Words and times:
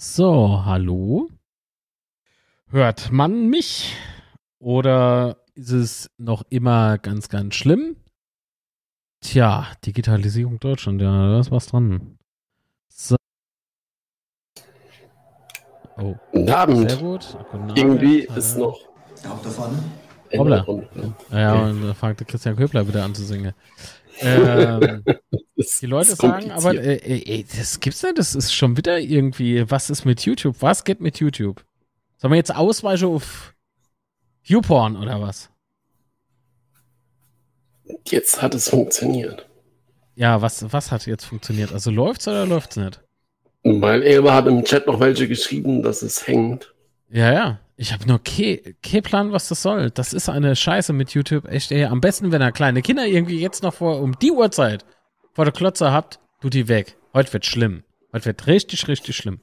So, 0.00 0.62
hallo. 0.64 1.28
Hört 2.68 3.10
man 3.10 3.48
mich? 3.48 3.96
Oder 4.60 5.38
ist 5.56 5.72
es 5.72 6.08
noch 6.18 6.44
immer 6.50 6.98
ganz, 6.98 7.28
ganz 7.28 7.56
schlimm? 7.56 7.96
Tja, 9.20 9.66
Digitalisierung 9.84 10.60
Deutschland, 10.60 11.02
ja, 11.02 11.32
da 11.32 11.40
ist 11.40 11.50
was 11.50 11.66
dran. 11.66 12.16
So. 12.86 13.16
Oh. 15.96 16.14
Guten 16.30 16.50
Abend. 16.50 16.90
Sehr 16.90 17.00
gut. 17.00 17.36
Guten 17.50 17.62
Abend. 17.64 17.78
Irgendwie 17.78 18.20
ist 18.20 18.56
noch. 18.56 18.78
Auch 19.28 19.42
da 19.42 19.50
vorne. 19.50 19.78
Hoppla. 20.32 20.64
Ja, 21.32 21.38
ja, 21.40 21.54
und 21.64 21.82
da 21.82 21.94
fängt 21.94 22.24
Christian 22.28 22.54
Köbler 22.54 22.86
wieder 22.86 23.04
an 23.04 23.16
zu 23.16 23.24
singen. 23.24 23.52
Ähm, 24.20 25.04
die 25.80 25.86
Leute 25.86 26.14
sagen, 26.14 26.50
aber 26.50 26.74
äh, 26.74 26.96
äh, 26.96 27.44
das 27.56 27.80
gibt's 27.80 28.02
nicht, 28.02 28.18
das 28.18 28.34
ist 28.34 28.52
schon 28.52 28.76
wieder 28.76 28.98
irgendwie, 28.98 29.70
was 29.70 29.90
ist 29.90 30.04
mit 30.04 30.20
YouTube? 30.22 30.56
Was 30.60 30.84
geht 30.84 31.00
mit 31.00 31.18
YouTube? 31.18 31.64
Sollen 32.16 32.32
wir 32.32 32.38
jetzt 32.38 32.54
ausweichen 32.54 33.08
auf 33.08 33.54
YouPorn 34.44 34.96
oder 34.96 35.20
was? 35.20 35.50
Jetzt 38.06 38.42
hat 38.42 38.54
es 38.54 38.68
funktioniert. 38.68 39.46
Ja, 40.14 40.42
was, 40.42 40.72
was 40.72 40.90
hat 40.90 41.06
jetzt 41.06 41.24
funktioniert? 41.24 41.72
Also 41.72 41.90
läuft's 41.90 42.26
oder 42.26 42.44
läuft's 42.44 42.76
nicht? 42.76 43.00
Weil 43.62 44.02
Elba 44.02 44.34
hat 44.34 44.46
im 44.46 44.64
Chat 44.64 44.86
noch 44.86 45.00
welche 45.00 45.28
geschrieben, 45.28 45.82
dass 45.82 46.02
es 46.02 46.26
hängt. 46.26 46.74
Ja, 47.10 47.32
ja. 47.32 47.60
Ich 47.80 47.92
habe 47.92 48.08
nur 48.08 48.20
keinen 48.24 49.02
Plan, 49.04 49.30
was 49.30 49.48
das 49.48 49.62
soll. 49.62 49.92
Das 49.92 50.12
ist 50.12 50.28
eine 50.28 50.56
Scheiße 50.56 50.92
mit 50.92 51.10
YouTube. 51.12 51.46
Echt, 51.46 51.70
ey. 51.70 51.84
Am 51.84 52.00
besten, 52.00 52.32
wenn 52.32 52.42
ihr 52.42 52.50
kleine 52.50 52.82
Kinder 52.82 53.06
irgendwie 53.06 53.40
jetzt 53.40 53.62
noch 53.62 53.72
vor 53.72 54.00
um 54.00 54.18
die 54.18 54.32
Uhrzeit 54.32 54.84
vor 55.32 55.44
der 55.44 55.54
Klotze 55.54 55.92
habt, 55.92 56.18
tut 56.40 56.54
die 56.54 56.66
weg. 56.66 56.96
Heute 57.14 57.32
wird 57.32 57.46
schlimm. 57.46 57.84
Heute 58.12 58.26
wird 58.26 58.48
richtig, 58.48 58.88
richtig 58.88 59.14
schlimm. 59.14 59.38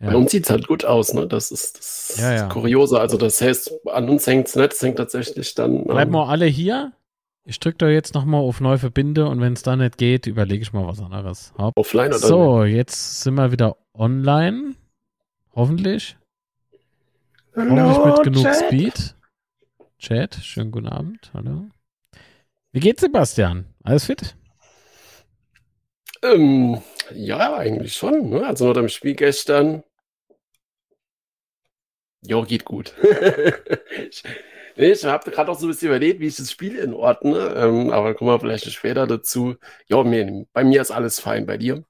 Ja. 0.00 0.10
Bei 0.10 0.16
uns 0.16 0.32
sieht 0.32 0.44
es 0.44 0.50
halt 0.50 0.66
gut 0.66 0.84
aus, 0.84 1.14
ne? 1.14 1.28
Das 1.28 1.52
ist 1.52 1.78
das 1.78 2.16
ja, 2.18 2.32
ja. 2.32 2.48
Kuriose. 2.48 2.98
Also, 2.98 3.16
das 3.16 3.40
heißt, 3.40 3.72
an 3.86 4.08
uns 4.08 4.26
hängt 4.26 4.48
es 4.48 4.56
nicht, 4.56 4.72
es 4.72 4.82
hängt 4.82 4.96
tatsächlich 4.96 5.54
dann. 5.54 5.84
Bleiben 5.84 6.10
wir 6.12 6.28
alle 6.28 6.46
hier. 6.46 6.92
Ich 7.44 7.60
drücke 7.60 7.78
da 7.78 7.88
jetzt 7.88 8.12
nochmal 8.12 8.40
auf 8.40 8.60
neu 8.60 8.76
verbinde 8.78 9.28
und 9.28 9.40
wenn 9.40 9.52
es 9.52 9.62
da 9.62 9.76
nicht 9.76 9.98
geht, 9.98 10.26
überlege 10.26 10.62
ich 10.62 10.72
mal 10.72 10.84
was 10.84 10.98
anderes. 11.00 11.52
Hopp. 11.56 11.78
Offline 11.78 12.08
oder 12.08 12.18
So, 12.18 12.64
nicht? 12.64 12.74
jetzt 12.74 13.22
sind 13.22 13.34
wir 13.34 13.52
wieder 13.52 13.76
online. 13.94 14.74
Hoffentlich. 15.54 16.16
Hallo, 17.58 17.88
Hoffentlich 17.88 18.14
mit 18.14 18.24
genug 18.24 18.44
Chat. 18.44 18.66
Speed. 18.66 19.14
Chat, 19.98 20.34
schönen 20.36 20.70
guten 20.70 20.86
Abend. 20.86 21.32
Hallo. 21.34 21.68
Wie 22.70 22.78
geht's, 22.78 23.00
Sebastian? 23.00 23.66
Alles 23.82 24.04
fit? 24.04 24.36
Ähm, 26.22 26.80
ja, 27.12 27.56
eigentlich 27.56 27.96
schon. 27.96 28.30
Ne? 28.30 28.46
Also 28.46 28.68
nach 28.68 28.74
dem 28.74 28.88
Spiel 28.88 29.16
gestern. 29.16 29.82
Jo, 32.22 32.44
geht 32.44 32.64
gut. 32.64 32.94
ich 34.08 34.22
ich 34.76 35.04
habe 35.04 35.28
gerade 35.32 35.50
auch 35.50 35.58
so 35.58 35.66
ein 35.66 35.70
bisschen 35.70 35.88
überlegt, 35.88 36.20
wie 36.20 36.28
ich 36.28 36.36
das 36.36 36.52
Spiel 36.52 36.78
inordne. 36.78 37.54
Ähm, 37.56 37.90
aber 37.90 38.14
kommen 38.14 38.30
wir 38.30 38.38
vielleicht 38.38 38.70
später 38.70 39.08
dazu. 39.08 39.56
Ja, 39.88 40.04
mir, 40.04 40.46
bei 40.52 40.62
mir 40.62 40.80
ist 40.80 40.92
alles 40.92 41.18
fein. 41.18 41.44
Bei 41.44 41.56
dir? 41.56 41.82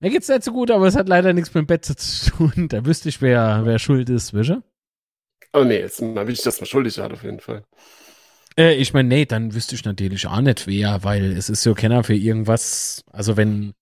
Mir 0.00 0.10
geht's 0.10 0.28
nicht 0.28 0.42
so 0.42 0.52
gut, 0.52 0.70
aber 0.70 0.86
es 0.86 0.96
hat 0.96 1.08
leider 1.08 1.32
nichts 1.32 1.54
mit 1.54 1.62
dem 1.62 1.66
Bett 1.66 1.84
zu 1.84 1.94
tun. 2.30 2.68
Da 2.68 2.84
wüsste 2.84 3.08
ich, 3.08 3.22
wer, 3.22 3.62
wer 3.64 3.78
schuld 3.78 4.10
ist, 4.10 4.34
wische? 4.34 4.62
Oh 5.52 5.64
nee, 5.64 5.78
jetzt 5.78 6.00
will 6.02 6.30
ich, 6.30 6.42
dass 6.42 6.60
man 6.60 6.66
schuldig 6.66 6.98
hat, 6.98 7.12
auf 7.12 7.22
jeden 7.22 7.40
Fall. 7.40 7.64
Äh, 8.58 8.74
ich 8.74 8.92
meine, 8.92 9.08
nee, 9.08 9.24
dann 9.24 9.54
wüsste 9.54 9.74
ich 9.74 9.84
natürlich 9.84 10.26
auch 10.26 10.40
nicht 10.40 10.66
wer, 10.66 11.02
weil 11.04 11.32
es 11.32 11.48
ist 11.48 11.62
so 11.62 11.74
Kenner 11.74 12.04
für 12.04 12.14
irgendwas. 12.14 13.04
Also 13.10 13.36
wenn, 13.36 13.72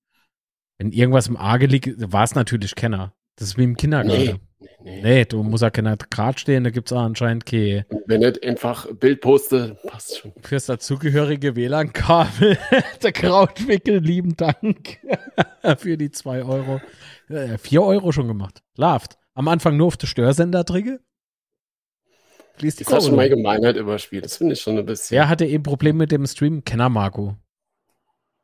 wenn 0.79 0.93
irgendwas 0.93 1.27
im 1.27 1.37
Arge 1.37 1.67
liegt, 1.67 1.95
war 2.13 2.25
es 2.25 2.35
natürlich 2.35 2.75
Kenner. 2.75 3.13
Das 3.37 3.49
ist 3.49 3.59
wie 3.59 3.65
im 3.65 3.77
Kindergarten. 3.77 4.23
Nee, 4.23 4.35
nee, 4.83 5.03
nee. 5.03 5.25
du 5.25 5.43
musst 5.43 5.63
ja 5.63 5.71
keiner 5.71 5.97
Grad 5.97 6.41
stehen, 6.41 6.65
da 6.65 6.71
gibt 6.71 6.91
es 6.91 6.97
auch 6.97 7.03
anscheinend 7.03 7.47
keine. 7.47 7.87
Wenn 8.07 8.21
nicht 8.21 8.43
einfach 8.45 8.93
Bild 8.95 9.21
poste, 9.21 9.79
passt 9.87 10.19
schon. 10.19 10.33
Fürs 10.43 10.67
dazugehörige 10.67 11.57
WLAN-Kabel, 11.57 12.59
der 13.03 13.13
Krautwickel, 13.13 13.99
lieben 13.99 14.37
Dank 14.37 14.99
für 15.79 15.97
die 15.97 16.11
2 16.11 16.45
Euro. 16.45 16.81
4 17.29 17.83
Euro 17.83 18.13
schon 18.13 18.29
gemacht. 18.29 18.63
Laft. 18.77 19.17
Am 19.35 19.49
Anfang 19.49 19.77
nur 19.77 19.89
auf 19.89 19.97
der 19.97 20.07
Störsender 20.07 20.65
die 22.79 22.85
das 22.85 22.95
hast 22.95 23.07
schon 23.07 23.17
mal 23.17 23.29
Gemeinheit 23.29 23.77
überspielt. 23.77 24.25
Das 24.25 24.37
finde 24.37 24.53
ich 24.53 24.61
schon 24.61 24.79
ein 24.79 24.87
bisschen. 24.87 25.17
Wer 25.17 25.29
hatte 25.29 25.45
eben 25.45 25.63
Probleme 25.63 25.99
mit 25.99 26.13
dem 26.13 26.27
Stream? 26.27 26.63
Kenner 26.65 26.89
Marco. 26.89 27.37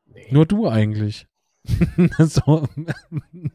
Nee. 0.06 0.26
Nur 0.30 0.46
du 0.46 0.68
eigentlich. 0.68 1.26
so, 2.18 2.66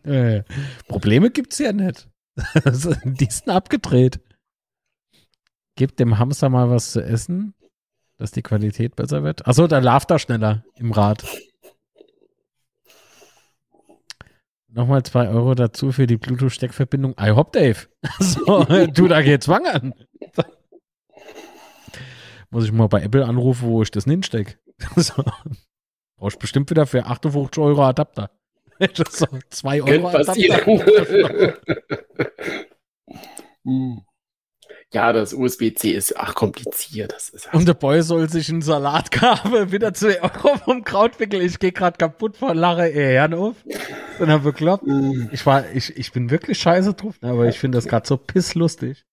äh, 0.03 0.43
Probleme 0.87 1.31
gibt's 1.31 1.57
ja 1.57 1.73
nicht. 1.73 2.07
die 3.03 3.25
sind 3.29 3.49
abgedreht. 3.49 4.19
Gebt 5.75 5.99
dem 5.99 6.17
Hamster 6.19 6.49
mal 6.49 6.69
was 6.69 6.91
zu 6.91 7.01
essen, 7.03 7.53
dass 8.17 8.31
die 8.31 8.41
Qualität 8.41 8.95
besser 8.95 9.23
wird. 9.23 9.45
Achso, 9.47 9.67
da 9.67 9.79
lauft 9.79 10.11
er 10.11 10.19
schneller 10.19 10.63
im 10.75 10.91
Rad. 10.91 11.25
Nochmal 14.67 15.03
zwei 15.03 15.29
Euro 15.29 15.55
dazu 15.55 15.93
für 15.93 16.05
die 16.05 16.17
Bluetooth-Steckverbindung. 16.17 17.15
I 17.19 17.31
hope, 17.31 17.57
Dave. 17.57 17.87
So, 18.19 18.63
du, 18.63 19.07
da 19.07 19.21
geht's 19.21 19.47
wangern. 19.47 19.93
Muss 22.49 22.65
ich 22.65 22.73
mal 22.73 22.87
bei 22.87 23.01
Apple 23.01 23.25
anrufen, 23.25 23.69
wo 23.69 23.81
ich 23.81 23.91
das 23.91 24.03
hinstecke. 24.03 24.57
So. 24.97 25.23
Brauchst 26.17 26.39
bestimmt 26.39 26.69
wieder 26.69 26.85
für 26.85 27.05
58 27.05 27.61
Euro 27.63 27.83
Adapter. 27.85 28.31
Das 28.79 28.99
ist 28.99 29.17
so 29.19 29.27
2 29.49 29.83
Euro 29.83 30.07
Adapter. 30.09 31.57
Hm. 33.67 34.01
ja, 34.93 35.11
das 35.11 35.33
USB-C 35.33 35.89
ist 35.89 36.15
ach 36.17 36.35
kompliziert. 36.35 37.11
Das 37.11 37.29
ist 37.29 37.51
Und 37.51 37.67
der 37.67 37.73
Boy 37.73 38.03
soll 38.03 38.29
sich 38.29 38.47
ein 38.49 38.61
Salatkabel 38.61 39.71
wieder 39.71 39.95
zu 39.95 40.21
Euro 40.21 40.57
vom 40.57 40.83
Krautwickel. 40.83 41.41
Ich 41.41 41.57
gehe 41.57 41.71
gerade 41.71 41.97
kaputt 41.97 42.37
vor 42.37 42.53
Lache 42.53 42.83
Herren 42.83 43.33
auf. 43.33 43.55
Und 44.19 44.27
dann 44.27 44.43
bekloppt. 44.43 44.85
Mm. 44.85 45.29
Ich 45.31 45.43
war, 45.47 45.67
ich, 45.71 45.97
ich 45.97 46.11
bin 46.11 46.29
wirklich 46.29 46.59
scheiße 46.59 46.93
drauf, 46.93 47.19
ne, 47.21 47.31
aber 47.31 47.47
ich 47.47 47.57
finde 47.57 47.79
das 47.79 47.87
gerade 47.87 48.07
so 48.07 48.17
pisslustig. 48.17 49.03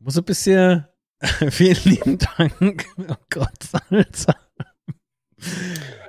Muss 0.00 0.18
ein 0.18 0.24
bisschen. 0.24 0.88
Vielen 1.50 1.78
lieben 1.84 2.18
Dank. 2.18 2.84
Oh 2.98 3.14
Gott, 3.30 3.62
Salsa. 3.62 4.34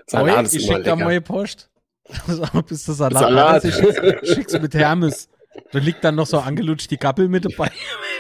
Salat 0.08 0.46
Boy, 0.46 0.58
ich 0.58 0.66
schicke 0.66 0.82
da 0.82 0.96
neue 0.96 1.22
Post. 1.22 1.70
Bist 2.68 2.88
du 2.88 2.94
Salat? 2.94 3.20
Salat. 3.20 3.66
Ich 3.66 3.76
schick's, 3.76 4.30
schick's 4.30 4.54
mit 4.60 4.74
Hermes. 4.74 5.30
Da 5.72 5.80
liegt 5.80 6.04
dann 6.04 6.16
noch 6.16 6.26
so 6.26 6.40
angelutscht 6.40 6.90
die 6.90 6.98
Gappel 6.98 7.28
mit 7.28 7.46
dabei. 7.46 7.72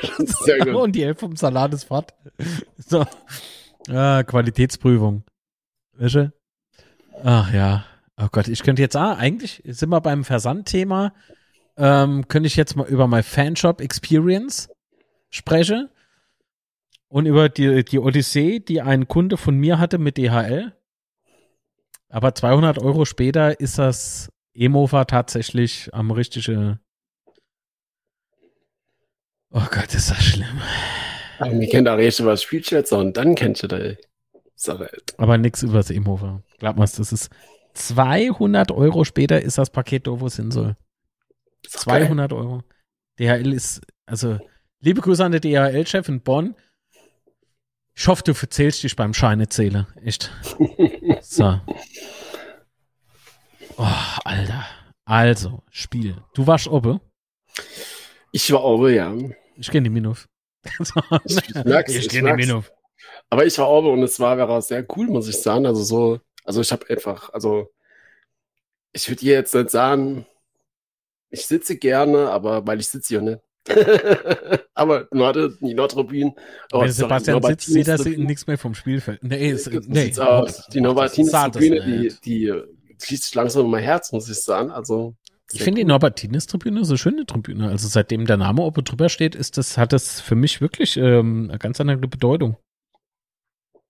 Gut. 0.17 0.67
Und 0.67 0.93
die 0.93 1.03
Hälfte 1.03 1.21
vom 1.21 1.35
Salat 1.35 1.73
ist 1.73 1.85
fort. 1.85 2.13
So. 2.77 3.05
Ah, 3.89 4.23
Qualitätsprüfung. 4.23 5.23
Wäsche? 5.93 6.33
Ach 7.23 7.51
ja. 7.53 7.85
Oh 8.17 8.27
Gott, 8.31 8.47
ich 8.47 8.61
könnte 8.63 8.81
jetzt, 8.81 8.95
ah, 8.95 9.15
eigentlich 9.15 9.63
sind 9.65 9.89
wir 9.89 10.01
beim 10.01 10.23
Versandthema. 10.23 11.13
Ähm, 11.77 12.27
könnte 12.27 12.47
ich 12.47 12.55
jetzt 12.55 12.75
mal 12.75 12.87
über 12.87 13.07
mein 13.07 13.23
Fanshop 13.23 13.81
Experience 13.81 14.69
sprechen 15.29 15.89
und 17.07 17.25
über 17.25 17.49
die, 17.49 17.83
die 17.83 17.99
Odyssee, 17.99 18.59
die 18.59 18.81
ein 18.81 19.07
Kunde 19.07 19.37
von 19.37 19.55
mir 19.55 19.79
hatte 19.79 19.97
mit 19.97 20.17
DHL. 20.17 20.73
Aber 22.13 22.35
200 22.35 22.77
Euro 22.77 23.05
später 23.05 23.59
ist 23.59 23.79
das 23.79 24.29
E-Mover 24.53 25.07
tatsächlich 25.07 25.91
am 25.95 26.11
richtigen. 26.11 26.79
Oh 29.49 29.65
Gott, 29.71 29.95
ist 29.95 30.11
das 30.11 30.23
schlimm. 30.23 30.61
Aber 31.39 31.59
wir 31.59 31.67
kennen 31.67 31.85
da 31.85 31.95
richtig 31.95 32.27
was 32.27 32.43
Spielschätzer 32.43 32.99
und 32.99 33.17
dann 33.17 33.33
kennst 33.33 33.63
du 33.63 33.67
die 33.67 33.97
Sache. 34.53 34.91
Aber 35.17 35.39
nichts 35.39 35.63
über 35.63 35.77
das 35.77 35.89
E-Mover. 35.89 36.43
Glaub 36.59 36.77
mal, 36.77 36.85
das 36.85 37.11
ist 37.11 37.31
200 37.73 38.71
Euro 38.71 39.05
später 39.05 39.41
ist 39.41 39.57
das 39.57 39.71
Paket 39.71 40.05
da, 40.05 40.19
wo 40.19 40.27
es 40.27 40.35
hin 40.35 40.51
soll. 40.51 40.75
200 41.67 42.29
geil. 42.29 42.39
Euro. 42.39 42.61
DHL 43.17 43.53
ist, 43.53 43.81
also, 44.05 44.37
liebe 44.81 45.01
Grüße 45.01 45.25
an 45.25 45.31
den 45.31 45.41
DHL-Chef 45.41 46.07
in 46.09 46.21
Bonn. 46.21 46.55
Ich 47.95 48.07
hoffe, 48.07 48.21
du 48.23 48.35
verzählst 48.35 48.83
dich 48.83 48.95
beim 48.95 49.15
Scheinezähler. 49.15 49.87
Echt. 50.03 50.31
So. 51.33 51.59
Oh, 53.77 53.87
Alter. 54.23 54.65
Also, 55.03 55.63
Spiel. 55.71 56.15
Du 56.35 56.45
warst 56.45 56.67
oben? 56.67 56.99
Ich 58.31 58.51
war 58.51 58.63
oben, 58.63 58.93
ja. 58.93 59.11
Ich 59.55 59.71
kenne 59.71 59.85
die 59.85 59.89
Minuf. 59.89 60.29
ich, 61.25 61.55
merk's, 61.65 61.95
ich, 61.95 62.07
kenne 62.07 62.35
die 62.35 62.45
Minuf. 62.45 62.71
Aber 63.31 63.47
ich 63.47 63.57
war 63.57 63.67
oben 63.67 63.89
und 63.89 64.03
es 64.03 64.19
war, 64.19 64.37
war 64.37 64.61
sehr 64.61 64.85
cool, 64.95 65.07
muss 65.07 65.27
ich 65.27 65.41
sagen. 65.41 65.65
Also 65.65 65.81
so, 65.81 66.19
also 66.43 66.61
ich 66.61 66.71
habe 66.71 66.87
einfach, 66.87 67.33
also 67.33 67.73
ich 68.91 69.09
würde 69.09 69.21
dir 69.21 69.33
jetzt 69.33 69.55
nicht 69.55 69.71
sagen, 69.71 70.27
ich 71.31 71.47
sitze 71.47 71.79
gerne, 71.79 72.29
aber 72.29 72.67
weil 72.67 72.79
ich 72.79 72.89
sitze 72.89 73.07
hier 73.07 73.21
nicht. 73.21 73.41
aber 74.73 75.07
Nord, 75.11 75.37
die 75.61 75.73
Nordtribünen. 75.73 76.33
Oh, 76.71 76.81
Wenn 76.81 76.91
Sebastian 76.91 77.41
sorry, 77.41 77.53
sitzt, 77.53 77.67
sieht 77.67 77.87
er 77.87 77.97
nichts 78.17 78.47
mehr 78.47 78.57
vom 78.57 78.73
Spielfeld. 78.73 79.23
Nee, 79.23 79.51
ist, 79.51 79.71
nee. 79.87 80.13
Aus. 80.17 80.67
Die 80.67 80.81
Novartines 80.81 81.31
Tribüne, 81.31 81.81
die, 81.81 82.13
die 82.25 82.53
schließt 83.01 83.23
sich 83.23 83.35
langsam 83.35 83.65
in 83.65 83.71
mein 83.71 83.83
Herz, 83.83 84.11
muss 84.11 84.29
ich 84.29 84.39
sagen. 84.41 84.71
Also 84.71 85.15
ich 85.51 85.61
finde 85.61 85.81
die 85.81 85.85
Norbertines-Tribüne 85.85 86.83
so 86.83 86.97
schöne 86.97 87.25
Tribüne. 87.25 87.69
Also 87.69 87.87
seitdem 87.87 88.25
der 88.25 88.37
Name 88.37 88.63
oben 88.63 88.83
drüber 88.83 89.09
steht, 89.09 89.35
ist 89.35 89.57
das, 89.57 89.77
hat 89.77 89.93
das 89.93 90.19
für 90.19 90.35
mich 90.35 90.61
wirklich 90.61 90.97
ähm, 90.97 91.47
eine 91.49 91.59
ganz 91.59 91.79
andere 91.79 91.97
Bedeutung. 91.97 92.57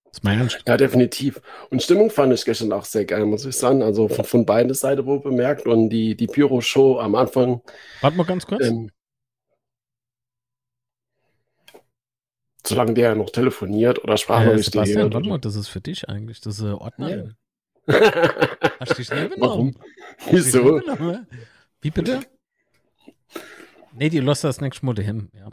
Das 0.06 0.20
ist 0.20 0.24
mein 0.24 0.42
Anspruch. 0.42 0.64
Ja, 0.68 0.78
definitiv. 0.78 1.42
Und 1.70 1.82
Stimmung 1.82 2.10
fand 2.10 2.34
ich 2.34 2.44
gestern 2.44 2.72
auch 2.74 2.86
sehr 2.86 3.06
geil, 3.06 3.26
muss 3.26 3.46
ich 3.46 3.56
sagen. 3.56 3.82
Also 3.82 4.10
von, 4.10 4.26
von 4.26 4.46
beiden 4.46 4.74
Seiten 4.74 5.06
wohl 5.06 5.22
bemerkt. 5.22 5.66
Und 5.66 5.90
die, 5.90 6.16
die 6.16 6.28
Pyro-Show 6.28 7.00
am 7.00 7.16
Anfang. 7.16 7.62
Warte 8.02 8.18
mal 8.18 8.26
ganz 8.26 8.46
kurz. 8.46 8.68
Ähm, 8.68 8.92
solange 12.66 12.94
der 12.94 13.16
noch 13.16 13.30
telefoniert 13.30 14.04
oder 14.04 14.18
Sprachnachricht. 14.18 14.70
Äh, 14.70 14.72
Sebastian, 14.72 15.14
warte 15.14 15.30
mal, 15.30 15.40
das 15.40 15.56
ist 15.56 15.68
für 15.68 15.82
dich 15.82 16.10
eigentlich. 16.10 16.42
Das 16.42 16.60
ist 16.60 16.66
äh, 16.66 16.72
Ordnerin. 16.72 17.36
Ja. 17.88 18.00
Hast 18.80 18.92
du 18.92 18.96
dich 18.96 19.08
schnell 19.08 19.30
genommen? 19.30 19.42
Warum? 19.42 19.76
Wieso? 20.32 20.82
Wie 21.82 21.92
bitte? 21.92 22.22
Nee, 23.94 24.10
die 24.10 24.20
lässt 24.20 24.44
das 24.44 24.62
nächste 24.62 24.86
Mal 24.86 24.96
hin. 24.96 25.30
Ja. 25.34 25.50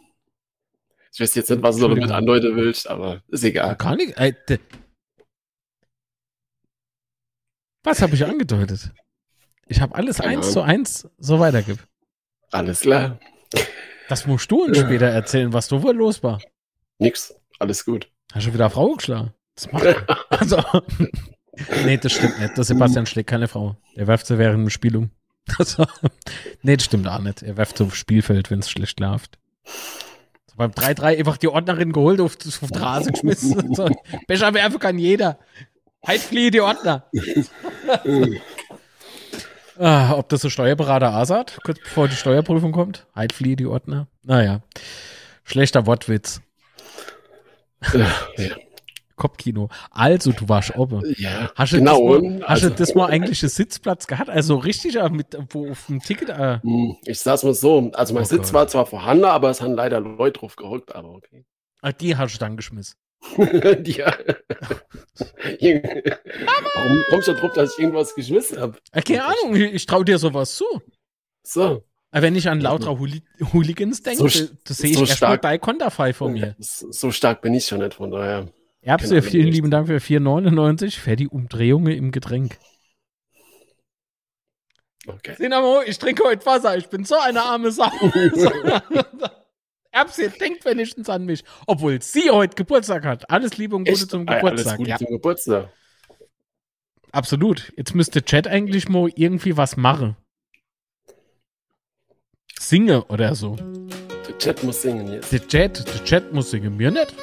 ich 1.13 1.21
weiß 1.21 1.35
jetzt 1.35 1.51
nicht, 1.51 1.63
was 1.63 1.77
du 1.77 1.89
damit 1.89 2.11
andeuten 2.11 2.57
willst, 2.57 2.89
aber 2.89 3.23
ist 3.29 3.45
egal. 3.45 3.69
Ja, 3.69 3.75
gar 3.75 3.97
nicht. 3.97 4.17
Äh, 4.19 4.35
was 7.83 8.03
habe 8.03 8.15
ich 8.15 8.25
angedeutet? 8.25 8.93
Ich 9.71 9.81
habe 9.81 9.95
alles 9.95 10.19
Keine 10.19 10.39
eins 10.39 10.53
zu 10.53 10.63
eins 10.63 11.09
so 11.19 11.39
weitergib. 11.39 11.79
Alles 12.51 12.81
klar. 12.81 13.21
Das 14.09 14.27
musst 14.27 14.51
du 14.51 14.65
uns 14.65 14.77
später 14.79 15.07
erzählen, 15.07 15.53
was 15.53 15.69
da 15.69 15.81
wohl 15.81 15.95
los 15.95 16.25
war. 16.25 16.41
Nix. 16.99 17.33
Alles 17.61 17.85
gut. 17.85 18.11
Hast 18.33 18.49
du 18.49 18.53
wieder 18.53 18.69
Frau 18.69 18.95
geschlagen? 18.95 19.33
Das 19.55 19.71
macht 19.71 19.85
er. 19.85 20.05
also, 20.29 20.61
nee, 21.85 21.97
das 21.99 22.13
stimmt 22.13 22.41
nicht. 22.41 22.57
Der 22.57 22.65
Sebastian 22.65 23.07
schlägt 23.07 23.31
keine 23.31 23.47
Frau. 23.47 23.77
Er 23.95 24.09
werft 24.09 24.27
sie 24.27 24.39
während 24.39 24.67
der 24.67 24.71
Spielung. 24.71 25.11
Also, 25.59 25.85
nee, 26.63 26.77
das 26.77 26.85
stimmt 26.85 27.09
auch 27.09 27.19
nicht. 27.19 27.43
Er 27.43 27.57
werft 27.57 27.79
sie 27.79 27.85
aufs 27.85 27.97
Spielfeld, 27.97 28.51
wenn 28.51 28.61
es 28.61 28.71
schlecht 28.71 29.01
läuft. 29.01 29.39
So, 30.47 30.57
beim 30.57 30.71
3-3 30.71 31.19
einfach 31.19 31.39
die 31.39 31.49
Ordnerin 31.49 31.93
geholt, 31.93 32.21
auf, 32.21 32.35
auf 32.35 32.37
die 32.37 32.51
Straße 32.51 33.11
geschmissen. 33.11 33.75
So, 33.75 33.89
Becher 34.29 34.53
werfen 34.55 34.79
kann 34.79 34.99
jeder. 34.99 35.39
Halt 36.07 36.21
fliehe 36.21 36.51
die 36.51 36.61
Ordner. 36.61 37.11
Ah, 39.79 40.15
ob 40.15 40.29
das 40.29 40.43
so 40.43 40.51
Steuerberater 40.51 41.13
Asad, 41.13 41.59
kurz 41.65 41.79
bevor 41.79 42.09
die 42.09 42.17
Steuerprüfung 42.17 42.73
kommt? 42.73 43.07
Halt 43.15 43.33
fliehe 43.33 43.57
die 43.57 43.67
Ordner. 43.67 44.09
Naja, 44.25 44.61
schlechter 45.45 45.87
Wortwitz. 45.87 46.41
Ja, 47.95 48.11
ja. 48.37 48.57
Kopfkino. 49.17 49.69
Also, 49.91 50.33
du 50.33 50.49
warst 50.49 50.75
oben. 50.77 51.03
Ja, 51.19 51.53
hast 51.55 51.73
genau. 51.73 52.19
Du 52.19 52.23
das 52.23 52.41
mal, 52.41 52.49
hast 52.49 52.63
du 52.63 52.71
das 52.71 52.95
mal 52.95 53.07
eigentlich 53.07 53.43
einen 53.43 53.51
Sitzplatz 53.51 54.07
gehabt? 54.07 54.31
Also 54.31 54.57
richtig 54.57 54.97
äh, 54.97 55.11
mit 55.11 55.37
wo 55.51 55.71
auf 55.71 55.87
dem 55.87 56.01
Ticket? 56.01 56.31
Äh. 56.31 56.61
Hm, 56.63 56.97
ich 57.05 57.21
sag's 57.21 57.43
mal 57.43 57.53
so. 57.53 57.91
Also 57.93 58.15
mein 58.15 58.23
oh 58.23 58.27
Sitz 58.27 58.49
Gott. 58.49 58.53
war 58.55 58.69
zwar 58.69 58.87
vorhanden, 58.87 59.27
aber 59.27 59.51
es 59.51 59.61
haben 59.61 59.75
leider 59.75 60.01
Leute 60.01 60.41
drauf 60.41 60.57
gerückt, 60.57 60.95
aber 60.95 61.11
okay. 61.11 61.45
Ah, 61.83 61.93
die 61.93 62.17
hast 62.17 62.35
du 62.35 62.39
dann 62.39 62.57
geschmissen. 62.57 62.97
ja. 63.85 64.15
Warum 66.75 67.05
kommst 67.11 67.29
du 67.29 67.35
drauf, 67.35 67.53
dass 67.55 67.75
ich 67.75 67.79
irgendwas 67.81 68.15
geschmissen 68.15 68.59
habe? 68.59 68.79
Äh, 68.93 69.03
keine 69.03 69.25
Ahnung, 69.25 69.55
ich 69.55 69.87
traue 69.87 70.05
dir 70.05 70.19
sowas 70.19 70.57
zu. 70.57 70.65
So. 71.43 71.85
Aber 72.13 72.23
wenn 72.23 72.35
ich 72.35 72.49
an 72.49 72.61
lauter 72.61 72.99
Hooli 72.99 73.23
Hooligans 73.53 74.03
denke, 74.03 74.29
so, 74.29 74.49
das 74.65 74.79
sehe 74.79 74.91
ich 74.91 74.97
so 74.97 75.05
erstmal 75.05 75.39
bei 75.39 75.59
Konterfei 75.59 76.13
vor 76.13 76.29
mir. 76.31 76.57
So 76.59 77.13
stark 77.13 77.41
bin 77.43 77.55
ich 77.55 77.67
schon 77.67 77.79
nicht, 77.79 77.95
von 77.95 78.11
daher. 78.11 78.49
Erbse, 78.83 79.23
vielen 79.23 79.49
lieben 79.49 79.71
Dank 79.71 79.87
für 79.87 79.99
4,99 79.99 80.99
für 80.99 81.15
die 81.15 81.29
Umdrehungen 81.29 81.93
im 81.93 82.11
Getränk. 82.11 82.59
Okay. 85.07 85.35
Sinamo, 85.37 85.83
ich 85.87 85.99
trinke 85.99 86.25
heute 86.25 86.45
Wasser, 86.47 86.77
ich 86.77 86.89
bin 86.89 87.05
so 87.05 87.17
eine 87.19 87.43
arme 87.43 87.71
Sau. 87.71 87.91
Erbse 89.93 90.31
denkt 90.31 90.65
wenigstens 90.65 91.09
an 91.09 91.25
mich. 91.25 91.43
Obwohl 91.67 92.01
sie 92.01 92.31
heute 92.31 92.55
Geburtstag 92.55 93.05
hat. 93.05 93.29
Alles 93.29 93.57
Liebe 93.57 93.77
und 93.77 93.85
Gute 93.85 94.01
Echt? 94.01 94.11
zum 94.11 94.27
Geburtstag. 94.27 94.67
Alles 94.67 94.77
Gute 94.77 94.91
ja. 94.91 94.99
zum 94.99 95.07
Geburtstag. 95.09 95.69
Absolut. 97.13 97.73
Jetzt 97.77 97.95
müsste 97.95 98.25
Chat 98.25 98.47
eigentlich 98.47 98.89
mal 98.89 99.11
irgendwie 99.17 99.57
was 99.57 99.77
machen. 99.77 100.17
Singe 102.59 103.05
oder 103.07 103.35
so. 103.35 103.57
Der 104.29 104.39
Chat 104.39 104.63
muss 104.63 104.83
singen 104.83 105.13
jetzt. 105.13 105.33
Der 105.33 105.47
Chat, 105.47 105.89
der 105.89 106.05
Chat 106.05 106.33
muss 106.33 106.51
singen. 106.51 106.77
Mir 106.77 106.93
nicht. 106.93 107.15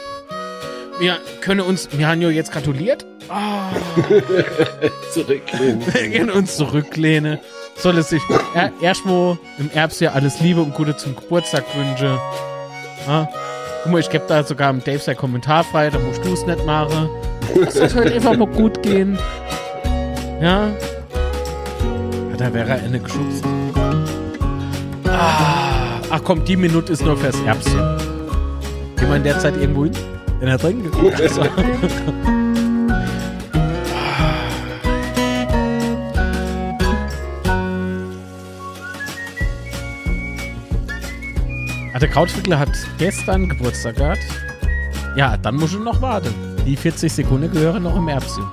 Wir 1.00 1.20
können 1.42 1.62
uns, 1.62 1.88
wir 1.98 2.08
haben 2.08 2.22
ja 2.22 2.30
jetzt 2.30 2.52
gratuliert. 2.52 3.06
Oh. 3.30 4.02
zurücklehnen. 5.14 5.86
Wir 5.94 6.12
können 6.12 6.32
uns 6.32 6.58
zurücklehnen. 6.58 7.40
Soll 7.76 7.98
es 8.00 8.10
sich 8.10 8.22
er, 8.56 8.74
erstmal 8.82 9.38
im 9.60 9.70
Erbsjahr 9.70 10.16
alles 10.16 10.42
Liebe 10.42 10.62
und 10.62 10.74
Gute 10.74 10.98
zum 10.98 11.16
Geburtstag 11.16 11.64
wünschen. 11.76 12.18
Ah. 13.08 13.28
Guck 13.84 13.92
mal, 13.92 14.00
ich 14.00 14.10
gebe 14.10 14.26
da 14.28 14.44
sogar 14.44 14.70
im 14.70 14.84
Dave 14.84 15.00
sein 15.00 15.16
Kommentar 15.16 15.64
frei, 15.64 15.90
da 15.90 16.00
musst 16.00 16.24
du 16.26 16.34
es 16.34 16.46
nicht 16.46 16.66
machen. 16.66 17.10
Es 17.66 17.76
soll 17.76 17.90
halt 17.90 18.14
einfach 18.14 18.36
mal 18.36 18.48
gut 18.48 18.84
gehen. 18.84 19.18
Ja. 20.42 20.68
ja 20.68 22.38
da 22.38 22.54
wäre 22.54 22.70
er 22.70 22.84
eine 22.84 23.00
geschubst. 23.00 23.44
Ah. 25.08 26.02
Ach 26.10 26.22
komm, 26.24 26.44
die 26.44 26.56
Minute 26.56 26.94
ist 26.94 27.04
nur 27.04 27.18
fürs 27.18 27.40
Erbschen. 27.42 27.80
Gehen 28.98 29.10
wir 29.10 29.16
in 29.16 29.24
der 29.24 29.40
Zeit 29.40 29.56
irgendwo 29.58 29.86
hin? 29.86 29.94
In 30.42 30.48
der 30.48 30.58
Trinke? 30.58 30.90
Ah, 41.98 42.00
der 42.00 42.10
Krautwickler 42.10 42.60
hat 42.60 42.70
gestern 43.00 43.50
Geburtstag 43.50 43.96
gehabt. 43.96 44.20
Ja, 45.16 45.36
dann 45.36 45.56
muss 45.56 45.74
ich 45.74 45.80
noch 45.80 46.00
warten. 46.00 46.32
Die 46.64 46.76
40 46.76 47.12
Sekunden 47.12 47.52
gehören 47.52 47.82
noch 47.82 47.96
im 47.96 48.08
Erbschen. 48.08 48.46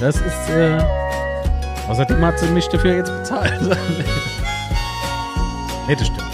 Das 0.00 0.16
ist, 0.16 0.50
äh, 0.50 0.76
außerdem 1.88 2.20
hat 2.26 2.40
sie 2.40 2.48
mich 2.48 2.66
dafür 2.66 2.96
jetzt 2.96 3.16
bezahlt. 3.16 3.60
nee, 5.86 5.94
das 5.94 6.08
stimmt. 6.08 6.32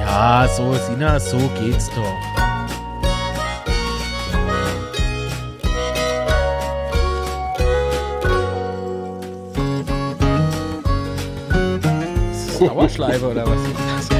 Ja, 0.00 0.48
so, 0.48 0.74
Sina, 0.74 1.20
so 1.20 1.38
geht's 1.60 1.88
doch. 1.90 2.35
Dauerschleife 12.66 13.30
oder 13.30 13.46
was 13.46 13.60
ist 13.60 14.08
das? 14.08 14.16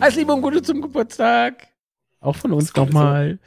Alles 0.00 0.16
Liebe 0.16 0.32
und 0.32 0.42
Gute 0.42 0.62
zum 0.62 0.80
Geburtstag. 0.80 1.66
Auch 2.20 2.36
von 2.36 2.52
uns 2.52 2.74
nochmal. 2.74 3.38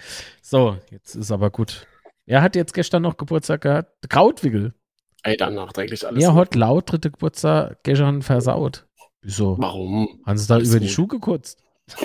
So, 0.41 0.77
jetzt 0.91 1.15
ist 1.15 1.31
aber 1.31 1.49
gut. 1.49 1.87
Er 2.25 2.41
hat 2.41 2.55
jetzt 2.55 2.73
gestern 2.73 3.03
noch 3.03 3.17
Geburtstag 3.17 3.61
gehabt. 3.61 4.09
Krautwickel. 4.09 4.73
Ey, 5.23 5.37
dann 5.37 5.55
nachträglich 5.55 6.05
alles. 6.05 6.21
Er 6.21 6.35
hat 6.35 6.55
laut 6.55 6.91
dritte 6.91 7.09
Geburtstag 7.09 7.83
gestern 7.83 8.21
versaut. 8.21 8.85
Wieso? 9.21 9.57
Warum? 9.59 10.21
Haben 10.25 10.37
sie 10.37 10.47
da 10.47 10.59
über 10.59 10.79
die 10.79 10.89
Schuhe 10.89 11.07
gekürzt? 11.07 11.63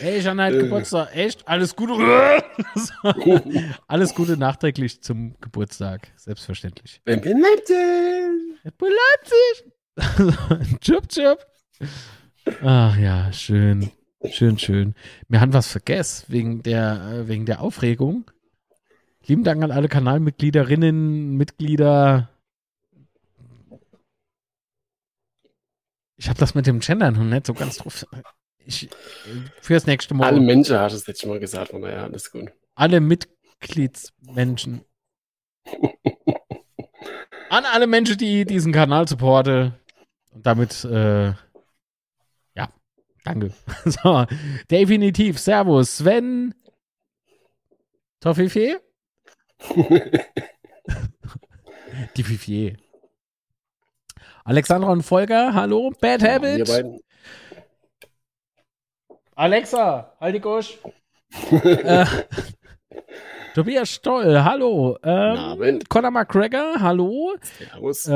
Ey, 0.00 0.18
ich 0.18 0.26
habe 0.26 0.42
halt 0.42 0.58
Geburtstag. 0.58 1.14
Echt? 1.14 1.46
Alles 1.46 1.74
Gute. 1.76 1.94
Alles 3.86 4.14
Gute 4.14 4.36
nachträglich 4.36 5.02
zum 5.02 5.34
Geburtstag. 5.40 6.08
Selbstverständlich. 6.16 7.00
Red 7.06 7.22
Bull 7.22 7.40
Leipzig. 7.40 8.64
Red 8.64 8.78
Bull 8.78 8.92
Leipzig. 9.16 10.80
Chip, 10.80 11.08
chip. 11.08 11.38
Ach 12.62 12.96
ja, 12.96 13.32
schön. 13.32 13.90
Schön, 14.30 14.58
schön. 14.58 14.94
Wir 15.28 15.40
haben 15.40 15.52
was 15.52 15.68
vergessen 15.68 16.24
wegen 16.28 16.62
der, 16.62 17.12
äh, 17.12 17.28
wegen 17.28 17.46
der 17.46 17.60
Aufregung. 17.60 18.30
Lieben 19.26 19.44
Dank 19.44 19.62
an 19.62 19.70
alle 19.70 19.88
Kanalmitgliederinnen, 19.88 21.36
Mitglieder. 21.36 22.30
Ich 26.16 26.28
habe 26.28 26.38
das 26.38 26.54
mit 26.54 26.66
dem 26.66 26.80
Gendern 26.80 27.14
noch 27.14 27.22
nicht 27.22 27.46
so 27.46 27.54
ganz 27.54 27.76
drauf. 27.76 28.06
Ich, 28.68 28.88
fürs 29.62 29.86
nächste 29.86 30.12
Mal. 30.12 30.26
Alle 30.26 30.40
Menschen 30.40 30.78
hast 30.78 30.92
du 30.92 30.98
es 30.98 31.06
jetzt 31.06 31.22
schon 31.22 31.30
mal 31.30 31.40
gesagt, 31.40 31.70
von 31.70 31.80
daher 31.80 32.02
alles 32.02 32.30
gut. 32.30 32.52
Alle 32.74 33.00
Mitgliedsmenschen. 33.00 34.82
An 37.48 37.64
alle 37.64 37.86
Menschen, 37.86 38.18
die 38.18 38.44
diesen 38.44 38.74
Kanal 38.74 39.08
supporten. 39.08 39.72
Und 40.32 40.44
damit, 40.44 40.84
äh, 40.84 41.28
ja, 42.54 42.68
danke. 43.24 43.54
so, 43.86 44.26
definitiv. 44.70 45.38
Servus, 45.38 45.96
Sven. 45.96 46.54
Toffifee? 48.20 48.76
Die 52.16 52.22
Fifier. 52.22 52.76
Alexandra 54.44 54.90
und 54.90 55.02
Volker, 55.02 55.54
hallo. 55.54 55.90
Bad 56.00 56.22
Habit. 56.22 56.68
Alexa, 59.38 60.12
halt 60.20 60.34
die 60.34 60.40
Gusch. 60.40 60.78
äh, 61.52 62.04
Tobias 63.54 63.88
Stoll, 63.88 64.42
hallo. 64.42 64.98
Ähm, 65.04 65.78
Conor 65.88 66.10
McGregor, 66.10 66.80
hallo. 66.80 67.36
Servus. 67.40 68.08
Äh, 68.08 68.14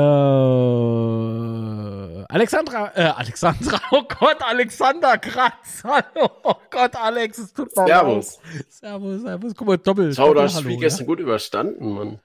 Alexandra, 2.27 2.91
äh, 2.93 3.03
Alexandra, 3.03 3.79
oh 3.91 4.01
Gott, 4.19 4.41
Alexander 4.41 5.17
Kratz, 5.17 5.81
hallo. 5.85 6.29
Oh 6.43 6.55
Gott, 6.69 6.93
Alex, 6.97 7.37
es 7.37 7.53
tut 7.53 7.73
mir 7.73 7.87
Servus. 7.87 8.39
Leid. 8.43 8.65
Servus, 8.67 9.21
servus, 9.21 9.55
guck 9.55 9.67
mal, 9.67 9.77
doppelt. 9.77 10.17
Schau, 10.17 10.33
du 10.33 10.41
hast 10.41 10.57
das 10.57 10.63
Spiel 10.63 10.75
gestern 10.77 11.05
ja? 11.05 11.07
gut 11.07 11.21
überstanden, 11.21 11.93
Mann. 11.93 12.19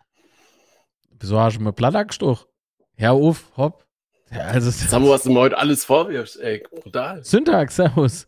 Wieso 1.21 1.38
hast 1.38 1.59
du 1.59 1.62
mir 1.62 1.73
Platter 1.73 2.05
gestochen? 2.05 2.49
Herr 2.97 3.17
Uf, 3.17 3.45
hopp. 3.57 3.85
Ja, 4.33 4.40
also, 4.40 4.73
wir 4.73 5.09
was 5.09 5.23
du 5.23 5.31
mir 5.31 5.38
heute 5.38 5.57
alles 5.57 5.85
vorwirfst, 5.85 6.40
ey, 6.40 6.64
brutal. 6.83 7.23
Syntax, 7.23 7.76
servus. 7.76 8.26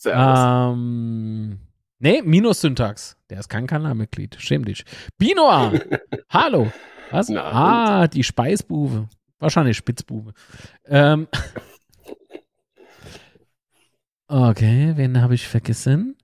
Servus. 0.00 0.74
Ähm, 0.74 1.58
Nee, 2.02 2.22
minus 2.22 2.62
Syntax. 2.62 3.18
Der 3.28 3.40
ist 3.40 3.50
kein 3.50 3.66
Kanalmitglied. 3.66 4.36
Schäm 4.40 4.64
dich. 4.64 4.86
Binoa. 5.18 5.72
Hallo. 6.30 6.72
Was? 7.10 7.28
Na, 7.28 7.42
ah, 7.42 8.08
die 8.08 8.24
Speisbube. 8.24 9.08
Wahrscheinlich 9.38 9.76
Spitzbube. 9.76 10.32
Ähm. 10.86 11.28
Okay, 14.32 14.92
wen 14.94 15.20
habe 15.20 15.34
ich 15.34 15.48
vergessen? 15.48 16.16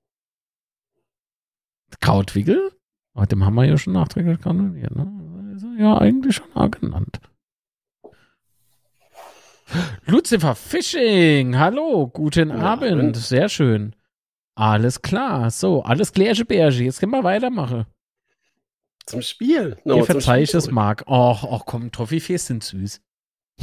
Krautwickel? 1.98 2.70
Oh, 3.16 3.24
dem 3.24 3.44
haben 3.44 3.56
wir 3.56 3.64
ja 3.64 3.76
schon 3.76 3.94
nachträglich 3.94 4.38
kanoniert, 4.40 4.94
ne? 4.94 5.56
Ja 5.76 5.98
eigentlich 5.98 6.36
schon 6.36 6.70
genannt. 6.70 7.18
Lucifer 10.06 10.54
Fishing, 10.54 11.58
hallo, 11.58 12.08
guten 12.08 12.50
ja, 12.50 12.56
Abend, 12.56 13.16
sehr 13.16 13.48
schön. 13.48 13.96
Alles 14.54 15.02
klar. 15.02 15.50
So, 15.50 15.82
alles 15.82 16.12
klärche 16.12 16.44
Bärche. 16.44 16.84
Jetzt 16.84 17.00
können 17.00 17.12
wir 17.12 17.24
weitermachen. 17.24 17.86
Zum 19.04 19.22
Spiel. 19.22 19.76
No, 19.84 19.98
Ihr 19.98 20.04
verzeiht 20.04 20.54
es, 20.54 20.70
Marc. 20.70 21.04
Och, 21.06 21.44
och, 21.44 21.66
komm, 21.66 21.92
Toffifees 21.92 22.46
sind 22.46 22.64
süß. 22.64 23.00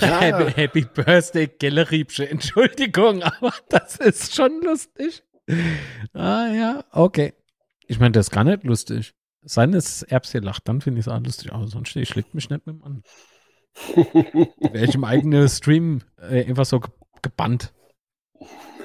ja. 0.00 0.20
Happy, 0.20 0.52
Happy 0.52 0.82
Birthday, 0.82 1.46
Gelleriebsche. 1.46 2.28
Entschuldigung, 2.28 3.22
aber 3.40 3.52
das 3.68 3.96
ist 3.96 4.34
schon 4.34 4.62
lustig. 4.62 5.22
Ah 6.12 6.48
ja, 6.48 6.84
okay. 6.92 7.34
Ich 7.86 7.98
meine, 7.98 8.12
das 8.12 8.26
ist 8.26 8.30
gar 8.30 8.44
nicht 8.44 8.62
lustig. 8.64 9.14
Seines 9.42 10.02
Erbs 10.02 10.32
hier 10.32 10.42
lacht, 10.42 10.68
dann 10.68 10.80
finde 10.80 11.00
ich 11.00 11.06
es 11.06 11.12
auch 11.12 11.20
lustig. 11.20 11.52
Aber 11.52 11.66
sonst 11.66 11.96
ich 11.96 12.08
schlägt 12.08 12.34
mich 12.34 12.50
nicht 12.50 12.66
mit 12.66 12.76
dem 12.76 12.84
an. 12.84 13.02
Wäre 13.94 14.84
ich 14.84 14.94
im 14.94 15.04
eigenen 15.04 15.48
Stream 15.48 16.02
äh, 16.18 16.44
einfach 16.46 16.66
so 16.66 16.80
gebannt. 17.22 17.72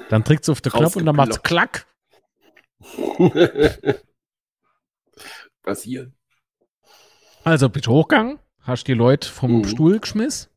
Dann 0.09 0.23
drückt 0.23 0.43
es 0.43 0.49
auf 0.49 0.61
den 0.61 0.71
Knopf 0.71 0.95
und 0.95 1.05
dann 1.05 1.15
macht 1.15 1.31
es 1.31 1.43
klack. 1.43 1.87
Passiert. 5.63 6.11
Also 7.43 7.69
bitte 7.69 7.91
hochgang, 7.91 8.39
hast 8.61 8.87
die 8.87 8.93
Leute 8.93 9.27
vom 9.27 9.59
mhm. 9.59 9.65
Stuhl 9.65 9.99
geschmissen. 9.99 10.49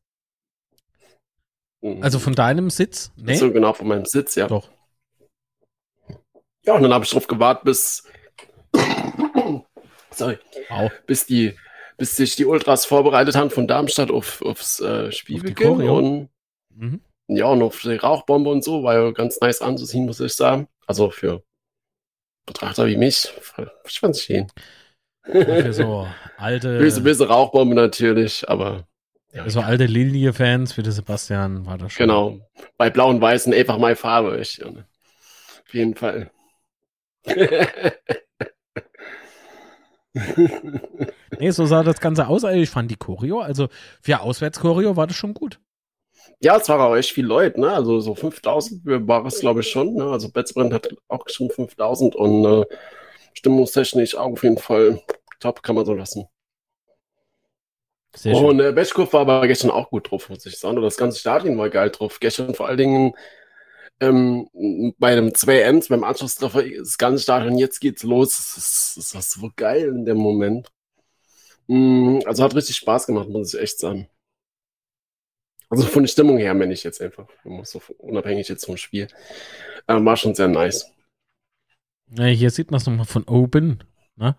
Mhm. 1.81 2.03
Also 2.03 2.19
von 2.19 2.35
deinem 2.35 2.69
Sitz? 2.69 3.11
Nee. 3.15 3.35
So 3.35 3.51
genau, 3.51 3.73
von 3.73 3.87
meinem 3.87 4.05
Sitz, 4.05 4.35
ja. 4.35 4.47
Doch. 4.47 4.69
Ja, 6.65 6.73
und 6.73 6.83
dann 6.83 6.93
habe 6.93 7.05
ich 7.05 7.11
drauf 7.11 7.27
gewartet, 7.27 7.63
bis. 7.63 8.03
Sorry. 10.11 10.37
Wow. 10.69 10.91
Bis 11.05 11.25
die 11.25 11.55
bis 11.99 12.15
sich 12.15 12.35
die 12.35 12.45
Ultras 12.45 12.85
vorbereitet 12.85 13.35
haben 13.35 13.51
von 13.51 13.67
Darmstadt 13.67 14.09
auf, 14.09 14.41
aufs 14.41 14.79
äh, 14.79 15.11
Spielbeginn. 15.11 15.81
Auf 15.81 15.97
und 15.97 16.29
mhm. 16.73 17.01
ja, 17.27 17.45
und 17.45 17.61
auf 17.61 17.81
die 17.81 17.95
Rauchbombe 17.95 18.49
und 18.49 18.63
so, 18.63 18.81
war 18.83 18.95
ja 18.95 19.11
ganz 19.11 19.39
nice 19.39 19.61
anzusehen, 19.61 20.05
muss 20.05 20.19
ich 20.19 20.33
sagen. 20.33 20.67
Also 20.87 21.11
für 21.11 21.43
Betrachter 22.47 22.87
wie 22.87 22.97
mich, 22.97 23.31
ich 23.85 23.99
fand's 23.99 24.23
schön. 24.23 24.47
Für 25.23 25.73
so 25.73 26.07
alte. 26.37 26.79
Böse, 26.79 27.01
böse 27.01 27.27
Rauchbombe 27.27 27.75
natürlich, 27.75 28.49
aber. 28.49 28.87
Ja, 29.31 29.47
so 29.47 29.59
alte 29.59 29.85
Linie-Fans 29.85 30.75
wie 30.77 30.81
der 30.81 30.91
Sebastian 30.91 31.67
war 31.67 31.77
das 31.77 31.93
schon. 31.93 32.07
Genau. 32.07 32.39
Bei 32.77 32.89
Blau 32.89 33.09
und 33.09 33.21
Weißen 33.21 33.53
einfach 33.53 33.77
meine 33.77 33.95
Farbe. 33.95 34.39
Ich, 34.39 34.65
auf 34.65 34.73
jeden 35.71 35.93
Fall. 35.95 36.31
nee, 41.39 41.51
so 41.51 41.65
sah 41.65 41.83
das 41.83 41.99
Ganze 41.99 42.27
aus. 42.27 42.43
Also 42.43 42.59
ich 42.59 42.69
fand 42.69 42.89
die 42.89 42.95
Choreo, 42.95 43.39
also 43.39 43.69
für 44.01 44.19
Auswärtschoreo 44.21 44.95
war 44.95 45.07
das 45.07 45.15
schon 45.15 45.33
gut. 45.33 45.59
Ja, 46.41 46.57
es 46.57 46.69
war 46.69 46.79
auch 46.79 46.95
echt 46.95 47.11
viel 47.11 47.25
Leute, 47.25 47.59
ne? 47.59 47.71
Also 47.71 47.99
so 47.99 48.15
5000 48.15 48.81
war 48.85 49.25
es, 49.25 49.39
glaube 49.39 49.59
ich, 49.61 49.69
schon. 49.69 49.95
Ne? 49.95 50.05
Also 50.05 50.31
Betzbrand 50.31 50.73
hat 50.73 50.89
auch 51.07 51.25
geschrieben 51.25 51.49
5000 51.49 52.15
und 52.15 52.45
äh, 52.45 52.65
stimmungstechnisch 53.33 54.15
auch 54.15 54.31
auf 54.31 54.43
jeden 54.43 54.57
Fall 54.57 55.01
top, 55.39 55.61
kann 55.63 55.75
man 55.75 55.85
so 55.85 55.93
lassen. 55.93 56.27
Sehr 58.15 58.35
schön. 58.35 58.45
Und 58.45 58.59
äh, 58.59 58.71
Betschkow 58.71 59.11
war 59.13 59.21
aber 59.21 59.47
gestern 59.47 59.71
auch 59.71 59.89
gut 59.89 60.09
drauf, 60.09 60.29
muss 60.29 60.45
ich 60.45 60.57
sagen. 60.57 60.81
Das 60.81 60.97
ganze 60.97 61.19
Stadion 61.19 61.57
war 61.57 61.69
geil 61.69 61.89
drauf. 61.89 62.19
Gestern 62.19 62.55
vor 62.55 62.67
allen 62.67 62.77
Dingen 62.77 63.13
ähm, 63.99 64.93
bei 64.97 65.11
einem 65.11 65.29
2-1, 65.29 65.89
beim 65.89 66.03
Anschlusstreffer, 66.03 66.63
das 66.63 66.97
ganze 66.97 67.23
Stadion, 67.23 67.57
jetzt 67.57 67.79
geht's 67.79 68.03
los. 68.03 68.37
Das, 68.37 68.57
ist, 68.57 68.97
das 68.97 69.15
war 69.15 69.21
so 69.21 69.51
geil 69.55 69.89
in 69.89 70.05
dem 70.05 70.17
Moment. 70.17 70.71
Mm, 71.67 72.19
also 72.25 72.43
hat 72.43 72.55
richtig 72.55 72.77
Spaß 72.77 73.07
gemacht, 73.07 73.29
muss 73.29 73.53
ich 73.53 73.59
echt 73.59 73.79
sagen. 73.79 74.07
Also 75.69 75.83
von 75.83 76.03
der 76.03 76.07
Stimmung 76.07 76.37
her, 76.39 76.53
meine 76.55 76.73
ich 76.73 76.83
jetzt 76.83 76.99
einfach, 76.99 77.27
so 77.63 77.81
unabhängig 77.99 78.47
jetzt 78.47 78.65
vom 78.65 78.77
Spiel, 78.77 79.07
äh, 79.87 79.93
war 79.93 80.17
schon 80.17 80.33
sehr 80.33 80.47
nice. 80.47 80.91
Ja, 82.11 82.25
hier 82.25 82.49
sieht 82.49 82.71
man 82.71 82.79
es 82.79 82.87
nochmal 82.87 83.05
von 83.05 83.23
oben. 83.25 83.83
Ne? 84.15 84.35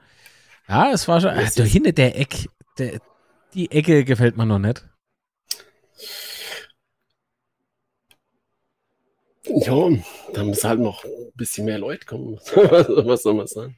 Ja, 0.68 0.90
es 0.92 1.06
war 1.06 1.20
schon, 1.20 1.30
äh, 1.30 1.48
da 1.54 1.62
hinten 1.62 1.94
der 1.94 2.18
Eck, 2.18 2.48
der, 2.78 3.00
die 3.54 3.70
Ecke 3.70 4.04
gefällt 4.04 4.36
mir 4.36 4.46
noch 4.46 4.58
nicht. 4.58 4.84
Ja, 9.54 9.88
da 10.32 10.44
müssen 10.44 10.68
halt 10.68 10.80
noch 10.80 11.04
ein 11.04 11.32
bisschen 11.34 11.64
mehr 11.64 11.78
Leute 11.78 12.06
kommen. 12.06 12.36
Was 12.54 13.22
soll 13.22 13.34
man 13.34 13.46
sagen? 13.46 13.76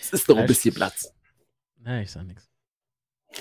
Es 0.00 0.12
ist 0.12 0.28
noch 0.28 0.38
ein 0.38 0.46
bisschen 0.46 0.74
Platz. 0.74 1.12
Nee, 1.78 2.02
ich 2.02 2.10
sag 2.10 2.24
nichts. 2.24 2.48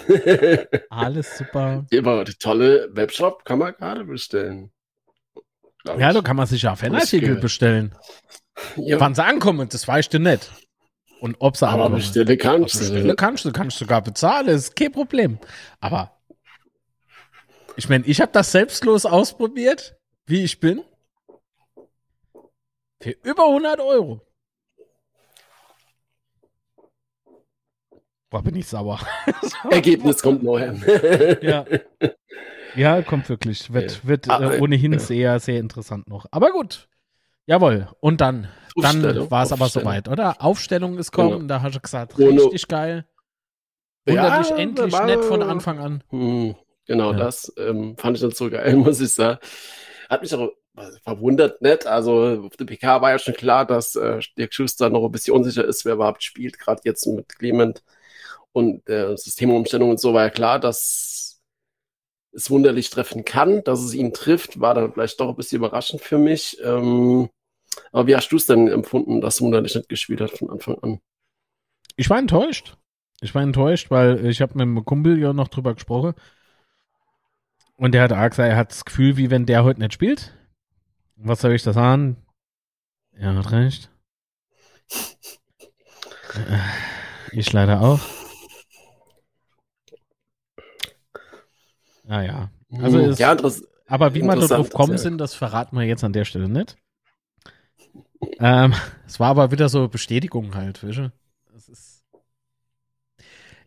Alles 0.89 1.37
super. 1.37 1.85
Aber 1.97 2.23
die 2.23 2.33
tolle 2.35 2.89
Webshop 2.93 3.45
kann 3.45 3.59
man 3.59 3.73
gerade 3.73 4.03
bestellen. 4.03 4.71
Ja, 5.85 6.13
da 6.13 6.21
kann 6.21 6.35
man 6.35 6.47
sich 6.47 6.61
ja 6.61 6.75
Fanartikel 6.75 7.35
bestellen. 7.35 7.95
Ja. 8.75 8.99
Wann 8.99 9.15
sie 9.15 9.23
ankommen, 9.23 9.67
das 9.69 9.87
weißt 9.87 10.13
du 10.13 10.19
nicht. 10.19 10.51
Und 11.19 11.35
ob 11.39 11.57
sie 11.57 11.67
aber 11.67 11.89
bestellen 11.89 12.37
kannst 12.37 12.75
du. 12.75 12.79
Bestellen 12.79 13.15
kannst 13.15 13.45
du, 13.45 13.51
kannst 13.51 13.79
du 13.79 13.85
sogar 13.85 14.01
bezahlen, 14.01 14.47
ist 14.47 14.75
kein 14.75 14.91
Problem. 14.91 15.39
Aber 15.79 16.19
ich 17.75 17.89
meine, 17.89 18.05
ich 18.05 18.21
habe 18.21 18.31
das 18.31 18.51
selbstlos 18.51 19.05
ausprobiert, 19.05 19.97
wie 20.25 20.43
ich 20.43 20.59
bin. 20.59 20.83
Für 23.01 23.15
über 23.23 23.47
100 23.47 23.79
Euro. 23.79 24.21
Boah, 28.29 28.43
bin 28.43 28.55
ich 28.55 28.67
sauer. 28.67 28.99
Ergebnis 29.69 30.21
kommt 30.21 30.43
neu. 30.43 30.71
ja. 31.41 31.65
Ja, 32.75 33.01
kommt 33.01 33.27
wirklich. 33.27 33.73
Wird, 33.73 34.07
wird 34.07 34.29
ah, 34.29 34.53
äh, 34.53 34.61
ohnehin 34.61 34.93
ja. 34.93 34.99
sehr, 34.99 35.39
sehr 35.39 35.59
interessant 35.59 36.07
noch. 36.07 36.25
Aber 36.31 36.51
gut. 36.51 36.87
Jawohl. 37.45 37.89
Und 37.99 38.21
dann, 38.21 38.47
dann 38.75 39.29
war 39.29 39.43
es 39.43 39.51
aber 39.51 39.67
soweit, 39.67 40.07
oder? 40.07 40.41
Aufstellung 40.41 40.97
ist 40.97 41.11
kommen, 41.11 41.31
genau. 41.31 41.47
da 41.47 41.61
hast 41.61 41.75
du 41.75 41.81
gesagt, 41.81 42.17
richtig 42.17 42.67
geil. 42.67 43.05
Wunderlich 44.05 44.49
ja, 44.49 44.55
endlich 44.55 44.93
war, 44.93 45.05
nett 45.05 45.23
von 45.25 45.43
Anfang 45.43 45.79
an. 45.79 46.03
Hm, 46.09 46.55
genau, 46.85 47.11
ja. 47.11 47.17
das 47.17 47.53
ähm, 47.57 47.97
fand 47.97 48.17
ich 48.17 48.21
dann 48.21 48.31
so 48.31 48.49
geil, 48.49 48.75
muss 48.77 49.01
ich 49.01 49.13
sagen. 49.13 49.39
Hat 50.09 50.21
mich 50.21 50.33
auch 50.33 50.49
verwundert 51.03 51.61
nicht. 51.61 51.85
Also 51.85 52.43
auf 52.45 52.57
der 52.57 52.65
PK 52.65 53.01
war 53.01 53.11
ja 53.11 53.19
schon 53.19 53.33
klar, 53.33 53.65
dass 53.65 53.95
äh, 53.95 54.19
Dirk 54.37 54.53
Schuster 54.53 54.89
noch 54.89 55.03
ein 55.03 55.11
bisschen 55.11 55.35
unsicher 55.35 55.65
ist, 55.65 55.85
wer 55.85 55.93
überhaupt 55.93 56.23
spielt, 56.23 56.59
gerade 56.59 56.81
jetzt 56.85 57.05
mit 57.07 57.27
Clement 57.37 57.83
und 58.51 58.87
der 58.87 59.17
Systemumstellung 59.17 59.91
und 59.91 59.99
so 59.99 60.13
war 60.13 60.23
ja 60.23 60.29
klar, 60.29 60.59
dass 60.59 61.41
es 62.33 62.49
wunderlich 62.49 62.89
treffen 62.89 63.25
kann, 63.25 63.63
dass 63.63 63.81
es 63.81 63.93
ihn 63.93 64.13
trifft, 64.13 64.59
war 64.59 64.73
dann 64.73 64.93
vielleicht 64.93 65.19
doch 65.19 65.29
ein 65.29 65.35
bisschen 65.35 65.57
überraschend 65.57 66.01
für 66.01 66.17
mich. 66.17 66.57
Ähm, 66.63 67.29
aber 67.91 68.07
wie 68.07 68.15
hast 68.15 68.29
du 68.29 68.37
es 68.37 68.45
denn 68.45 68.67
empfunden, 68.67 69.21
dass 69.21 69.41
wunderlich 69.41 69.75
nicht 69.75 69.89
gespielt 69.89 70.21
hat 70.21 70.31
von 70.31 70.49
Anfang 70.49 70.77
an? 70.81 70.99
Ich 71.97 72.09
war 72.09 72.19
enttäuscht. 72.19 72.77
Ich 73.21 73.35
war 73.35 73.43
enttäuscht, 73.43 73.91
weil 73.91 74.25
ich 74.25 74.41
habe 74.41 74.53
mit 74.53 74.61
einem 74.61 74.85
Kumpel 74.85 75.19
ja 75.19 75.33
noch 75.33 75.49
drüber 75.49 75.73
gesprochen. 75.73 76.13
Und 77.75 77.93
der 77.93 78.03
hat 78.03 78.13
auch 78.13 78.29
gesagt, 78.29 78.49
er 78.49 78.57
hat 78.57 78.71
das 78.71 78.85
Gefühl, 78.85 79.17
wie 79.17 79.29
wenn 79.29 79.45
der 79.45 79.63
heute 79.63 79.79
nicht 79.79 79.93
spielt. 79.93 80.33
Was 81.23 81.41
soll 81.41 81.53
ich 81.53 81.61
da 81.61 81.71
sagen? 81.71 82.17
Er 83.11 83.35
hat 83.35 83.51
recht. 83.51 83.91
Ich 87.31 87.53
leider 87.53 87.81
auch. 87.81 87.99
Naja. 92.03 92.49
Ah, 92.71 92.83
also 92.83 92.99
hm, 92.99 93.09
ist, 93.11 93.19
ja, 93.19 93.37
aber 93.87 94.13
wie 94.15 94.23
man 94.23 94.39
darauf 94.39 94.71
kommen 94.71 94.97
sind, 94.97 95.17
das 95.17 95.33
verraten 95.33 95.77
wir 95.77 95.85
jetzt 95.85 96.03
an 96.03 96.13
der 96.13 96.25
Stelle 96.25 96.49
nicht. 96.49 96.77
Ähm, 98.39 98.73
es 99.05 99.19
war 99.19 99.29
aber 99.29 99.51
wieder 99.51 99.69
so 99.69 99.87
Bestätigung 99.87 100.55
halt, 100.55 100.81
du? 100.81 101.11
Das 101.53 101.69
ist 101.69 102.03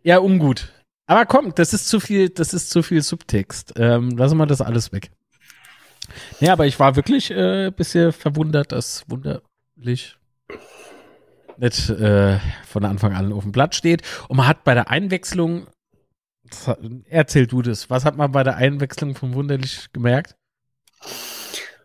ja 0.03 0.19
ungut. 0.19 0.73
Aber 1.07 1.27
komm, 1.27 1.55
das 1.55 1.73
ist 1.73 1.89
zu 1.89 2.01
viel, 2.01 2.31
das 2.31 2.53
ist 2.55 2.71
zu 2.71 2.83
viel 2.83 3.03
Subtext. 3.03 3.75
Ähm, 3.77 4.11
lassen 4.11 4.39
wir 4.39 4.47
das 4.47 4.61
alles 4.61 4.93
weg. 4.93 5.11
Ja, 6.41 6.53
aber 6.53 6.67
ich 6.67 6.79
war 6.79 6.97
wirklich 6.97 7.31
äh, 7.31 7.71
bisschen 7.71 8.13
verwundert, 8.13 8.73
dass 8.73 9.05
wunderlich 9.09 10.17
nicht 11.57 11.91
äh, 11.91 12.39
von 12.67 12.85
Anfang 12.85 13.15
an 13.15 13.33
auf 13.33 13.43
dem 13.43 13.53
Blatt 13.53 13.75
steht. 13.75 14.03
Und 14.29 14.37
man 14.37 14.47
hat 14.47 14.65
bei 14.65 14.75
der 14.75 14.91
Einwechslung, 14.91 15.67
erzähl 17.09 17.47
du 17.47 17.63
das, 17.63 17.91
was 17.91 18.05
hat 18.05 18.17
man 18.17 18.33
bei 18.33 18.43
der 18.43 18.57
Einwechslung 18.57 19.15
von 19.15 19.35
Wunderlich 19.35 19.87
gemerkt? 19.93 20.37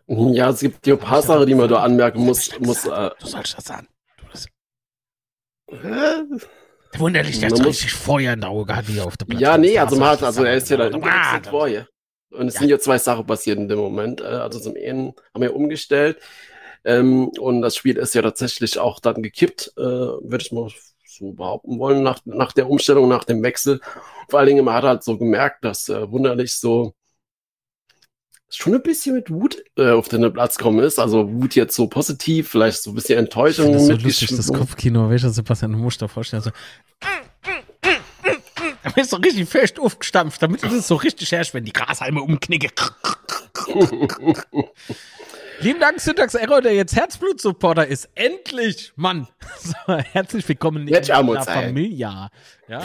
Ja, 0.06 0.50
es 0.50 0.60
gibt 0.60 0.84
hier 0.84 0.94
ein 0.94 1.00
paar 1.00 1.22
Sachen, 1.22 1.46
die 1.46 1.54
man 1.54 1.68
da 1.68 1.82
anmerken 1.82 2.24
muss. 2.24 2.50
muss 2.58 2.84
äh, 2.84 3.10
du 3.20 3.26
sollst 3.26 3.56
das 3.56 3.64
sagen. 3.64 3.86
Wunderlich, 6.98 7.38
der 7.38 7.50
hat 7.50 7.64
richtig 7.64 7.92
Feuer 7.92 8.32
in 8.32 8.40
der 8.40 8.50
Auge 8.50 8.66
gehabt, 8.66 8.88
wie 8.88 8.98
er 8.98 9.06
auf 9.06 9.16
der 9.16 9.26
Platte 9.26 9.42
Ja, 9.42 9.56
nee, 9.56 9.78
also 9.78 9.94
man 9.96 10.08
hat, 10.08 10.22
also 10.24 10.42
er 10.42 10.56
ist 10.56 10.68
ja 10.68 10.76
da 10.76 11.40
vorher. 11.48 11.86
Und 12.30 12.48
es 12.48 12.54
ja. 12.54 12.60
sind 12.60 12.68
ja 12.70 12.78
zwei 12.78 12.98
Sachen 12.98 13.26
passiert 13.26 13.58
in 13.58 13.68
dem 13.68 13.78
Moment. 13.78 14.20
Äh, 14.20 14.24
also 14.24 14.60
zum 14.60 14.74
einen 14.76 15.14
haben 15.34 15.42
wir 15.42 15.54
umgestellt 15.54 16.18
ähm, 16.84 17.28
und 17.38 17.62
das 17.62 17.76
Spiel 17.76 17.96
ist 17.96 18.14
ja 18.14 18.22
tatsächlich 18.22 18.78
auch 18.78 19.00
dann 19.00 19.22
gekippt, 19.22 19.72
äh, 19.76 19.82
würde 19.82 20.38
ich 20.40 20.52
mal 20.52 20.68
so 21.06 21.32
behaupten 21.32 21.78
wollen, 21.78 22.02
nach, 22.02 22.20
nach 22.24 22.52
der 22.52 22.70
Umstellung, 22.70 23.08
nach 23.08 23.24
dem 23.24 23.42
Wechsel. 23.42 23.80
Vor 24.28 24.38
allen 24.38 24.48
Dingen, 24.48 24.64
man 24.64 24.74
hat 24.74 24.84
halt 24.84 25.04
so 25.04 25.18
gemerkt, 25.18 25.64
dass 25.64 25.88
äh, 25.88 26.10
wunderlich 26.10 26.54
so 26.54 26.94
schon 28.48 28.74
ein 28.74 28.82
bisschen 28.82 29.14
mit 29.14 29.30
Wut 29.30 29.62
äh, 29.76 29.90
auf 29.90 30.08
den 30.08 30.32
Platz 30.32 30.56
gekommen 30.56 30.80
ist. 30.80 30.98
Also 30.98 31.30
Wut 31.32 31.54
jetzt 31.54 31.76
so 31.76 31.86
positiv, 31.88 32.48
vielleicht 32.48 32.82
so 32.82 32.90
ein 32.90 32.94
bisschen 32.94 33.18
Enttäuschung. 33.18 33.72
Das 33.72 33.82
ist 33.82 33.88
so 33.88 33.94
lustig, 33.94 34.28
das 34.36 34.52
Kopfkino, 34.52 35.10
welcher 35.10 35.30
Sebastian, 35.30 35.72
du 35.72 35.78
musst 35.78 36.00
dir 36.00 36.08
vorstellen, 36.08 36.42
so 36.42 36.50
da 38.90 39.00
bist 39.00 39.12
du 39.12 39.16
richtig 39.16 39.48
fest 39.48 39.78
aufgestampft, 39.78 40.42
damit 40.42 40.62
du 40.62 40.68
das 40.68 40.88
so 40.88 40.96
richtig 40.96 41.30
herrscht, 41.32 41.54
wenn 41.54 41.64
die 41.64 41.72
Grashalme 41.72 42.20
umknicke. 42.22 42.70
Lieben 45.60 45.78
Dank, 45.78 46.00
Syntax 46.00 46.34
Error, 46.34 46.60
der 46.62 46.74
jetzt 46.74 46.96
Herzblut-Supporter 46.96 47.86
ist. 47.86 48.08
Endlich, 48.14 48.92
Mann. 48.96 49.28
So, 49.62 49.94
herzlich 49.94 50.48
willkommen 50.48 50.88
in 50.88 50.94
der 50.94 51.04
Familie. 51.44 52.30
Ja. 52.68 52.82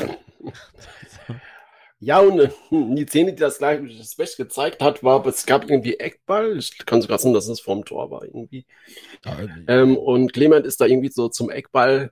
Ja, 2.02 2.20
und 2.20 2.40
äh, 2.40 2.50
die 2.72 3.06
Szene, 3.08 3.34
die 3.34 3.40
das 3.40 3.58
gleich 3.60 3.80
das 3.98 4.16
Beste 4.16 4.44
gezeigt 4.44 4.82
hat, 4.82 5.02
war, 5.04 5.26
es 5.26 5.46
gab 5.46 5.70
irgendwie 5.70 5.98
Eckball. 5.98 6.58
Ich 6.58 6.78
kann 6.86 7.02
sogar 7.02 7.18
sagen, 7.18 7.34
dass 7.34 7.48
es 7.48 7.62
vorm 7.62 7.86
Tor 7.86 8.12
war 8.12 8.24
irgendwie. 8.24 8.66
Ähm, 9.68 9.98
und 9.98 10.34
Clement 10.34 10.66
ist 10.66 10.82
da 10.82 10.86
irgendwie 10.86 11.10
so 11.10 11.30
zum 11.30 11.50
Eckball 11.50 12.12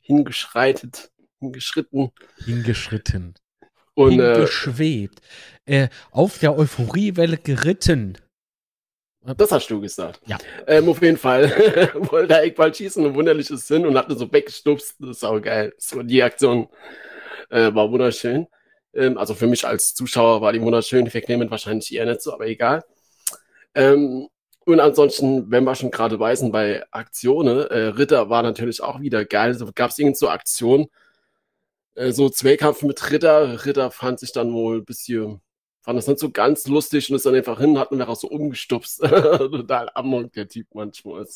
hingeschreitet, 0.00 1.10
hingeschritten. 1.40 2.10
Hingeschritten. 2.44 3.34
Und, 3.94 4.20
äh, 4.20 4.34
Hingeschwebt. 4.34 5.20
Äh, 5.66 5.88
auf 6.10 6.38
der 6.38 6.56
Euphoriewelle 6.56 7.36
geritten. 7.36 8.16
Das 9.36 9.52
hast 9.52 9.68
du 9.68 9.80
gesagt. 9.80 10.20
Ja. 10.26 10.38
Ähm, 10.66 10.88
auf 10.88 11.02
jeden 11.02 11.18
Fall 11.18 11.50
wollte 11.94 12.34
er 12.34 12.42
Eckball 12.42 12.74
schießen, 12.74 13.04
ein 13.04 13.14
wunderliches 13.14 13.66
Sinn 13.66 13.84
und 13.84 13.96
hat 13.96 14.06
so 14.08 14.32
weggestupst. 14.32 14.96
Das 14.98 15.18
ist 15.18 15.24
auch 15.24 15.40
geil. 15.40 15.74
So, 15.76 16.02
die 16.02 16.22
Aktion 16.22 16.68
äh, 17.50 17.74
war 17.74 17.90
wunderschön. 17.90 18.46
Ähm, 18.94 19.18
also 19.18 19.34
für 19.34 19.46
mich 19.46 19.66
als 19.66 19.94
Zuschauer 19.94 20.40
war 20.40 20.52
die 20.52 20.62
wunderschön, 20.62 21.06
Clement 21.06 21.50
wahrscheinlich 21.50 21.92
eher 21.94 22.06
nicht 22.06 22.22
so, 22.22 22.32
aber 22.32 22.46
egal. 22.46 22.82
Ähm, 23.74 24.28
und 24.64 24.80
ansonsten, 24.80 25.50
wenn 25.50 25.64
wir 25.64 25.74
schon 25.74 25.90
gerade 25.90 26.18
weisen 26.18 26.52
bei 26.52 26.84
Aktionen, 26.90 27.66
äh, 27.66 27.78
Ritter 27.88 28.30
war 28.30 28.42
natürlich 28.42 28.82
auch 28.82 29.00
wieder 29.00 29.24
geil. 29.24 29.54
So 29.54 29.70
gab 29.74 29.90
es 29.90 29.98
irgend 29.98 30.16
so 30.16 30.28
Aktionen, 30.28 30.86
äh, 31.94 32.12
so 32.12 32.28
Zweikampf 32.28 32.82
mit 32.82 33.10
Ritter. 33.10 33.64
Ritter 33.66 33.90
fand 33.90 34.20
sich 34.20 34.32
dann 34.32 34.52
wohl 34.52 34.78
ein 34.78 34.84
bisschen, 34.84 35.40
fand 35.82 35.98
das 35.98 36.06
nicht 36.06 36.20
so 36.20 36.30
ganz 36.30 36.66
lustig 36.66 37.10
und 37.10 37.16
ist 37.16 37.26
dann 37.26 37.34
einfach 37.34 37.58
hin, 37.58 37.78
hat 37.78 37.92
mir 37.92 38.08
auch 38.08 38.16
so 38.16 38.28
umgestupst. 38.28 39.00
Total 39.00 39.90
amok, 39.94 40.32
der 40.32 40.48
Typ 40.48 40.68
manchmal. 40.74 41.26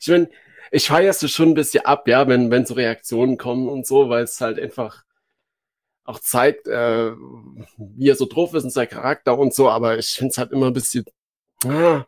Ich 0.00 0.08
meine, 0.08 0.28
ich 0.70 0.86
feierst 0.88 1.22
du 1.22 1.28
schon 1.28 1.50
ein 1.50 1.54
bisschen 1.54 1.84
ab, 1.84 2.08
ja, 2.08 2.26
wenn, 2.28 2.50
wenn 2.50 2.66
so 2.66 2.74
Reaktionen 2.74 3.36
kommen 3.36 3.68
und 3.68 3.86
so, 3.86 4.08
weil 4.08 4.24
es 4.24 4.40
halt 4.40 4.58
einfach 4.58 5.04
auch 6.04 6.20
zeigt, 6.20 6.68
äh, 6.68 7.12
wie 7.78 8.08
er 8.08 8.16
so 8.16 8.26
drauf 8.26 8.54
ist 8.54 8.64
und 8.64 8.70
sein 8.70 8.88
Charakter 8.88 9.38
und 9.38 9.54
so, 9.54 9.68
aber 9.68 9.98
ich 9.98 10.08
finde 10.10 10.32
es 10.32 10.38
halt 10.38 10.52
immer 10.52 10.68
ein 10.68 10.72
bisschen, 10.72 11.04
ah, 11.64 12.04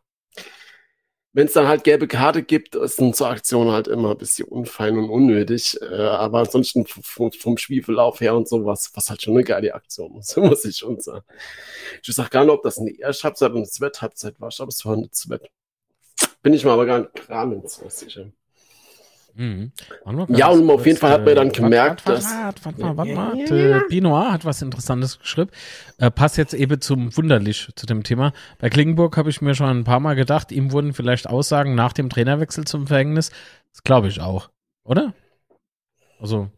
wenn 1.39 1.47
es 1.47 1.53
dann 1.53 1.69
halt 1.69 1.85
gelbe 1.85 2.09
Karte 2.09 2.43
gibt, 2.43 2.75
ist 2.75 3.01
dann 3.01 3.15
zur 3.15 3.29
Aktion 3.29 3.71
halt 3.71 3.87
immer 3.87 4.11
ein 4.11 4.19
bisschen 4.19 4.49
unfein 4.49 4.99
und 4.99 5.09
unnötig. 5.09 5.81
Äh, 5.81 5.95
aber 5.95 6.41
ansonsten 6.41 6.85
vom, 6.85 7.31
vom 7.31 7.57
Spielverlauf 7.57 8.21
her 8.21 8.35
und 8.35 8.49
so 8.49 8.65
was, 8.65 8.93
halt 9.09 9.23
schon 9.23 9.35
eine 9.35 9.45
geile 9.45 9.73
Aktion 9.73 10.15
muss, 10.15 10.37
muss 10.37 10.65
ich 10.65 10.79
schon 10.79 10.99
sagen. 10.99 11.25
Ich 12.03 12.19
auch 12.19 12.31
gar 12.31 12.45
nicht, 12.45 12.53
ob 12.53 12.65
das 12.65 12.79
eine 12.81 12.91
erste 12.91 13.23
Halbzeit 13.23 13.53
und 13.53 13.59
eine 13.59 13.69
zweite 13.69 14.03
Halbzeit 14.03 14.41
war. 14.41 14.49
Ich 14.49 14.57
glaube, 14.57 14.71
es 14.71 14.85
war 14.85 14.95
eine 14.95 15.13
zweite. 15.13 15.49
Bin 16.43 16.55
ich 16.55 16.65
mal 16.65 16.73
aber 16.73 16.87
gar 16.87 17.47
nicht 17.47 17.71
so 17.71 17.89
sicher. 17.89 18.33
Mhm. 19.39 19.71
Ja, 20.31 20.49
und 20.49 20.69
auf 20.69 20.85
jeden 20.85 20.99
Fall 20.99 21.13
hat 21.13 21.25
man 21.25 21.37
dann 21.37 21.53
gemerkt, 21.53 22.09
dass. 22.09 22.25
Warte, 22.25 22.65
warte 22.65 22.81
mal, 22.81 22.97
warte 22.97 23.15
mal. 23.15 23.37
Ja. 23.39 23.83
Binoir 23.89 24.33
hat 24.33 24.45
was 24.45 24.63
Interessantes 24.63 25.21
geschrieben. 25.21 25.51
Äh, 25.99 26.11
passt 26.11 26.39
jetzt 26.39 26.55
eben 26.55 26.81
zum 26.81 27.17
Wunderlich 27.17 27.69
zu 27.77 27.87
dem 27.87 28.03
Thema. 28.03 28.33
Bei 28.59 28.69
Klingenburg 28.69 29.17
habe 29.17 29.31
ich 29.31 29.41
mir 29.41 29.55
schon 29.55 29.69
ein 29.69 29.85
paar 29.85 30.01
Mal 30.01 30.17
gedacht, 30.17 30.51
ihm 30.51 30.73
wurden 30.73 30.93
vielleicht 30.93 31.29
Aussagen 31.29 31.77
nach 31.77 31.93
dem 31.93 32.11
Trainerwechsel 32.11 32.65
zum 32.65 32.89
Verhängnis. 32.89 33.31
Das 33.71 33.85
glaube 33.85 34.09
ich 34.09 34.21
auch. 34.21 34.51
Oder? 34.83 35.15
Also. 36.21 36.51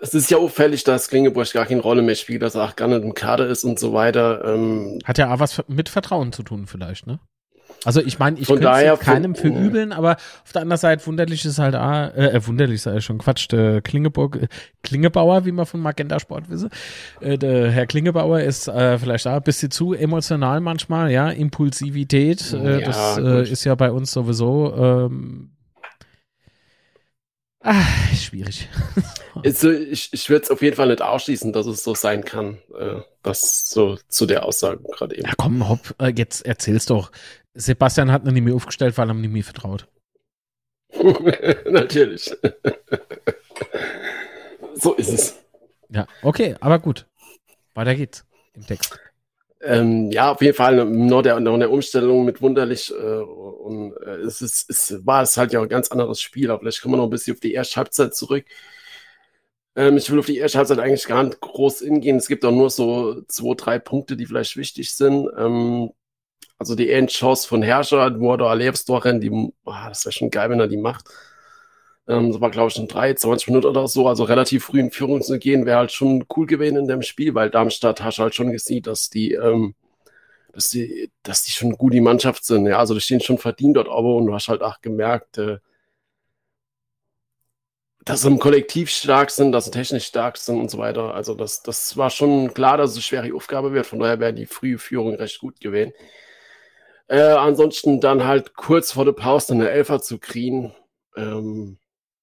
Es 0.00 0.14
ist 0.14 0.30
ja 0.30 0.38
auffällig, 0.38 0.84
dass 0.84 1.08
Klingeburg 1.08 1.52
gar 1.52 1.66
keine 1.66 1.80
Rolle 1.80 2.02
mehr 2.02 2.14
spielt, 2.14 2.42
dass 2.42 2.54
er 2.54 2.64
auch 2.64 2.76
gar 2.76 2.86
nicht 2.86 3.02
im 3.02 3.14
Kader 3.14 3.48
ist 3.48 3.64
und 3.64 3.80
so 3.80 3.92
weiter. 3.92 4.44
Ähm, 4.44 5.00
hat 5.04 5.18
ja 5.18 5.34
auch 5.34 5.40
was 5.40 5.64
mit 5.66 5.88
Vertrauen 5.88 6.32
zu 6.32 6.44
tun, 6.44 6.68
vielleicht, 6.68 7.08
ne? 7.08 7.18
Also 7.86 8.00
ich 8.00 8.18
meine, 8.18 8.36
ich 8.38 8.48
könnte 8.48 8.98
keinem 9.00 9.36
für 9.36 9.46
übeln, 9.46 9.92
aber 9.92 10.16
auf 10.44 10.52
der 10.52 10.62
anderen 10.62 10.80
Seite 10.80 11.06
wunderlich 11.06 11.44
ist 11.44 11.58
halt, 11.60 11.76
ah, 11.76 12.08
äh, 12.08 12.44
wunderlich 12.44 12.82
sei 12.82 13.00
schon 13.00 13.18
Quatsch, 13.18 13.46
der 13.52 13.80
Klingeburg, 13.80 14.36
äh, 14.42 14.48
Klingebauer, 14.82 15.46
wie 15.46 15.52
man 15.52 15.66
von 15.66 15.80
Magenta 15.80 16.18
Sport 16.18 16.50
wissen. 16.50 16.70
Äh, 17.20 17.38
der 17.38 17.70
Herr 17.70 17.86
Klingebauer 17.86 18.40
ist 18.40 18.66
äh, 18.66 18.98
vielleicht 18.98 19.28
auch 19.28 19.34
ein 19.34 19.42
bisschen 19.42 19.70
zu 19.70 19.94
emotional 19.94 20.60
manchmal, 20.60 21.12
ja, 21.12 21.30
Impulsivität, 21.30 22.52
äh, 22.52 22.80
ja, 22.80 22.86
das 22.86 23.18
äh, 23.18 23.48
ist 23.48 23.62
ja 23.62 23.76
bei 23.76 23.92
uns 23.92 24.10
sowieso 24.10 24.74
ähm, 24.76 25.50
Ah, 27.60 27.84
schwierig. 28.14 28.68
Also 29.44 29.70
ich 29.70 30.08
ich 30.14 30.30
würde 30.30 30.44
es 30.44 30.50
auf 30.50 30.62
jeden 30.62 30.76
Fall 30.76 30.88
nicht 30.88 31.02
ausschließen, 31.02 31.52
dass 31.52 31.66
es 31.66 31.84
so 31.84 31.94
sein 31.94 32.24
kann. 32.24 32.56
Äh, 32.78 33.02
das 33.22 33.68
so 33.68 33.98
zu 34.08 34.24
der 34.24 34.46
Aussage 34.46 34.82
gerade 34.96 35.14
eben. 35.14 35.26
Ja, 35.26 35.34
komm, 35.36 35.68
hopp, 35.68 35.94
äh, 35.98 36.10
jetzt 36.16 36.46
erzähl's 36.46 36.86
doch. 36.86 37.10
Sebastian 37.56 38.12
hat 38.12 38.24
noch 38.24 38.32
nicht 38.32 38.44
mehr 38.44 38.54
aufgestellt, 38.54 38.96
weil 38.98 39.10
er 39.10 39.14
ihm 39.14 39.32
nie 39.32 39.42
vertraut. 39.42 39.88
Natürlich. 41.70 42.34
so 44.74 44.94
ist 44.94 45.12
es. 45.12 45.38
Ja, 45.88 46.06
okay, 46.22 46.56
aber 46.60 46.78
gut. 46.78 47.06
Weiter 47.74 47.94
geht's 47.94 48.24
im 48.54 48.66
Text. 48.66 48.98
Ähm, 49.62 50.10
ja, 50.10 50.32
auf 50.32 50.42
jeden 50.42 50.54
Fall 50.54 50.84
nur 50.84 51.22
der, 51.22 51.40
nur 51.40 51.58
der 51.58 51.70
Umstellung 51.70 52.24
mit 52.24 52.42
Wunderlich 52.42 52.92
äh, 52.92 52.94
und 52.94 53.94
äh, 54.02 54.16
es, 54.18 54.42
ist, 54.42 54.70
es 54.70 55.04
war 55.06 55.22
es 55.22 55.36
halt 55.36 55.52
ja 55.52 55.62
ein 55.62 55.68
ganz 55.68 55.90
anderes 55.90 56.20
Spiel. 56.20 56.50
Aber 56.50 56.60
vielleicht 56.60 56.82
kommen 56.82 56.94
wir 56.94 56.98
noch 56.98 57.04
ein 57.04 57.10
bisschen 57.10 57.34
auf 57.34 57.40
die 57.40 57.54
erste 57.54 57.76
Halbzeit 57.76 58.14
zurück. 58.14 58.44
Ähm, 59.74 59.96
ich 59.96 60.10
will 60.10 60.18
auf 60.18 60.26
die 60.26 60.38
erste 60.38 60.58
Halbzeit 60.58 60.78
eigentlich 60.78 61.06
gar 61.06 61.22
nicht 61.22 61.40
groß 61.40 61.80
hingehen. 61.80 62.16
Es 62.16 62.28
gibt 62.28 62.44
auch 62.44 62.52
nur 62.52 62.70
so 62.70 63.22
zwei, 63.28 63.54
drei 63.54 63.78
Punkte, 63.78 64.16
die 64.16 64.26
vielleicht 64.26 64.56
wichtig 64.56 64.94
sind. 64.94 65.28
Ähm, 65.36 65.90
also 66.58 66.74
die 66.74 66.90
Endchance 66.90 67.46
von 67.46 67.62
Herrscher, 67.62 68.18
wo 68.18 68.34
er 68.34 69.04
rennt, 69.04 69.22
die, 69.22 69.30
oh, 69.30 69.52
das 69.88 70.04
wäre 70.04 70.12
schon 70.12 70.30
geil, 70.30 70.50
wenn 70.50 70.60
er 70.60 70.68
die 70.68 70.76
macht. 70.78 71.06
Ähm, 72.08 72.32
das 72.32 72.40
war, 72.40 72.50
glaube 72.50 72.68
ich, 72.68 72.74
schon 72.74 72.88
3, 72.88 73.14
20 73.14 73.48
Minuten 73.48 73.66
oder 73.66 73.88
so. 73.88 74.08
Also 74.08 74.24
relativ 74.24 74.64
früh 74.64 74.80
in 74.80 74.90
Führung 74.90 75.22
zu 75.22 75.38
gehen, 75.38 75.66
wäre 75.66 75.78
halt 75.78 75.92
schon 75.92 76.24
cool 76.36 76.46
gewesen 76.46 76.76
in 76.76 76.88
dem 76.88 77.02
Spiel, 77.02 77.34
weil 77.34 77.50
Darmstadt 77.50 78.02
hast 78.02 78.18
halt 78.18 78.34
schon 78.34 78.52
gesehen, 78.52 78.82
dass 78.82 79.10
die, 79.10 79.32
ähm, 79.32 79.74
dass 80.52 80.70
die, 80.70 81.10
dass 81.22 81.42
die 81.44 81.52
schon 81.52 81.72
gut 81.72 81.92
die 81.94 82.00
Mannschaft 82.00 82.44
sind. 82.44 82.66
Ja, 82.66 82.78
also 82.78 82.94
die 82.94 83.00
stehen 83.00 83.20
schon 83.20 83.38
verdient 83.38 83.76
dort 83.76 83.88
aber 83.88 84.16
und 84.16 84.26
du 84.26 84.34
hast 84.34 84.48
halt 84.48 84.62
auch 84.62 84.80
gemerkt, 84.80 85.38
äh, 85.38 85.58
dass 88.04 88.22
sie 88.22 88.28
im 88.28 88.38
Kollektiv 88.38 88.88
stark 88.90 89.30
sind, 89.32 89.50
dass 89.52 89.64
sie 89.66 89.72
technisch 89.72 90.06
stark 90.06 90.36
sind 90.36 90.60
und 90.60 90.70
so 90.70 90.78
weiter. 90.78 91.12
Also 91.14 91.34
das, 91.34 91.62
das 91.64 91.96
war 91.96 92.08
schon 92.10 92.54
klar, 92.54 92.76
dass 92.78 92.90
es 92.92 92.96
eine 92.96 93.02
schwere 93.02 93.34
Aufgabe 93.34 93.72
wird. 93.72 93.86
Von 93.86 93.98
daher 93.98 94.20
wäre 94.20 94.32
die 94.32 94.46
frühe 94.46 94.78
Führung 94.78 95.16
recht 95.16 95.40
gut 95.40 95.60
gewesen. 95.60 95.92
Äh, 97.08 97.20
ansonsten 97.20 98.00
dann 98.00 98.24
halt 98.24 98.54
kurz 98.54 98.92
vor 98.92 99.04
der 99.04 99.12
Pause 99.12 99.54
eine 99.54 99.70
Elfer 99.70 100.00
zu 100.00 100.18
kriegen, 100.18 100.74
Ähm, 101.16 101.78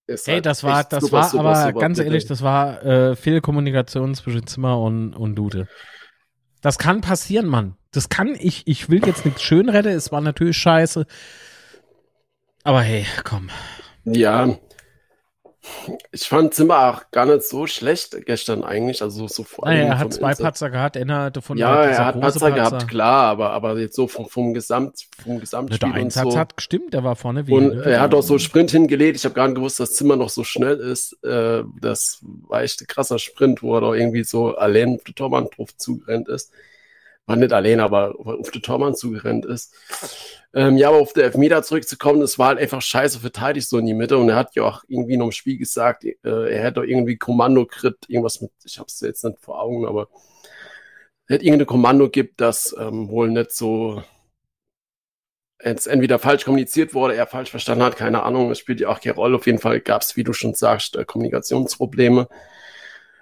hey, 0.08 0.18
halt 0.28 0.46
das 0.46 0.64
war, 0.64 0.84
das 0.84 1.04
super, 1.04 1.18
war 1.18 1.30
super, 1.30 1.44
aber 1.44 1.56
super, 1.68 1.80
ganz 1.80 2.00
ehrlich, 2.00 2.26
das 2.26 2.44
war 2.44 2.84
äh, 2.86 3.16
viel 3.16 3.42
Kommunikation 3.42 4.14
zwischen 4.16 4.46
Zimmer 4.46 4.80
und, 4.80 5.14
und 5.14 5.36
Lute. 5.36 5.68
Das 6.62 6.78
kann 6.78 7.02
passieren, 7.02 7.48
Mann. 7.48 7.76
Das 7.92 8.10
kann 8.10 8.36
ich, 8.40 8.68
ich 8.68 8.90
will 8.90 9.06
jetzt 9.06 9.26
nichts 9.26 9.42
schönreden, 9.42 9.92
es 9.92 10.12
war 10.12 10.22
natürlich 10.22 10.58
scheiße. 10.58 11.06
Aber 12.64 12.82
hey, 12.82 13.06
komm. 13.24 13.50
Ja, 14.06 14.58
ich 16.12 16.24
fand 16.24 16.54
Zimmer 16.54 16.90
auch 16.90 17.12
gar 17.12 17.26
nicht 17.26 17.44
so 17.44 17.68
schlecht 17.68 18.18
gestern 18.26 18.64
eigentlich. 18.64 19.02
Also 19.02 19.28
so 19.28 19.44
vor 19.44 19.66
allem. 19.66 19.80
Naja, 19.80 19.94
er 19.94 20.00
hat 20.00 20.14
zwei 20.14 20.30
Insta 20.30 20.44
Patzer 20.44 20.70
gehabt, 20.70 20.98
einer 20.98 21.32
davon 21.32 21.58
Ja, 21.58 21.84
er 21.86 22.06
hat 22.06 22.20
Patzer, 22.20 22.40
Patzer, 22.40 22.52
gehabt, 22.52 22.88
klar, 22.90 23.26
aber, 23.26 23.52
aber 23.52 23.80
jetzt 23.80 23.96
so 23.96 24.08
vom, 24.08 24.28
vom, 24.28 24.54
Gesamt, 24.54 25.08
vom 25.24 25.40
Gesamtspiel. 25.40 25.80
Der 25.80 25.94
Einsatz 25.94 26.34
so. 26.34 26.38
hat 26.38 26.58
gestimmt, 26.58 26.94
der 26.94 27.04
war 27.04 27.16
vorne 27.16 27.48
wie. 27.48 27.54
Und 27.54 27.80
er 27.82 28.02
hat 28.02 28.14
auch 28.14 28.22
so 28.22 28.38
Sprint 28.40 28.72
hingelegt. 28.72 29.18
Ich 29.18 29.26
habe 29.26 29.36
gar 29.36 29.48
nicht 29.48 29.56
gewusst, 29.56 29.80
dass 29.80 29.94
Zimmer 29.94 30.16
noch 30.18 30.30
so 30.30 30.44
schnell 30.44 30.78
ist. 30.78 31.14
Äh, 31.24 31.64
das 31.80 32.20
war 32.48 32.62
echt 32.62 32.82
ein 32.82 32.88
krasser 32.88 33.20
Sprint, 33.20 33.64
wo 33.64 33.76
er 33.76 33.82
doch 33.82 33.94
irgendwie 33.94 34.24
so 34.24 34.56
allein 34.56 34.96
auf 34.96 35.04
den 35.04 35.16
Tormann 35.16 35.48
drauf 35.56 35.76
zugerannt 35.78 36.28
ist. 36.28 36.52
War 37.26 37.36
nicht 37.38 37.54
allein, 37.54 37.80
aber 37.80 38.16
auf 38.20 38.52
den 38.52 38.62
Tormann 38.62 38.96
zugerannt 38.96 39.46
ist. 39.46 39.74
Ähm, 40.54 40.78
ja, 40.78 40.90
aber 40.90 40.98
auf 40.98 41.14
der 41.14 41.26
Elfmeter 41.26 41.64
zurückzukommen, 41.64 42.20
das 42.20 42.38
war 42.38 42.50
halt 42.50 42.60
einfach 42.60 42.82
scheiße 42.82 43.20
verteidigt 43.20 43.70
so 43.70 43.78
in 43.78 43.86
die 43.86 43.94
Mitte 43.94 44.18
und 44.18 44.30
er 44.30 44.36
hat 44.36 44.56
ja 44.56 44.64
auch 44.64 44.84
irgendwie 44.88 45.18
noch 45.18 45.28
im 45.28 45.32
Spiel 45.32 45.58
gesagt, 45.58 46.04
äh, 46.04 46.16
er 46.24 46.64
hätte 46.64 46.84
irgendwie 46.84 47.18
Kommando-Crit, 47.18 47.98
irgendwas 48.08 48.42
mit, 48.42 48.52
ich 48.64 48.78
hab's 48.78 49.00
jetzt 49.02 49.24
nicht 49.24 49.40
vor 49.40 49.62
Augen, 49.62 49.88
aber 49.88 50.10
er 51.28 51.36
hätte 51.36 51.46
irgendein 51.46 51.68
Kommando 51.68 52.10
gibt, 52.10 52.42
das 52.42 52.76
ähm, 52.78 53.10
wohl 53.10 53.30
nicht 53.30 53.52
so 53.52 54.04
jetzt 55.64 55.88
entweder 55.88 56.20
falsch 56.20 56.46
kommuniziert 56.46 56.94
wurde, 56.94 57.16
er 57.16 57.28
falsch 57.28 57.50
verstanden 57.50 57.84
hat, 57.84 57.96
keine 57.96 58.24
Ahnung, 58.24 58.52
es 58.52 58.60
spielt 58.60 58.82
ja 58.82 58.90
auch 58.90 59.00
keine 59.00 59.16
Rolle. 59.16 59.38
Auf 59.38 59.46
jeden 59.46 59.60
Fall 59.60 59.80
gab 59.80 60.02
es, 60.02 60.16
wie 60.18 60.24
du 60.24 60.34
schon 60.34 60.54
sagst, 60.54 60.96
äh, 60.96 61.06
Kommunikationsprobleme. 61.06 62.28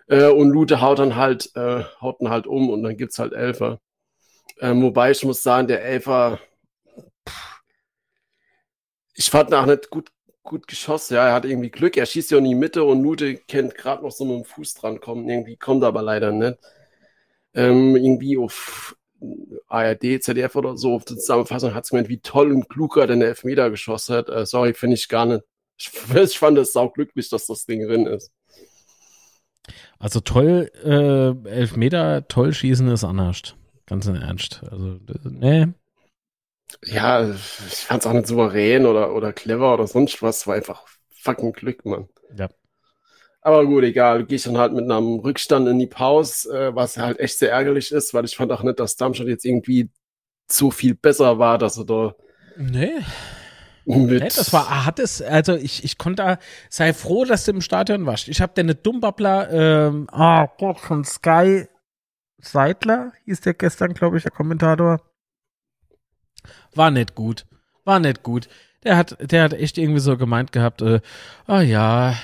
Äh, 0.08 0.28
und 0.28 0.50
Lute 0.50 0.82
haut 0.82 1.00
dann 1.00 1.16
halt, 1.16 1.52
äh, 1.56 1.84
haut 2.02 2.18
dann 2.20 2.30
halt 2.30 2.48
um 2.48 2.70
und 2.70 2.84
dann 2.84 2.98
gibt's 2.98 3.20
halt 3.20 3.34
Elfer. 3.34 3.80
Ähm, 4.62 4.82
wobei 4.82 5.12
ich 5.12 5.24
muss 5.26 5.44
sagen, 5.44 5.68
der 5.68 5.84
Elfer 5.84 6.40
ich 9.22 9.30
fand 9.30 9.54
auch 9.54 9.66
nicht 9.66 9.90
gut, 9.90 10.12
gut 10.44 10.68
geschossen. 10.68 11.16
Ja, 11.16 11.28
er 11.28 11.34
hat 11.34 11.46
irgendwie 11.46 11.70
Glück. 11.70 11.98
Er 11.98 12.06
schießt 12.06 12.32
ja 12.32 12.40
in 12.40 12.46
die 12.46 12.56
Mitte 12.56 12.84
und 12.84 13.02
Nute 13.02 13.36
kennt 13.36 13.76
gerade 13.76 14.04
noch 14.04 14.12
so 14.12 14.26
mit 14.26 14.36
dem 14.36 14.46
Fuß 14.46 14.74
dran 14.74 15.00
kommen. 15.00 15.30
Irgendwie 15.30 15.58
kommt 15.58 15.84
er 15.84 15.90
aber 15.90 16.02
leider 16.02 16.32
nicht. 16.32 16.58
Ähm, 17.54 17.96
irgendwie 17.96 18.38
auf 18.38 18.96
ARD, 19.68 20.24
ZDF 20.24 20.56
oder 20.56 20.78
so, 20.78 20.96
auf 20.96 21.06
der 21.06 21.18
Zusammenfassung 21.18 21.76
hat 21.76 21.84
es 21.84 21.92
gemeint, 21.92 22.10
wie 22.10 22.20
toll 22.20 22.52
und 22.52 22.70
klug 22.70 22.98
er 22.98 23.08
den 23.08 23.22
Elfmeter 23.22 23.70
geschossen 23.70 24.16
hat. 24.16 24.30
Äh, 24.30 24.46
sorry, 24.46 24.74
finde 24.74 24.96
ich 24.96 25.08
gar 25.08 25.26
nicht. 25.26 25.44
Ich, 25.78 25.92
ich 26.16 26.40
fand 26.40 26.58
es 26.58 26.74
sauglücklich, 26.74 27.30
dass 27.30 27.46
das 27.46 27.66
Ding 27.66 27.86
drin 27.86 28.08
ist. 28.08 28.32
Also 30.00 30.20
toll, 30.22 30.72
äh, 30.84 31.50
Elfmeter, 31.50 32.28
toll 32.28 32.54
schießen 32.54 32.88
ist 32.88 33.04
anders. 33.04 33.56
Ganz 33.92 34.08
im 34.08 34.16
Ernst. 34.16 34.62
Also, 34.72 34.98
nee, 35.26 35.68
ja, 36.86 37.30
ich 37.30 37.86
fand 37.86 38.02
es 38.02 38.08
auch 38.08 38.14
nicht 38.14 38.28
souverän 38.28 38.86
oder, 38.86 39.14
oder 39.14 39.34
clever 39.34 39.74
oder 39.74 39.88
sonst 39.88 40.22
was. 40.22 40.48
War 40.48 40.56
einfach 40.56 40.86
fucking 41.10 41.54
Glück, 41.54 41.86
Mann. 41.86 42.08
Ja. 42.38 42.50
Aber 43.42 43.66
gut, 43.66 43.84
egal. 43.84 44.20
Du 44.20 44.26
gehst 44.26 44.46
dann 44.46 44.58
halt 44.58 44.74
mit 44.74 44.86
einem 44.86 45.20
Rückstand 45.20 45.68
in 45.68 45.80
die 45.80 45.88
Pause, 45.88 46.50
äh, 46.50 46.76
was 46.76 46.98
halt 46.98 47.20
echt 47.20 47.40
sehr 47.40 47.52
ärgerlich 47.52 47.92
ist, 47.92 48.14
weil 48.14 48.26
ich 48.26 48.36
fand 48.36 48.52
auch 48.52 48.64
nicht, 48.64 48.80
dass 48.80 48.96
Darmstadt 48.96 49.28
jetzt 49.28 49.46
irgendwie 49.46 49.90
so 50.50 50.70
viel 50.70 50.96
besser 50.96 51.40
war, 51.40 51.58
dass 51.58 51.78
er 51.78 51.86
da. 51.86 52.16
Nee. 52.58 52.94
Nee, 53.84 54.20
das 54.20 54.54
war, 54.54 54.86
hat 54.86 55.00
es, 55.00 55.24
also 55.24 55.56
ich, 55.56 55.84
ich 55.84 55.98
konnte, 55.98 56.38
sei 56.70 56.94
froh, 56.94 57.26
dass 57.26 57.46
du 57.46 57.52
im 57.52 57.62
Stadion 57.62 58.06
warst. 58.06 58.28
Ich 58.28 58.40
habe 58.40 58.52
deine 58.56 58.76
Dummbabbler, 58.76 59.52
ähm, 59.52 60.08
ah 60.12 60.48
Gott, 60.60 60.80
von 60.80 61.04
Sky 61.04 61.66
Seidler, 62.42 63.14
hieß 63.26 63.42
der 63.42 63.54
gestern, 63.54 63.94
glaube 63.94 64.18
ich, 64.18 64.24
der 64.24 64.32
Kommentator. 64.32 65.02
War 66.76 66.92
nicht 66.92 67.16
gut. 67.16 67.46
War 67.86 68.00
nicht 68.00 68.24
gut. 68.24 68.50
Der 68.84 68.98
hat, 68.98 69.18
der 69.20 69.44
hat 69.44 69.54
echt 69.54 69.78
irgendwie 69.78 70.00
so 70.00 70.18
gemeint 70.18 70.52
gehabt, 70.52 70.82
äh, 70.82 71.02
ah 71.46 71.62
ja, 71.62 72.16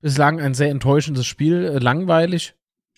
bislang 0.00 0.40
ein 0.40 0.54
sehr 0.54 0.70
enttäuschendes 0.70 1.26
Spiel, 1.26 1.64
äh, 1.64 1.78
langweilig. 1.78 2.54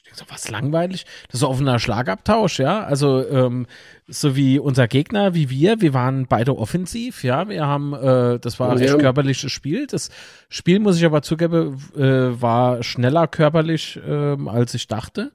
Ich 0.07 0.14
so, 0.14 0.27
was 0.29 0.49
langweilig? 0.49 1.07
Das 1.29 1.40
ist 1.40 1.45
offener 1.45 1.79
Schlagabtausch, 1.79 2.61
ja. 2.61 2.85
Also, 2.85 3.27
ähm, 3.29 3.67
so 4.07 4.37
wie 4.37 4.59
unser 4.59 4.87
Gegner, 4.87 5.35
wie 5.35 5.51
wir, 5.51 5.81
wir 5.81 5.95
waren 5.95 6.27
beide 6.27 6.57
offensiv, 6.57 7.25
ja. 7.25 7.49
Wir 7.49 7.67
haben, 7.67 7.95
äh, 7.95 8.38
das 8.38 8.61
war 8.61 8.71
ein 8.71 8.79
recht 8.79 8.99
körperliches 8.99 9.51
Spiel. 9.51 9.87
Das 9.87 10.11
Spiel, 10.49 10.79
muss 10.79 10.99
ich 10.99 11.05
aber 11.05 11.23
zugeben, 11.23 11.83
äh, 11.97 12.40
war 12.40 12.83
schneller 12.83 13.27
körperlich, 13.27 13.99
äh, 14.07 14.37
als 14.47 14.75
ich 14.75 14.87
dachte. 14.87 15.33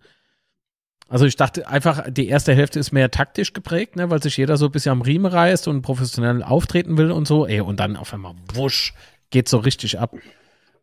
Also 1.09 1.25
ich 1.25 1.35
dachte 1.35 1.67
einfach, 1.67 2.05
die 2.09 2.27
erste 2.27 2.53
Hälfte 2.53 2.79
ist 2.79 2.91
mehr 2.91 3.09
taktisch 3.09 3.53
geprägt, 3.53 3.95
ne, 3.95 4.11
weil 4.11 4.21
sich 4.21 4.37
jeder 4.37 4.57
so 4.57 4.65
ein 4.65 4.71
bisschen 4.71 4.91
am 4.91 5.01
Riemen 5.01 5.25
reißt 5.25 5.67
und 5.67 5.81
professionell 5.81 6.43
auftreten 6.43 6.97
will 6.97 7.11
und 7.11 7.27
so. 7.27 7.47
Ey, 7.47 7.61
und 7.61 7.79
dann 7.79 7.97
auf 7.97 8.13
einmal 8.13 8.35
wusch, 8.53 8.93
geht 9.31 9.49
so 9.49 9.57
richtig 9.57 9.99
ab. 9.99 10.13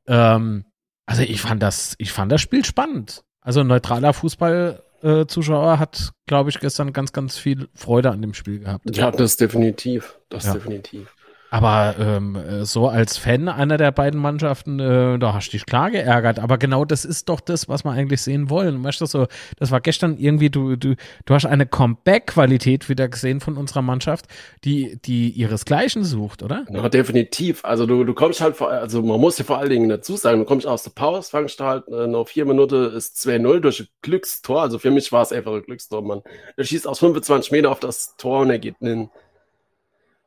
Ähm, 0.08 0.64
also 1.06 1.22
ich 1.22 1.40
fand 1.40 1.62
das, 1.62 1.94
ich 1.98 2.12
fand 2.12 2.32
das 2.32 2.40
Spiel 2.40 2.64
spannend. 2.64 3.22
Also 3.40 3.60
ein 3.60 3.68
neutraler 3.68 4.12
Fußball-Zuschauer 4.12 5.74
äh, 5.74 5.78
hat, 5.78 6.10
glaube 6.26 6.50
ich, 6.50 6.58
gestern 6.58 6.92
ganz, 6.92 7.12
ganz 7.12 7.38
viel 7.38 7.68
Freude 7.74 8.10
an 8.10 8.20
dem 8.20 8.34
Spiel 8.34 8.58
gehabt. 8.58 8.96
Ja, 8.96 9.12
das 9.12 9.36
definitiv. 9.36 10.18
Das 10.28 10.46
ja. 10.46 10.54
definitiv. 10.54 11.15
Aber 11.56 11.94
ähm, 11.98 12.38
so 12.64 12.86
als 12.86 13.16
Fan 13.16 13.48
einer 13.48 13.78
der 13.78 13.90
beiden 13.90 14.20
Mannschaften, 14.20 14.78
äh, 14.78 15.18
da 15.18 15.32
hast 15.32 15.48
du 15.48 15.50
dich 15.52 15.64
klar 15.64 15.90
geärgert. 15.90 16.38
Aber 16.38 16.58
genau 16.58 16.84
das 16.84 17.06
ist 17.06 17.30
doch 17.30 17.40
das, 17.40 17.66
was 17.66 17.82
wir 17.82 17.92
eigentlich 17.92 18.20
sehen 18.20 18.50
wollen. 18.50 18.84
Weißt 18.84 19.00
du, 19.00 19.06
so, 19.06 19.26
das 19.56 19.70
war 19.70 19.80
gestern 19.80 20.18
irgendwie, 20.18 20.50
du, 20.50 20.76
du, 20.76 20.96
du 21.24 21.34
hast 21.34 21.46
eine 21.46 21.64
Comeback-Qualität 21.64 22.90
wieder 22.90 23.08
gesehen 23.08 23.40
von 23.40 23.56
unserer 23.56 23.80
Mannschaft, 23.80 24.26
die, 24.64 25.00
die 25.02 25.30
ihresgleichen 25.30 26.04
sucht, 26.04 26.42
oder? 26.42 26.66
Ja, 26.68 26.90
definitiv. 26.90 27.64
Also 27.64 27.86
du, 27.86 28.04
du 28.04 28.12
kommst 28.12 28.42
halt 28.42 28.56
vor, 28.56 28.68
also 28.68 29.00
man 29.00 29.18
muss 29.18 29.38
ja 29.38 29.44
vor 29.44 29.56
allen 29.56 29.70
Dingen 29.70 29.88
dazu 29.88 30.16
sagen, 30.16 30.40
du 30.40 30.44
kommst 30.44 30.66
aus 30.66 30.82
der 30.82 30.90
Pause, 30.90 31.30
fangst 31.30 31.58
halt 31.58 31.88
äh, 31.88 32.06
noch 32.06 32.28
vier 32.28 32.44
Minuten 32.44 32.92
ist 32.94 33.16
2-0 33.16 33.60
durch 33.60 33.80
ein 33.80 33.88
Glückstor. 34.02 34.60
Also 34.60 34.78
für 34.78 34.90
mich 34.90 35.10
war 35.10 35.22
es 35.22 35.32
einfach 35.32 35.54
ein 35.54 35.62
Glückstor, 35.62 36.02
Mann. 36.02 36.20
Er 36.58 36.64
schießt 36.64 36.86
aus 36.86 36.98
25 36.98 37.50
Meter 37.50 37.70
auf 37.70 37.80
das 37.80 38.14
Tor 38.18 38.40
und 38.40 38.50
er 38.50 38.58
geht 38.58 38.74
in 38.80 39.08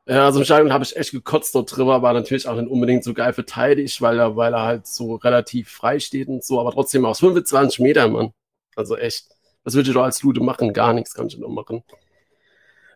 ja, 0.09 0.25
also 0.25 0.39
im 0.39 0.45
Stadion 0.45 0.73
habe 0.73 0.83
ich 0.83 0.95
echt 0.95 1.11
gekotzt 1.11 1.53
dort 1.53 1.75
drüber, 1.75 1.93
aber 1.93 2.13
natürlich 2.13 2.47
auch 2.47 2.55
nicht 2.55 2.67
unbedingt 2.67 3.03
so 3.03 3.13
geil 3.13 3.31
verteidigt, 3.31 4.01
weil 4.01 4.17
er, 4.17 4.35
weil 4.35 4.53
er 4.53 4.63
halt 4.63 4.87
so 4.87 5.15
relativ 5.15 5.69
frei 5.69 5.99
steht 5.99 6.29
und 6.29 6.43
so, 6.43 6.59
aber 6.59 6.71
trotzdem 6.71 7.05
aus 7.05 7.19
25 7.19 7.79
Metern, 7.79 8.13
Mann. 8.13 8.33
Also 8.75 8.97
echt. 8.97 9.27
Was 9.63 9.75
würde 9.75 9.89
ich 9.89 9.93
doch 9.93 10.01
als 10.01 10.23
Lude 10.23 10.41
machen? 10.41 10.73
Gar 10.73 10.93
nichts 10.93 11.13
kann 11.13 11.27
ich 11.27 11.37
noch 11.37 11.49
machen. 11.49 11.83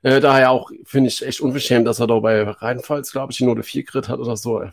Äh, 0.02 0.22
daher 0.22 0.50
auch, 0.50 0.72
finde 0.86 1.10
ich 1.10 1.24
echt 1.24 1.40
unverschämt, 1.40 1.86
dass 1.86 2.00
er 2.00 2.08
da 2.08 2.18
bei 2.18 2.42
Rheinpfalz, 2.42 3.12
glaube 3.12 3.32
ich, 3.32 3.38
die 3.38 3.46
Note 3.46 3.62
4 3.62 3.86
Crit 3.86 4.10
hat 4.10 4.20
oder 4.20 4.36
so. 4.36 4.64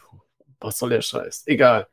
Was 0.61 0.79
soll 0.79 0.89
der 0.89 1.03
Scheiß? 1.03 1.43
Egal. 1.45 1.89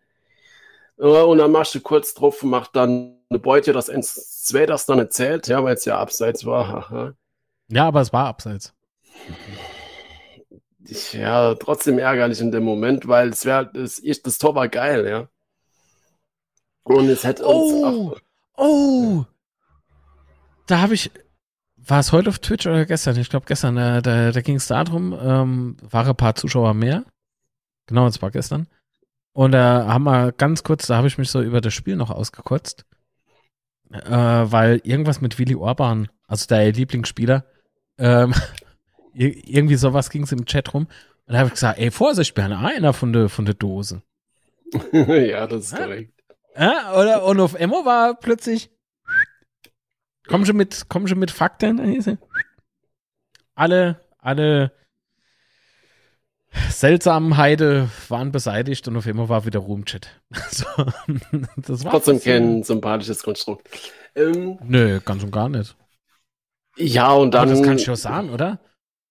Und 0.96 1.40
dann 1.40 1.52
machst 1.52 1.76
du 1.76 1.82
kurz 1.82 2.14
drauf 2.14 2.42
und 2.42 2.52
machst 2.52 2.74
dann 2.74 3.20
eine 3.30 3.40
Beute, 3.40 3.74
das 3.74 3.92
1-2 3.92 4.66
das 4.66 4.86
dann 4.86 5.00
erzählt, 5.00 5.48
ja, 5.48 5.62
weil 5.62 5.76
es 5.76 5.84
ja 5.84 5.98
abseits 6.00 6.46
war. 6.46 7.16
Ja, 7.68 7.88
aber 7.90 8.00
es 8.00 8.14
war 8.14 8.28
abseits 8.28 8.74
ja, 11.14 11.56
trotzdem 11.56 12.00
ärgerlich 12.00 12.40
in 12.40 12.52
dem 12.52 12.64
Moment, 12.64 13.08
weil 13.08 13.30
es 13.30 13.46
wäre, 13.46 13.70
das, 13.74 14.02
das 14.24 14.38
Tor 14.38 14.56
war 14.56 14.68
geil, 14.70 15.08
ja. 15.08 15.28
Und 16.84 17.10
es 17.10 17.24
hätte 17.24 17.46
uns. 17.46 17.74
Oh, 17.74 18.16
auch, 18.54 18.66
oh, 18.66 19.26
da 20.68 20.82
habe 20.82 20.94
ich, 20.94 21.12
war 21.78 22.00
es 22.00 22.12
heute 22.12 22.30
auf 22.30 22.40
Twitch 22.40 22.68
oder 22.68 22.86
gestern? 22.86 23.18
Ich 23.18 23.30
glaube 23.30 23.46
gestern, 23.48 23.78
äh, 23.78 24.02
da, 24.02 24.32
da 24.32 24.42
ging 24.42 24.58
es 24.58 24.68
darum, 24.68 25.18
ähm, 25.20 25.78
waren 25.82 26.08
ein 26.08 26.16
paar 26.16 26.36
Zuschauer 26.36 26.74
mehr. 26.74 27.06
Genau, 27.88 28.06
es 28.06 28.22
war 28.22 28.32
gestern. 28.32 28.68
Und 29.34 29.54
da 29.54 29.86
äh, 29.86 29.88
haben 29.88 30.04
wir 30.04 30.32
ganz 30.34 30.64
kurz, 30.64 30.88
da 30.88 30.98
habe 30.98 31.08
ich 31.08 31.18
mich 31.18 31.30
so 31.30 31.42
über 31.42 31.62
das 31.62 31.74
Spiel 31.74 31.96
noch 31.96 32.12
ausgekotzt. 32.12 32.86
Äh, 33.92 34.12
weil 34.12 34.82
irgendwas 34.84 35.22
mit 35.22 35.40
Willy 35.40 35.56
Orban, 35.56 36.10
also 36.28 36.46
der 36.48 36.74
Lieblingsspieler, 36.74 37.46
ähm, 37.98 38.34
irgendwie 39.18 39.76
sowas 39.76 40.10
ging 40.10 40.24
es 40.24 40.32
im 40.32 40.46
Chat 40.46 40.74
rum. 40.74 40.88
Und 41.26 41.34
da 41.34 41.40
habe 41.40 41.48
ich 41.48 41.54
gesagt, 41.54 41.80
ey, 41.80 41.92
Vorsicht, 41.92 42.30
ich 42.30 42.34
bin 42.34 42.54
einer 42.54 42.94
von 42.94 43.14
der 43.14 43.30
von 43.30 43.46
der 43.46 43.56
Dose. 43.56 44.02
ja, 44.92 45.48
das 45.48 45.66
ist 45.66 45.72
ja? 45.74 45.86
korrekt. 45.86 46.14
Ja, 46.58 46.94
oder, 46.96 47.24
und 47.24 47.40
auf 47.40 47.54
Emo 47.54 47.86
war 47.86 48.16
plötzlich, 48.16 48.72
komm 50.28 50.46
schon 50.46 50.58
mit, 50.58 50.86
komm 50.90 51.08
schon 51.08 51.20
mit 51.20 51.30
Fakten. 51.30 52.18
Alle, 53.54 54.02
alle 54.18 54.72
seltsamen 56.70 57.38
Heide 57.38 57.90
waren 58.08 58.32
beseitigt 58.32 58.88
und 58.88 58.98
auf 58.98 59.06
Emo 59.06 59.30
war 59.30 59.46
wieder 59.46 59.60
Ruhm-Chat. 59.60 60.08
so, 60.50 60.66
das 61.58 61.84
war 61.84 61.92
Trotzdem 61.92 62.22
kein 62.22 62.64
sympathisches 62.64 63.22
Konstrukt. 63.22 63.68
Ähm, 64.16 64.58
Nö, 64.64 65.00
ganz 65.02 65.24
und 65.24 65.32
gar 65.32 65.50
nicht. 65.50 65.76
Ja, 66.76 67.12
und 67.12 67.34
dann. 67.34 67.50
Aber 67.50 67.58
das 67.58 67.66
kann 67.66 67.78
ich 67.78 67.84
schon 67.84 67.96
sagen, 67.96 68.30
oder? 68.32 68.60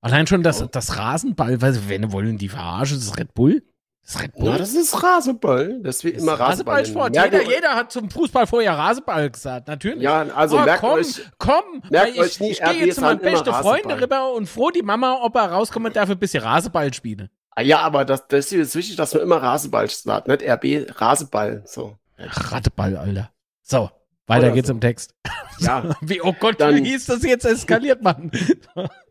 Allein 0.06 0.26
schon 0.28 0.44
das, 0.44 0.64
das 0.70 0.96
Rasenball, 0.96 1.60
weil 1.60 1.88
wenn 1.88 2.12
wollen 2.12 2.38
die 2.38 2.48
verarschen, 2.48 2.96
das 2.96 3.06
ist 3.06 3.18
Red 3.18 3.34
Bull. 3.34 3.64
Das, 4.04 4.22
Na, 4.36 4.56
das 4.56 4.72
ist 4.74 5.02
Rasenball. 5.02 5.80
Das 5.82 6.04
wird 6.04 6.18
immer 6.18 6.34
Rasenball. 6.34 6.76
Rasenballsport. 6.76 7.16
Jeder, 7.16 7.42
jeder 7.42 7.74
hat 7.74 7.90
zum 7.90 8.08
Fußball 8.08 8.46
vorher 8.46 8.78
Rasenball 8.78 9.28
gesagt, 9.28 9.66
natürlich. 9.66 10.00
Ja, 10.00 10.22
also 10.28 10.58
oh, 10.58 10.62
merkt 10.62 10.80
komm, 10.80 11.00
euch, 11.00 11.22
komm, 11.38 11.82
merkt 11.90 12.14
ich, 12.14 12.20
euch 12.20 12.38
nie, 12.38 12.50
ich 12.52 12.62
gehe 12.62 12.86
jetzt 12.86 12.94
zu 12.94 13.00
meinem 13.00 13.18
besten 13.18 13.52
Freund 13.52 13.84
rüber 13.86 14.32
und 14.32 14.48
froh 14.48 14.70
die 14.70 14.82
Mama, 14.82 15.18
ob 15.22 15.34
er 15.34 15.50
rauskommt 15.50 15.86
und 15.86 15.96
dafür 15.96 16.14
ein 16.14 16.20
bisschen 16.20 16.44
Rasenball 16.44 16.94
spielen. 16.94 17.30
Ah, 17.50 17.62
ja, 17.62 17.80
aber 17.80 18.04
das, 18.04 18.28
das 18.28 18.52
ist 18.52 18.76
wichtig, 18.76 18.94
dass 18.94 19.12
man 19.12 19.24
immer 19.24 19.42
Rasenball 19.42 19.90
sagt, 19.90 20.28
nicht 20.28 20.48
RB, 20.48 21.00
Rasenball. 21.00 21.64
So. 21.66 21.96
Ratteball, 22.16 22.96
Alter. 22.96 23.30
So, 23.62 23.90
weiter 24.28 24.46
Oder 24.46 24.54
geht's 24.54 24.68
so. 24.68 24.74
im 24.74 24.80
Text. 24.80 25.16
Ja. 25.58 25.96
wie, 26.00 26.22
oh 26.22 26.34
Gott, 26.38 26.60
dann, 26.60 26.76
wie 26.84 26.94
ist 26.94 27.08
das 27.08 27.24
jetzt 27.24 27.44
eskaliert, 27.44 28.02
Mann? 28.02 28.30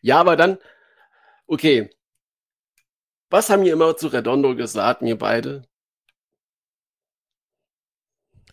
ja, 0.00 0.20
aber 0.20 0.36
dann, 0.36 0.58
okay, 1.46 1.90
was 3.30 3.50
haben 3.50 3.64
ihr 3.64 3.72
immer 3.74 3.96
zu 3.96 4.08
Redondo 4.08 4.54
gesagt, 4.56 5.02
mir 5.02 5.18
beide? 5.18 5.62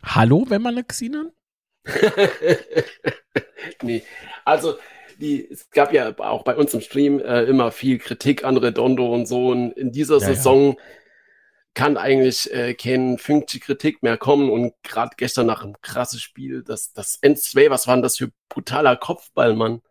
Hallo, 0.03 0.45
wenn 0.49 0.61
man 0.61 0.75
eine 0.75 0.83
Xenon? 0.83 1.31
nee, 3.81 4.03
also 4.43 4.77
die, 5.19 5.49
es 5.49 5.69
gab 5.69 5.93
ja 5.93 6.17
auch 6.19 6.43
bei 6.43 6.55
uns 6.55 6.73
im 6.73 6.81
Stream 6.81 7.19
äh, 7.19 7.43
immer 7.43 7.71
viel 7.71 7.99
Kritik 7.99 8.43
an 8.43 8.57
Redondo 8.57 9.13
und 9.13 9.27
so. 9.27 9.47
Und 9.47 9.71
in 9.71 9.91
dieser 9.91 10.17
ja, 10.19 10.27
Saison 10.27 10.73
ja. 10.73 10.83
kann 11.73 11.97
eigentlich 11.97 12.51
äh, 12.53 12.73
kein 12.73 13.17
Fünkchen 13.17 13.61
Kritik 13.61 14.03
mehr 14.03 14.17
kommen. 14.17 14.49
Und 14.49 14.73
gerade 14.83 15.15
gestern 15.17 15.47
nach 15.47 15.63
einem 15.63 15.75
krassen 15.81 16.19
Spiel, 16.19 16.63
das, 16.63 16.93
das 16.93 17.21
N2, 17.21 17.69
was 17.69 17.87
war 17.87 17.95
denn 17.95 18.03
das 18.03 18.17
für 18.17 18.31
brutaler 18.49 18.95
Kopfball, 18.97 19.55
Mann? 19.55 19.81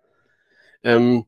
Ähm, 0.85 1.25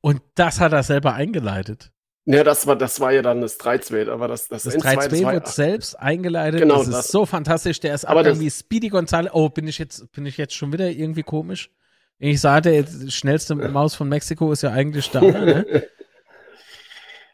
und 0.00 0.20
das 0.34 0.60
hat 0.60 0.72
er 0.72 0.82
selber 0.82 1.14
eingeleitet. 1.14 1.92
Ja, 2.28 2.42
das 2.42 2.66
war, 2.66 2.74
das 2.74 2.98
war 2.98 3.12
ja 3.12 3.22
dann 3.22 3.40
das 3.40 3.58
3-2, 3.60 4.10
aber 4.10 4.26
das, 4.26 4.48
das, 4.48 4.64
das 4.64 4.74
3-2 4.74 5.32
wird 5.32 5.46
selbst 5.46 5.94
eingeleitet. 5.94 6.60
Genau, 6.60 6.78
das, 6.78 6.90
das 6.90 7.04
ist 7.06 7.12
so 7.12 7.24
fantastisch. 7.24 7.78
Der 7.78 7.94
ist 7.94 8.04
Abgang 8.04 8.40
wie 8.40 8.50
Speedy 8.50 8.88
Gonzalez. 8.88 9.30
Oh, 9.32 9.48
bin 9.48 9.68
ich 9.68 9.78
jetzt, 9.78 10.10
bin 10.10 10.26
ich 10.26 10.36
jetzt 10.36 10.54
schon 10.54 10.72
wieder 10.72 10.90
irgendwie 10.90 11.22
komisch? 11.22 11.70
Ich 12.18 12.40
sagte, 12.40 12.70
jetzt, 12.70 13.12
schnellste 13.12 13.54
Maus 13.54 13.94
von 13.94 14.08
Mexiko 14.08 14.50
ist 14.50 14.62
ja 14.62 14.72
eigentlich 14.72 15.08
da, 15.10 15.20
ne? 15.20 15.86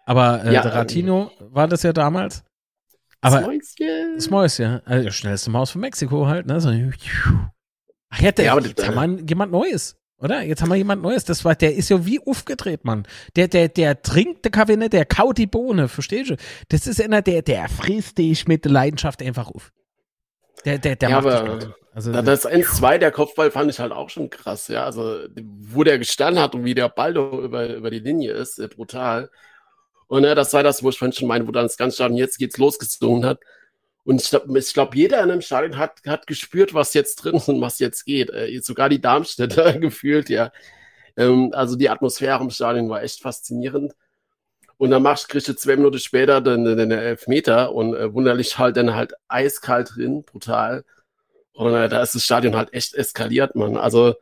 Aber 0.04 0.44
äh, 0.44 0.52
ja, 0.52 0.62
der 0.62 0.74
Ratino 0.74 1.30
ähm, 1.40 1.54
war 1.54 1.68
das 1.68 1.84
ja 1.84 1.94
damals. 1.94 2.44
Aber 3.22 3.36
das 3.36 3.46
Mäuschen. 3.46 4.14
Das 4.16 4.30
Mäuschen. 4.30 4.80
Also 4.84 5.10
schnellste 5.10 5.50
Maus 5.50 5.70
von 5.70 5.80
Mexiko 5.80 6.26
halt, 6.26 6.46
ne? 6.46 6.60
So, 6.60 6.70
ach, 8.10 8.20
ja, 8.20 8.32
der, 8.32 8.44
ja, 8.44 8.58
jetzt 8.58 8.86
haben 8.86 9.18
wir 9.18 9.24
jemand 9.24 9.52
Neues. 9.52 9.96
Oder? 10.22 10.42
Jetzt 10.42 10.62
haben 10.62 10.68
wir 10.68 10.76
jemand 10.76 11.02
Neues. 11.02 11.24
Das 11.24 11.44
war, 11.44 11.56
der 11.56 11.74
ist 11.74 11.88
ja 11.88 12.06
wie 12.06 12.20
aufgedreht, 12.24 12.84
Mann. 12.84 13.06
Der, 13.34 13.48
der, 13.48 13.68
der 13.68 14.02
trinkt 14.02 14.44
den 14.44 14.52
Kaffee 14.52 14.76
nicht, 14.76 14.92
der 14.92 15.04
kaut 15.04 15.36
die 15.36 15.48
Bohne, 15.48 15.88
verstehst 15.88 16.30
du? 16.30 16.36
Das 16.68 16.86
ist 16.86 17.02
einer, 17.02 17.22
der, 17.22 17.42
der 17.42 17.68
frisst 17.68 18.18
dich 18.18 18.46
mit 18.46 18.64
Leidenschaft 18.64 19.20
einfach 19.20 19.48
auf. 19.48 19.72
Der, 20.64 20.78
der, 20.78 20.94
der 20.94 21.10
ja, 21.10 21.20
macht 21.20 21.34
aber, 21.34 21.74
also, 21.92 22.12
das 22.12 22.46
1-2, 22.46 22.98
der 22.98 23.10
Kopfball 23.10 23.50
fand 23.50 23.70
ich 23.70 23.80
halt 23.80 23.90
auch 23.90 24.10
schon 24.10 24.30
krass, 24.30 24.68
ja. 24.68 24.84
Also, 24.84 25.18
wo 25.60 25.82
der 25.82 25.98
gestanden 25.98 26.40
hat 26.40 26.54
und 26.54 26.64
wie 26.64 26.74
der 26.74 26.88
Ball 26.88 27.16
über, 27.16 27.74
über 27.74 27.90
die 27.90 27.98
Linie 27.98 28.32
ist, 28.32 28.62
brutal. 28.76 29.28
Und 30.06 30.22
ja, 30.22 30.36
das 30.36 30.52
war 30.52 30.62
das, 30.62 30.84
wo 30.84 30.90
ich 30.90 30.98
vorhin 30.98 31.12
schon 31.12 31.26
meine, 31.26 31.48
wo 31.48 31.50
dann 31.50 31.64
das 31.64 31.76
ganze 31.76 31.96
Stadion 31.96 32.16
jetzt 32.16 32.38
geht's 32.38 32.58
losgezogen 32.58 33.24
hat. 33.26 33.40
Und 34.04 34.20
ich 34.56 34.74
glaube, 34.74 34.96
jeder 34.96 35.22
in 35.22 35.30
einem 35.30 35.42
Stadion 35.42 35.78
hat, 35.78 36.00
hat 36.06 36.26
gespürt, 36.26 36.74
was 36.74 36.92
jetzt 36.94 37.16
drin 37.16 37.36
ist 37.36 37.48
und 37.48 37.60
was 37.60 37.78
jetzt 37.78 38.04
geht. 38.04 38.30
Äh, 38.30 38.58
sogar 38.60 38.88
die 38.88 39.00
Darmstädter 39.00 39.72
gefühlt, 39.78 40.28
ja. 40.28 40.52
Ähm, 41.16 41.50
also 41.54 41.76
die 41.76 41.88
Atmosphäre 41.88 42.42
im 42.42 42.50
Stadion 42.50 42.88
war 42.88 43.02
echt 43.02 43.22
faszinierend. 43.22 43.94
Und 44.78 44.90
dann 44.90 45.02
machst, 45.02 45.28
kriegst 45.28 45.46
du 45.48 45.54
zwei 45.54 45.76
Minuten 45.76 46.00
später 46.00 46.40
den, 46.40 46.64
den, 46.64 46.90
Elfmeter 46.90 47.72
und 47.72 47.94
äh, 47.94 48.12
wunderlich 48.12 48.58
halt 48.58 48.76
dann 48.76 48.94
halt 48.94 49.14
eiskalt 49.28 49.92
drin, 49.94 50.24
brutal. 50.24 50.84
Und 51.52 51.74
äh, 51.74 51.88
da 51.88 52.02
ist 52.02 52.16
das 52.16 52.24
Stadion 52.24 52.56
halt 52.56 52.72
echt 52.74 52.94
eskaliert, 52.94 53.54
man. 53.54 53.76
Also 53.76 54.16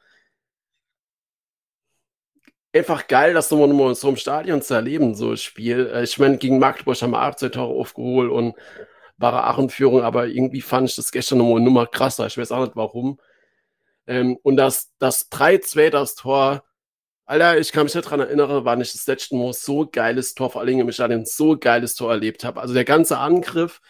einfach 2.75 3.07
geil, 3.07 3.35
das 3.35 3.51
nochmal, 3.51 3.69
nochmal 3.69 3.95
so 3.95 4.11
im 4.11 4.16
Stadion 4.16 4.62
zu 4.62 4.75
erleben, 4.75 5.14
so 5.14 5.31
ein 5.31 5.37
Spiel. 5.38 5.90
Äh, 5.93 6.05
ich 6.05 6.19
meine, 6.19 6.37
gegen 6.38 6.59
Magdeburg 6.59 7.01
haben 7.01 7.12
wir 7.12 7.27
auch 7.27 7.35
zwei 7.37 7.49
Tore 7.49 7.73
aufgeholt 7.81 8.31
und 8.31 8.55
wahre 9.20 9.44
Aachen-Führung, 9.44 10.02
aber 10.02 10.26
irgendwie 10.26 10.62
fand 10.62 10.88
ich 10.88 10.96
das 10.96 11.12
gestern 11.12 11.38
nochmal 11.38 11.61
Nummer 11.61 11.87
krasser. 11.87 12.26
Ich 12.26 12.38
weiß 12.38 12.52
auch 12.52 12.64
nicht 12.64 12.76
warum. 12.76 13.20
Ähm, 14.06 14.38
und 14.42 14.56
das, 14.56 14.90
das 14.98 15.30
3-2, 15.30 15.90
das 15.90 16.14
Tor, 16.14 16.64
Alter, 17.26 17.59
ich 17.59 17.70
kann 17.70 17.85
mich 17.85 17.94
nicht 17.94 18.06
daran 18.06 18.20
erinnern, 18.20 18.64
wann 18.64 18.80
ich 18.80 18.92
das 18.92 19.06
letzte 19.06 19.37
Mal 19.37 19.52
so 19.52 19.87
geiles 19.87 20.35
Tor, 20.35 20.50
vor 20.50 20.62
allem 20.62 20.80
im 20.80 20.90
Stadion, 20.90 21.24
so 21.24 21.56
geiles 21.56 21.94
Tor 21.94 22.11
erlebt 22.11 22.44
habe. 22.44 22.61
Also 22.61 22.74
der 22.74 22.85
ganze 22.85 23.18
Angriff, 23.18 23.80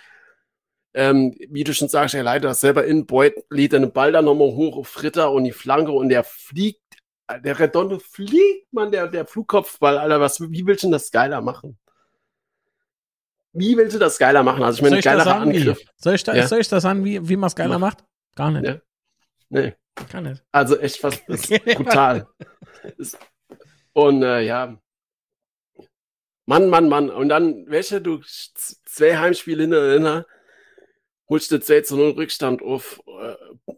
ähm, 0.93 1.35
wie 1.49 1.65
du 1.65 1.73
schon 1.73 1.89
sagst, 1.89 2.15
er 2.15 2.25
leitet 2.25 2.45
das 2.45 2.61
selber 2.61 2.85
in, 2.85 3.07
Boyd 3.07 3.35
lädt 3.49 3.73
den 3.73 3.93
Ball 3.93 4.13
dann 4.13 4.27
nochmal 4.27 4.49
hoch 4.49 4.77
auf 4.77 4.89
Fritter 4.89 5.33
und 5.33 5.45
die 5.45 5.53
Flanke 5.53 5.93
und 5.93 6.11
der 6.11 6.25
fliegt, 6.25 6.83
der 7.45 7.59
Redondo 7.59 7.99
fliegt, 7.99 8.73
man, 8.73 8.91
der, 8.91 9.07
der 9.07 9.25
Flugkopfball, 9.27 9.99
Alter, 9.99 10.21
was, 10.21 10.41
wie 10.41 10.67
willst 10.67 10.83
du 10.83 10.89
denn 10.89 10.93
das 10.93 11.11
geiler 11.11 11.41
machen? 11.41 11.79
Wie 13.53 13.77
willst 13.77 13.95
du 13.95 13.99
das 13.99 14.19
geiler 14.19 14.43
machen? 14.43 14.63
Also 14.63 14.79
ich 14.79 14.83
meine, 14.83 15.03
geiler 15.03 15.27
Angriff. 15.27 15.81
Soll 15.97 16.15
ich, 16.15 16.23
da, 16.23 16.35
ja? 16.35 16.47
soll 16.47 16.61
ich 16.61 16.69
das 16.69 16.83
sagen, 16.83 17.05
wie, 17.05 17.29
wie 17.29 17.37
man 17.37 17.49
es 17.49 17.57
geiler 17.57 17.79
Mach. 17.79 17.95
macht? 17.95 18.05
Gar 18.37 18.53
nicht. 18.53 18.67
Ja. 18.67 18.81
Nee. 19.49 19.75
Gar 20.11 20.21
nicht. 20.23 20.43
Also 20.53 20.79
echt 20.79 20.99
fast 20.99 21.27
brutal. 21.27 22.29
und 23.93 24.23
äh, 24.23 24.43
ja. 24.43 24.79
Mann, 26.47 26.69
Mann, 26.69 26.89
Mann. 26.89 27.11
Und 27.11 27.29
dann, 27.29 27.67
welche, 27.69 28.01
du 28.01 28.21
zwei 28.25 29.19
Heimspiele 29.19 29.63
hintereinander, 29.63 30.27
holst 31.29 31.51
du 31.51 31.61
2 31.61 31.83
zu 31.83 31.97
0 31.97 32.11
Rückstand 32.11 32.63
auf. 32.63 33.01
Äh, 33.07 33.73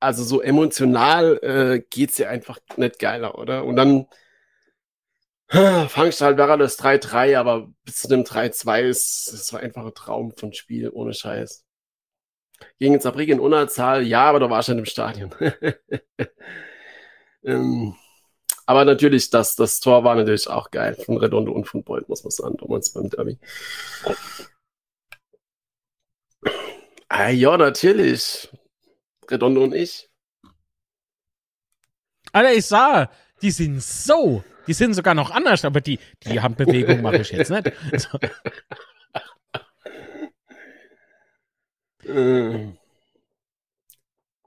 also 0.00 0.22
so 0.22 0.42
emotional 0.42 1.38
äh, 1.42 1.82
geht's 1.88 2.18
ja 2.18 2.28
einfach 2.28 2.58
nicht 2.76 2.98
geiler, 2.98 3.38
oder? 3.38 3.64
Und 3.64 3.76
dann 3.76 4.06
Fangst 5.88 6.20
halt 6.20 6.36
wäre 6.36 6.58
das 6.58 6.78
3-3, 6.78 7.38
aber 7.38 7.68
bis 7.84 7.98
zu 7.98 8.08
dem 8.08 8.24
3-2 8.24 8.82
ist, 8.82 9.32
das 9.32 9.52
war 9.52 9.60
einfach 9.60 9.84
ein 9.84 9.94
Traum 9.94 10.32
von 10.32 10.52
Spiel, 10.52 10.90
ohne 10.90 11.14
Scheiß. 11.14 11.64
Gegen 12.78 13.00
Zabrik 13.00 13.28
in 13.28 13.40
Unterzahl, 13.40 14.02
ja, 14.02 14.24
aber 14.24 14.40
da 14.40 14.50
war 14.50 14.62
schon 14.62 14.78
im 14.78 14.84
Stadion. 14.84 15.34
ähm, 17.44 17.94
aber 18.66 18.84
natürlich, 18.84 19.30
das, 19.30 19.54
das 19.54 19.80
Tor 19.80 20.02
war 20.02 20.16
natürlich 20.16 20.48
auch 20.48 20.70
geil. 20.70 20.94
Von 20.94 21.18
Redondo 21.18 21.52
und 21.52 21.66
von 21.66 21.84
Boyd, 21.84 22.08
muss 22.08 22.24
man 22.24 22.30
sagen, 22.30 22.56
damals 22.56 22.92
beim 22.92 23.10
Derby. 23.10 23.38
Ah, 27.08 27.28
ja, 27.28 27.56
natürlich. 27.56 28.48
Redondo 29.30 29.62
und 29.62 29.74
ich. 29.74 30.10
Alter, 32.32 32.54
ich 32.54 32.66
sah, 32.66 33.10
die 33.42 33.52
sind 33.52 33.80
so 33.80 34.42
die 34.66 34.72
sind 34.72 34.94
sogar 34.94 35.14
noch 35.14 35.30
anders, 35.30 35.64
aber 35.64 35.80
die, 35.80 35.98
die 36.24 36.40
Handbewegung 36.42 37.02
mache 37.02 37.18
ich 37.18 37.30
jetzt 37.30 37.50
nicht. 37.50 37.72
So. 42.06 42.70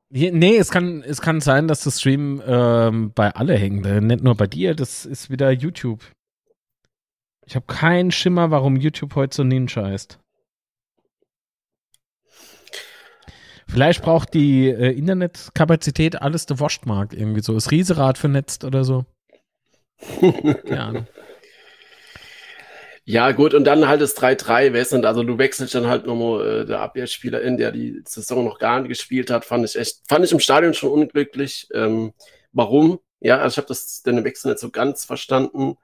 Nee, 0.10 0.58
es 0.58 0.70
kann, 0.70 1.04
es 1.04 1.22
kann 1.22 1.42
sein, 1.42 1.68
dass 1.68 1.84
das 1.84 2.00
Stream 2.00 2.42
ähm, 2.46 3.12
bei 3.14 3.36
alle 3.36 3.56
hängt. 3.58 3.86
Äh, 3.86 4.00
nicht 4.00 4.24
nur 4.24 4.36
bei 4.36 4.48
dir, 4.48 4.76
das 4.76 5.06
ist 5.06 5.30
wieder 5.30 5.52
YouTube. 5.52 6.04
Ich 7.46 7.56
habe 7.56 7.66
keinen 7.66 8.12
Schimmer, 8.12 8.52
warum 8.52 8.76
YouTube 8.76 9.16
heute 9.16 9.36
so 9.36 9.44
Ninja 9.44 9.90
ist. 9.90 10.20
Vielleicht 13.68 14.02
braucht 14.02 14.34
die 14.34 14.70
äh, 14.70 14.92
Internetkapazität 14.98 16.22
alles 16.22 16.46
der 16.46 16.60
Wurstmarkt 16.60 17.14
irgendwie 17.14 17.42
so. 17.42 17.54
Das 17.54 17.72
Rieserad 17.72 18.18
vernetzt 18.18 18.64
oder 18.64 18.84
so. 18.84 19.06
Ja. 20.66 21.06
Ja, 23.10 23.32
gut, 23.32 23.54
und 23.54 23.64
dann 23.64 23.88
halt 23.88 24.02
das 24.02 24.16
3-3, 24.16 24.74
weißt 24.74 24.92
du, 24.92 25.08
also 25.08 25.24
du 25.24 25.38
wechselst 25.38 25.74
dann 25.74 25.88
halt 25.88 26.06
nochmal 26.06 26.64
äh, 26.64 26.66
der 26.66 26.82
Abwehrspieler 26.82 27.42
in, 27.42 27.56
der 27.56 27.72
die 27.72 28.02
Saison 28.06 28.44
noch 28.44 28.60
gar 28.60 28.82
nicht 28.82 28.90
gespielt 28.90 29.30
hat, 29.30 29.46
fand 29.46 29.64
ich 29.64 29.78
echt, 29.78 30.02
fand 30.10 30.26
ich 30.26 30.34
im 30.34 30.42
Stadion 30.42 30.74
schon 30.74 30.92
unglücklich. 30.92 31.70
Ähm, 31.74 32.12
warum? 32.52 33.00
Ja, 33.22 33.38
also 33.38 33.54
ich 33.54 33.58
habe 33.60 33.68
das 33.70 34.04
den 34.04 34.26
Wechsel 34.26 34.50
nicht 34.52 34.60
so 34.60 34.72
ganz 34.72 35.06
verstanden. 35.06 35.78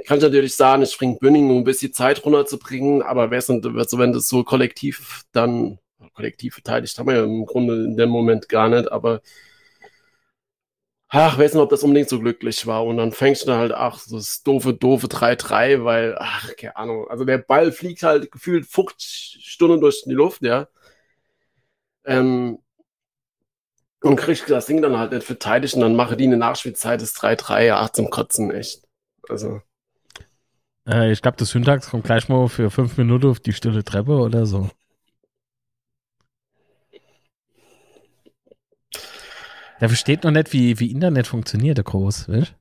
Ich 0.00 0.06
kann 0.08 0.18
natürlich 0.18 0.56
sagen, 0.56 0.82
ich 0.82 0.96
bringe 0.96 1.18
Bünning, 1.18 1.50
um 1.50 1.58
ein 1.58 1.64
bisschen 1.64 1.92
Zeit 1.92 2.24
runterzubringen, 2.24 3.02
aber 3.02 3.30
denn, 3.30 3.62
so, 3.62 3.98
wenn 3.98 4.12
das 4.14 4.28
so 4.28 4.44
kollektiv 4.44 5.24
dann, 5.32 5.78
kollektiv 6.14 6.54
verteidigt 6.54 6.98
haben 6.98 7.08
wir 7.08 7.16
ja 7.16 7.24
im 7.24 7.44
Grunde 7.44 7.84
in 7.84 7.96
dem 7.98 8.08
Moment 8.08 8.48
gar 8.48 8.68
nicht, 8.70 8.90
aber 8.90 9.20
ach, 11.14 11.38
weiß 11.38 11.52
nicht, 11.52 11.62
ob 11.62 11.68
das 11.70 11.82
unbedingt 11.82 12.08
so 12.08 12.18
glücklich 12.18 12.66
war. 12.66 12.84
Und 12.86 12.96
dann 12.96 13.12
fängst 13.12 13.46
du 13.46 13.52
halt, 13.52 13.72
ach, 13.72 14.00
das 14.10 14.42
doofe, 14.42 14.72
doofe 14.72 15.08
3-3, 15.08 15.84
weil, 15.84 16.16
ach, 16.18 16.56
keine 16.56 16.76
Ahnung. 16.76 17.06
Also 17.08 17.24
der 17.24 17.38
Ball 17.38 17.70
fliegt 17.70 18.02
halt 18.02 18.32
gefühlt 18.32 18.66
50 18.66 19.40
Stunden 19.44 19.80
durch 19.80 20.02
die 20.04 20.12
Luft, 20.12 20.42
ja. 20.42 20.68
Ähm, 22.04 22.58
und 24.00 24.16
kriegst 24.16 24.50
das 24.50 24.66
Ding 24.66 24.82
dann 24.82 24.98
halt 24.98 25.12
nicht 25.12 25.24
verteidigt 25.24 25.74
und 25.74 25.82
dann 25.82 25.94
mache 25.94 26.16
die 26.16 26.24
eine 26.24 26.38
Nachspielzeit 26.38 27.00
des 27.00 27.14
3-3, 27.14 27.66
ja, 27.66 27.80
ach, 27.80 27.90
zum 27.90 28.10
Kotzen, 28.10 28.50
echt. 28.50 28.82
Also. 29.28 29.60
Äh, 30.88 31.12
ich 31.12 31.20
glaube, 31.20 31.36
das 31.36 31.50
Syntax 31.50 31.90
kommt 31.90 32.04
gleich 32.04 32.28
mal 32.28 32.48
für 32.48 32.70
fünf 32.70 32.96
Minuten 32.96 33.28
auf 33.28 33.38
die 33.38 33.52
stille 33.52 33.84
Treppe 33.84 34.12
oder 34.12 34.46
so. 34.46 34.70
Der 39.82 39.88
versteht 39.88 40.22
noch 40.22 40.30
nicht, 40.30 40.52
wie, 40.52 40.78
wie 40.78 40.92
Internet 40.92 41.26
funktioniert, 41.26 41.76
der 41.76 41.82
Groß, 41.82 42.28
weißt 42.28 42.54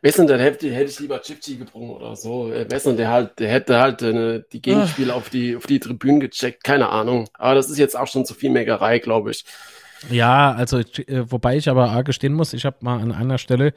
Wissen, 0.00 0.26
dann 0.26 0.40
hätte, 0.40 0.72
hätte 0.72 0.90
ich 0.90 0.98
lieber 0.98 1.20
Chipchi 1.20 1.58
gebrungen 1.58 1.90
oder 1.90 2.16
so. 2.16 2.48
Wissen, 2.48 2.96
der 2.96 3.10
halt, 3.10 3.38
der 3.38 3.50
hätte 3.50 3.78
halt 3.78 4.00
äh, 4.00 4.42
die 4.50 4.62
Gegenspieler 4.62 5.14
auf 5.14 5.28
die, 5.28 5.54
auf 5.56 5.66
die 5.66 5.78
Tribünen 5.78 6.20
gecheckt, 6.20 6.64
keine 6.64 6.88
Ahnung. 6.88 7.28
Aber 7.34 7.54
das 7.54 7.68
ist 7.68 7.76
jetzt 7.76 7.94
auch 7.94 8.06
schon 8.06 8.24
zu 8.24 8.32
viel 8.32 8.48
Meckerei, 8.48 8.98
glaube 8.98 9.30
ich. 9.30 9.44
Ja, 10.10 10.52
also, 10.52 10.78
äh, 10.78 11.30
wobei 11.30 11.58
ich 11.58 11.68
aber 11.68 11.90
A 11.90 12.00
gestehen 12.00 12.32
muss, 12.32 12.54
ich 12.54 12.64
habe 12.64 12.78
mal 12.80 12.98
an 12.98 13.12
einer 13.12 13.36
Stelle 13.36 13.74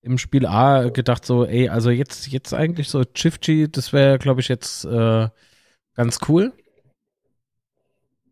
im 0.00 0.16
Spiel 0.16 0.46
A 0.46 0.90
gedacht, 0.90 1.26
so, 1.26 1.44
ey, 1.44 1.70
also 1.70 1.90
jetzt, 1.90 2.28
jetzt 2.28 2.54
eigentlich 2.54 2.88
so 2.88 3.02
Chifchi, 3.04 3.68
das 3.68 3.92
wäre, 3.92 4.20
glaube 4.20 4.40
ich, 4.40 4.46
jetzt 4.46 4.84
äh, 4.84 5.28
ganz 5.96 6.20
cool. 6.28 6.52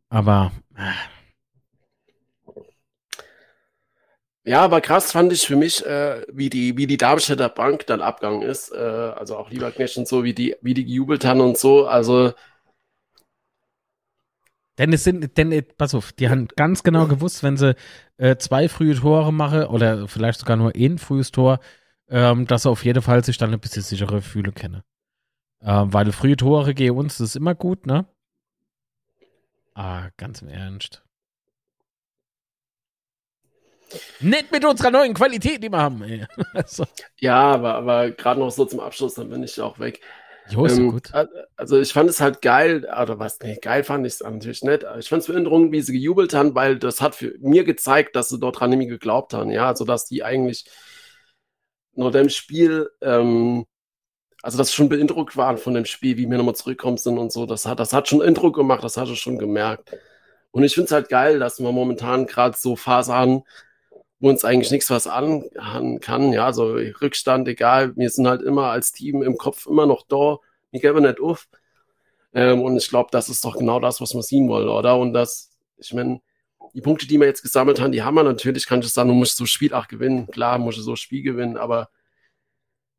Aber. 0.09 0.53
Äh. 0.77 1.14
Ja, 4.47 4.61
aber 4.61 4.81
krass 4.83 5.11
fand 5.13 5.33
ich 5.33 5.47
für 5.47 5.57
mich, 5.57 5.85
äh, 5.87 6.23
wie 6.31 6.51
die, 6.51 6.77
wie 6.77 6.87
die 6.87 6.99
Darmstädter 6.99 7.49
Bank 7.49 7.87
dann 7.87 8.03
abgegangen 8.03 8.43
ist. 8.43 8.73
Äh, 8.73 8.77
also 8.77 9.37
auch 9.37 9.51
Lieberknecht 9.51 9.97
und 9.97 10.07
so, 10.07 10.23
wie 10.23 10.35
die, 10.35 10.55
wie 10.61 10.75
die 10.75 10.85
gejubelt 10.85 11.25
haben 11.25 11.41
und 11.41 11.57
so. 11.57 11.87
Also 11.87 12.33
denn 14.79 14.93
es 14.93 15.05
sind, 15.05 15.37
denn, 15.37 15.65
pass 15.77 15.95
auf, 15.95 16.13
die 16.13 16.29
haben 16.29 16.49
ganz 16.57 16.83
genau 16.83 17.07
gewusst, 17.07 17.43
wenn 17.43 17.57
sie 17.57 17.77
äh, 18.17 18.37
zwei 18.37 18.69
frühe 18.69 18.95
Tore 18.97 19.33
machen 19.33 19.65
oder 19.65 20.09
vielleicht 20.09 20.41
sogar 20.41 20.57
nur 20.57 20.73
ein 20.75 20.99
frühes 20.99 21.31
Tor, 21.31 21.61
ähm, 22.09 22.47
dass 22.47 22.65
sie 22.65 22.71
auf 22.71 22.85
jeden 22.85 23.03
Fall 23.03 23.25
sich 23.25 23.39
dann 23.39 23.53
ein 23.53 23.61
bisschen 23.61 23.83
sicherer 23.83 24.21
fühlen 24.21 24.55
können. 24.55 24.83
Ähm, 25.63 25.93
weil 25.93 26.11
frühe 26.13 26.37
Tore 26.37 26.75
gegen 26.75 26.97
uns, 26.97 27.19
das 27.19 27.31
ist 27.31 27.37
immer 27.37 27.55
gut, 27.55 27.87
ne? 27.87 28.07
Ah, 29.75 30.09
ganz 30.17 30.43
im 30.43 30.49
Ernst. 30.49 31.04
Nicht 34.21 34.53
mit 34.53 34.65
unserer 34.65 34.91
neuen 34.91 35.15
Qualität, 35.15 35.63
die 35.63 35.71
wir 35.71 35.79
haben. 35.79 36.05
Also. 36.53 36.85
Ja, 37.19 37.53
aber, 37.53 37.75
aber 37.75 38.11
gerade 38.11 38.41
noch 38.41 38.51
so 38.51 38.65
zum 38.65 38.81
Abschluss, 38.81 39.15
dann 39.15 39.29
bin 39.29 39.43
ich 39.43 39.61
auch 39.61 39.79
weg. 39.79 40.01
Jo, 40.51 40.67
ist 40.67 40.79
ähm, 40.79 40.93
gut. 40.93 41.11
Also 41.57 41.81
ich 41.81 41.93
fand 41.93 42.11
es 42.11 42.21
halt 42.21 42.43
geil, 42.43 42.85
oder 42.85 43.19
was, 43.19 43.39
nee, 43.41 43.59
geil 43.61 43.83
fand 43.83 44.07
ich 44.07 44.15
es 44.15 44.21
natürlich 44.21 44.63
nicht. 44.63 44.85
Ich 44.99 45.09
fand 45.09 45.23
es 45.23 45.29
beeindruckend, 45.29 45.73
wie 45.73 45.81
sie 45.81 45.93
gejubelt 45.93 46.35
haben, 46.35 46.55
weil 46.55 46.79
das 46.79 47.01
hat 47.01 47.15
für 47.15 47.35
mir 47.41 47.65
gezeigt, 47.65 48.15
dass 48.15 48.29
sie 48.29 48.39
dort 48.39 48.61
dran 48.61 48.71
nämlich 48.71 48.89
geglaubt 48.89 49.33
haben, 49.33 49.51
ja, 49.51 49.67
also 49.69 49.85
dass 49.85 50.05
die 50.05 50.23
eigentlich 50.23 50.67
nur 51.95 52.11
dem 52.11 52.29
Spiel, 52.29 52.91
ähm, 53.01 53.65
also 54.43 54.59
dass 54.59 54.69
sie 54.69 54.75
schon 54.75 54.89
beeindruckt 54.91 55.37
waren 55.37 55.57
von 55.57 55.75
dem 55.75 55.87
Spiel, 55.87 56.19
wie 56.19 56.29
wir 56.29 56.37
nochmal 56.37 56.57
zurückkommen 56.57 56.99
sind 56.99 57.19
und 57.19 57.33
so, 57.33 57.47
das 57.47 57.67
hat, 57.67 57.81
das 57.81 57.93
hat 57.93 58.09
schon 58.09 58.23
Eindruck 58.23 58.55
gemacht, 58.57 58.85
das 58.85 58.97
hat 58.97 59.09
er 59.09 59.17
schon 59.17 59.39
gemerkt. 59.39 59.97
Und 60.51 60.63
ich 60.63 60.75
finde 60.75 60.87
es 60.87 60.93
halt 60.93 61.09
geil, 61.09 61.39
dass 61.39 61.59
wir 61.59 61.73
momentan 61.73 62.27
gerade 62.27 62.57
so 62.57 62.77
Phasen 62.77 63.15
haben, 63.15 63.43
wo 64.25 64.31
uns 64.31 64.43
eigentlich 64.43 64.71
nichts 64.71 64.89
was 64.89 65.07
an 65.07 65.45
kann. 66.01 66.33
Ja, 66.33 66.55
so 66.55 66.73
Rückstand, 66.73 67.47
egal. 67.47 67.95
Wir 67.95 68.09
sind 68.09 68.27
halt 68.27 68.41
immer 68.41 68.71
als 68.71 68.91
Team 68.91 69.23
im 69.23 69.37
Kopf 69.37 69.67
immer 69.67 69.85
noch 69.85 70.03
da. 70.09 70.39
Wir 70.71 70.81
geben 70.81 71.03
nicht 71.03 71.21
auf. 71.21 71.47
Ähm, 72.33 72.63
und 72.63 72.75
ich 72.79 72.89
glaube, 72.89 73.11
das 73.13 73.29
ist 73.29 73.45
doch 73.45 73.59
genau 73.59 73.81
das, 73.81 74.01
was 74.01 74.15
wir 74.15 74.23
sehen 74.23 74.49
wollen, 74.49 74.67
oder? 74.67 74.97
Und 74.97 75.13
das, 75.13 75.51
ich 75.77 75.93
meine, 75.93 76.23
die 76.73 76.81
Punkte, 76.81 77.07
die 77.07 77.21
wir 77.21 77.27
jetzt 77.27 77.43
gesammelt 77.43 77.83
haben, 77.83 77.93
die 77.93 78.03
haben 78.03 78.15
wir 78.15 78.23
natürlich, 78.23 78.67
kann 78.67 78.81
ich 78.81 78.89
sagen, 78.89 79.11
du 79.11 79.15
musst 79.15 79.37
so 79.37 79.45
Spiel 79.45 79.75
auch 79.75 79.89
gewinnen. 79.89 80.27
Klar, 80.29 80.59
musst 80.59 80.79
du 80.79 80.83
so 80.83 80.97
Spiel 80.97 81.23
gewinnen, 81.23 81.59
aber 81.59 81.91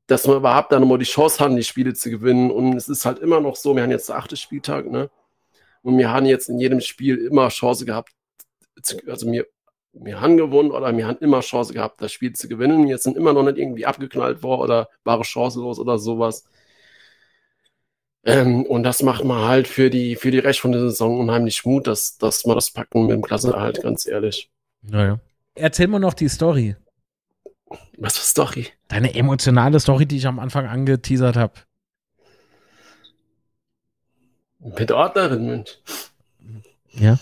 dass 0.05 0.27
wir 0.27 0.35
überhaupt 0.35 0.71
dann 0.71 0.81
nochmal 0.81 0.99
die 0.99 1.05
Chance 1.05 1.43
haben, 1.43 1.55
die 1.55 1.63
Spiele 1.63 1.95
zu 1.95 2.11
gewinnen. 2.11 2.51
Und 2.51 2.77
es 2.77 2.87
ist 2.87 3.03
halt 3.03 3.17
immer 3.17 3.41
noch 3.41 3.55
so, 3.55 3.75
wir 3.75 3.81
haben 3.81 3.89
jetzt 3.89 4.09
den 4.09 4.15
achten 4.15 4.37
Spieltag, 4.37 4.85
ne? 4.91 5.09
Und 5.81 5.97
wir 5.97 6.11
haben 6.11 6.27
jetzt 6.27 6.49
in 6.49 6.59
jedem 6.59 6.81
Spiel 6.81 7.17
immer 7.17 7.49
Chance 7.49 7.83
gehabt, 7.85 8.11
also 9.07 9.31
wir 9.31 9.47
wir 9.97 10.19
haben 10.21 10.37
gewonnen 10.37 10.71
oder 10.71 10.95
wir 10.95 11.07
haben 11.07 11.17
immer 11.19 11.39
Chance 11.41 11.73
gehabt, 11.73 12.01
das 12.01 12.11
Spiel 12.11 12.33
zu 12.33 12.47
gewinnen. 12.47 12.87
Jetzt 12.87 13.03
sind 13.03 13.17
immer 13.17 13.33
noch 13.33 13.43
nicht 13.43 13.57
irgendwie 13.57 13.85
abgeknallt 13.85 14.43
worden 14.43 14.61
oder 14.61 14.89
war 15.03 15.23
chancenlos 15.23 15.79
oder 15.79 15.97
sowas. 15.97 16.45
Ähm, 18.25 18.65
und 18.65 18.83
das 18.83 19.03
macht 19.03 19.23
man 19.23 19.47
halt 19.47 19.67
für 19.67 19.89
die, 19.89 20.15
für 20.15 20.31
die 20.31 20.39
Rest 20.39 20.59
von 20.59 20.71
der 20.71 20.81
Saison 20.81 21.19
unheimlich 21.19 21.63
Mut, 21.63 21.87
dass, 21.87 22.17
dass 22.17 22.45
wir 22.45 22.55
das 22.55 22.71
packen 22.71 23.03
mit 23.03 23.11
dem 23.11 23.21
Klassenerhalt, 23.21 23.81
ganz 23.83 24.05
ehrlich. 24.05 24.49
Naja. 24.81 25.19
Erzähl 25.53 25.87
mir 25.87 25.99
noch 25.99 26.13
die 26.13 26.27
Story. 26.27 26.75
Was 27.97 28.17
für 28.17 28.25
Story? 28.25 28.67
Deine 28.87 29.15
emotionale 29.15 29.79
Story, 29.79 30.05
die 30.05 30.17
ich 30.17 30.27
am 30.27 30.39
Anfang 30.39 30.65
angeteasert 30.65 31.37
habe. 31.37 31.53
Mit 34.59 34.91
Ordnerin, 34.91 35.45
Mensch. 35.45 35.77
Ja. 36.91 37.19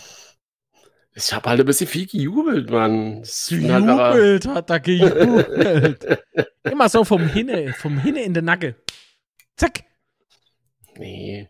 Ich 1.16 1.32
habe 1.32 1.50
halt 1.50 1.60
ein 1.60 1.66
bisschen 1.66 1.88
viel 1.88 2.08
gejubelt, 2.08 2.70
Mann. 2.72 3.22
Gejubelt 3.22 4.48
hat 4.48 4.70
er 4.70 4.80
gejubelt. 4.80 6.24
Immer 6.64 6.90
so 6.90 7.04
vom 7.04 7.28
Hinne, 7.28 7.74
vom 7.74 8.00
Hinne 8.00 8.24
in 8.24 8.34
den 8.34 8.46
Nacke. 8.46 8.76
Zack. 9.56 9.84
Nee. 10.98 11.50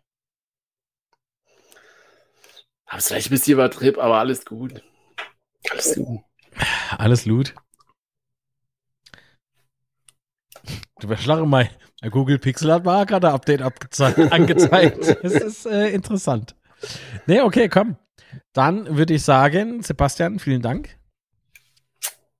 Hab's 2.87 3.07
vielleicht 3.07 3.27
ein 3.27 3.31
bisschen 3.31 3.53
übertrieben, 3.53 4.01
aber 4.01 4.19
alles 4.19 4.45
gut. 4.45 4.83
Alles 5.71 5.95
gut. 5.95 6.19
Alles 6.97 7.23
gut. 7.23 7.55
Du 10.99 11.07
verschlagen 11.07 11.49
mal. 11.49 11.69
Google 12.11 12.37
Pixel 12.37 12.71
hat 12.71 12.83
mal 12.83 13.05
gerade 13.05 13.31
Update 13.31 13.61
angezeigt. 14.31 15.17
das 15.23 15.33
ist 15.33 15.65
äh, 15.65 15.89
interessant. 15.89 16.55
Nee, 17.27 17.41
okay, 17.41 17.69
komm. 17.69 17.97
Dann 18.53 18.97
würde 18.97 19.13
ich 19.13 19.23
sagen, 19.23 19.81
Sebastian, 19.83 20.39
vielen 20.39 20.61
Dank. 20.61 20.97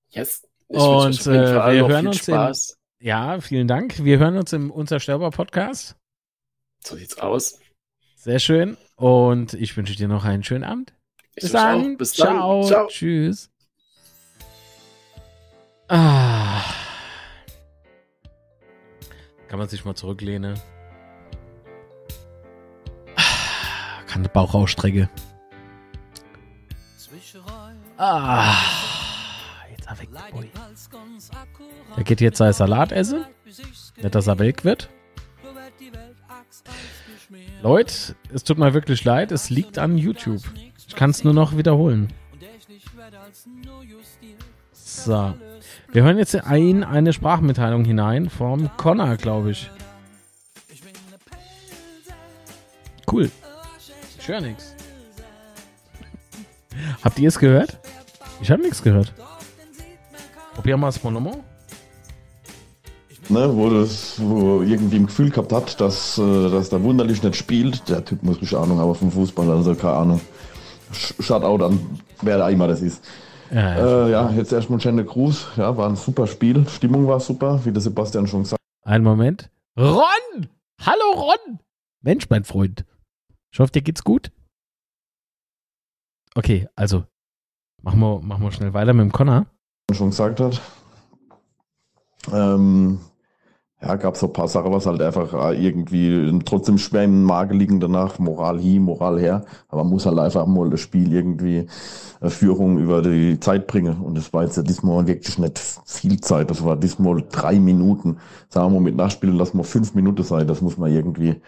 Yes. 0.09 0.47
Ich 0.69 0.77
Und 0.77 1.27
äh, 1.27 1.73
wir 1.73 1.87
hören 1.87 2.07
uns 2.07 2.25
Spaß. 2.25 2.77
in, 2.99 3.07
Ja, 3.07 3.41
vielen 3.41 3.67
Dank. 3.67 4.03
Wir 4.03 4.19
hören 4.19 4.37
uns 4.37 4.53
im 4.53 4.71
Unzerstörbar 4.71 5.31
Podcast. 5.31 5.95
So 6.83 6.95
sieht's 6.95 7.17
aus. 7.17 7.59
Sehr 8.15 8.39
schön. 8.39 8.77
Und 8.95 9.53
ich 9.53 9.75
wünsche 9.75 9.95
dir 9.95 10.07
noch 10.07 10.23
einen 10.23 10.43
schönen 10.43 10.63
Abend. 10.63 10.93
Bis 11.35 11.51
dann. 11.51 11.97
Bis 11.97 12.13
dann. 12.13 12.37
Ciao. 12.37 12.63
Ciao. 12.65 12.87
Tschüss. 12.87 13.49
Ah. 15.89 16.63
Kann 19.47 19.59
man 19.59 19.67
sich 19.67 19.85
mal 19.85 19.95
zurücklehnen. 19.95 20.59
Ah. 23.15 24.03
Kann 24.07 24.23
der 24.23 24.29
Bauch 24.29 24.53
ausstrecken. 24.53 25.09
Ah, 28.05 28.57
jetzt 29.71 29.87
er 29.87 29.97
weg, 29.97 30.09
Boy. 30.33 30.51
Er 31.95 32.03
geht 32.03 32.19
jetzt 32.19 32.37
sein 32.37 32.51
Salat 32.51 32.91
essen. 32.91 33.23
Nicht, 33.45 34.13
dass 34.13 34.27
er 34.27 34.39
weg 34.39 34.65
wird. 34.65 34.89
Leute, 37.61 38.17
es 38.33 38.43
tut 38.43 38.57
mir 38.57 38.73
wirklich 38.73 39.05
leid, 39.05 39.31
es 39.31 39.49
liegt 39.49 39.77
an 39.77 39.97
YouTube. 39.97 40.41
Ich 40.85 40.95
kann 40.97 41.11
es 41.11 41.23
nur 41.23 41.33
noch 41.33 41.55
wiederholen. 41.55 42.11
So. 44.73 45.33
Wir 45.93 46.03
hören 46.03 46.17
jetzt 46.17 46.35
ein, 46.35 46.83
eine 46.83 47.13
Sprachmitteilung 47.13 47.85
hinein 47.85 48.29
vom 48.29 48.69
Connor, 48.75 49.15
glaube 49.15 49.51
ich. 49.51 49.71
Cool. 53.09 53.31
Ich 54.19 54.27
höre 54.27 54.41
nichts. 54.41 54.75
Habt 57.03 57.19
ihr 57.19 57.27
es 57.27 57.39
gehört? 57.39 57.79
Ich 58.41 58.51
habe 58.51 58.61
nichts 58.61 58.81
gehört. 58.81 59.13
Probier 60.55 60.77
mal 60.77 60.87
das 60.87 61.03
Monomo. 61.03 61.43
Ne, 63.29 63.49
wo 63.55 63.69
das, 63.69 64.15
wo 64.21 64.61
irgendwie 64.61 64.97
ein 64.97 65.05
Gefühl 65.05 65.29
gehabt 65.29 65.53
hat, 65.53 65.79
dass, 65.79 66.17
äh, 66.17 66.49
dass 66.49 66.69
der 66.69 66.83
wunderlich 66.83 67.23
nicht 67.23 67.37
spielt. 67.37 67.87
Der 67.87 68.03
Typ 68.03 68.21
muss 68.21 68.41
richtig 68.41 68.57
Ahnung 68.57 68.79
haben 68.79 68.93
vom 68.95 69.11
Fußball, 69.11 69.49
also 69.49 69.73
keine 69.75 69.93
Ahnung. 69.93 70.21
Shoutout 70.91 71.63
an 71.63 71.79
wer 72.25 72.37
da 72.37 72.49
immer 72.49 72.67
das 72.67 72.81
ist. 72.81 73.03
Ja, 73.51 73.77
ja. 73.77 74.07
Äh, 74.07 74.11
ja 74.11 74.31
jetzt 74.31 74.51
erstmal 74.51 74.79
Schende 74.79 75.05
Gruß. 75.05 75.47
Ja, 75.57 75.75
war 75.77 75.89
ein 75.89 75.95
super 75.95 76.27
Spiel. 76.27 76.67
Stimmung 76.67 77.07
war 77.07 77.19
super, 77.19 77.61
wie 77.63 77.71
der 77.71 77.81
Sebastian 77.81 78.27
schon 78.27 78.43
gesagt 78.43 78.61
hat. 78.61 78.91
Einen 78.91 79.03
Moment. 79.03 79.49
Ron! 79.77 80.47
Hallo 80.81 81.11
Ron! 81.15 81.59
Mensch, 82.01 82.29
mein 82.29 82.43
Freund. 82.43 82.85
Ich 83.51 83.59
hoffe, 83.59 83.71
dir 83.71 83.81
geht's 83.81 84.03
gut. 84.03 84.31
Okay, 86.35 86.67
also 86.75 87.03
machen 87.81 87.99
wir, 87.99 88.21
machen 88.21 88.43
wir 88.43 88.51
schnell 88.51 88.73
weiter 88.73 88.93
mit 88.93 89.03
dem 89.03 89.11
Connor. 89.11 89.45
Schon 89.91 90.09
gesagt 90.09 90.39
hat. 90.39 90.61
Ähm, 92.31 92.99
ja, 93.81 93.97
gab 93.97 94.15
so 94.15 94.27
ein 94.27 94.33
paar 94.33 94.47
Sachen, 94.47 94.71
was 94.71 94.85
halt 94.85 95.01
einfach 95.01 95.33
irgendwie 95.51 96.39
trotzdem 96.45 96.77
schwer 96.77 97.03
im 97.03 97.23
Magen 97.23 97.59
liegen 97.59 97.81
danach, 97.81 98.17
Moral 98.17 98.57
hier, 98.57 98.79
Moral 98.79 99.19
her, 99.19 99.43
aber 99.67 99.83
man 99.83 99.91
muss 99.91 100.05
halt 100.05 100.17
einfach 100.17 100.45
mal 100.45 100.69
das 100.69 100.79
Spiel 100.79 101.11
irgendwie 101.11 101.67
Führung 102.21 102.77
über 102.77 103.01
die 103.01 103.39
Zeit 103.41 103.67
bringen. 103.67 103.99
Und 103.99 104.17
das 104.17 104.31
war 104.31 104.43
jetzt 104.43 104.55
ja 104.55 104.63
diesmal 104.63 105.05
wirklich 105.05 105.37
nicht 105.37 105.59
viel 105.85 106.21
Zeit, 106.21 106.49
das 106.49 106.63
war 106.63 106.77
diesmal 106.77 107.23
drei 107.29 107.59
Minuten, 107.59 108.19
sagen 108.47 108.73
wir 108.73 108.79
mit 108.79 108.95
Nachspielen, 108.95 109.35
lass 109.35 109.53
mal 109.53 109.63
fünf 109.63 109.93
Minuten 109.95 110.23
sein, 110.23 110.47
das 110.47 110.61
muss 110.61 110.77
man 110.77 110.89
irgendwie, 110.89 111.41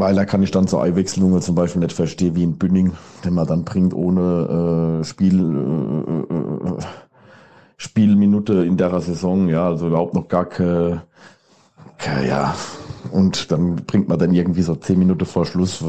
weil 0.00 0.14
da 0.14 0.24
kann 0.24 0.42
ich 0.42 0.50
dann 0.50 0.66
so 0.66 0.78
Einwechslungen 0.78 1.40
zum 1.40 1.54
Beispiel 1.54 1.80
nicht 1.80 1.92
verstehen, 1.92 2.34
wie 2.34 2.42
in 2.42 2.58
Bünning, 2.58 2.92
den 3.24 3.34
man 3.34 3.46
dann 3.46 3.64
bringt 3.64 3.94
ohne 3.94 5.00
äh, 5.00 5.04
Spiel, 5.04 5.38
äh, 5.40 6.34
äh, 6.34 6.70
äh 6.70 6.82
Spielminute 7.76 8.64
in 8.64 8.76
der 8.76 9.00
Saison, 9.00 9.48
ja, 9.48 9.66
also 9.66 9.86
überhaupt 9.86 10.14
noch 10.14 10.28
gar 10.28 10.44
keine, 10.44 11.02
ja, 12.26 12.54
und 13.10 13.50
dann 13.50 13.76
bringt 13.76 14.08
man 14.08 14.18
dann 14.18 14.34
irgendwie 14.34 14.62
so 14.62 14.74
zehn 14.74 14.98
Minuten 14.98 15.24
vor 15.24 15.46
Schluss, 15.46 15.82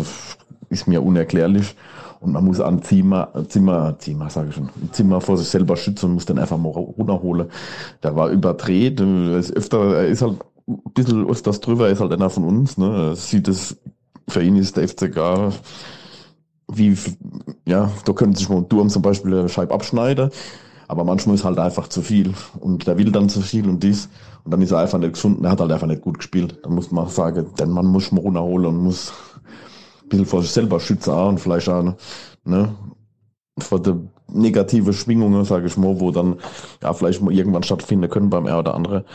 ist 0.69 0.87
mir 0.87 1.01
unerklärlich. 1.01 1.75
Und 2.21 2.33
man 2.33 2.45
muss 2.45 2.59
an 2.59 2.83
Zimmer, 2.83 3.29
Zimmer, 3.49 3.97
Zimmer, 3.97 4.29
sage 4.29 4.49
ich 4.49 4.55
schon, 4.55 4.69
Zimmer 4.91 5.21
vor 5.21 5.37
sich 5.37 5.47
selber 5.47 5.75
schützen 5.75 6.05
und 6.05 6.13
muss 6.13 6.25
dann 6.25 6.37
einfach 6.37 6.57
mal 6.57 6.69
runterholen. 6.69 7.49
Der 8.03 8.15
war 8.15 8.29
überdreht, 8.29 8.99
er 8.99 9.37
ist 9.37 9.51
öfter, 9.51 9.95
er 9.95 10.07
ist 10.07 10.21
halt 10.21 10.37
ein 10.67 10.93
bisschen 10.93 11.27
öfters 11.27 11.59
drüber, 11.61 11.87
er 11.87 11.93
ist 11.93 11.99
halt 11.99 12.13
einer 12.13 12.29
von 12.29 12.43
uns, 12.43 12.77
ne, 12.77 13.15
sieht 13.15 13.47
es, 13.47 13.77
für 14.31 14.43
ihn 14.43 14.55
ist 14.55 14.77
der 14.77 14.87
FCK 14.87 15.53
wie, 16.73 16.97
ja, 17.65 17.91
da 18.05 18.13
können 18.13 18.33
sich 18.33 18.49
mal 18.49 18.63
Durm 18.63 18.89
zum 18.89 19.01
Beispiel 19.01 19.33
eine 19.37 19.49
Scheibe 19.49 19.73
abschneiden. 19.73 20.31
Aber 20.87 21.03
manchmal 21.03 21.35
ist 21.35 21.45
halt 21.45 21.57
einfach 21.57 21.87
zu 21.87 22.01
viel 22.01 22.33
und 22.59 22.85
der 22.85 22.97
will 22.97 23.11
dann 23.11 23.29
zu 23.29 23.41
viel 23.41 23.67
und 23.67 23.81
dies. 23.81 24.09
Und 24.43 24.51
dann 24.51 24.61
ist 24.61 24.71
er 24.71 24.79
einfach 24.79 24.97
nicht 24.97 25.13
gefunden. 25.13 25.45
Er 25.45 25.51
hat 25.51 25.61
halt 25.61 25.71
einfach 25.71 25.87
nicht 25.87 26.01
gut 26.01 26.17
gespielt. 26.17 26.59
Da 26.63 26.69
muss 26.69 26.91
man 26.91 27.07
sagen, 27.07 27.45
denn 27.57 27.69
man 27.69 27.85
muss 27.85 28.11
mal 28.11 28.21
runterholen 28.21 28.67
und 28.67 28.83
muss 28.83 29.13
ein 30.03 30.09
bisschen 30.09 30.25
vor 30.25 30.41
sich 30.41 30.51
selber 30.51 30.79
schützen 30.79 31.11
auch 31.11 31.29
und 31.29 31.39
vielleicht 31.39 31.69
auch, 31.69 31.95
ne, 32.43 32.75
vor 33.57 33.81
der 33.81 33.97
negative 34.27 34.93
Schwingungen, 34.93 35.45
sage 35.45 35.67
ich 35.67 35.77
mal, 35.77 35.99
wo 35.99 36.11
dann 36.11 36.37
ja 36.81 36.93
vielleicht 36.93 37.21
mal 37.21 37.33
irgendwann 37.33 37.63
stattfinden 37.63 38.09
können 38.09 38.29
beim 38.29 38.47
R 38.47 38.59
oder 38.59 38.75
andere. 38.75 39.05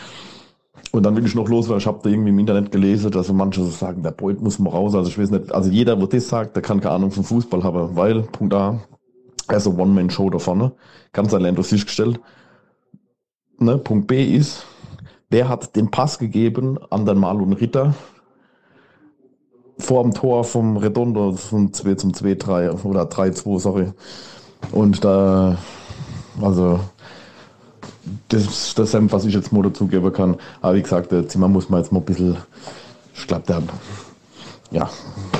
Und 0.97 1.03
dann 1.03 1.15
will 1.15 1.27
ich 1.27 1.35
noch 1.35 1.51
los, 1.51 1.69
weil 1.69 1.77
ich 1.77 1.87
habe 1.87 1.99
da 2.03 2.09
irgendwie 2.09 2.31
im 2.31 2.39
Internet 2.39 2.73
gelesen, 2.73 3.11
dass 3.11 3.31
manche 3.31 3.63
so 3.63 3.69
sagen, 3.69 4.03
der 4.03 4.13
Beut 4.13 4.41
muss 4.41 4.59
mal 4.59 4.71
raus. 4.71 4.95
Also 4.95 5.11
ich 5.11 5.19
weiß 5.19 5.31
nicht, 5.31 5.53
also 5.53 5.69
jeder, 5.69 6.01
wo 6.01 6.07
das 6.07 6.27
sagt, 6.27 6.57
der 6.57 6.63
kann 6.63 6.81
keine 6.81 6.95
Ahnung 6.95 7.11
vom 7.11 7.23
Fußball 7.23 7.63
haben, 7.63 7.95
weil, 7.95 8.23
Punkt 8.23 8.55
A, 8.55 8.81
er 9.47 9.59
ist 9.59 9.67
ein 9.67 9.79
One-Man-Show 9.79 10.31
da 10.31 10.39
vorne. 10.39 10.73
Ganz 11.13 11.35
allein 11.35 11.55
durch 11.55 11.67
sich 11.67 11.85
gestellt. 11.85 12.19
Ne? 13.59 13.77
Punkt 13.77 14.07
B 14.07 14.25
ist, 14.25 14.65
wer 15.29 15.51
hat 15.51 15.77
den 15.77 15.91
Pass 15.91 16.19
gegeben 16.19 16.79
an 16.89 17.05
den 17.05 17.19
Marlon 17.19 17.53
Ritter 17.53 17.95
vor 19.77 20.03
dem 20.03 20.15
Tor 20.15 20.45
vom 20.45 20.79
Redondo 20.79 21.33
zum 21.33 21.75
2 21.75 21.95
zum 21.97 22.13
2-3 22.13 22.85
oder 22.85 23.03
3-2, 23.03 23.59
sorry. 23.59 23.93
Und 24.73 25.05
da, 25.05 25.59
also, 26.41 26.81
das, 28.29 28.75
das 28.75 28.95
ist 28.95 29.13
was 29.13 29.25
ich 29.25 29.35
jetzt 29.35 29.53
mal 29.53 29.63
dazugeben 29.63 30.13
kann. 30.13 30.37
Aber 30.61 30.75
wie 30.75 30.83
gesagt, 30.83 31.13
der 31.13 31.29
Zimmer 31.29 31.49
muss 31.49 31.69
man 31.69 31.81
jetzt 31.81 31.93
mal 31.93 32.01
ein 32.01 32.05
bisschen, 32.05 32.37
ich 33.15 33.27
glaube, 33.27 33.45
der 33.47 33.63
ja, 34.73 34.91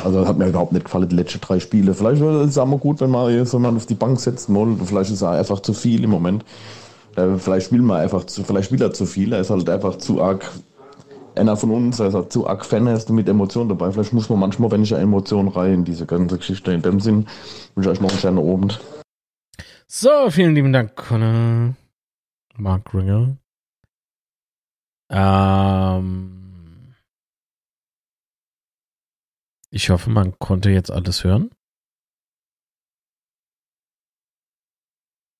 also 0.05 0.27
hat 0.27 0.39
mir 0.39 0.49
überhaupt 0.49 0.73
nicht 0.73 0.85
gefallen, 0.85 1.09
die 1.09 1.17
letzten 1.17 1.41
drei 1.41 1.59
Spiele. 1.59 1.95
Vielleicht 1.95 2.23
ist 2.23 2.51
es 2.51 2.59
auch 2.59 2.67
mal 2.67 2.79
gut, 2.79 3.01
wenn 3.01 3.11
man 3.11 3.47
man 3.59 3.77
auf 3.77 3.87
die 3.87 3.95
Bank 3.95 4.21
setzt. 4.21 4.49
Vielleicht 4.85 5.11
ist 5.11 5.23
er 5.23 5.33
einfach 5.33 5.61
zu 5.61 5.73
viel 5.73 6.05
im 6.05 6.11
Moment. 6.11 6.45
Äh, 7.17 7.37
vielleicht 7.39 7.73
will 7.73 7.83
man 7.83 8.01
einfach 8.01 8.25
zu, 8.25 8.45
vielleicht 8.45 8.71
will 8.71 8.81
er 8.81 8.93
zu 8.93 9.07
viel. 9.07 9.33
Er 9.33 9.41
ist 9.41 9.51
halt 9.51 9.69
einfach 9.69 9.97
zu 9.99 10.23
arg 10.23 10.49
einer 11.35 11.57
von 11.57 11.71
uns, 11.71 12.01
er 12.01 12.09
ist 12.09 12.15
halt 12.15 12.33
zu 12.33 12.47
arg 12.47 12.65
Fan, 12.65 12.87
er 12.87 12.95
ist 12.95 13.11
mit 13.11 13.29
Emotionen 13.29 13.69
dabei. 13.69 13.91
Vielleicht 13.91 14.13
muss 14.13 14.29
man 14.29 14.39
manchmal, 14.39 14.71
wenn 14.71 14.83
ich 14.83 14.95
eine 14.95 15.03
Emotion 15.03 15.49
rein 15.49 15.75
in 15.75 15.85
diese 15.85 16.07
ganze 16.07 16.39
Geschichte. 16.39 16.73
In 16.73 16.83
dem 16.83 17.01
Sinn 17.01 17.27
wünsche 17.75 17.91
ich 17.91 17.97
euch 17.97 18.01
noch 18.01 18.11
einen 18.11 18.19
schönen 18.19 18.39
Abend. 18.39 18.81
So, 19.87 20.31
vielen 20.31 20.55
lieben 20.55 20.73
Dank, 20.73 20.97
Conor. 20.97 21.75
Mark 22.59 22.93
Ringer. 22.95 23.39
Ähm. 25.11 26.95
Ich 29.71 29.91
hoffe, 29.91 30.11
man 30.11 30.39
konnte 30.39 30.71
jetzt 30.71 30.91
alles 30.91 31.23
hören. 31.25 31.51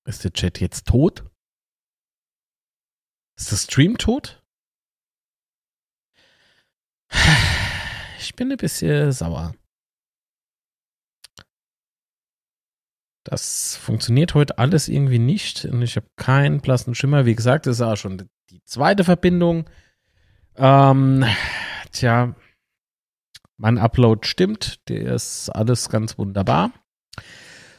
Ist 0.07 0.25
der 0.25 0.33
Chat 0.33 0.61
jetzt 0.61 0.87
tot? 0.87 1.25
Ist 3.37 3.51
der 3.51 3.57
Stream 3.57 3.99
tot? 3.99 4.43
Ich 8.19 8.35
bin 8.35 8.51
ein 8.51 8.57
bisschen 8.57 9.13
sauer. 9.13 9.55
Das 13.27 13.77
funktioniert 13.77 14.35
heute 14.35 14.59
alles 14.59 14.89
irgendwie 14.89 15.19
nicht 15.19 15.65
und 15.65 15.83
ich 15.83 15.97
habe 15.97 16.07
keinen 16.15 16.61
blassen 16.61 16.95
Schimmer. 16.95 17.27
Wie 17.27 17.35
gesagt, 17.35 17.67
das 17.67 17.77
ist 17.77 17.83
auch 17.83 17.97
schon 17.97 18.29
die 18.51 18.63
zweite 18.65 19.03
Verbindung. 19.03 19.69
Ähm, 20.57 21.25
tja, 21.91 22.37
mein 23.57 23.79
Upload 23.79 24.29
stimmt, 24.29 24.89
der 24.89 25.15
ist 25.15 25.49
alles 25.51 25.89
ganz 25.89 26.19
wunderbar. 26.19 26.71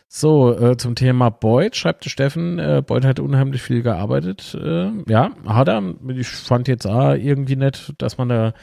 So, 0.10 0.58
äh, 0.58 0.76
zum 0.76 0.96
Thema 0.96 1.30
Boyd, 1.30 1.78
schreibt 1.78 2.04
Steffen, 2.06 2.60
äh, 2.60 2.84
Boyd 2.86 3.06
hat 3.06 3.20
unheimlich 3.22 3.62
viel 3.62 3.84
gearbeitet. 3.84 4.54
Äh, 4.54 4.92
ja, 5.10 5.32
hat 5.46 5.70
er. 5.70 5.96
Ich 6.10 6.28
fand 6.28 6.68
jetzt 6.68 6.86
auch 6.86 7.14
irgendwie 7.14 7.56
nicht, 7.56 7.94
dass 8.00 8.18
man 8.18 8.30
da 8.30 8.54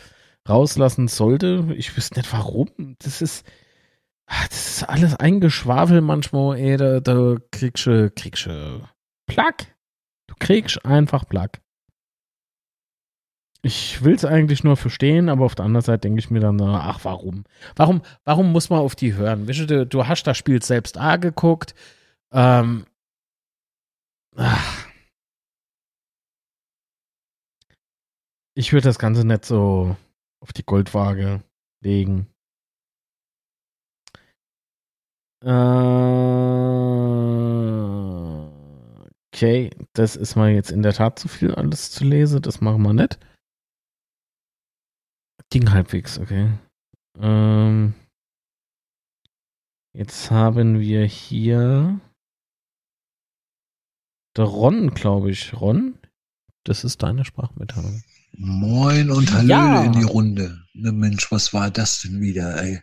rauslassen 0.47 1.09
sollte. 1.09 1.67
Ich 1.77 1.97
wüsste 1.97 2.19
nicht 2.19 2.33
warum. 2.33 2.69
Das 2.99 3.23
ist, 3.23 3.47
ah, 4.27 4.47
das 4.49 4.77
ist 4.77 4.83
alles 4.89 5.15
eingeschwafel 5.17 6.01
manchmal, 6.01 6.59
ey, 6.59 6.77
da, 6.77 7.01
da 7.01 7.37
kriegst 7.51 7.87
du, 7.87 8.11
kriegst 8.11 8.47
du 8.47 8.87
Plack. 9.27 9.75
Du 10.27 10.35
kriegst 10.39 10.85
einfach 10.85 11.29
Plack 11.29 11.61
ich 13.65 14.05
will 14.05 14.15
es 14.15 14.27
eigentlich 14.27 14.63
nur 14.63 14.77
verstehen, 14.77 15.31
aber 15.31 15.47
auf 15.47 15.55
der 15.55 15.65
anderen 15.65 15.85
Seite 15.85 16.01
denke 16.01 16.19
ich 16.19 16.31
mir 16.31 16.41
dann, 16.41 16.61
ach, 16.61 17.01
warum? 17.05 17.45
Warum, 17.77 18.03
warum 18.25 18.53
muss 18.53 18.69
man 18.69 18.81
auf 18.81 18.95
die 18.95 19.15
hören? 19.15 19.47
Du, 19.47 19.87
du 19.87 20.07
hast 20.07 20.25
das 20.25 20.37
Spiel 20.37 20.63
selbst 20.63 20.99
A 20.99 21.17
geguckt. 21.17 21.75
Ähm, 22.31 22.85
ach. 24.37 24.87
Ich 28.55 28.73
würde 28.75 28.87
das 28.89 28.99
Ganze 28.99 29.27
nicht 29.27 29.47
so 29.47 29.97
auf 30.41 30.53
die 30.53 30.65
Goldwaage 30.65 31.43
legen. 31.81 32.29
Äh, 35.34 35.34
okay, 39.35 39.71
das 39.93 40.17
ist 40.17 40.37
mal 40.37 40.51
jetzt 40.51 40.71
in 40.71 40.83
der 40.83 40.95
Tat 40.95 41.19
zu 41.19 41.29
viel 41.29 41.55
alles 41.55 41.91
zu 41.91 42.05
lesen. 42.05 42.41
Das 42.41 42.61
machen 42.61 42.83
wir 42.83 42.95
nicht. 42.95 43.19
Ging 45.51 45.71
halbwegs, 45.71 46.19
okay. 46.19 46.51
Ähm, 47.19 47.95
jetzt 49.93 50.31
haben 50.31 50.81
wir 50.81 51.05
hier 51.05 52.01
der 54.37 54.47
Ron, 54.47 54.95
glaube 54.95 55.31
ich. 55.31 55.53
Ron, 55.61 55.99
das 56.65 56.85
ist 56.85 57.03
deine 57.03 57.25
Sprachmitteilung. 57.25 58.03
Moin 58.33 59.11
und 59.11 59.33
Hallo 59.33 59.49
ja. 59.49 59.85
in 59.85 59.93
die 59.93 60.03
Runde. 60.03 60.65
Ne 60.73 60.91
Mensch, 60.91 61.31
was 61.31 61.53
war 61.53 61.71
das 61.71 62.01
denn 62.03 62.21
wieder, 62.21 62.61
ey? 62.61 62.83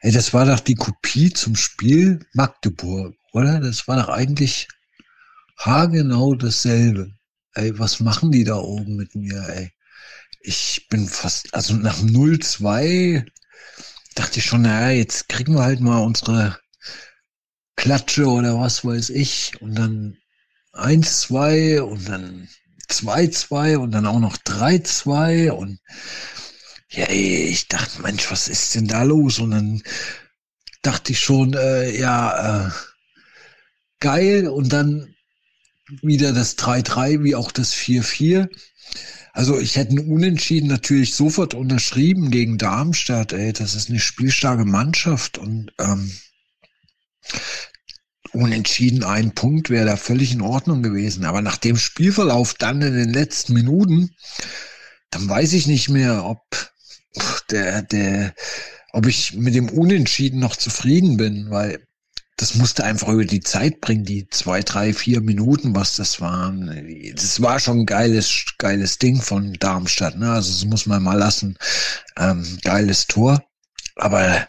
Ey, 0.00 0.12
das 0.12 0.32
war 0.34 0.46
doch 0.46 0.60
die 0.60 0.74
Kopie 0.74 1.32
zum 1.32 1.56
Spiel 1.56 2.20
Magdeburg, 2.32 3.16
oder? 3.32 3.60
Das 3.60 3.88
war 3.88 3.96
doch 3.96 4.08
eigentlich 4.08 4.68
haargenau 5.58 6.34
dasselbe. 6.34 7.12
Ey, 7.54 7.78
was 7.78 8.00
machen 8.00 8.30
die 8.30 8.44
da 8.44 8.56
oben 8.56 8.96
mit 8.96 9.14
mir, 9.14 9.48
ey? 9.48 9.72
ich 10.46 10.86
bin 10.88 11.08
fast, 11.08 11.52
also 11.54 11.74
nach 11.74 11.98
0-2 11.98 13.26
dachte 14.14 14.38
ich 14.38 14.46
schon, 14.46 14.62
naja, 14.62 14.90
jetzt 14.90 15.28
kriegen 15.28 15.54
wir 15.54 15.64
halt 15.64 15.80
mal 15.80 15.98
unsere 15.98 16.58
Klatsche 17.74 18.26
oder 18.26 18.58
was 18.58 18.84
weiß 18.84 19.10
ich. 19.10 19.60
Und 19.60 19.74
dann 19.74 20.16
1-2 20.72 21.80
und 21.80 22.08
dann 22.08 22.48
2-2 22.88 23.76
und 23.76 23.90
dann 23.90 24.06
auch 24.06 24.20
noch 24.20 24.36
3-2 24.36 25.50
und 25.50 25.80
ja, 26.96 27.10
ich 27.10 27.68
dachte, 27.68 28.00
Mensch, 28.02 28.30
was 28.30 28.48
ist 28.48 28.74
denn 28.74 28.88
da 28.88 29.02
los? 29.02 29.38
Und 29.38 29.50
dann 29.50 29.82
dachte 30.82 31.12
ich 31.12 31.20
schon, 31.20 31.52
äh, 31.52 31.96
ja, 31.96 32.68
äh, 32.68 32.70
geil. 34.00 34.48
Und 34.48 34.72
dann 34.72 35.14
wieder 36.02 36.32
das 36.32 36.56
3-3 36.56 37.22
wie 37.22 37.34
auch 37.34 37.52
das 37.52 37.74
4-4. 37.74 38.48
Also 39.32 39.60
ich 39.60 39.76
hätte 39.76 39.90
einen 39.90 40.10
Unentschieden 40.10 40.68
natürlich 40.68 41.14
sofort 41.14 41.52
unterschrieben 41.52 42.30
gegen 42.30 42.56
Darmstadt. 42.56 43.34
Ey, 43.34 43.52
das 43.52 43.74
ist 43.74 43.90
eine 43.90 44.00
spielstarke 44.00 44.64
Mannschaft 44.64 45.36
und 45.36 45.72
ähm, 45.78 46.10
Unentschieden 48.32 49.04
ein 49.04 49.34
Punkt 49.34 49.68
wäre 49.68 49.84
da 49.84 49.96
völlig 49.96 50.32
in 50.32 50.40
Ordnung 50.40 50.82
gewesen. 50.82 51.26
Aber 51.26 51.42
nach 51.42 51.58
dem 51.58 51.76
Spielverlauf 51.76 52.54
dann 52.54 52.80
in 52.80 52.94
den 52.94 53.12
letzten 53.12 53.52
Minuten, 53.52 54.14
dann 55.10 55.28
weiß 55.28 55.52
ich 55.52 55.66
nicht 55.66 55.90
mehr, 55.90 56.24
ob 56.24 56.42
der, 57.50 57.82
der, 57.82 58.34
ob 58.92 59.06
ich 59.06 59.34
mit 59.34 59.54
dem 59.54 59.68
Unentschieden 59.68 60.40
noch 60.40 60.56
zufrieden 60.56 61.16
bin, 61.16 61.50
weil 61.50 61.86
das 62.36 62.54
musste 62.54 62.84
einfach 62.84 63.08
über 63.08 63.24
die 63.24 63.40
Zeit 63.40 63.80
bringen, 63.80 64.04
die 64.04 64.28
zwei, 64.28 64.60
drei, 64.60 64.92
vier 64.92 65.22
Minuten, 65.22 65.74
was 65.74 65.96
das 65.96 66.20
waren. 66.20 66.66
Das 67.14 67.40
war 67.40 67.58
schon 67.58 67.80
ein 67.80 67.86
geiles, 67.86 68.44
geiles 68.58 68.98
Ding 68.98 69.22
von 69.22 69.54
Darmstadt, 69.54 70.18
ne? 70.18 70.30
Also 70.30 70.52
das 70.52 70.64
muss 70.66 70.84
man 70.84 71.02
mal 71.02 71.18
lassen. 71.18 71.56
Ähm, 72.18 72.58
geiles 72.62 73.06
Tor. 73.06 73.42
Aber 73.96 74.46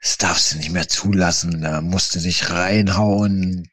das 0.00 0.18
darfst 0.18 0.52
du 0.52 0.58
nicht 0.58 0.70
mehr 0.70 0.88
zulassen. 0.88 1.62
Da 1.62 1.80
musste 1.80 2.20
dich 2.20 2.50
reinhauen. 2.50 3.68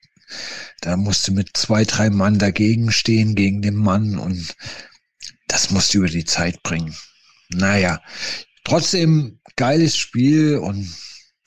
Da 0.82 0.98
musste 0.98 1.32
mit 1.32 1.56
zwei, 1.56 1.86
drei 1.86 2.10
Mann 2.10 2.40
dagegen 2.40 2.92
stehen, 2.92 3.36
gegen 3.36 3.62
den 3.62 3.76
Mann. 3.76 4.18
Und 4.18 4.56
das 5.48 5.70
musst 5.70 5.94
du 5.94 6.00
über 6.00 6.10
die 6.10 6.26
Zeit 6.26 6.64
bringen. 6.64 6.96
Naja, 7.50 8.02
trotzdem 8.64 9.40
geiles 9.56 9.98
Spiel 9.98 10.58
und 10.58 10.88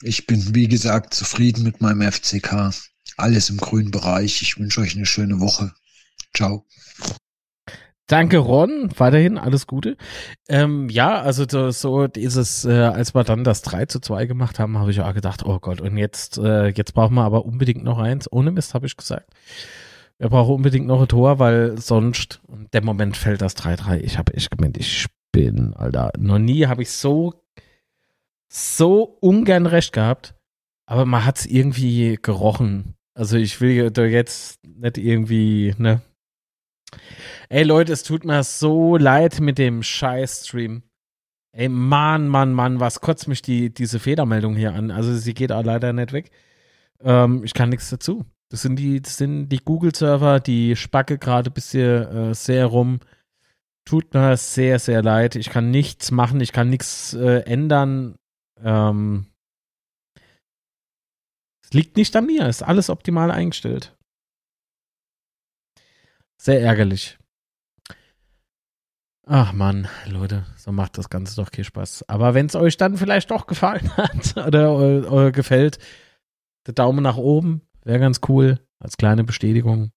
ich 0.01 0.27
bin, 0.27 0.53
wie 0.55 0.67
gesagt, 0.67 1.13
zufrieden 1.13 1.63
mit 1.63 1.81
meinem 1.81 2.11
FCK. 2.11 2.71
Alles 3.17 3.49
im 3.49 3.57
grünen 3.57 3.91
Bereich. 3.91 4.41
Ich 4.41 4.59
wünsche 4.59 4.81
euch 4.81 4.95
eine 4.95 5.07
schöne 5.07 5.39
Woche. 5.39 5.73
Ciao. 6.35 6.65
Danke, 8.05 8.37
Ron. 8.37 8.89
Weiterhin 8.97 9.37
alles 9.37 9.67
Gute. 9.67 9.97
Ähm, 10.47 10.87
ja, 10.87 11.19
also 11.21 11.71
so, 11.71 12.07
dieses, 12.07 12.63
äh, 12.63 12.71
als 12.71 13.13
wir 13.13 13.23
dann 13.25 13.43
das 13.43 13.63
3 13.63 13.87
zu 13.87 13.99
2 13.99 14.27
gemacht 14.27 14.59
haben, 14.59 14.77
habe 14.77 14.91
ich 14.91 15.01
auch 15.01 15.13
gedacht, 15.13 15.43
oh 15.45 15.59
Gott, 15.59 15.81
und 15.81 15.97
jetzt, 15.97 16.37
äh, 16.37 16.67
jetzt 16.67 16.93
brauchen 16.93 17.15
wir 17.15 17.23
aber 17.23 17.45
unbedingt 17.45 17.83
noch 17.83 17.97
eins. 17.97 18.31
Ohne 18.31 18.51
Mist, 18.51 18.73
habe 18.73 18.85
ich 18.85 18.95
gesagt. 18.95 19.29
Wir 20.19 20.29
brauchen 20.29 20.55
unbedingt 20.55 20.87
noch 20.87 21.01
ein 21.01 21.07
Tor, 21.09 21.39
weil 21.39 21.77
sonst, 21.79 22.39
der 22.71 22.83
Moment 22.83 23.17
fällt 23.17 23.41
das 23.41 23.57
3-3. 23.57 23.99
Ich 23.99 24.17
habe 24.17 24.33
echt 24.33 24.51
gemeint, 24.51 24.77
ich 24.77 25.07
bin, 25.37 25.75
Alter. 25.75 26.11
Noch 26.17 26.39
nie 26.39 26.65
habe 26.65 26.81
ich 26.81 26.89
so 26.89 27.43
so 28.51 29.03
ungern 29.21 29.67
recht 29.67 29.93
gehabt, 29.93 30.33
aber 30.87 31.05
man 31.05 31.25
hat 31.25 31.37
es 31.37 31.45
irgendwie 31.45 32.17
gerochen. 32.19 32.95
Also 33.13 33.37
ich 33.37 33.61
will 33.61 33.91
da 33.91 34.05
jetzt 34.05 34.59
nicht 34.65 34.97
irgendwie, 34.97 35.75
ne? 35.77 36.01
Ey 37.49 37.63
Leute, 37.63 37.93
es 37.93 38.01
tut 38.01 38.25
mir 38.25 38.43
so 38.43 38.97
leid 38.97 39.39
mit 39.39 39.59
dem 39.59 39.83
Scheiß-Stream. 39.83 40.81
Ey, 41.51 41.69
Mann, 41.69 42.27
Mann, 42.27 42.53
Mann, 42.53 42.79
was 42.79 43.01
kotzt 43.01 43.27
mich 43.27 43.41
die, 43.43 43.71
diese 43.71 43.99
Fehlermeldung 43.99 44.55
hier 44.55 44.73
an? 44.73 44.89
Also 44.89 45.13
sie 45.15 45.33
geht 45.33 45.51
auch 45.51 45.63
leider 45.63 45.93
nicht 45.93 46.13
weg. 46.13 46.31
Ähm, 47.01 47.43
ich 47.43 47.53
kann 47.53 47.69
nichts 47.69 47.89
dazu. 47.89 48.25
Das 48.49 48.61
sind 48.63 48.77
die, 48.77 49.01
das 49.01 49.17
sind 49.17 49.49
die 49.49 49.63
Google-Server, 49.63 50.39
die 50.39 50.75
spacke 50.75 51.17
gerade 51.17 51.51
ein 51.51 51.53
bisschen 51.53 52.07
äh, 52.07 52.33
sehr 52.33 52.65
rum. 52.65 52.99
Tut 53.87 54.13
mir 54.13 54.35
sehr, 54.35 54.79
sehr 54.79 55.01
leid. 55.01 55.37
Ich 55.37 55.49
kann 55.49 55.71
nichts 55.71 56.11
machen, 56.11 56.41
ich 56.41 56.51
kann 56.51 56.69
nichts 56.69 57.13
äh, 57.13 57.43
ändern. 57.45 58.17
Ähm, 58.61 59.27
es 61.63 61.71
liegt 61.71 61.95
nicht 61.95 62.13
an 62.17 62.25
mir, 62.25 62.49
ist 62.49 62.63
alles 62.63 62.89
optimal 62.89 63.31
eingestellt. 63.31 63.97
Sehr 66.37 66.61
ärgerlich. 66.61 67.17
Ach 69.25 69.53
man, 69.53 69.87
Leute, 70.05 70.45
so 70.57 70.73
macht 70.73 70.97
das 70.97 71.07
Ganze 71.07 71.37
doch 71.37 71.49
keinen 71.51 71.63
Spaß. 71.63 72.09
Aber 72.09 72.33
wenn 72.33 72.47
es 72.47 72.55
euch 72.55 72.75
dann 72.75 72.97
vielleicht 72.97 73.31
doch 73.31 73.47
gefallen 73.47 73.89
hat 73.95 74.35
oder, 74.35 74.75
oder, 74.75 75.09
oder 75.13 75.31
gefällt, 75.31 75.79
der 76.65 76.73
Daumen 76.73 77.03
nach 77.03 77.15
oben 77.15 77.61
wäre 77.85 77.99
ganz 77.99 78.19
cool 78.27 78.59
als 78.79 78.97
kleine 78.97 79.23
Bestätigung 79.23 79.93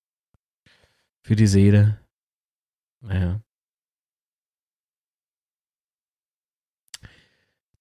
für 1.26 1.34
die 1.34 1.48
Seele. 1.48 1.98
Naja. 3.00 3.40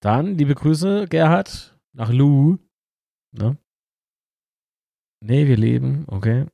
Dann, 0.02 0.38
liebe 0.38 0.56
Grüße, 0.56 1.08
Gerhard, 1.10 1.78
nach 1.93 2.12
Lu. 2.12 2.58
Ne? 3.32 3.58
Nee, 5.22 5.47
wir 5.47 5.58
leben, 5.58 6.06
okay. 6.08 6.45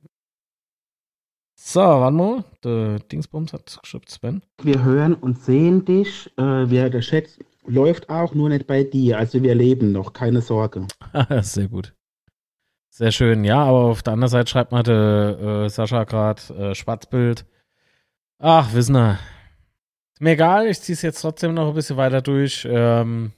So, 1.58 1.80
warte 1.80 2.16
mal. 2.16 2.44
Der 2.64 2.98
Dingsbums 2.98 3.52
hat 3.52 3.78
geschrieben, 3.80 4.06
Sven. 4.08 4.42
Wir 4.62 4.82
hören 4.82 5.14
und 5.14 5.38
sehen 5.38 5.84
dich. 5.84 6.30
Äh, 6.36 6.68
wir, 6.70 6.90
der 6.90 7.00
Chat 7.00 7.38
läuft 7.64 8.10
auch, 8.10 8.34
nur 8.34 8.48
nicht 8.48 8.66
bei 8.66 8.84
dir. 8.84 9.18
Also 9.18 9.42
wir 9.42 9.54
leben 9.54 9.92
noch, 9.92 10.12
keine 10.12 10.42
Sorge. 10.42 10.86
Sehr 11.40 11.68
gut. 11.68 11.94
Sehr 12.90 13.12
schön, 13.12 13.44
ja, 13.44 13.62
aber 13.62 13.84
auf 13.84 14.02
der 14.02 14.14
anderen 14.14 14.30
Seite 14.30 14.50
schreibt 14.50 14.72
man 14.72 14.82
der, 14.82 15.38
äh, 15.38 15.68
Sascha 15.68 16.04
gerade 16.04 16.42
äh, 16.54 16.74
Schwarzbild. 16.74 17.46
Ach, 18.38 18.72
Wissner. 18.74 19.18
Ist 20.16 20.22
mir 20.22 20.30
egal, 20.30 20.66
ich 20.66 20.80
ziehe 20.80 20.94
es 20.94 21.02
jetzt 21.02 21.20
trotzdem 21.20 21.52
noch 21.52 21.68
ein 21.68 21.74
bisschen 21.74 21.98
weiter 21.98 22.22
durch. 22.22 22.66
Ähm, 22.70 23.32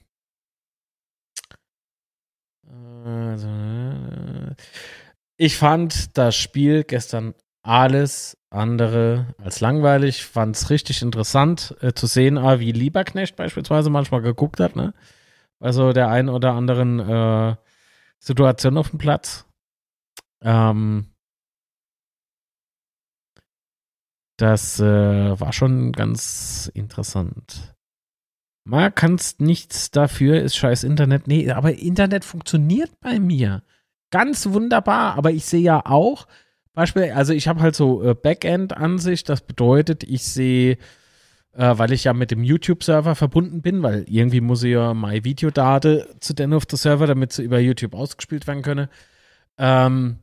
also, 3.03 3.49
ich 5.35 5.57
fand 5.57 6.17
das 6.17 6.37
Spiel 6.37 6.85
gestern 6.85 7.35
alles 7.63 8.37
andere 8.49 9.35
als 9.43 9.59
langweilig. 9.59 10.23
Fand 10.25 10.55
es 10.55 10.69
richtig 10.69 11.01
interessant 11.01 11.75
äh, 11.81 11.91
zu 11.91 12.07
sehen, 12.07 12.37
ah, 12.37 12.61
wie 12.61 12.71
Lieberknecht 12.71 13.35
beispielsweise 13.35 13.89
manchmal 13.89 14.21
geguckt 14.21 14.61
hat, 14.61 14.77
ne? 14.77 14.93
Also 15.59 15.91
der 15.91 16.07
einen 16.07 16.29
oder 16.29 16.53
anderen 16.53 16.99
äh, 17.01 17.57
Situation 18.19 18.77
auf 18.77 18.91
dem 18.91 18.99
Platz. 18.99 19.45
Ähm, 20.41 21.07
das 24.39 24.79
äh, 24.79 25.39
war 25.39 25.51
schon 25.51 25.91
ganz 25.91 26.71
interessant. 26.73 27.75
Man 28.63 28.95
kannst 28.95 29.41
nichts 29.41 29.91
dafür, 29.91 30.41
ist 30.41 30.55
scheiß 30.55 30.83
Internet. 30.83 31.27
Nee, 31.27 31.51
aber 31.51 31.73
Internet 31.73 32.23
funktioniert 32.23 32.91
bei 33.01 33.19
mir. 33.19 33.63
Ganz 34.11 34.47
wunderbar. 34.47 35.15
Aber 35.17 35.31
ich 35.31 35.45
sehe 35.45 35.61
ja 35.61 35.85
auch, 35.85 36.25
Beispiel, 36.73 37.11
also 37.11 37.33
ich 37.33 37.49
habe 37.49 37.59
halt 37.59 37.75
so 37.75 38.01
äh, 38.03 38.15
Backend-Ansicht. 38.15 39.27
Das 39.27 39.41
bedeutet, 39.41 40.03
ich 40.03 40.23
sehe, 40.23 40.77
äh, 41.53 41.77
weil 41.77 41.91
ich 41.91 42.05
ja 42.05 42.13
mit 42.13 42.31
dem 42.31 42.43
YouTube-Server 42.43 43.15
verbunden 43.15 43.61
bin, 43.61 43.83
weil 43.83 44.05
irgendwie 44.07 44.39
muss 44.39 44.63
ich 44.63 44.71
ja 44.71 44.93
meine 44.93 45.25
Videodate 45.25 46.15
zu 46.21 46.33
den 46.33 46.53
auf 46.53 46.65
der 46.65 46.77
Server, 46.77 47.07
damit 47.07 47.33
sie 47.33 47.43
über 47.43 47.59
YouTube 47.59 47.93
ausgespielt 47.93 48.47
werden 48.47 48.61
können. 48.61 48.87
Ähm, 49.57 50.19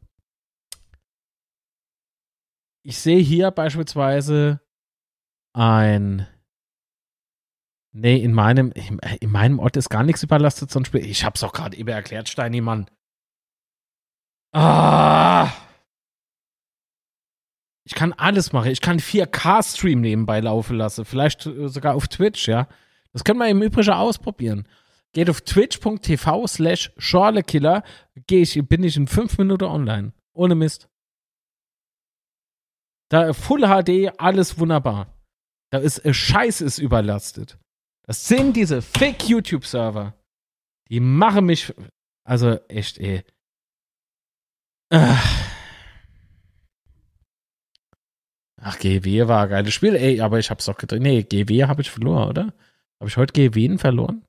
ich 2.86 2.98
sehe 2.98 3.18
hier 3.18 3.50
beispielsweise 3.50 4.60
ein 5.52 6.26
Nee, 7.98 8.18
in 8.18 8.34
meinem, 8.34 8.72
in 9.20 9.30
meinem 9.30 9.58
Ort 9.58 9.78
ist 9.78 9.88
gar 9.88 10.02
nichts 10.02 10.22
überlastet, 10.22 10.70
sonst 10.70 10.94
ich 10.94 11.24
hab's 11.24 11.40
doch 11.40 11.54
gerade 11.54 11.78
eben 11.78 11.88
erklärt, 11.88 12.28
Steini, 12.28 12.60
Mann. 12.60 12.90
Ah! 14.52 15.50
Ich 17.84 17.94
kann 17.94 18.12
alles 18.12 18.52
machen. 18.52 18.70
Ich 18.70 18.82
kann 18.82 18.98
4K-Stream 18.98 20.02
nebenbei 20.02 20.40
laufen 20.40 20.76
lassen. 20.76 21.06
Vielleicht 21.06 21.46
äh, 21.46 21.68
sogar 21.68 21.94
auf 21.94 22.06
Twitch, 22.08 22.48
ja. 22.48 22.68
Das 23.14 23.24
können 23.24 23.38
wir 23.38 23.48
im 23.48 23.62
Übrigen 23.62 23.94
ausprobieren. 23.94 24.68
Geht 25.14 25.30
auf 25.30 25.40
twitch.tv 25.40 26.46
slash 26.48 26.92
schorlekiller. 26.98 27.82
Ich, 28.28 28.60
bin 28.68 28.84
ich 28.84 28.98
in 28.98 29.06
fünf 29.06 29.38
Minuten 29.38 29.64
online. 29.64 30.12
Ohne 30.34 30.54
Mist. 30.54 30.90
Da 33.08 33.32
Full 33.32 33.62
HD, 33.62 34.12
alles 34.18 34.58
wunderbar. 34.58 35.12
Da 35.70 35.78
ist 35.78 36.04
äh, 36.04 36.12
Scheiß 36.14 36.60
ist 36.60 36.78
überlastet. 36.78 37.58
Das 38.06 38.26
sind 38.28 38.56
diese 38.56 38.82
Fake-YouTube-Server. 38.82 40.14
Die 40.88 41.00
machen 41.00 41.46
mich. 41.46 41.74
Also 42.24 42.58
echt, 42.68 42.98
ey. 42.98 43.24
Ach, 48.60 48.78
GW 48.78 49.28
war 49.28 49.44
ein 49.44 49.48
geiles 49.50 49.74
Spiel, 49.74 49.94
ey, 49.94 50.20
aber 50.20 50.38
ich 50.38 50.50
hab's 50.50 50.64
doch 50.64 50.76
gedreht. 50.76 51.02
Nee, 51.02 51.22
GW 51.22 51.64
habe 51.66 51.82
ich 51.82 51.90
verloren, 51.90 52.28
oder? 52.28 52.54
Habe 53.00 53.08
ich 53.08 53.16
heute 53.16 53.32
GW 53.32 53.78
verloren? 53.78 54.24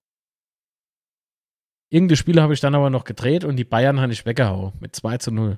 Irgendeine 1.89 2.17
Spiele 2.17 2.41
habe 2.41 2.53
ich 2.53 2.59
dann 2.59 2.75
aber 2.75 2.89
noch 2.89 3.05
gedreht 3.05 3.45
und 3.45 3.55
die 3.55 3.63
Bayern 3.63 4.01
habe 4.01 4.11
ich 4.11 4.25
weggehauen 4.25 4.73
mit 4.79 4.95
2 4.95 5.17
zu 5.19 5.31
0. 5.31 5.57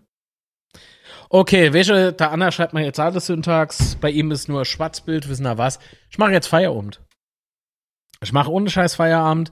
Okay, 1.29 1.73
welche, 1.73 2.11
der 2.13 2.31
Anna 2.31 2.51
schreibt 2.51 2.73
mal 2.73 2.83
jetzt 2.83 2.99
alles 2.99 3.27
Syntax. 3.27 3.95
Bei 3.95 4.09
ihm 4.09 4.31
ist 4.31 4.49
nur 4.49 4.65
Schwarzbild, 4.65 5.29
wissen 5.29 5.43
wir 5.43 5.57
was. 5.57 5.79
Ich 6.09 6.17
mache 6.17 6.31
jetzt 6.31 6.47
Feierabend. 6.47 7.01
Ich 8.21 8.33
mache 8.33 8.51
ohne 8.51 8.69
Scheiß 8.69 8.95
Feierabend. 8.95 9.51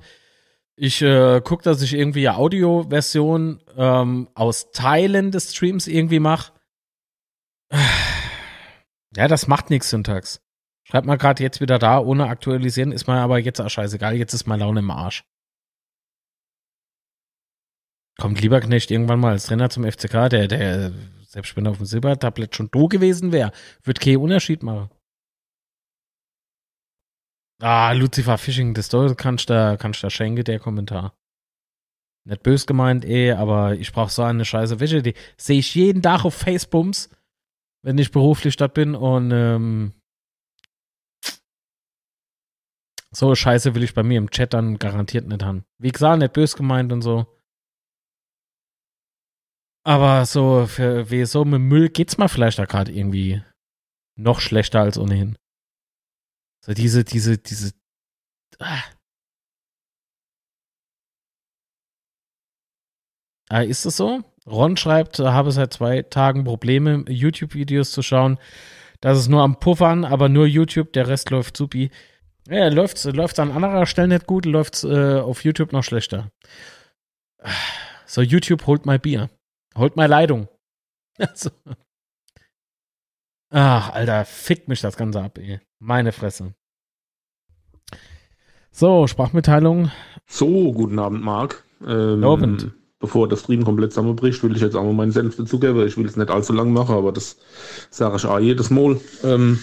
Ich 0.76 1.02
äh, 1.02 1.42
gucke, 1.42 1.64
dass 1.64 1.82
ich 1.82 1.94
irgendwie 1.94 2.28
eine 2.28 2.38
Audioversion 2.38 3.62
ähm, 3.76 4.30
aus 4.36 4.72
Teilen 4.72 5.32
des 5.32 5.56
Streams 5.56 5.88
irgendwie 5.88 6.20
mache. 6.20 6.52
Ja, 9.16 9.28
das 9.28 9.48
macht 9.48 9.70
nichts, 9.70 9.90
Syntax. 9.90 10.42
Schreibt 10.84 11.06
mal 11.06 11.18
gerade 11.18 11.44
jetzt 11.44 11.60
wieder 11.62 11.80
da, 11.80 12.00
ohne 12.00 12.28
aktualisieren, 12.28 12.92
ist 12.92 13.08
mir 13.08 13.16
aber 13.16 13.40
jetzt 13.40 13.60
auch 13.60 13.70
scheißegal, 13.70 14.16
jetzt 14.16 14.34
ist 14.34 14.48
meine 14.48 14.64
Laune 14.64 14.80
im 14.80 14.92
Arsch. 14.92 15.24
Kommt 18.20 18.42
lieber 18.42 18.60
Knecht 18.60 18.90
irgendwann 18.90 19.20
mal 19.20 19.32
als 19.32 19.46
Trainer 19.46 19.70
zum 19.70 19.84
FCK, 19.84 20.30
der, 20.30 20.48
der 20.48 20.92
selbst 21.22 21.56
wenn 21.56 21.66
er 21.66 21.72
auf 21.72 21.78
dem 21.78 21.86
Silbertablett 21.86 22.56
schon 22.56 22.72
do 22.72 22.88
gewesen 22.88 23.32
wäre, 23.32 23.52
wird 23.84 24.00
keinen 24.00 24.18
Unterschied 24.18 24.64
machen. 24.64 24.90
Ah, 27.62 27.92
Lucifer 27.92 28.38
Fishing, 28.38 28.74
das 28.74 28.90
kannst 29.18 29.50
du 29.50 29.78
kannst 29.80 30.04
da 30.04 30.10
schenken, 30.10 30.44
der 30.44 30.60
Kommentar. 30.60 31.16
Nicht 32.26 32.44
bös 32.44 32.66
gemeint, 32.68 33.06
eh, 33.06 33.32
aber 33.32 33.76
ich 33.76 33.92
brauche 33.92 34.12
so 34.12 34.22
eine 34.24 34.46
scheiße 34.46 34.80
Wäsche. 34.80 35.02
Die 35.02 35.14
sehe 35.38 35.60
ich 35.60 35.74
jeden 35.76 36.02
Tag 36.02 36.26
auf 36.26 36.34
Facebooks, 36.34 37.10
wenn 37.84 37.98
ich 37.98 38.12
beruflich 38.12 38.56
dort 38.58 38.74
bin 38.74 38.96
und 38.96 39.32
ähm, 39.32 39.94
so 43.12 43.34
Scheiße 43.34 43.74
will 43.76 43.84
ich 43.84 43.94
bei 43.94 44.04
mir 44.04 44.18
im 44.18 44.30
Chat 44.30 44.54
dann 44.54 44.78
garantiert 44.78 45.28
nicht 45.28 45.44
haben. 45.44 45.66
Wie 45.78 45.92
gesagt, 45.92 46.20
nicht 46.20 46.34
bös 46.34 46.56
gemeint 46.56 46.92
und 46.92 47.02
so. 47.02 47.26
Aber 49.88 50.26
so, 50.26 50.66
für 50.68 51.10
wie 51.12 51.24
so 51.24 51.46
mit 51.46 51.62
Müll 51.62 51.88
geht's 51.88 52.18
mal 52.18 52.28
vielleicht 52.28 52.60
da 52.60 52.66
gerade 52.66 52.92
irgendwie 52.92 53.42
noch 54.18 54.42
schlechter 54.42 54.82
als 54.82 54.98
ohnehin. 54.98 55.38
So 56.66 56.74
diese, 56.74 57.06
diese, 57.06 57.38
diese. 57.38 57.72
Ah. 58.60 58.84
ah 63.48 63.62
ist 63.62 63.86
das 63.86 63.96
so? 63.96 64.26
Ron 64.46 64.76
schreibt, 64.76 65.20
habe 65.20 65.54
seit 65.54 65.72
zwei 65.76 66.02
Tagen 66.02 66.44
Probleme, 66.44 67.06
YouTube-Videos 67.08 67.92
zu 67.92 68.02
schauen. 68.02 68.40
Das 69.00 69.18
ist 69.18 69.30
nur 69.30 69.42
am 69.42 69.58
Puffern, 69.58 70.04
aber 70.04 70.28
nur 70.28 70.48
YouTube, 70.48 70.92
der 70.92 71.08
Rest 71.08 71.30
läuft 71.30 71.56
supi. 71.56 71.92
Ja, 72.50 72.68
läuft 72.68 73.02
läuft 73.06 73.40
an 73.40 73.54
anderer 73.54 73.86
Stelle 73.86 74.10
nicht 74.10 74.28
gut, 74.28 74.46
läuft 74.46 74.84
äh, 74.84 75.20
auf 75.22 75.46
YouTube 75.46 75.72
noch 75.72 75.84
schlechter. 75.84 76.30
So, 78.06 78.22
YouTube 78.22 78.68
holt 78.68 78.86
mal 78.86 79.00
Bier. 79.00 79.30
Holt 79.78 79.96
mal 79.96 80.08
Leitung. 80.08 80.48
Also. 81.20 81.50
Ach, 83.50 83.90
Alter, 83.90 84.24
fickt 84.24 84.68
mich 84.68 84.82
das 84.82 84.98
Ganze 84.98 85.20
ab, 85.20 85.40
ey. 85.40 85.60
Meine 85.80 86.12
Fresse. 86.12 86.54
So, 88.72 89.08
Sprachmitteilung. 89.08 89.90
So, 90.28 90.72
guten 90.74 91.00
Abend, 91.00 91.24
Marc. 91.24 91.64
Ähm, 91.84 92.24
Abend. 92.24 92.72
Bevor 93.00 93.28
das 93.28 93.42
Stream 93.42 93.64
komplett 93.64 93.94
zusammenbricht, 93.94 94.44
will 94.44 94.56
ich 94.56 94.62
jetzt 94.62 94.76
auch 94.76 94.84
mal 94.84 94.94
meinen 94.94 95.12
Senf 95.12 95.38
dazugeben. 95.38 95.88
Ich 95.88 95.98
will 95.98 96.06
es 96.06 96.16
nicht 96.16 96.30
allzu 96.30 96.54
lang 96.54 96.72
machen, 96.72 96.96
aber 96.96 97.12
das 97.12 97.38
sage 97.90 98.18
ich 98.18 98.26
auch 98.26 98.38
jedes 98.38 98.70
Mal. 98.70 99.02
Ähm, 99.24 99.58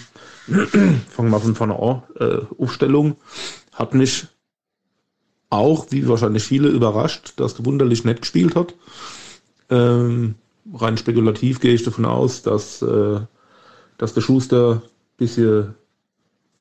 fangen 1.09 1.29
wir 1.31 1.39
von 1.39 1.55
vorne 1.55 1.79
an. 1.79 2.03
Äh, 2.19 2.45
Aufstellung 2.61 3.15
hat 3.71 3.93
mich 3.93 4.27
auch, 5.49 5.87
wie 5.91 6.07
wahrscheinlich 6.07 6.43
viele, 6.43 6.67
überrascht, 6.67 7.33
dass 7.37 7.55
der 7.55 7.65
Wunderlich 7.65 8.03
nett 8.03 8.21
gespielt 8.21 8.55
hat. 8.55 8.73
Ähm, 9.69 10.35
rein 10.73 10.97
spekulativ 10.97 11.59
gehe 11.59 11.73
ich 11.73 11.83
davon 11.83 12.05
aus, 12.05 12.41
dass, 12.43 12.81
äh, 12.81 13.19
dass 13.97 14.13
der 14.13 14.21
Schuster 14.21 14.81
ein 14.83 15.17
bisschen 15.17 15.75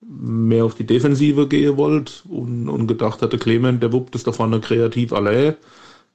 mehr 0.07 0.65
auf 0.65 0.75
die 0.75 0.87
Defensive 0.87 1.49
gehen 1.49 1.77
wollte 1.77 2.13
und, 2.29 2.69
und 2.69 2.87
gedacht 2.87 3.23
hatte, 3.23 3.39
Clement, 3.39 3.83
der 3.83 3.93
wuppt 3.93 4.15
es 4.15 4.25
da 4.25 4.33
vorne 4.33 4.61
kreativ 4.61 5.13
allein 5.13 5.57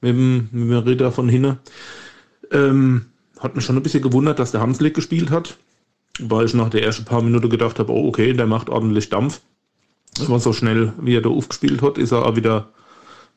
mit 0.00 0.10
dem, 0.14 0.48
mit 0.52 0.70
dem 0.70 0.78
Ritter 0.78 1.12
von 1.12 1.28
hinne. 1.28 1.58
Ähm, 2.52 3.06
hat 3.38 3.56
mich 3.56 3.64
schon 3.64 3.76
ein 3.76 3.82
bisschen 3.82 4.02
gewundert, 4.02 4.38
dass 4.38 4.52
der 4.52 4.60
Hanslik 4.60 4.94
gespielt 4.94 5.30
hat, 5.30 5.56
weil 6.20 6.46
ich 6.46 6.54
nach 6.54 6.70
der 6.70 6.82
ersten 6.84 7.04
paar 7.04 7.22
Minuten 7.22 7.48
gedacht 7.48 7.78
habe, 7.78 7.92
oh 7.92 8.08
okay, 8.08 8.32
der 8.32 8.46
macht 8.46 8.68
ordentlich 8.68 9.08
Dampf. 9.08 9.40
Aber 10.20 10.40
so 10.40 10.52
schnell, 10.52 10.92
wie 11.00 11.14
er 11.14 11.22
da 11.22 11.30
aufgespielt 11.30 11.82
hat, 11.82 11.98
ist 11.98 12.12
er 12.12 12.26
auch 12.26 12.36
wieder 12.36 12.72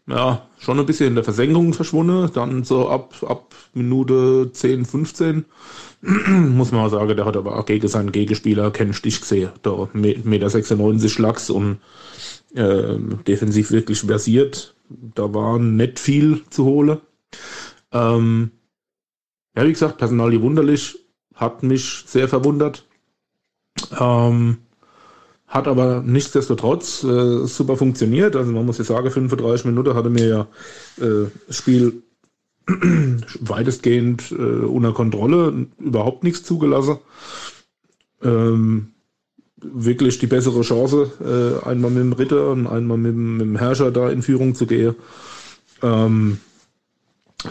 ja, 0.08 0.48
schon 0.60 0.80
ein 0.80 0.86
bisschen 0.86 1.08
in 1.08 1.16
der 1.16 1.24
Versenkung 1.24 1.74
verschwunden. 1.74 2.30
Dann 2.34 2.64
so 2.64 2.90
ab, 2.90 3.16
ab 3.26 3.56
Minute 3.74 4.50
10, 4.52 4.86
15 4.86 5.46
muss 6.02 6.72
man 6.72 6.82
mal 6.82 6.90
sagen, 6.90 7.16
der 7.16 7.26
hat 7.26 7.38
aber 7.38 7.58
auch 7.58 7.66
gegen 7.66 7.88
seinen 7.88 8.12
Gegenspieler 8.12 8.72
keinen 8.72 8.94
Stich 8.94 9.22
gesehen. 9.22 9.52
Da 9.62 9.88
Meter 9.94 10.50
96 10.50 11.18
Lachs 11.20 11.50
und 11.50 11.80
äh, 12.54 12.98
defensiv 13.26 13.72
wirklich 13.72 14.02
versiert. 14.02 14.76
Da 14.90 15.34
war 15.34 15.60
nicht 15.60 16.00
viel 16.00 16.44
zu 16.50 16.66
holen. 16.66 17.00
Ähm, 17.94 18.52
ja, 19.56 19.66
wie 19.66 19.72
gesagt, 19.72 19.98
Personal 19.98 20.42
wunderlich, 20.42 20.98
hat 21.36 21.64
mich 21.64 22.04
sehr 22.06 22.28
verwundert. 22.28 22.86
Ähm, 23.98 24.58
hat 25.54 25.68
aber 25.68 26.02
nichtsdestotrotz 26.04 27.04
äh, 27.04 27.46
super 27.46 27.78
funktioniert. 27.78 28.36
Also 28.36 28.52
man 28.52 28.66
muss 28.66 28.80
ja 28.80 28.84
sagen, 28.84 29.12
35 29.12 29.66
Minuten 29.66 29.94
hatte 29.94 30.10
mir 30.10 30.28
ja 30.28 30.48
äh, 31.00 31.28
das 31.48 31.58
Spiel 31.58 32.02
weitestgehend 33.40 34.32
äh, 34.32 34.36
unter 34.36 34.94
Kontrolle, 34.94 35.68
überhaupt 35.78 36.24
nichts 36.24 36.44
zugelassen. 36.44 36.98
Ähm, 38.24 38.94
wirklich 39.58 40.18
die 40.18 40.28
bessere 40.28 40.62
Chance, 40.62 41.12
äh, 41.22 41.68
einmal 41.68 41.92
mit 41.92 42.02
dem 42.02 42.14
Ritter 42.14 42.50
und 42.50 42.66
einmal 42.66 42.98
mit, 42.98 43.16
mit, 43.16 43.42
dem 43.42 43.56
Herrscher 43.56 43.92
da 43.92 44.10
in 44.10 44.24
Führung 44.24 44.56
zu 44.56 44.66
gehen. 44.66 44.96
Ähm, 45.84 46.40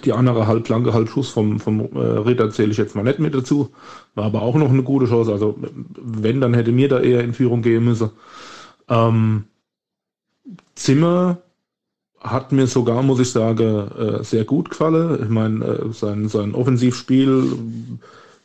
die 0.00 0.12
andere 0.12 0.46
halbplanke 0.46 0.92
Halbschuss 0.92 1.30
vom, 1.30 1.60
vom 1.60 1.80
äh, 1.94 1.98
Ritter 1.98 2.50
zähle 2.50 2.70
ich 2.70 2.78
jetzt 2.78 2.94
mal 2.94 3.02
nicht 3.02 3.18
mit 3.18 3.34
dazu. 3.34 3.70
War 4.14 4.24
aber 4.24 4.42
auch 4.42 4.54
noch 4.54 4.70
eine 4.70 4.82
gute 4.82 5.06
Chance. 5.06 5.32
Also 5.32 5.58
wenn, 5.96 6.40
dann 6.40 6.54
hätte 6.54 6.72
mir 6.72 6.88
da 6.88 7.00
eher 7.00 7.22
in 7.22 7.34
Führung 7.34 7.62
gehen 7.62 7.84
müssen. 7.84 8.10
Ähm, 8.88 9.44
Zimmer 10.74 11.38
hat 12.20 12.52
mir 12.52 12.66
sogar, 12.66 13.02
muss 13.02 13.20
ich 13.20 13.30
sagen, 13.30 13.90
äh, 13.90 14.24
sehr 14.24 14.44
gut 14.44 14.70
gefallen. 14.70 15.22
Ich 15.22 15.28
meine, 15.28 15.64
äh, 15.64 15.92
sein, 15.92 16.28
sein 16.28 16.54
Offensivspiel 16.54 17.58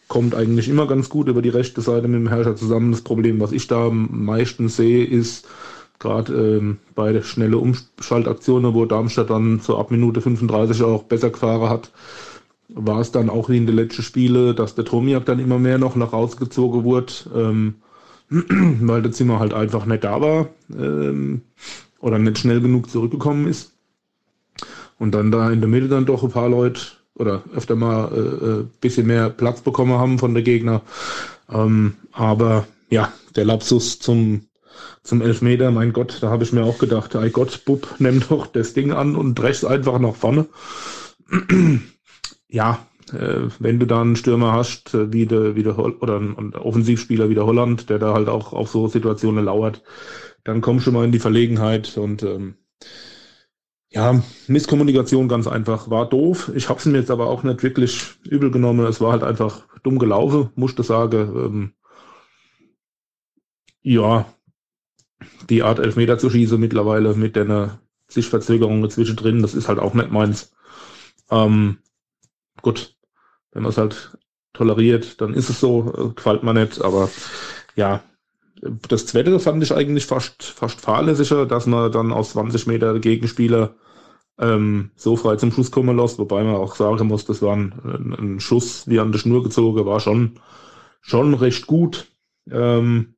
kommt 0.07 0.35
eigentlich 0.35 0.69
immer 0.69 0.87
ganz 0.87 1.09
gut 1.09 1.27
über 1.27 1.41
die 1.41 1.49
rechte 1.49 1.81
Seite 1.81 2.07
mit 2.07 2.19
dem 2.19 2.29
Herrscher 2.29 2.55
zusammen. 2.55 2.91
Das 2.91 3.01
Problem, 3.01 3.39
was 3.39 3.51
ich 3.51 3.67
da 3.67 3.87
am 3.87 4.25
meisten 4.25 4.69
sehe, 4.69 5.05
ist, 5.05 5.47
gerade 5.99 6.33
ähm, 6.33 6.77
bei 6.95 7.11
der 7.11 7.23
schnelle 7.23 7.57
Umschaltaktionen, 7.57 8.73
wo 8.73 8.85
Darmstadt 8.85 9.29
dann 9.29 9.59
so 9.59 9.77
ab 9.77 9.91
Minute 9.91 10.21
35 10.21 10.83
auch 10.83 11.03
besser 11.03 11.29
gefahren 11.29 11.69
hat, 11.69 11.91
war 12.69 12.99
es 12.99 13.11
dann 13.11 13.29
auch 13.29 13.49
wie 13.49 13.57
in 13.57 13.65
den 13.65 13.75
letzten 13.75 14.03
Spielen, 14.03 14.55
dass 14.55 14.75
der 14.75 14.85
Tomiak 14.85 15.25
dann 15.25 15.39
immer 15.39 15.57
mehr 15.59 15.77
noch 15.77 15.95
nach 15.95 16.13
rausgezogen 16.13 16.83
wurde, 16.83 17.13
ähm, 17.35 17.75
weil 18.29 19.01
der 19.01 19.11
Zimmer 19.11 19.39
halt 19.39 19.53
einfach 19.53 19.85
nicht 19.85 20.03
da 20.03 20.21
war 20.21 20.49
ähm, 20.77 21.41
oder 21.99 22.19
nicht 22.19 22.39
schnell 22.39 22.61
genug 22.61 22.89
zurückgekommen 22.89 23.47
ist. 23.47 23.73
Und 24.99 25.11
dann 25.13 25.31
da 25.31 25.51
in 25.51 25.61
der 25.61 25.69
Mitte 25.69 25.87
dann 25.87 26.05
doch 26.05 26.23
ein 26.23 26.31
paar 26.31 26.49
Leute 26.49 26.81
oder 27.15 27.43
öfter 27.55 27.75
mal 27.75 28.11
äh, 28.11 28.45
ein 28.45 28.61
äh, 28.61 28.63
bisschen 28.81 29.07
mehr 29.07 29.29
Platz 29.29 29.61
bekommen 29.61 29.93
haben 29.93 30.19
von 30.19 30.33
der 30.33 30.43
Gegner. 30.43 30.81
Ähm, 31.49 31.93
aber 32.11 32.67
ja, 32.89 33.11
der 33.35 33.45
Lapsus 33.45 33.99
zum 33.99 34.46
zum 35.07 35.21
Elfmeter, 35.21 35.71
mein 35.71 35.93
Gott, 35.93 36.17
da 36.21 36.29
habe 36.29 36.43
ich 36.43 36.51
mir 36.51 36.65
auch 36.65 36.79
gedacht, 36.79 37.15
ei 37.15 37.29
Gott, 37.29 37.63
Bub, 37.63 37.95
nimm 37.97 38.21
doch 38.27 38.45
das 38.45 38.73
Ding 38.73 38.91
an 38.91 39.15
und 39.15 39.35
drech's 39.35 39.63
einfach 39.63 39.99
nach 39.99 40.15
vorne. 40.15 40.47
ja, 42.49 42.85
äh, 43.13 43.47
wenn 43.59 43.79
du 43.79 43.85
da 43.87 44.01
einen 44.01 44.17
Stürmer 44.17 44.51
hast, 44.51 44.93
äh, 44.93 45.13
wie 45.13 45.25
der, 45.25 45.55
wie 45.55 45.63
der 45.63 45.79
oder 45.79 46.17
einen 46.17 46.53
Offensivspieler 46.53 47.29
wie 47.29 47.35
der 47.35 47.45
Holland, 47.45 47.89
der 47.89 47.99
da 47.99 48.13
halt 48.13 48.27
auch 48.27 48.51
auf 48.51 48.67
so 48.67 48.89
Situationen 48.89 49.45
lauert, 49.45 49.81
dann 50.43 50.59
komm 50.59 50.81
schon 50.81 50.93
mal 50.93 51.05
in 51.05 51.13
die 51.13 51.19
Verlegenheit 51.19 51.97
und 51.97 52.23
ähm, 52.23 52.55
ja, 53.89 54.21
Misskommunikation 54.47 55.29
ganz 55.29 55.47
einfach. 55.47 55.89
War 55.89 56.09
doof. 56.09 56.51
Ich 56.53 56.67
habe 56.67 56.79
es 56.79 56.85
mir 56.85 56.97
jetzt 56.97 57.11
aber 57.11 57.27
auch 57.27 57.43
nicht 57.43 57.63
wirklich 57.63 58.01
übel 58.25 58.51
genommen. 58.51 58.85
Es 58.85 58.99
war 58.99 59.13
halt 59.13 59.23
einfach 59.23 59.65
dumm 59.83 59.99
gelaufen, 59.99 60.49
musste 60.55 60.83
sagen. 60.83 61.17
Ähm, 61.17 61.71
ja, 63.81 64.25
die 65.49 65.63
Art 65.63 65.79
Elfmeter 65.79 66.17
zu 66.17 66.29
schießen 66.29 66.59
mittlerweile 66.59 67.13
mit 67.13 67.35
der 67.35 67.79
Sichtverzögerung 68.07 68.89
zwischendrin, 68.89 69.41
das 69.41 69.53
ist 69.53 69.67
halt 69.67 69.79
auch 69.79 69.93
nicht 69.93 70.11
meins. 70.11 70.53
Ähm, 71.29 71.79
gut, 72.61 72.95
wenn 73.51 73.63
man 73.63 73.71
es 73.71 73.77
halt 73.77 74.17
toleriert, 74.53 75.21
dann 75.21 75.33
ist 75.33 75.49
es 75.49 75.59
so, 75.59 75.93
äh, 75.95 76.13
gefällt 76.15 76.43
mir 76.43 76.53
nicht, 76.53 76.81
aber 76.81 77.09
ja, 77.75 78.03
das 78.87 79.05
zweite 79.05 79.39
fand 79.39 79.61
ich 79.63 79.73
eigentlich 79.73 80.05
fast, 80.05 80.43
fast 80.43 80.81
fahrlässiger, 80.81 81.45
dass 81.45 81.67
man 81.67 81.91
dann 81.91 82.11
aus 82.11 82.31
20 82.31 82.67
Meter 82.67 82.99
Gegenspieler 82.99 83.75
ähm, 84.39 84.91
so 84.95 85.15
frei 85.15 85.35
zum 85.35 85.51
Schuss 85.51 85.71
kommen 85.71 85.97
lässt, 85.97 86.19
wobei 86.19 86.43
man 86.43 86.55
auch 86.55 86.75
sagen 86.75 87.07
muss, 87.07 87.25
das 87.25 87.41
war 87.41 87.55
ein, 87.55 87.73
ein 88.19 88.39
Schuss 88.39 88.87
wie 88.87 88.99
an 88.99 89.11
der 89.11 89.19
Schnur 89.19 89.43
gezogen, 89.43 89.85
war 89.85 89.99
schon, 89.99 90.39
schon 91.01 91.33
recht 91.33 91.67
gut. 91.67 92.07
Ähm, 92.49 93.15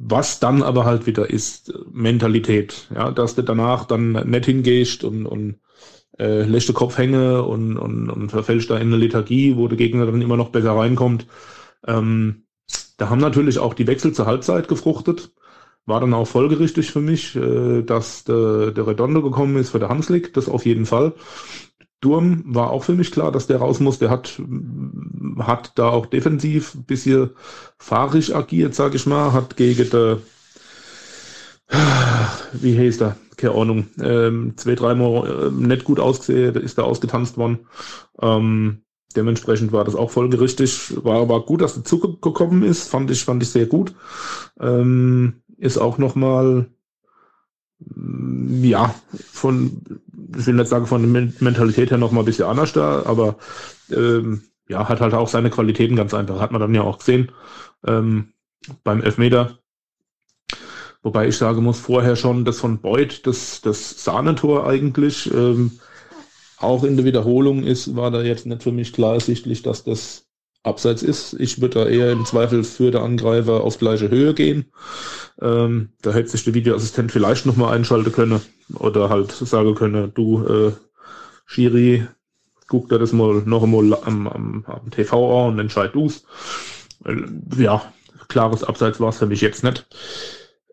was 0.00 0.38
dann 0.38 0.62
aber 0.62 0.84
halt 0.84 1.06
wieder 1.06 1.28
ist, 1.28 1.72
Mentalität, 1.90 2.88
ja, 2.94 3.10
dass 3.10 3.34
du 3.34 3.42
danach 3.42 3.84
dann 3.84 4.12
nicht 4.12 4.46
hingehst 4.46 5.02
und, 5.02 5.26
und 5.26 5.56
äh, 6.18 6.42
lässt 6.42 6.68
den 6.68 6.74
Kopf 6.74 6.98
hängen 6.98 7.40
und, 7.40 7.76
und, 7.76 8.08
und 8.08 8.30
verfällst 8.30 8.70
da 8.70 8.76
in 8.76 8.88
eine 8.88 8.96
Lethargie, 8.96 9.56
wo 9.56 9.66
der 9.66 9.76
Gegner 9.76 10.06
dann 10.06 10.22
immer 10.22 10.36
noch 10.36 10.50
besser 10.50 10.76
reinkommt. 10.76 11.26
Ähm, 11.86 12.44
da 12.96 13.10
haben 13.10 13.20
natürlich 13.20 13.58
auch 13.58 13.74
die 13.74 13.86
Wechsel 13.86 14.12
zur 14.12 14.26
Halbzeit 14.26 14.68
gefruchtet. 14.68 15.32
War 15.84 16.00
dann 16.00 16.14
auch 16.14 16.26
folgerichtig 16.26 16.92
für 16.92 17.00
mich, 17.00 17.34
äh, 17.34 17.82
dass 17.82 18.22
der, 18.24 18.70
der 18.70 18.86
Redondo 18.86 19.22
gekommen 19.22 19.56
ist 19.56 19.70
für 19.70 19.78
der 19.80 19.88
Hanslik, 19.88 20.32
das 20.32 20.48
auf 20.48 20.64
jeden 20.64 20.86
Fall. 20.86 21.14
Durm 22.00 22.44
war 22.46 22.70
auch 22.70 22.84
für 22.84 22.94
mich 22.94 23.10
klar, 23.10 23.32
dass 23.32 23.46
der 23.46 23.58
raus 23.58 23.80
muss. 23.80 23.98
Der 23.98 24.10
hat, 24.10 24.40
hat 25.40 25.72
da 25.76 25.88
auch 25.88 26.06
defensiv 26.06 26.74
ein 26.74 26.84
bisschen 26.84 27.30
fahrig 27.78 28.34
agiert, 28.34 28.74
sag 28.74 28.94
ich 28.94 29.06
mal, 29.06 29.32
hat 29.32 29.56
gegen 29.56 29.90
der 29.90 30.18
wie 32.52 32.78
heißt 32.78 33.02
er? 33.02 33.16
Keine 33.36 33.54
Ahnung. 33.54 33.88
Ähm, 34.00 34.54
zwei, 34.56 34.74
dreimal 34.74 35.48
äh, 35.48 35.50
nicht 35.50 35.84
gut 35.84 36.00
ausgesehen, 36.00 36.56
ist 36.56 36.78
da 36.78 36.82
ausgetanzt 36.82 37.36
worden. 37.36 37.60
Ähm, 38.20 38.82
dementsprechend 39.14 39.72
war 39.72 39.84
das 39.84 39.94
auch 39.94 40.10
folgerichtig. 40.10 41.04
War 41.04 41.20
aber 41.20 41.44
gut, 41.44 41.60
dass 41.60 41.74
der 41.74 41.84
Zug 41.84 42.22
gekommen 42.22 42.62
ist. 42.62 42.88
Fand 42.88 43.10
ich, 43.10 43.24
fand 43.24 43.42
ich 43.42 43.50
sehr 43.50 43.66
gut. 43.66 43.94
Ähm, 44.60 45.42
ist 45.56 45.78
auch 45.78 45.98
nochmal, 45.98 46.66
mm, 47.80 48.64
ja, 48.64 48.94
von, 49.30 49.82
ich 50.36 50.46
will 50.46 50.54
nicht 50.54 50.68
sagen 50.68 50.86
von 50.86 51.12
der 51.12 51.32
Mentalität 51.40 51.90
her 51.90 51.98
nochmal 51.98 52.22
ein 52.22 52.26
bisschen 52.26 52.46
anders 52.46 52.72
da, 52.72 53.04
aber 53.04 53.36
ähm, 53.90 54.42
ja, 54.68 54.88
hat 54.88 55.00
halt 55.00 55.14
auch 55.14 55.28
seine 55.28 55.50
Qualitäten 55.50 55.96
ganz 55.96 56.14
einfach. 56.14 56.40
Hat 56.40 56.52
man 56.52 56.60
dann 56.60 56.74
ja 56.74 56.82
auch 56.82 56.98
gesehen 56.98 57.32
ähm, 57.86 58.32
beim 58.84 59.02
Elfmeter. 59.02 59.58
Wobei 61.02 61.28
ich 61.28 61.38
sagen 61.38 61.62
muss, 61.62 61.78
vorher 61.80 62.16
schon 62.16 62.44
das 62.44 62.58
von 62.58 62.80
Beuth, 62.80 63.26
das, 63.26 63.60
das 63.62 64.04
Sahnetor 64.04 64.66
eigentlich, 64.66 65.32
ähm, 65.32 65.78
auch 66.58 66.82
in 66.84 66.96
der 66.96 67.06
Wiederholung 67.06 67.62
ist, 67.62 67.94
war 67.94 68.10
da 68.10 68.20
jetzt 68.22 68.46
nicht 68.46 68.62
für 68.62 68.72
mich 68.72 68.92
klar 68.92 69.14
ersichtlich, 69.14 69.62
dass 69.62 69.84
das 69.84 70.27
abseits 70.62 71.02
ist. 71.02 71.34
Ich 71.34 71.60
würde 71.60 71.84
da 71.84 71.86
eher 71.88 72.12
im 72.12 72.26
Zweifel 72.26 72.64
für 72.64 72.90
den 72.90 73.00
Angreifer 73.00 73.62
auf 73.62 73.78
gleiche 73.78 74.10
Höhe 74.10 74.34
gehen. 74.34 74.66
Ähm, 75.40 75.90
da 76.02 76.12
hätte 76.12 76.28
sich 76.30 76.44
der 76.44 76.54
Videoassistent 76.54 77.12
vielleicht 77.12 77.46
nochmal 77.46 77.74
einschalten 77.74 78.12
können 78.12 78.40
oder 78.74 79.08
halt 79.08 79.30
sagen 79.32 79.74
können, 79.74 80.12
du 80.14 80.44
äh, 80.44 80.72
Schiri, 81.46 82.06
guck 82.66 82.88
dir 82.88 82.98
das 82.98 83.12
mal 83.12 83.42
noch 83.46 83.62
einmal 83.62 83.94
am, 84.02 84.26
am, 84.26 84.64
am 84.66 84.90
TV 84.90 85.46
an 85.46 85.54
und 85.54 85.58
entscheid 85.60 85.94
du's. 85.94 86.24
Äh, 87.04 87.16
ja, 87.56 87.82
klares 88.28 88.64
Abseits 88.64 89.00
war 89.00 89.08
es 89.10 89.18
für 89.18 89.26
mich 89.26 89.40
jetzt 89.40 89.64
nicht. 89.64 89.86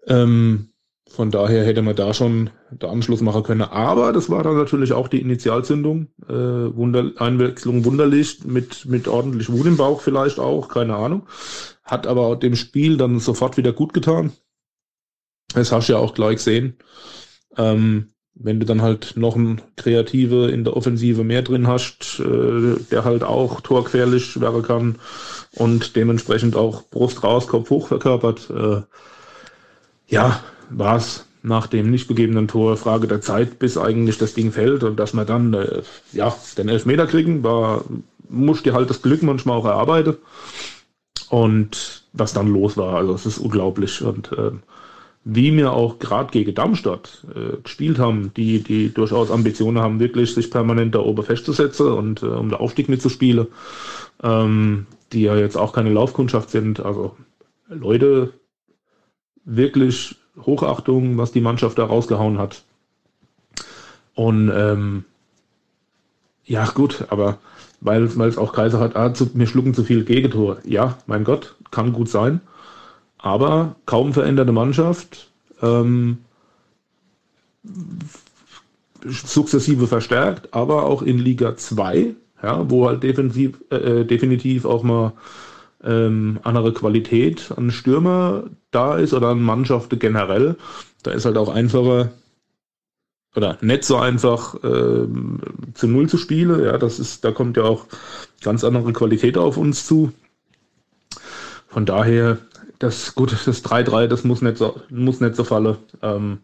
Ähm, 0.07 0.69
von 1.15 1.31
daher 1.31 1.65
hätte 1.65 1.81
man 1.81 1.95
da 1.95 2.13
schon 2.13 2.49
den 2.71 2.89
Anschluss 2.89 3.21
machen 3.21 3.43
können. 3.43 3.61
Aber 3.61 4.11
das 4.13 4.29
war 4.29 4.43
dann 4.43 4.57
natürlich 4.57 4.93
auch 4.93 5.07
die 5.07 5.21
Initialzündung. 5.21 6.07
Äh, 6.27 6.33
Wunder 6.33 7.11
Einwechslung 7.17 7.85
wunderlich, 7.85 8.43
mit, 8.43 8.85
mit 8.85 9.07
ordentlich 9.07 9.51
Wut 9.51 9.65
im 9.65 9.77
Bauch 9.77 10.01
vielleicht 10.01 10.39
auch, 10.39 10.67
keine 10.67 10.95
Ahnung. 10.95 11.27
Hat 11.83 12.05
aber 12.05 12.35
dem 12.35 12.55
Spiel 12.55 12.97
dann 12.97 13.19
sofort 13.19 13.57
wieder 13.57 13.71
gut 13.71 13.93
getan. 13.93 14.33
Das 15.53 15.71
hast 15.71 15.87
du 15.87 15.93
ja 15.93 15.99
auch 15.99 16.13
gleich 16.13 16.37
gesehen. 16.37 16.77
Ähm, 17.57 18.09
wenn 18.35 18.59
du 18.59 18.65
dann 18.65 18.81
halt 18.81 19.13
noch 19.15 19.35
einen 19.35 19.61
Kreative 19.77 20.49
in 20.51 20.65
der 20.65 20.75
Offensive 20.75 21.23
mehr 21.23 21.41
drin 21.41 21.67
hast, 21.67 22.19
äh, 22.19 22.75
der 22.91 23.05
halt 23.05 23.23
auch 23.23 23.61
torgefährlich 23.61 24.39
werden 24.41 24.61
kann 24.61 24.95
und 25.53 25.95
dementsprechend 25.95 26.55
auch 26.55 26.83
Brust 26.89 27.23
raus, 27.23 27.47
Kopf 27.47 27.69
hoch 27.69 27.87
verkörpert, 27.87 28.49
äh, 28.49 28.81
ja, 30.07 30.43
war 30.69 30.97
es 30.97 31.25
nach 31.43 31.67
dem 31.67 31.91
nicht 31.91 32.07
gegebenen 32.07 32.47
Tor 32.47 32.75
Frage 32.75 33.07
der 33.07 33.21
Zeit, 33.21 33.59
bis 33.59 33.77
eigentlich 33.77 34.17
das 34.17 34.33
Ding 34.33 34.51
fällt 34.51 34.83
und 34.83 34.97
dass 34.97 35.13
wir 35.13 35.25
dann 35.25 35.53
äh, 35.53 35.83
ja, 36.11 36.35
den 36.57 36.69
Elfmeter 36.69 37.05
kriegen, 37.05 37.43
war, 37.43 37.83
musste 38.27 38.73
halt 38.73 38.89
das 38.89 39.01
Glück 39.01 39.21
manchmal 39.21 39.57
auch 39.57 39.65
erarbeiten. 39.65 40.17
Und 41.29 42.03
was 42.13 42.33
dann 42.33 42.47
los 42.47 42.77
war, 42.77 42.95
also 42.95 43.13
es 43.13 43.25
ist 43.25 43.37
unglaublich. 43.37 44.01
Und 44.01 44.31
äh, 44.31 44.51
wie 45.23 45.55
wir 45.55 45.73
auch 45.73 45.99
gerade 45.99 46.31
gegen 46.31 46.53
Darmstadt 46.53 47.25
äh, 47.35 47.57
gespielt 47.61 47.99
haben, 47.99 48.31
die, 48.35 48.61
die 48.61 48.93
durchaus 48.93 49.31
Ambitionen 49.31 49.79
haben, 49.79 49.99
wirklich 49.99 50.33
sich 50.33 50.51
permanent 50.51 50.95
da 50.95 50.99
oben 50.99 51.23
festzusetzen 51.23 51.91
und 51.91 52.23
äh, 52.23 52.27
um 52.27 52.49
den 52.49 52.59
Aufstieg 52.59 52.89
mitzuspielen, 52.89 53.47
ähm, 54.23 54.85
die 55.13 55.23
ja 55.23 55.35
jetzt 55.35 55.57
auch 55.57 55.73
keine 55.73 55.91
Laufkundschaft 55.91 56.51
sind. 56.51 56.79
Also 56.79 57.15
Leute, 57.69 58.33
wirklich 59.45 60.15
Hochachtung, 60.41 61.17
was 61.17 61.31
die 61.31 61.41
Mannschaft 61.41 61.77
da 61.77 61.85
rausgehauen 61.85 62.37
hat. 62.37 62.63
Und 64.13 64.51
ähm, 64.53 65.05
ja, 66.45 66.65
gut, 66.65 67.05
aber 67.09 67.39
weil, 67.81 68.03
es 68.03 68.37
auch 68.37 68.53
Kaiser 68.53 68.79
hat, 68.79 68.95
ah, 68.95 69.13
zu, 69.13 69.29
wir 69.33 69.47
schlucken 69.47 69.73
zu 69.73 69.83
viel 69.83 70.05
Gegentor. 70.05 70.57
Ja, 70.63 70.97
mein 71.05 71.23
Gott, 71.23 71.55
kann 71.71 71.93
gut 71.93 72.09
sein. 72.09 72.41
Aber 73.17 73.75
kaum 73.85 74.13
veränderte 74.13 74.51
Mannschaft, 74.51 75.29
ähm, 75.61 76.19
sukzessive 79.03 79.87
verstärkt, 79.87 80.53
aber 80.53 80.83
auch 80.83 81.01
in 81.01 81.19
Liga 81.19 81.55
2, 81.57 82.15
ja, 82.41 82.69
wo 82.69 82.87
halt 82.87 83.03
defensiv, 83.03 83.59
äh, 83.69 84.03
definitiv 84.03 84.65
auch 84.65 84.83
mal 84.83 85.13
ähm, 85.85 86.39
andere 86.43 86.73
Qualität 86.73 87.51
an 87.55 87.71
Stürmer 87.71 88.45
da 88.71 88.97
ist 88.97 89.13
oder 89.13 89.29
an 89.29 89.41
Mannschaften 89.41 89.99
generell. 89.99 90.55
Da 91.03 91.11
ist 91.11 91.25
halt 91.25 91.37
auch 91.37 91.49
einfacher 91.49 92.11
oder 93.35 93.57
nicht 93.61 93.83
so 93.83 93.97
einfach 93.97 94.55
ähm, 94.63 95.39
zu 95.73 95.87
Null 95.87 96.09
zu 96.09 96.17
spielen. 96.17 96.63
Ja, 96.63 96.77
das 96.77 96.99
ist, 96.99 97.23
da 97.23 97.31
kommt 97.31 97.57
ja 97.57 97.63
auch 97.63 97.85
ganz 98.41 98.63
andere 98.63 98.93
Qualität 98.93 99.37
auf 99.37 99.57
uns 99.57 99.85
zu. 99.85 100.11
Von 101.67 101.85
daher, 101.85 102.37
das 102.79 103.15
gut, 103.15 103.33
das 103.45 103.63
3-3, 103.63 104.07
das 104.07 104.23
muss 104.23 104.41
nicht 104.41 104.57
so, 104.57 104.79
muss 104.89 105.19
nicht 105.19 105.35
so 105.35 105.43
fallen. 105.43 105.77
Ähm, 106.01 106.39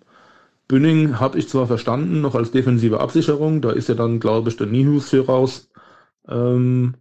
Bünding 0.68 1.20
habe 1.20 1.38
ich 1.38 1.50
zwar 1.50 1.68
verstanden, 1.68 2.22
noch 2.22 2.36
als 2.36 2.52
defensive 2.52 3.00
Absicherung, 3.00 3.62
da 3.62 3.72
ist 3.72 3.90
ja 3.90 3.96
dann, 3.96 4.20
glaube 4.20 4.50
ich, 4.50 4.58
der 4.58 4.68
Nihus 4.68 5.10
für 5.10 5.26
raus. 5.26 5.70
Ähm, 6.28 6.96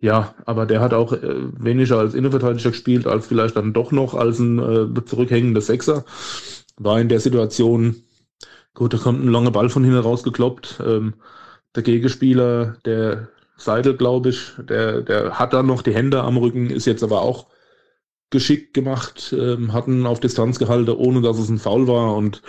ja, 0.00 0.34
aber 0.46 0.66
der 0.66 0.80
hat 0.80 0.94
auch 0.94 1.12
äh, 1.12 1.20
weniger 1.62 1.98
als 1.98 2.14
Innenverteidiger 2.14 2.70
gespielt, 2.70 3.06
als 3.06 3.26
vielleicht 3.26 3.56
dann 3.56 3.74
doch 3.74 3.92
noch 3.92 4.14
als 4.14 4.38
ein 4.38 4.58
äh, 4.96 5.04
zurückhängender 5.04 5.60
Sechser. 5.60 6.04
War 6.78 7.00
in 7.00 7.08
der 7.10 7.20
Situation, 7.20 7.96
gut, 8.74 8.94
da 8.94 8.98
kommt 8.98 9.22
ein 9.22 9.28
langer 9.28 9.50
Ball 9.50 9.68
von 9.68 9.84
hinten 9.84 9.98
rausgekloppt. 9.98 10.80
Ähm, 10.86 11.14
der 11.74 11.82
Gegenspieler, 11.82 12.78
der 12.86 13.28
Seidel, 13.56 13.96
glaube 13.96 14.30
ich, 14.30 14.52
der, 14.58 15.02
der 15.02 15.38
hat 15.38 15.52
dann 15.52 15.66
noch 15.66 15.82
die 15.82 15.94
Hände 15.94 16.22
am 16.22 16.38
Rücken, 16.38 16.70
ist 16.70 16.86
jetzt 16.86 17.02
aber 17.02 17.20
auch 17.20 17.48
geschickt 18.30 18.74
gemacht, 18.74 19.34
ähm, 19.38 19.72
hatten 19.72 20.06
auf 20.06 20.20
Distanz 20.20 20.58
gehalten, 20.58 20.90
ohne 20.90 21.20
dass 21.20 21.38
es 21.38 21.48
ein 21.48 21.58
Foul 21.58 21.88
war 21.88 22.16
und 22.16 22.42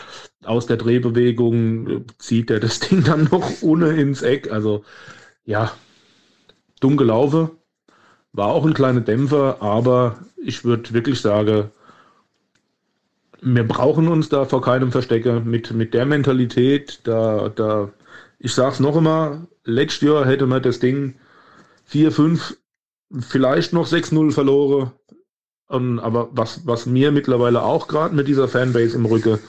aus 0.43 0.67
der 0.67 0.77
Drehbewegung 0.77 1.87
äh, 1.89 2.01
zieht 2.19 2.49
er 2.51 2.59
das 2.59 2.79
Ding 2.81 3.03
dann 3.03 3.25
noch 3.25 3.61
ohne 3.61 3.89
ins 3.99 4.21
Eck. 4.21 4.51
Also 4.51 4.83
ja, 5.43 5.71
dumm 6.81 6.97
gelaufen. 6.97 7.51
War 8.33 8.47
auch 8.47 8.65
ein 8.65 8.73
kleiner 8.73 9.01
Dämpfer, 9.01 9.61
aber 9.61 10.19
ich 10.37 10.65
würde 10.65 10.93
wirklich 10.93 11.21
sagen, 11.21 11.71
wir 13.41 13.67
brauchen 13.67 14.07
uns 14.07 14.29
da 14.29 14.45
vor 14.45 14.61
keinem 14.61 14.91
Verstecker 14.91 15.39
mit, 15.39 15.71
mit 15.71 15.93
der 15.93 16.05
Mentalität. 16.05 17.01
Da, 17.03 17.49
da, 17.49 17.91
ich 18.39 18.53
sag's 18.53 18.79
noch 18.79 18.95
einmal, 18.95 19.47
letztes 19.63 20.07
Jahr 20.07 20.25
hätte 20.25 20.45
man 20.45 20.61
das 20.61 20.79
Ding 20.79 21.15
4, 21.85 22.11
5, 22.11 22.57
vielleicht 23.19 23.73
noch 23.73 23.87
6-0 23.87 24.31
verloren. 24.31 24.91
Um, 25.67 25.99
aber 25.99 26.29
was, 26.33 26.67
was 26.67 26.85
mir 26.85 27.13
mittlerweile 27.13 27.63
auch 27.63 27.87
gerade 27.87 28.13
mit 28.13 28.27
dieser 28.27 28.49
Fanbase 28.49 28.97
im 28.97 29.05
Rücken, 29.05 29.39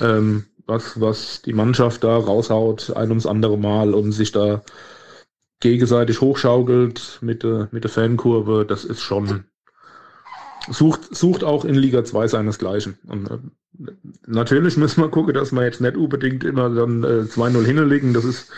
ähm, 0.00 0.44
was, 0.66 1.00
was 1.00 1.40
die 1.40 1.54
Mannschaft 1.54 2.04
da 2.04 2.14
raushaut, 2.14 2.94
ein 2.94 3.08
ums 3.08 3.24
andere 3.24 3.56
Mal 3.56 3.94
und 3.94 4.12
sich 4.12 4.32
da 4.32 4.62
gegenseitig 5.62 6.20
hochschaukelt 6.20 7.18
mit 7.22 7.42
der, 7.42 7.68
mit 7.70 7.84
der 7.84 7.90
Fankurve, 7.90 8.66
das 8.68 8.84
ist 8.84 9.00
schon, 9.00 9.44
sucht, 10.68 11.14
sucht 11.14 11.44
auch 11.44 11.64
in 11.64 11.76
Liga 11.76 12.04
2 12.04 12.28
seinesgleichen. 12.28 12.98
Und 13.06 13.30
äh, 13.30 13.38
natürlich 14.26 14.76
müssen 14.76 15.00
wir 15.00 15.08
gucken, 15.08 15.34
dass 15.34 15.52
wir 15.52 15.64
jetzt 15.64 15.80
nicht 15.80 15.96
unbedingt 15.96 16.44
immer 16.44 16.68
dann 16.68 17.04
äh, 17.04 17.22
2-0 17.22 17.64
hinlegen. 17.64 18.12
Das 18.12 18.24
ist 18.24 18.50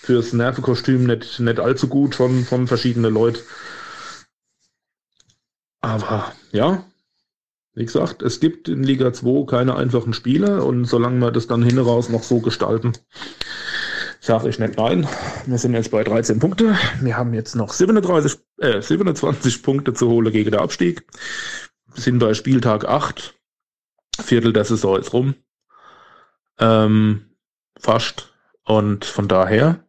fürs 0.00 0.32
Nervenkostüm 0.32 1.04
nicht, 1.04 1.40
nicht 1.40 1.58
allzu 1.58 1.88
gut 1.88 2.14
von, 2.14 2.44
von 2.44 2.68
verschiedenen 2.68 3.14
Leuten. 3.14 3.40
Aber 5.80 6.32
ja, 6.52 6.84
wie 7.74 7.86
gesagt, 7.86 8.20
es 8.20 8.38
gibt 8.38 8.68
in 8.68 8.82
Liga 8.82 9.14
2 9.14 9.46
keine 9.46 9.76
einfachen 9.76 10.12
Spieler 10.12 10.66
und 10.66 10.84
solange 10.84 11.20
wir 11.20 11.30
das 11.30 11.46
dann 11.46 11.62
hin 11.62 11.78
raus 11.78 12.10
noch 12.10 12.22
so 12.22 12.40
gestalten, 12.40 12.92
sage 14.30 14.48
ich 14.48 14.60
nicht 14.60 14.76
nein. 14.76 15.08
Wir 15.46 15.58
sind 15.58 15.74
jetzt 15.74 15.90
bei 15.90 16.04
13 16.04 16.38
Punkte. 16.38 16.78
Wir 17.00 17.16
haben 17.16 17.34
jetzt 17.34 17.56
noch 17.56 17.72
37, 17.72 18.38
äh, 18.58 18.80
27 18.80 19.60
Punkte 19.60 19.92
zu 19.92 20.08
holen 20.08 20.30
gegen 20.30 20.52
den 20.52 20.60
Abstieg. 20.60 21.04
Wir 21.92 22.00
sind 22.00 22.20
bei 22.20 22.32
Spieltag 22.34 22.84
8. 22.84 23.34
Viertel 24.22 24.52
der 24.52 24.64
Saison 24.64 25.00
ist 25.00 25.12
rum. 25.12 25.34
Ähm, 26.60 27.34
fast. 27.80 28.32
Und 28.62 29.04
von 29.04 29.26
daher 29.26 29.84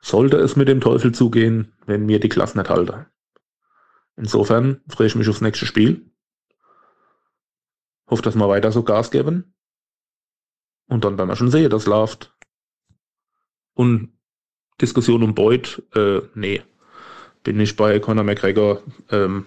sollte 0.00 0.38
es 0.38 0.56
mit 0.56 0.68
dem 0.68 0.80
Teufel 0.80 1.12
zugehen, 1.12 1.76
wenn 1.84 2.08
wir 2.08 2.18
die 2.18 2.30
Klasse 2.30 2.56
nicht 2.56 2.70
halten. 2.70 3.04
Insofern 4.16 4.80
freue 4.88 5.08
ich 5.08 5.16
mich 5.16 5.28
aufs 5.28 5.42
nächste 5.42 5.66
Spiel. 5.66 6.10
Hoffe, 8.08 8.22
dass 8.22 8.36
wir 8.36 8.48
weiter 8.48 8.72
so 8.72 8.82
Gas 8.84 9.10
geben. 9.10 9.54
Und 10.88 11.04
dann 11.04 11.18
werden 11.18 11.28
wir 11.28 11.36
schon 11.36 11.50
sehen, 11.50 11.68
das 11.68 11.84
läuft. 11.84 12.32
Und 13.74 14.10
Diskussion 14.80 15.22
um 15.22 15.34
Boyd, 15.34 15.82
äh, 15.94 16.20
nee. 16.34 16.62
Bin 17.44 17.58
ich 17.60 17.76
bei 17.76 17.98
Conor 17.98 18.24
McGregor, 18.24 18.82
ähm, 19.10 19.46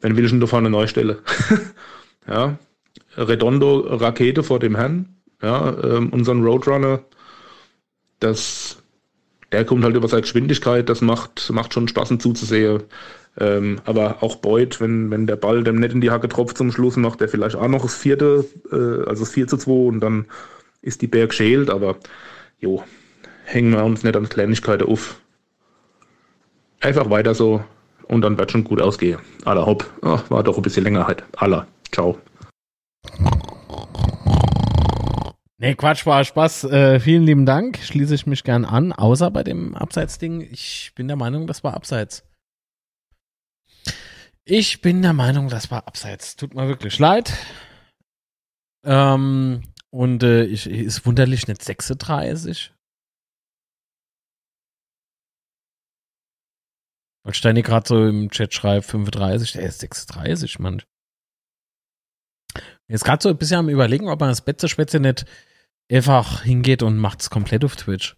wenn 0.00 0.16
will 0.16 0.24
ich 0.24 0.32
ihn 0.32 0.40
da 0.40 0.46
vorne 0.46 0.70
neu 0.70 0.86
stellen. 0.86 1.18
Ja, 2.26 2.58
Redondo 3.16 3.80
Rakete 3.80 4.42
vor 4.42 4.58
dem 4.58 4.76
Herrn. 4.76 5.16
Ja, 5.42 5.76
ähm, 5.82 6.08
unseren 6.08 6.42
Roadrunner, 6.42 7.04
das, 8.18 8.82
der 9.52 9.66
kommt 9.66 9.84
halt 9.84 9.94
über 9.94 10.08
seine 10.08 10.22
Geschwindigkeit, 10.22 10.88
das 10.88 11.02
macht, 11.02 11.50
macht 11.50 11.74
schon 11.74 11.86
Spaß 11.86 12.14
zuzusehen. 12.18 12.84
Ähm, 13.36 13.80
aber 13.84 14.22
auch 14.22 14.36
Boyd, 14.36 14.80
wenn, 14.80 15.10
wenn 15.10 15.26
der 15.26 15.36
Ball 15.36 15.64
dem 15.64 15.76
nicht 15.76 15.92
in 15.92 16.00
die 16.00 16.10
Hacke 16.10 16.28
tropft 16.28 16.56
zum 16.56 16.70
Schluss, 16.72 16.96
macht 16.96 17.20
er 17.20 17.28
vielleicht 17.28 17.56
auch 17.56 17.68
noch 17.68 17.82
das 17.82 17.96
vierte, 17.96 18.46
äh, 18.70 19.08
also 19.08 19.24
das 19.24 19.32
4 19.32 19.48
zu 19.48 19.56
2 19.58 19.70
und 19.72 20.00
dann 20.00 20.26
ist 20.80 21.02
die 21.02 21.08
Berg 21.08 21.34
schält, 21.34 21.68
aber 21.68 21.96
jo, 22.60 22.84
hängen 23.44 23.72
wir 23.72 23.84
uns 23.84 24.02
nicht 24.02 24.16
an 24.16 24.28
Kleinigkeiten 24.28 24.88
auf. 24.88 25.20
Einfach 26.80 27.08
weiter 27.10 27.34
so 27.34 27.64
und 28.08 28.22
dann 28.22 28.36
wird 28.38 28.50
schon 28.50 28.64
gut 28.64 28.80
ausgehen. 28.80 29.20
Aller 29.44 29.66
hopp. 29.66 29.90
Oh, 30.02 30.18
war 30.28 30.42
doch 30.42 30.56
ein 30.56 30.62
bisschen 30.62 30.84
länger 30.84 31.06
halt. 31.06 31.24
Aller. 31.36 31.66
Ciao. 31.92 32.18
Nee, 35.58 35.74
Quatsch, 35.76 36.04
war 36.04 36.24
Spaß. 36.24 36.64
Äh, 36.64 37.00
vielen 37.00 37.22
lieben 37.24 37.46
Dank. 37.46 37.78
Schließe 37.78 38.14
ich 38.14 38.26
mich 38.26 38.44
gern 38.44 38.64
an. 38.64 38.92
Außer 38.92 39.30
bei 39.30 39.42
dem 39.44 39.74
Abseitsding. 39.74 40.42
Ich 40.42 40.92
bin 40.94 41.08
der 41.08 41.16
Meinung, 41.16 41.46
das 41.46 41.64
war 41.64 41.74
Abseits. 41.74 42.24
Ich 44.44 44.82
bin 44.82 45.00
der 45.00 45.14
Meinung, 45.14 45.48
das 45.48 45.70
war 45.70 45.86
Abseits. 45.86 46.36
Tut 46.36 46.54
mir 46.54 46.68
wirklich 46.68 46.98
leid. 46.98 47.32
Ähm, 48.84 49.62
und 49.88 50.22
äh, 50.22 50.44
ich, 50.44 50.68
ist 50.68 51.06
wunderlich 51.06 51.48
nicht 51.48 51.62
36. 51.62 52.73
Weil 57.24 57.34
Steini 57.34 57.62
gerade 57.62 57.88
so 57.88 58.06
im 58.06 58.30
Chat 58.30 58.52
schreibt 58.52 58.86
35, 58.86 59.52
der 59.52 59.62
ist 59.62 59.80
36, 59.80 60.58
Mann. 60.58 60.82
Jetzt 62.86 63.04
gerade 63.04 63.22
so 63.22 63.30
ein 63.30 63.38
bisschen 63.38 63.58
am 63.58 63.68
überlegen, 63.70 64.08
ob 64.08 64.20
man 64.20 64.28
das 64.28 64.44
Betze-Schwätze 64.44 65.00
nicht 65.00 65.24
einfach 65.90 66.42
hingeht 66.42 66.82
und 66.82 66.98
macht 66.98 67.22
es 67.22 67.30
komplett 67.30 67.64
auf 67.64 67.76
Twitch. 67.76 68.16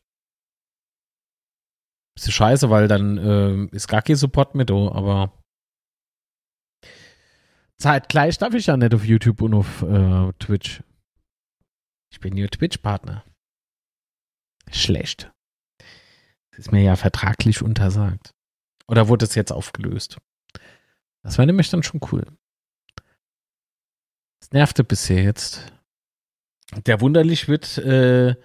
Bisschen 2.16 2.32
scheiße, 2.32 2.68
weil 2.70 2.88
dann 2.88 3.18
äh, 3.18 3.76
ist 3.76 3.88
gar 3.88 4.02
kein 4.02 4.16
Support 4.16 4.54
mit, 4.54 4.70
oh, 4.70 4.90
aber 4.90 5.38
zeitgleich 7.78 8.38
darf 8.38 8.54
ich 8.54 8.66
ja 8.66 8.76
nicht 8.76 8.94
auf 8.94 9.04
YouTube 9.04 9.42
und 9.42 9.54
auf 9.54 9.82
äh, 9.82 10.32
Twitch. 10.38 10.82
Ich 12.10 12.20
bin 12.20 12.34
nur 12.34 12.48
Twitch-Partner. 12.48 13.24
Schlecht. 14.72 15.30
Das 16.50 16.60
ist 16.60 16.72
mir 16.72 16.82
ja 16.82 16.96
vertraglich 16.96 17.62
untersagt. 17.62 18.35
Oder 18.88 19.08
wurde 19.08 19.24
es 19.24 19.34
jetzt 19.34 19.52
aufgelöst? 19.52 20.18
Das 21.22 21.38
wäre 21.38 21.46
nämlich 21.46 21.70
dann 21.70 21.82
schon 21.82 22.00
cool. 22.12 22.24
Das 24.40 24.52
nervte 24.52 24.84
bisher 24.84 25.22
jetzt. 25.22 25.72
Der 26.86 27.00
wunderlich 27.00 27.48
wird 27.48 27.78
äh, 27.78 28.36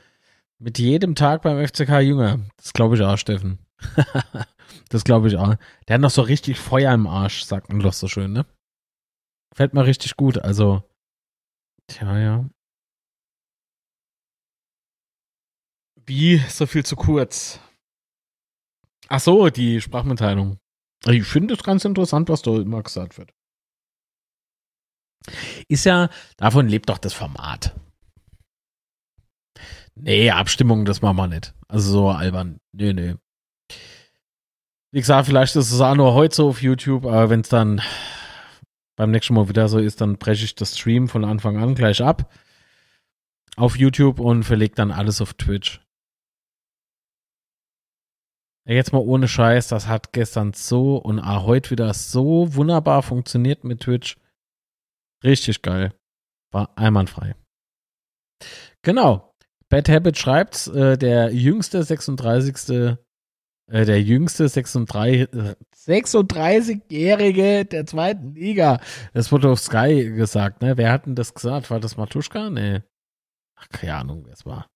mit 0.59 0.79
jedem 0.79 1.15
Tag 1.15 1.41
beim 1.41 1.65
FCK 1.65 1.99
jünger. 2.01 2.39
Das 2.57 2.73
glaube 2.73 2.95
ich 2.95 3.01
auch, 3.01 3.17
Steffen. 3.17 3.59
das 4.89 5.03
glaube 5.03 5.27
ich 5.27 5.37
auch. 5.37 5.55
Der 5.87 5.95
hat 5.95 6.01
noch 6.01 6.11
so 6.11 6.21
richtig 6.21 6.59
Feuer 6.59 6.93
im 6.93 7.07
Arsch, 7.07 7.43
sagt 7.43 7.69
man 7.69 7.79
doch 7.79 7.93
so 7.93 8.07
schön, 8.07 8.31
ne? 8.31 8.45
Fällt 9.53 9.73
mir 9.73 9.85
richtig 9.85 10.15
gut. 10.15 10.37
Also, 10.37 10.83
tja, 11.87 12.17
ja. 12.17 12.49
Wie 16.05 16.37
so 16.37 16.65
viel 16.65 16.85
zu 16.85 16.95
kurz? 16.95 17.59
Ach 19.13 19.19
so, 19.19 19.49
die 19.49 19.81
Sprachmitteilung. 19.81 20.57
Ich 21.05 21.25
finde 21.25 21.55
es 21.55 21.63
ganz 21.63 21.83
interessant, 21.83 22.29
was 22.29 22.43
da 22.43 22.55
immer 22.55 22.81
gesagt 22.81 23.17
wird. 23.17 23.33
Ist 25.67 25.83
ja, 25.83 26.09
davon 26.37 26.69
lebt 26.69 26.87
doch 26.87 26.97
das 26.97 27.13
Format. 27.13 27.75
Nee, 29.95 30.31
Abstimmung, 30.31 30.85
das 30.85 31.01
machen 31.01 31.17
wir 31.17 31.27
nicht. 31.27 31.53
Also 31.67 31.91
so 31.91 32.09
albern. 32.09 32.61
Nee, 32.71 32.93
nee. 32.93 33.15
Wie 34.93 34.99
gesagt, 35.01 35.27
vielleicht 35.27 35.57
ist 35.57 35.71
es 35.73 35.81
auch 35.81 35.95
nur 35.95 36.13
heute 36.13 36.33
so 36.33 36.47
auf 36.47 36.61
YouTube, 36.61 37.05
aber 37.05 37.29
wenn 37.29 37.41
es 37.41 37.49
dann 37.49 37.81
beim 38.95 39.11
nächsten 39.11 39.33
Mal 39.33 39.49
wieder 39.49 39.67
so 39.67 39.79
ist, 39.79 39.99
dann 39.99 40.19
breche 40.19 40.45
ich 40.45 40.55
das 40.55 40.77
Stream 40.77 41.09
von 41.09 41.25
Anfang 41.25 41.57
an 41.57 41.75
gleich 41.75 42.01
ab 42.01 42.33
auf 43.57 43.77
YouTube 43.77 44.21
und 44.21 44.43
verlege 44.43 44.75
dann 44.75 44.91
alles 44.91 45.19
auf 45.19 45.33
Twitch. 45.33 45.81
Jetzt 48.65 48.93
mal 48.93 48.99
ohne 48.99 49.27
Scheiß, 49.27 49.69
das 49.69 49.87
hat 49.87 50.13
gestern 50.13 50.53
so 50.53 50.97
und 50.97 51.19
auch 51.19 51.45
heute 51.45 51.71
wieder 51.71 51.93
so 51.93 52.53
wunderbar 52.53 53.01
funktioniert 53.01 53.63
mit 53.63 53.81
Twitch. 53.81 54.17
Richtig 55.23 55.61
geil. 55.61 55.93
War 56.51 56.77
einwandfrei. 56.77 57.35
Genau. 58.81 59.33
Bad 59.69 59.89
Habit 59.89 60.17
schreibt, 60.17 60.67
äh, 60.67 60.97
der 60.97 61.33
jüngste 61.33 61.81
36. 61.83 62.97
Äh, 63.71 63.85
der 63.85 64.01
jüngste 64.01 64.49
36, 64.49 65.29
36-Jährige 65.73 67.63
der 67.63 67.85
zweiten 67.85 68.35
Liga. 68.35 68.81
Das 69.13 69.31
wurde 69.31 69.49
auf 69.49 69.59
Sky 69.59 70.11
gesagt, 70.13 70.61
ne? 70.61 70.75
Wer 70.75 70.91
hat 70.91 71.05
denn 71.05 71.15
das 71.15 71.33
gesagt? 71.33 71.69
War 71.71 71.79
das 71.79 71.95
Matuschka? 71.95 72.49
Nee. 72.49 72.81
Ach, 73.55 73.69
keine 73.69 73.95
Ahnung, 73.95 74.25
wer 74.25 74.33
es 74.33 74.45
war. 74.45 74.67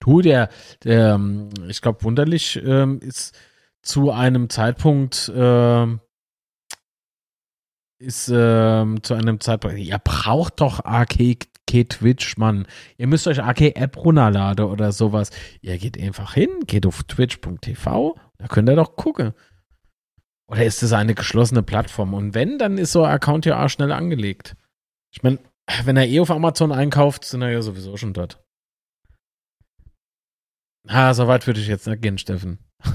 Du, 0.00 0.22
der, 0.22 0.48
der, 0.82 1.14
ähm, 1.14 1.50
ich 1.68 1.80
glaube, 1.82 2.02
wunderlich 2.02 2.60
ähm, 2.64 3.00
ist 3.00 3.38
zu 3.82 4.10
einem 4.10 4.48
Zeitpunkt, 4.48 5.30
ähm, 5.34 6.00
ist 7.98 8.30
ähm, 8.34 9.02
zu 9.02 9.14
einem 9.14 9.40
Zeitpunkt, 9.40 9.78
ihr 9.78 9.98
braucht 9.98 10.60
doch 10.60 10.84
AK 10.84 11.46
Twitch, 11.70 12.36
Mann. 12.36 12.66
Ihr 12.96 13.06
müsst 13.06 13.28
euch 13.28 13.42
AK 13.42 13.76
App 13.76 13.96
runterladen 13.96 14.66
oder 14.66 14.90
sowas. 14.90 15.30
Ihr 15.60 15.78
geht 15.78 16.00
einfach 16.00 16.34
hin, 16.34 16.48
geht 16.66 16.86
auf 16.86 17.04
twitch.tv, 17.04 18.16
da 18.38 18.48
könnt 18.48 18.68
ihr 18.68 18.76
doch 18.76 18.96
gucken. 18.96 19.34
Oder 20.48 20.64
ist 20.64 20.82
das 20.82 20.92
eine 20.92 21.14
geschlossene 21.14 21.62
Plattform? 21.62 22.12
Und 22.12 22.34
wenn, 22.34 22.58
dann 22.58 22.76
ist 22.76 22.92
so 22.92 23.04
ein 23.04 23.12
Account 23.12 23.46
ja 23.46 23.64
auch 23.64 23.68
schnell 23.68 23.92
angelegt. 23.92 24.56
Ich 25.12 25.22
meine, 25.22 25.38
wenn 25.84 25.96
er 25.96 26.08
eh 26.08 26.18
auf 26.18 26.30
Amazon 26.30 26.72
einkauft, 26.72 27.24
sind 27.24 27.42
er 27.42 27.50
ja 27.50 27.62
sowieso 27.62 27.96
schon 27.96 28.14
dort. 28.14 28.42
Ah, 30.88 31.14
so 31.14 31.28
weit 31.28 31.46
würde 31.46 31.60
ich 31.60 31.68
jetzt 31.68 31.86
nicht 31.86 32.02
gehen, 32.02 32.18
Steffen. 32.18 32.58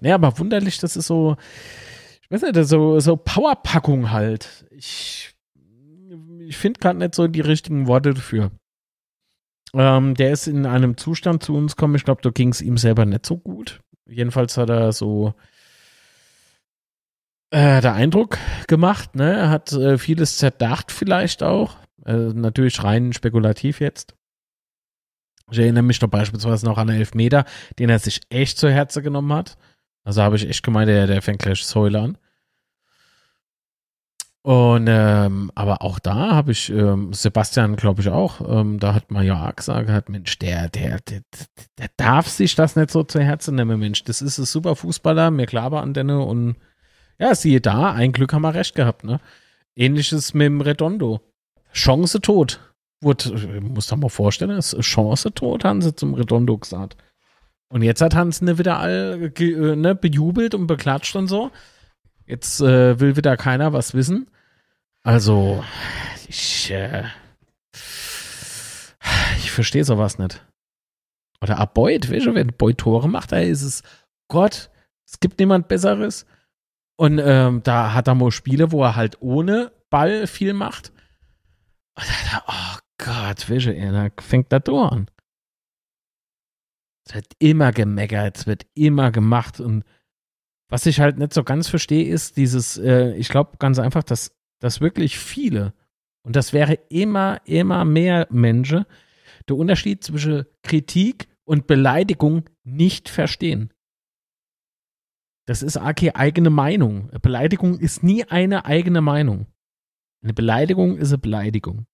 nee, 0.00 0.12
aber 0.12 0.38
wunderlich, 0.38 0.78
das 0.78 0.96
ist 0.96 1.06
so, 1.06 1.36
ich 2.22 2.30
weiß 2.30 2.42
nicht, 2.42 2.68
so, 2.68 3.00
so 3.00 3.16
Powerpackung 3.16 4.10
halt. 4.10 4.66
Ich, 4.70 5.34
ich 6.40 6.56
finde 6.56 6.80
gerade 6.80 6.98
nicht 6.98 7.14
so 7.14 7.26
die 7.26 7.40
richtigen 7.40 7.86
Worte 7.86 8.14
dafür. 8.14 8.50
Ähm, 9.74 10.14
der 10.14 10.32
ist 10.32 10.46
in 10.46 10.66
einem 10.66 10.96
Zustand 10.96 11.42
zu 11.42 11.54
uns 11.54 11.74
gekommen, 11.74 11.96
ich 11.96 12.04
glaube, 12.04 12.22
da 12.22 12.30
ging 12.30 12.50
es 12.50 12.60
ihm 12.60 12.78
selber 12.78 13.04
nicht 13.04 13.26
so 13.26 13.36
gut. 13.36 13.80
Jedenfalls 14.06 14.56
hat 14.56 14.70
er 14.70 14.92
so 14.92 15.34
äh, 17.50 17.80
der 17.80 17.94
Eindruck 17.94 18.38
gemacht, 18.68 19.14
ne? 19.16 19.32
Er 19.32 19.50
hat 19.50 19.72
äh, 19.72 19.98
vieles 19.98 20.38
zerdacht 20.38 20.92
vielleicht 20.92 21.42
auch. 21.42 21.76
Äh, 22.04 22.32
natürlich 22.34 22.82
rein 22.84 23.12
spekulativ 23.12 23.80
jetzt. 23.80 24.14
Ich 25.50 25.58
erinnere 25.58 25.82
mich 25.82 26.00
noch 26.00 26.08
beispielsweise 26.08 26.66
noch 26.66 26.78
an 26.78 26.88
den 26.88 26.96
Elfmeter, 26.96 27.44
den 27.78 27.90
er 27.90 27.98
sich 27.98 28.20
echt 28.30 28.58
zu 28.58 28.70
Herzen 28.70 29.02
genommen 29.02 29.32
hat. 29.32 29.56
Also 30.04 30.22
habe 30.22 30.36
ich 30.36 30.48
echt 30.48 30.62
gemeint, 30.62 30.88
der, 30.88 31.06
der 31.06 31.22
fängt 31.22 31.40
gleich 31.40 31.64
Säule 31.64 32.00
an. 32.00 32.18
Und 34.42 34.88
ähm, 34.90 35.50
aber 35.54 35.80
auch 35.80 35.98
da 35.98 36.32
habe 36.32 36.52
ich 36.52 36.68
ähm, 36.68 37.14
Sebastian, 37.14 37.76
glaube 37.76 38.02
ich 38.02 38.10
auch, 38.10 38.42
ähm, 38.46 38.78
da 38.78 38.92
hat 38.92 39.10
man 39.10 39.24
ja 39.24 39.48
auch 39.48 39.56
gesagt, 39.56 40.10
Mensch, 40.10 40.38
der, 40.38 40.68
der, 40.68 41.00
der, 41.00 41.22
der 41.78 41.88
darf 41.96 42.28
sich 42.28 42.54
das 42.54 42.76
nicht 42.76 42.90
so 42.90 43.04
zu 43.04 43.20
Herzen 43.20 43.54
nehmen, 43.54 43.80
Mensch. 43.80 44.04
Das 44.04 44.20
ist 44.20 44.36
ein 44.36 44.44
super 44.44 44.76
Fußballer, 44.76 45.30
mir 45.30 45.46
klar 45.46 45.72
an 45.72 45.94
Denne 45.94 46.20
und 46.20 46.56
ja, 47.18 47.34
siehe 47.34 47.62
da, 47.62 47.92
ein 47.92 48.12
Glück 48.12 48.34
haben 48.34 48.42
wir 48.42 48.54
recht 48.54 48.74
gehabt, 48.74 49.04
ne? 49.04 49.18
Ähnliches 49.76 50.34
mit 50.34 50.44
dem 50.44 50.60
Redondo. 50.60 51.20
Chance 51.72 52.20
tot 52.20 52.60
wurde, 53.04 53.60
muss 53.60 53.86
da 53.86 53.96
mal 53.96 54.08
vorstellen, 54.08 54.58
ist 54.58 54.78
Chance 54.80 55.32
tot, 55.32 55.64
haben 55.64 55.82
sie 55.82 55.94
zum 55.94 56.14
Redondo 56.14 56.58
gesagt. 56.58 56.96
Und 57.68 57.82
jetzt 57.82 58.00
hat 58.00 58.14
Hans 58.14 58.40
ne 58.40 58.58
wieder 58.58 58.78
all 58.78 59.32
äh, 59.36 59.76
ne, 59.76 59.94
bejubelt 59.94 60.54
und 60.54 60.66
beklatscht 60.66 61.16
und 61.16 61.28
so. 61.28 61.50
Jetzt 62.26 62.60
äh, 62.60 62.98
will 63.00 63.16
wieder 63.16 63.36
keiner 63.36 63.72
was 63.72 63.94
wissen. 63.94 64.30
Also, 65.02 65.62
ich, 66.28 66.70
äh, 66.70 67.04
ich 69.38 69.50
verstehe 69.50 69.84
sowas 69.84 70.18
nicht. 70.18 70.42
Oder 71.42 71.58
ab 71.58 71.74
Boyd, 71.74 72.10
weißt 72.10 72.26
du, 72.26 72.34
wenn 72.34 72.48
Boyd 72.48 72.78
Tore 72.78 73.08
macht, 73.08 73.32
da 73.32 73.38
ist 73.38 73.62
es 73.62 73.82
Gott, 74.28 74.70
es 75.06 75.20
gibt 75.20 75.38
niemand 75.38 75.68
Besseres. 75.68 76.26
Und 76.96 77.20
ähm, 77.22 77.62
da 77.64 77.92
hat 77.92 78.08
er 78.08 78.14
mal 78.14 78.30
Spiele, 78.30 78.72
wo 78.72 78.82
er 78.82 78.96
halt 78.96 79.20
ohne 79.20 79.72
Ball 79.90 80.26
viel 80.26 80.54
macht. 80.54 80.92
Und 81.96 82.06
da, 82.30 82.42
oh 82.46 82.78
Gott, 82.98 83.48
wische 83.48 83.72
er, 83.72 83.92
da 83.92 84.22
fängt 84.22 84.52
das 84.52 84.68
an. 84.68 85.10
Es 87.06 87.14
wird 87.14 87.32
immer 87.38 87.72
gemeckert, 87.72 88.38
es 88.38 88.46
wird 88.46 88.66
immer 88.74 89.10
gemacht 89.10 89.60
und 89.60 89.84
was 90.68 90.86
ich 90.86 91.00
halt 91.00 91.18
nicht 91.18 91.34
so 91.34 91.44
ganz 91.44 91.68
verstehe, 91.68 92.08
ist 92.08 92.36
dieses, 92.36 92.78
äh, 92.78 93.14
ich 93.16 93.28
glaube 93.28 93.58
ganz 93.58 93.78
einfach, 93.78 94.02
dass, 94.02 94.34
dass 94.60 94.80
wirklich 94.80 95.18
viele, 95.18 95.74
und 96.24 96.34
das 96.36 96.52
wäre 96.52 96.74
immer, 96.88 97.40
immer 97.44 97.84
mehr 97.84 98.26
Menschen, 98.30 98.86
der 99.48 99.56
Unterschied 99.56 100.02
zwischen 100.02 100.46
Kritik 100.62 101.28
und 101.44 101.66
Beleidigung 101.66 102.48
nicht 102.64 103.10
verstehen. 103.10 103.72
Das 105.46 105.62
ist 105.62 105.76
keine 105.76 106.16
eigene 106.16 106.48
Meinung. 106.48 107.10
Beleidigung 107.20 107.78
ist 107.78 108.02
nie 108.02 108.24
eine 108.24 108.64
eigene 108.64 109.02
Meinung. 109.02 109.46
Eine 110.22 110.32
Beleidigung 110.32 110.96
ist 110.96 111.10
eine 111.10 111.18
Beleidigung. 111.18 111.86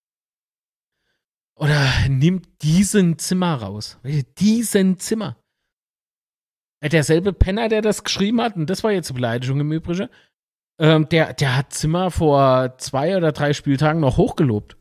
Oder 1.60 2.08
nimmt 2.08 2.62
diesen 2.62 3.18
Zimmer 3.18 3.56
raus. 3.56 3.98
Diesen 4.38 4.98
Zimmer. 4.98 5.36
Derselbe 6.82 7.34
Penner, 7.34 7.68
der 7.68 7.82
das 7.82 8.02
geschrieben 8.02 8.40
hat, 8.40 8.56
und 8.56 8.70
das 8.70 8.82
war 8.82 8.92
jetzt 8.92 9.10
eine 9.10 9.16
Beleidigung 9.16 9.60
im 9.60 9.70
Übrigen, 9.70 10.08
ähm, 10.80 11.06
der, 11.10 11.34
der 11.34 11.58
hat 11.58 11.74
Zimmer 11.74 12.10
vor 12.10 12.78
zwei 12.78 13.14
oder 13.14 13.32
drei 13.32 13.52
Spieltagen 13.52 14.00
noch 14.00 14.16
hochgelobt. 14.16 14.78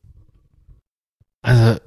Also. 1.42 1.82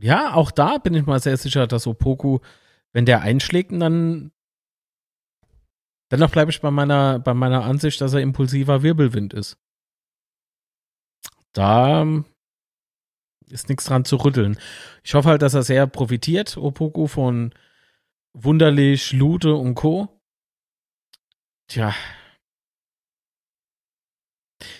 Ja, 0.00 0.34
auch 0.34 0.50
da 0.50 0.78
bin 0.78 0.94
ich 0.94 1.04
mal 1.04 1.20
sehr 1.20 1.36
sicher, 1.36 1.66
dass 1.66 1.86
Opoku, 1.86 2.38
wenn 2.94 3.04
der 3.04 3.20
einschlägt, 3.20 3.72
dann. 3.72 4.32
Dennoch 6.10 6.30
bleibe 6.30 6.50
ich 6.50 6.62
bei 6.62 6.70
meiner, 6.70 7.18
bei 7.18 7.34
meiner 7.34 7.64
Ansicht, 7.64 8.00
dass 8.00 8.14
er 8.14 8.20
impulsiver 8.20 8.82
Wirbelwind 8.82 9.34
ist. 9.34 9.58
Da 11.52 12.06
ist 13.48 13.68
nichts 13.68 13.84
dran 13.84 14.04
zu 14.04 14.16
rütteln. 14.16 14.58
Ich 15.04 15.14
hoffe 15.14 15.28
halt, 15.28 15.42
dass 15.42 15.54
er 15.54 15.62
sehr 15.62 15.86
profitiert, 15.86 16.56
Opoku, 16.56 17.06
von 17.06 17.54
Wunderlich, 18.34 19.12
Lute 19.12 19.54
und 19.54 19.74
Co. 19.74 20.08
Tja. 21.68 21.94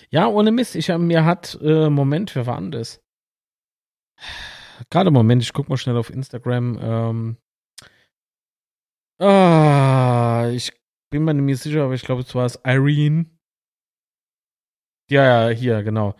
Ja, 0.09 0.27
ohne 0.27 0.51
Mist. 0.51 0.75
Ich, 0.75 0.87
mir 0.89 1.25
hat, 1.25 1.59
äh, 1.61 1.89
Moment, 1.89 2.35
wer 2.35 2.47
war 2.47 2.59
denn 2.59 2.71
das? 2.71 3.01
Gerade 4.89 5.11
Moment, 5.11 5.43
ich 5.43 5.53
guck 5.53 5.69
mal 5.69 5.77
schnell 5.77 5.97
auf 5.97 6.09
Instagram. 6.09 6.79
Ähm, 6.81 7.37
ah, 9.19 10.49
ich 10.51 10.71
bin 11.11 11.25
mir 11.25 11.33
nicht 11.33 11.61
sicher, 11.61 11.83
aber 11.83 11.93
ich 11.93 12.03
glaube, 12.03 12.21
es 12.21 12.33
war 12.33 12.45
es 12.45 12.59
Irene. 12.63 13.29
Ja, 15.11 15.49
ja, 15.49 15.55
hier, 15.55 15.83
genau. 15.83 16.15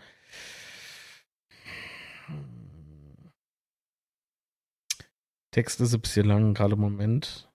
Text 5.54 5.80
ist 5.80 5.94
ein 5.94 6.00
bisschen 6.00 6.26
lang, 6.26 6.52
gerade 6.52 6.74
im 6.74 6.80
Moment. 6.80 7.48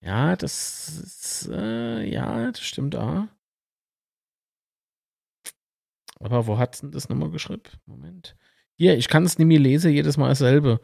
Ja, 0.00 0.34
das 0.36 0.88
ist, 0.88 1.48
äh, 1.52 2.02
ja, 2.04 2.50
das 2.50 2.60
stimmt 2.60 2.96
auch. 2.96 3.26
Aber 6.20 6.46
wo 6.46 6.58
hat 6.58 6.82
denn 6.82 6.90
das 6.90 7.08
nochmal 7.08 7.30
geschrieben? 7.30 7.62
Moment. 7.86 8.36
Hier, 8.76 8.96
ich 8.96 9.08
kann 9.08 9.24
es 9.24 9.38
mehr 9.38 9.58
lesen, 9.60 9.92
jedes 9.92 10.16
Mal 10.16 10.28
dasselbe. 10.30 10.80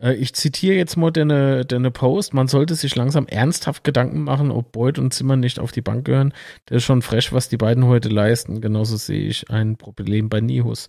Äh, 0.00 0.14
ich 0.14 0.34
zitiere 0.34 0.76
jetzt 0.76 0.96
mal 0.96 1.10
deine, 1.10 1.64
deine 1.64 1.90
Post. 1.90 2.34
Man 2.34 2.48
sollte 2.48 2.74
sich 2.74 2.94
langsam 2.96 3.26
ernsthaft 3.26 3.84
Gedanken 3.84 4.22
machen, 4.22 4.50
ob 4.50 4.72
Beuth 4.72 4.98
und 4.98 5.12
Zimmer 5.12 5.36
nicht 5.36 5.58
auf 5.58 5.72
die 5.72 5.82
Bank 5.82 6.04
gehören. 6.04 6.32
Das 6.66 6.78
ist 6.78 6.84
schon 6.84 7.02
frech, 7.02 7.32
was 7.32 7.48
die 7.48 7.56
beiden 7.56 7.86
heute 7.86 8.08
leisten. 8.08 8.60
Genauso 8.60 8.96
sehe 8.96 9.28
ich 9.28 9.50
ein 9.50 9.76
Problem 9.76 10.28
bei 10.28 10.40
Nihus. 10.40 10.88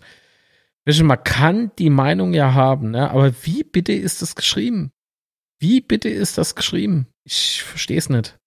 Man 0.86 1.22
kann 1.22 1.70
die 1.78 1.90
Meinung 1.90 2.32
ja 2.32 2.54
haben, 2.54 2.92
ne? 2.92 3.10
aber 3.10 3.34
wie 3.42 3.62
bitte 3.62 3.92
ist 3.92 4.22
das 4.22 4.34
geschrieben? 4.34 4.90
Wie 5.58 5.82
bitte 5.82 6.08
ist 6.08 6.38
das 6.38 6.54
geschrieben? 6.54 7.08
Ich 7.24 7.62
verstehe 7.62 7.98
es 7.98 8.08
nicht. 8.08 8.38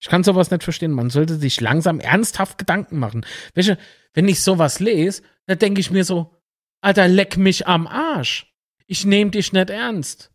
Ich 0.00 0.08
kann 0.08 0.24
sowas 0.24 0.50
nicht 0.50 0.62
verstehen. 0.62 0.92
Man 0.92 1.10
sollte 1.10 1.36
sich 1.36 1.60
langsam 1.60 2.00
ernsthaft 2.00 2.56
Gedanken 2.56 2.98
machen. 2.98 3.26
Welche, 3.52 3.76
wenn 4.14 4.26
ich 4.26 4.40
sowas 4.40 4.80
lese, 4.80 5.22
dann 5.46 5.58
denke 5.58 5.80
ich 5.80 5.90
mir 5.90 6.04
so, 6.04 6.34
Alter, 6.80 7.08
leck 7.08 7.36
mich 7.36 7.66
am 7.66 7.86
Arsch 7.86 8.55
ich 8.86 9.04
nehme 9.04 9.30
dich 9.30 9.52
nicht 9.52 9.70
ernst. 9.70 10.30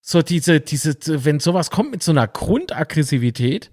So 0.00 0.22
diese, 0.22 0.60
diese, 0.60 0.94
wenn 1.24 1.40
sowas 1.40 1.70
kommt 1.70 1.92
mit 1.92 2.02
so 2.02 2.12
einer 2.12 2.28
Grundaggressivität, 2.28 3.72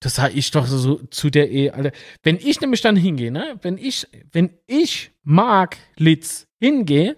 das 0.00 0.16
sage 0.16 0.34
ich 0.34 0.50
doch 0.50 0.66
so 0.66 0.96
zu 1.06 1.30
der 1.30 1.50
Ehe, 1.50 1.74
Alter. 1.74 1.92
Wenn 2.22 2.36
ich 2.36 2.60
nämlich 2.60 2.80
dann 2.80 2.96
hingehe, 2.96 3.30
ne, 3.30 3.58
wenn 3.62 3.78
ich, 3.78 4.06
wenn 4.32 4.50
ich 4.66 5.12
Mark 5.22 5.76
Litz 5.96 6.48
hingehe 6.58 7.16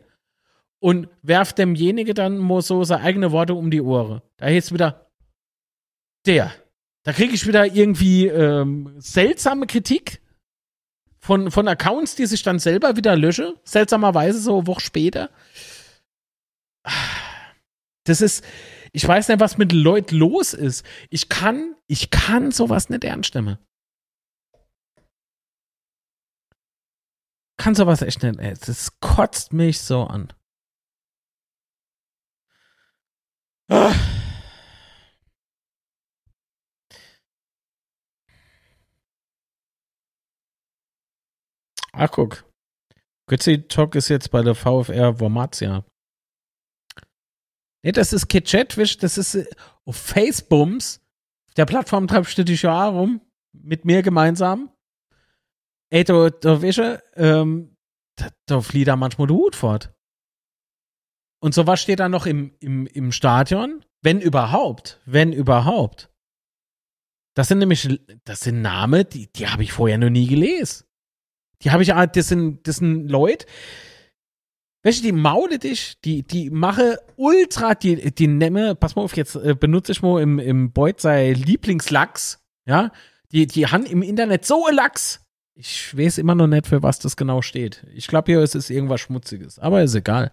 und 0.80 1.08
werf 1.22 1.52
demjenige 1.52 2.12
dann 2.12 2.36
mal 2.36 2.60
so 2.60 2.84
seine 2.84 3.02
eigene 3.02 3.32
Worte 3.32 3.54
um 3.54 3.70
die 3.70 3.80
Ohren, 3.80 4.20
da 4.36 4.48
jetzt 4.48 4.72
wieder 4.72 5.10
der. 6.26 6.52
Da 7.04 7.12
kriege 7.12 7.34
ich 7.34 7.46
wieder 7.46 7.66
irgendwie 7.66 8.26
ähm, 8.26 8.94
seltsame 8.98 9.66
Kritik 9.66 10.20
von, 11.24 11.50
von 11.50 11.66
Accounts, 11.66 12.16
die 12.16 12.26
sich 12.26 12.42
dann 12.42 12.58
selber 12.58 12.96
wieder 12.96 13.16
lösche, 13.16 13.54
seltsamerweise 13.64 14.38
so 14.38 14.58
eine 14.58 14.66
Woche 14.66 14.82
später. 14.82 15.30
Das 18.04 18.20
ist, 18.20 18.44
ich 18.92 19.08
weiß 19.08 19.28
nicht, 19.28 19.40
was 19.40 19.56
mit 19.56 19.72
Leuten 19.72 20.16
los 20.16 20.52
ist. 20.52 20.84
Ich 21.08 21.30
kann, 21.30 21.76
ich 21.86 22.10
kann 22.10 22.50
sowas 22.50 22.90
nicht 22.90 23.04
ernst 23.04 23.34
nehmen. 23.34 23.56
Kann 27.56 27.74
sowas 27.74 28.02
echt 28.02 28.22
nicht, 28.22 28.38
ey. 28.38 28.52
Das 28.52 29.00
kotzt 29.00 29.54
mich 29.54 29.80
so 29.80 30.02
an. 30.04 30.30
Ah. 33.70 33.94
Ach, 41.96 42.10
guck. 42.10 42.44
Götzi 43.28 43.66
Talk 43.68 43.94
ist 43.94 44.08
jetzt 44.08 44.30
bei 44.30 44.42
der 44.42 44.54
VfR 44.54 45.20
Wormatia. 45.20 45.84
Nee, 47.82 47.92
das 47.92 48.12
ist 48.12 48.28
Kitchetwisch, 48.28 48.98
das 48.98 49.18
ist 49.18 49.34
äh, 49.34 49.46
auf 49.84 49.96
Facebooks. 49.96 51.00
Der 51.56 51.66
Plattform 51.66 52.08
treibst 52.08 52.36
du 52.36 52.44
dich 52.44 52.62
ja 52.62 52.88
auch 52.88 52.94
rum. 52.94 53.20
Mit 53.52 53.84
mir 53.84 54.02
gemeinsam. 54.02 54.70
Ey, 55.90 56.02
du, 56.02 56.30
du 56.30 56.62
wische, 56.62 57.02
ähm, 57.14 57.76
da, 58.16 58.28
da 58.46 58.60
flieht 58.60 58.88
da 58.88 58.96
manchmal 58.96 59.28
der 59.28 59.36
Hut 59.36 59.54
fort. 59.54 59.94
Und 61.40 61.54
so 61.54 61.66
was 61.66 61.80
steht 61.80 62.00
da 62.00 62.08
noch 62.08 62.26
im, 62.26 62.56
im, 62.58 62.86
im 62.86 63.12
Stadion? 63.12 63.84
Wenn 64.02 64.20
überhaupt. 64.20 65.00
Wenn 65.04 65.32
überhaupt. 65.32 66.10
Das 67.36 67.48
sind 67.48 67.58
nämlich, 67.58 68.00
das 68.24 68.40
sind 68.40 68.62
Namen, 68.62 69.08
die, 69.08 69.30
die 69.32 69.48
habe 69.48 69.62
ich 69.62 69.72
vorher 69.72 69.98
noch 69.98 70.10
nie 70.10 70.26
gelesen. 70.26 70.86
Die 71.62 71.70
habe 71.70 71.82
ich, 71.82 71.88
das 71.88 72.28
sind, 72.28 72.66
das 72.66 72.76
sind 72.76 73.08
Leute, 73.08 73.46
welche 74.84 75.02
die 75.02 75.12
maule 75.12 75.58
dich, 75.58 75.98
die, 76.04 76.22
die 76.22 76.50
mache 76.50 77.00
ultra, 77.16 77.74
die, 77.74 78.10
die 78.12 78.26
nehme, 78.26 78.74
pass 78.74 78.96
mal 78.96 79.02
auf, 79.02 79.16
jetzt 79.16 79.34
äh, 79.34 79.54
benutze 79.58 79.92
ich 79.92 80.02
mal 80.02 80.20
im, 80.20 80.38
im 80.38 80.72
Beut 80.72 81.00
sei 81.00 81.32
Lieblingslachs, 81.32 82.38
ja, 82.66 82.92
die, 83.32 83.46
die 83.46 83.66
haben 83.66 83.86
im 83.86 84.02
Internet 84.02 84.44
so 84.44 84.66
ein 84.66 84.74
Lachs. 84.74 85.20
Ich 85.54 85.96
weiß 85.96 86.18
immer 86.18 86.34
noch 86.34 86.48
nicht, 86.48 86.66
für 86.66 86.82
was 86.82 86.98
das 86.98 87.16
genau 87.16 87.40
steht. 87.40 87.86
Ich 87.94 88.08
glaube 88.08 88.32
hier, 88.32 88.40
es 88.40 88.54
ist 88.54 88.70
irgendwas 88.70 89.00
Schmutziges, 89.00 89.58
aber 89.58 89.82
ist 89.82 89.94
egal. 89.94 90.32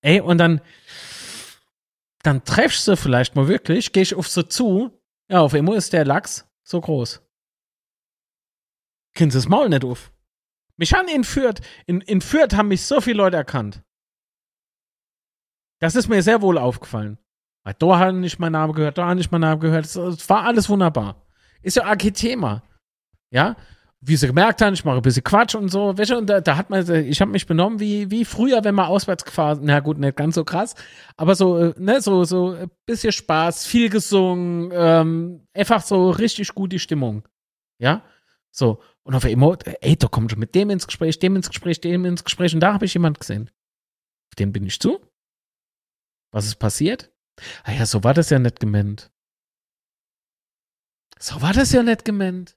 Ey, 0.00 0.20
und 0.20 0.38
dann, 0.38 0.62
dann 2.22 2.44
treffst 2.44 2.88
du 2.88 2.96
vielleicht 2.96 3.36
mal 3.36 3.48
wirklich, 3.48 3.92
geh 3.92 4.00
ich 4.00 4.14
auf 4.14 4.28
so 4.28 4.42
zu, 4.42 4.90
ja, 5.28 5.40
auf 5.40 5.52
einmal 5.52 5.76
ist 5.76 5.92
der 5.92 6.06
Lachs 6.06 6.46
so 6.62 6.80
groß. 6.80 7.20
Kind 9.14 9.34
das 9.34 9.48
Maul 9.48 9.68
nicht 9.68 9.84
auf. 9.84 10.12
Mich 10.76 10.94
haben 10.94 11.08
in 11.08 11.24
Fürth, 11.24 11.60
in, 11.86 12.00
in 12.00 12.20
Fürth 12.20 12.56
haben 12.56 12.68
mich 12.68 12.82
so 12.82 13.00
viele 13.00 13.18
Leute 13.18 13.36
erkannt. 13.36 13.82
Das 15.80 15.94
ist 15.94 16.08
mir 16.08 16.22
sehr 16.22 16.42
wohl 16.42 16.58
aufgefallen. 16.58 17.18
Weil 17.64 17.74
da 17.74 17.98
hat 17.98 18.14
nicht 18.14 18.38
mein 18.38 18.52
Name 18.52 18.72
gehört, 18.72 18.96
da 18.96 19.06
hat 19.06 19.16
nicht 19.16 19.32
mein 19.32 19.42
Name 19.42 19.58
gehört. 19.58 19.84
Es 19.84 20.28
war 20.28 20.44
alles 20.44 20.68
wunderbar. 20.68 21.26
Ist 21.62 21.76
ja 21.76 21.94
kein 21.96 22.14
Thema. 22.14 22.62
Ja? 23.30 23.56
Wie 24.02 24.16
sie 24.16 24.28
gemerkt 24.28 24.62
haben, 24.62 24.72
ich 24.72 24.84
mache 24.84 24.96
ein 24.96 25.02
bisschen 25.02 25.24
Quatsch 25.24 25.54
und 25.54 25.68
so. 25.68 25.96
Weißt 25.98 26.10
du, 26.10 26.16
und 26.16 26.26
da, 26.26 26.40
da 26.40 26.56
hat 26.56 26.70
man, 26.70 26.88
ich 27.04 27.20
habe 27.20 27.30
mich 27.30 27.46
benommen 27.46 27.80
wie, 27.80 28.10
wie 28.10 28.24
früher, 28.24 28.64
wenn 28.64 28.74
man 28.74 28.86
auswärts 28.86 29.26
gefahren 29.26 29.60
Na 29.62 29.80
gut, 29.80 29.98
nicht 29.98 30.16
ganz 30.16 30.36
so 30.36 30.44
krass. 30.44 30.74
Aber 31.18 31.34
so, 31.34 31.58
äh, 31.58 31.74
ne, 31.76 32.00
so, 32.00 32.24
so 32.24 32.52
ein 32.52 32.70
bisschen 32.86 33.12
Spaß, 33.12 33.66
viel 33.66 33.90
gesungen, 33.90 34.70
ähm, 34.72 35.46
einfach 35.52 35.82
so 35.82 36.08
richtig 36.08 36.54
gute 36.54 36.78
Stimmung. 36.78 37.28
Ja? 37.78 38.02
So. 38.50 38.80
Und 39.02 39.14
auf 39.14 39.24
einmal, 39.24 39.58
ey, 39.80 39.96
da 39.96 40.08
kommt 40.08 40.30
schon 40.30 40.40
mit 40.40 40.54
dem 40.54 40.70
ins 40.70 40.86
Gespräch, 40.86 41.18
dem 41.18 41.36
ins 41.36 41.48
Gespräch, 41.48 41.80
dem 41.80 42.04
ins 42.04 42.24
Gespräch. 42.24 42.54
Und 42.54 42.60
da 42.60 42.74
habe 42.74 42.84
ich 42.84 42.94
jemand 42.94 43.18
gesehen. 43.18 43.50
Auf 44.30 44.36
den 44.38 44.52
bin 44.52 44.66
ich 44.66 44.78
zu. 44.78 45.00
Was 46.32 46.46
ist 46.46 46.56
passiert? 46.56 47.10
Ah 47.64 47.72
ja, 47.72 47.86
so 47.86 48.04
war 48.04 48.14
das 48.14 48.30
ja 48.30 48.38
nicht 48.38 48.60
gemeint. 48.60 49.10
So 51.18 51.42
war 51.42 51.52
das 51.52 51.72
ja 51.72 51.82
nicht 51.82 52.04
gemeint. 52.04 52.56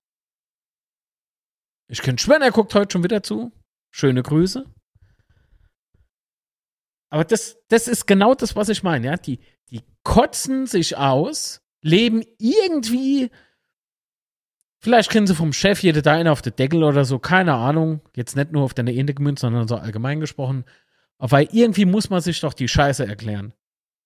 Ich 1.90 2.02
könnte 2.02 2.24
schwören, 2.24 2.42
er 2.42 2.52
guckt 2.52 2.74
heute 2.76 2.94
schon 2.94 3.04
wieder 3.04 3.24
zu. 3.24 3.52
Schöne 3.92 4.24
Grüße. 4.24 4.66
Aber 7.12 7.26
das, 7.26 7.58
das 7.68 7.88
ist 7.88 8.08
genau 8.08 8.34
das, 8.34 8.56
was 8.56 8.70
ich 8.70 8.84
meine. 8.84 9.08
Ja? 9.08 9.18
Die, 9.18 9.40
die 9.70 9.84
kotzen 10.04 10.66
sich 10.66 10.98
aus, 10.98 11.62
leben 11.82 12.24
irgendwie. 12.40 13.30
Vielleicht 14.84 15.12
kriegen 15.12 15.26
sie 15.26 15.34
vom 15.34 15.54
Chef 15.54 15.82
jede 15.82 16.02
da 16.02 16.12
eine 16.12 16.30
auf 16.30 16.42
den 16.42 16.58
Deckel 16.58 16.84
oder 16.84 17.06
so, 17.06 17.18
keine 17.18 17.54
Ahnung. 17.54 18.02
Jetzt 18.18 18.36
nicht 18.36 18.52
nur 18.52 18.64
auf 18.64 18.74
deine 18.74 18.94
Ende 18.94 19.16
sondern 19.38 19.66
so 19.66 19.78
allgemein 19.78 20.20
gesprochen. 20.20 20.66
Aber 21.18 21.54
irgendwie 21.54 21.86
muss 21.86 22.10
man 22.10 22.20
sich 22.20 22.42
doch 22.42 22.54
die 22.54 22.68
Scheiße 22.68 23.06
erklären. 23.06 23.54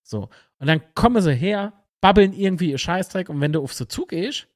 So. 0.04 0.30
Und 0.60 0.68
dann 0.68 0.94
kommen 0.94 1.20
sie 1.24 1.34
her, 1.34 1.74
babbeln 2.00 2.32
irgendwie 2.32 2.70
ihr 2.70 2.78
Scheißdreck 2.78 3.28
und 3.30 3.42
wenn 3.42 3.54
du 3.54 3.64
auf 3.64 3.74
sie 3.74 3.88
zugehst, 3.88 4.48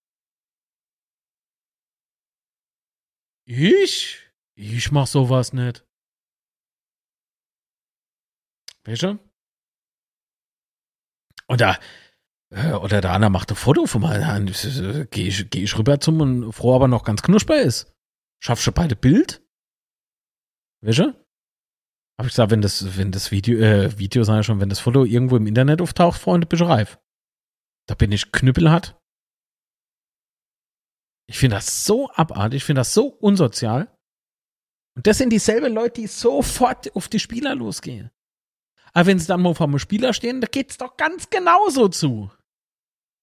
ich, 3.45 4.19
ich 4.53 4.91
mach 4.91 5.07
sowas 5.07 5.53
nicht. 5.53 5.83
Weißt 8.83 9.01
du? 9.01 9.17
Oder, 11.47 11.71
äh, 11.71 11.79
oder 12.51 12.99
der 12.99 13.11
andere 13.11 13.31
macht 13.31 13.49
ein 13.49 13.55
Foto 13.55 13.85
von 13.85 14.05
Hand. 14.27 14.51
Gehe 15.11 15.27
ich, 15.27 15.49
geh 15.49 15.63
ich 15.63 15.77
rüber 15.77 15.99
zum 15.99 16.19
und 16.19 16.51
froh 16.51 16.75
aber 16.75 16.87
noch 16.87 17.03
ganz 17.03 17.21
knusper 17.21 17.61
ist. 17.61 17.93
Schaffst 18.43 18.67
du 18.67 18.71
beide 18.71 18.95
Bild? 18.95 19.41
Weißt 20.81 20.99
du? 20.99 21.13
Hab 22.17 22.25
ich 22.25 22.33
gesagt, 22.33 22.51
wenn 22.51 22.61
das, 22.61 22.97
wenn 22.97 23.11
das 23.11 23.31
Video, 23.31 23.57
äh, 23.59 23.97
Video 23.97 24.21
ich 24.21 24.45
schon, 24.45 24.59
wenn 24.59 24.69
das 24.69 24.79
Foto 24.79 25.05
irgendwo 25.05 25.37
im 25.37 25.47
Internet 25.47 25.81
auftaucht, 25.81 26.19
Freunde, 26.19 26.45
bist 26.45 26.61
du 26.61 26.65
reif. 26.65 26.99
Da 27.87 27.95
bin 27.95 28.11
ich 28.11 28.31
knüppelhart. 28.31 28.99
Ich 31.27 31.37
finde 31.37 31.55
das 31.55 31.85
so 31.85 32.11
abartig, 32.11 32.57
ich 32.57 32.63
finde 32.65 32.81
das 32.81 32.93
so 32.93 33.07
unsozial. 33.07 33.95
Und 34.95 35.07
das 35.07 35.19
sind 35.19 35.29
dieselben 35.29 35.73
Leute, 35.73 36.01
die 36.01 36.07
sofort 36.07 36.93
auf 36.95 37.07
die 37.07 37.19
Spieler 37.19 37.55
losgehen. 37.55 38.11
Aber 38.93 39.05
wenn 39.05 39.19
sie 39.19 39.27
dann 39.27 39.41
mal 39.41 39.55
vor 39.55 39.67
dem 39.67 39.79
Spieler 39.79 40.13
stehen, 40.13 40.41
da 40.41 40.47
geht's 40.47 40.77
doch 40.77 40.97
ganz 40.97 41.29
genauso 41.29 41.87
zu. 41.87 42.29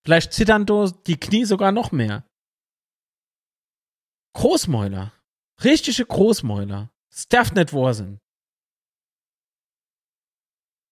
Vielleicht 0.08 0.32
zittern 0.32 0.64
die 1.06 1.20
Knie 1.20 1.44
sogar 1.44 1.70
noch 1.70 1.92
mehr. 1.92 2.24
Großmäuler. 4.32 5.12
Richtige 5.62 6.06
Großmäuler. 6.06 6.90
Darf 7.28 7.52
nicht 7.52 7.74
wahr 7.74 7.92
sein. 7.92 8.18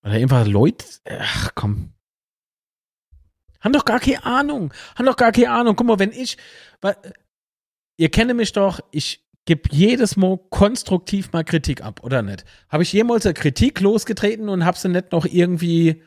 Oder 0.04 0.16
einfach 0.16 0.46
Leute. 0.46 0.84
Ach 1.08 1.50
komm. 1.54 1.94
Haben 3.60 3.72
doch 3.72 3.86
gar 3.86 4.00
keine 4.00 4.22
Ahnung. 4.22 4.74
Haben 4.96 5.06
doch 5.06 5.16
gar 5.16 5.32
keine 5.32 5.50
Ahnung. 5.50 5.76
Guck 5.76 5.86
mal, 5.86 5.98
wenn 5.98 6.12
ich. 6.12 6.36
Ihr 7.96 8.10
kennt 8.10 8.36
mich 8.36 8.52
doch, 8.52 8.80
ich 8.90 9.26
gebe 9.46 9.70
jedes 9.72 10.18
Mal 10.18 10.38
konstruktiv 10.50 11.32
mal 11.32 11.42
Kritik 11.42 11.80
ab, 11.80 12.04
oder 12.04 12.20
nicht? 12.20 12.44
Habe 12.68 12.82
ich 12.82 12.92
jemals 12.92 13.24
eine 13.24 13.32
Kritik 13.32 13.80
losgetreten 13.80 14.50
und 14.50 14.66
habe 14.66 14.76
sie 14.76 14.90
nicht 14.90 15.12
noch 15.12 15.24
irgendwie. 15.24 16.02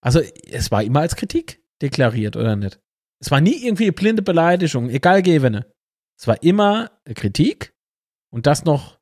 Also, 0.00 0.20
es 0.20 0.70
war 0.70 0.84
immer 0.84 1.00
als 1.00 1.16
Kritik 1.16 1.65
deklariert, 1.82 2.36
oder 2.36 2.56
nicht? 2.56 2.80
Es 3.20 3.30
war 3.30 3.40
nie 3.40 3.64
irgendwie 3.64 3.90
blinde 3.90 4.22
Beleidigung, 4.22 4.90
egal 4.90 5.22
gewenne. 5.22 5.66
Es 6.18 6.26
war 6.26 6.42
immer 6.42 6.90
Kritik 7.14 7.74
und 8.30 8.46
das 8.46 8.64
noch 8.64 8.98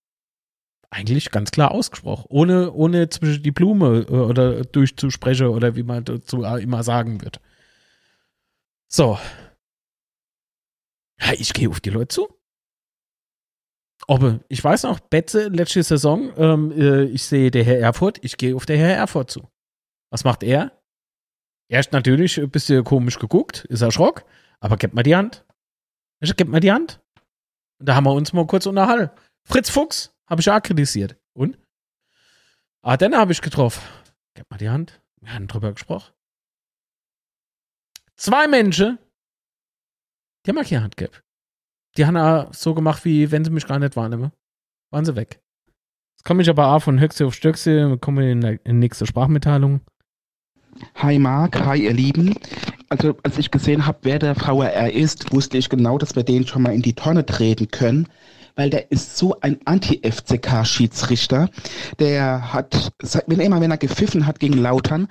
eigentlich 0.91 1.31
ganz 1.31 1.51
klar 1.51 1.73
ausgesprochen, 1.73 2.27
ohne, 2.29 2.73
ohne 2.73 3.09
zwischen 3.09 3.43
die 3.43 3.51
Blume 3.51 4.07
äh, 4.09 4.13
oder 4.13 4.63
durchzusprechen 4.63 5.49
oder 5.49 5.75
wie 5.75 5.83
man 5.83 6.05
dazu 6.05 6.43
immer 6.43 6.83
sagen 6.85 7.21
wird. 7.21 7.41
So. 8.89 9.19
Ja, 11.21 11.33
ich 11.33 11.53
gehe 11.53 11.69
auf 11.69 11.81
die 11.81 11.91
Leute 11.91 12.09
zu. 12.09 12.29
Aber 14.07 14.41
ich 14.49 14.63
weiß 14.63 14.85
noch, 14.85 15.01
Betze, 15.01 15.49
letzte 15.49 15.83
Saison, 15.83 16.33
ähm, 16.37 16.73
äh, 16.73 17.05
ich 17.05 17.25
sehe 17.25 17.51
der 17.51 17.65
Herr 17.65 17.81
Erfurt, 17.81 18.19
ich 18.23 18.37
gehe 18.37 18.55
auf 18.55 18.67
der 18.67 18.77
Herr 18.77 18.97
Erfurt 18.97 19.31
zu. 19.31 19.49
Was 20.11 20.25
macht 20.25 20.43
er? 20.43 20.73
Erst 21.75 21.91
natürlich 21.91 22.41
ein 22.41 22.51
bisschen 22.51 22.85
komisch 22.85 23.19
geguckt, 23.19 23.65
ist 23.65 23.83
erschrocken, 23.83 24.23
aber 24.61 24.77
gib 24.77 24.95
mal 24.95 25.03
die 25.03 25.17
Hand. 25.17 25.45
Gib 26.21 26.47
mal 26.47 26.61
die 26.61 26.71
Hand. 26.71 27.01
Und 27.81 27.89
da 27.89 27.97
haben 27.97 28.05
wir 28.05 28.13
uns 28.13 28.33
mal 28.33 28.47
kurz 28.47 28.67
unterhalten. 28.67 29.11
Fritz 29.45 29.71
Fuchs 29.71 30.15
habe 30.31 30.41
ich 30.41 30.49
auch 30.49 30.63
kritisiert. 30.63 31.17
Und? 31.37 31.59
Ah, 32.83 32.97
dann 32.97 33.17
habe 33.17 33.33
ich 33.33 33.41
getroffen. 33.41 33.83
Gib 34.35 34.49
mal 34.53 34.59
die 34.59 34.69
Hand. 34.69 35.03
Wir 35.21 35.35
haben 35.35 35.49
drüber 35.49 35.73
gesprochen. 35.73 36.13
Zwei 38.15 38.47
Menschen, 38.47 39.01
die 40.47 40.51
haben 40.53 40.65
keine 40.65 40.85
Hand 40.85 40.97
gegeben. 40.97 41.19
Die 41.97 42.07
haben 42.07 42.17
auch 42.17 42.55
so 42.55 42.75
gemacht, 42.75 43.05
wie 43.05 43.33
wenn 43.33 43.45
sie 43.45 43.51
mich 43.51 43.67
gar 43.67 43.81
nicht 43.81 43.97
wahrnehmen. 43.97 44.31
Waren 44.93 45.05
sie 45.05 45.17
weg. 45.17 45.43
Jetzt 46.17 46.25
komme 46.25 46.43
ich 46.43 46.49
aber 46.49 46.69
auch 46.69 46.85
von 46.85 47.01
Höchste 47.01 47.27
auf 47.27 47.35
Stöckse, 47.35 47.99
kommen 47.99 48.19
wir 48.19 48.31
in 48.31 48.61
die 48.65 48.73
nächste 48.73 49.07
Sprachmitteilung. 49.07 49.81
Hi 50.97 51.19
Marc, 51.19 51.65
hi 51.65 51.85
ihr 51.85 51.93
Lieben. 51.93 52.37
Also 52.89 53.17
als 53.23 53.39
ich 53.39 53.51
gesehen 53.51 53.87
habe, 53.87 53.99
wer 54.03 54.19
der 54.19 54.35
VRR 54.35 54.93
ist, 54.93 55.33
wusste 55.33 55.59
ich 55.59 55.69
genau, 55.69 55.99
dass 55.99 56.17
wir 56.17 56.23
den 56.23 56.47
schon 56.47 56.63
mal 56.63 56.75
in 56.75 56.83
die 56.83 56.95
Tonne 56.95 57.27
treten 57.27 57.69
können 57.71 58.09
weil 58.57 58.71
der 58.71 58.91
ist 58.91 59.17
so 59.17 59.41
ein 59.41 59.59
Anti-FCK-Schiedsrichter. 59.65 61.49
Der 61.99 62.53
hat, 62.53 62.93
wenn 63.27 63.41
immer, 63.41 63.61
wenn 63.61 63.71
er 63.71 63.79
gepfiffen 63.79 64.27
hat 64.27 64.41
gegen 64.41 64.59
Lautern, 64.59 65.09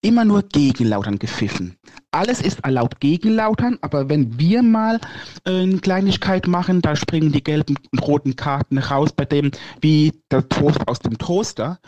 immer 0.00 0.24
nur 0.24 0.42
gegen 0.42 0.86
Lautern 0.86 1.18
gepfiffen. 1.18 1.76
Alles 2.10 2.40
ist 2.40 2.64
erlaubt 2.64 3.00
gegen 3.00 3.34
Lautern, 3.34 3.78
aber 3.82 4.08
wenn 4.08 4.38
wir 4.38 4.62
mal 4.62 5.00
äh, 5.44 5.50
eine 5.50 5.78
Kleinigkeit 5.78 6.46
machen, 6.46 6.80
da 6.80 6.96
springen 6.96 7.32
die 7.32 7.44
gelben 7.44 7.76
und 7.92 7.98
roten 8.06 8.36
Karten 8.36 8.78
raus, 8.78 9.12
bei 9.12 9.26
dem 9.26 9.50
wie 9.80 10.14
der 10.30 10.48
Toast 10.48 10.88
aus 10.88 11.00
dem 11.00 11.18
Toaster. 11.18 11.78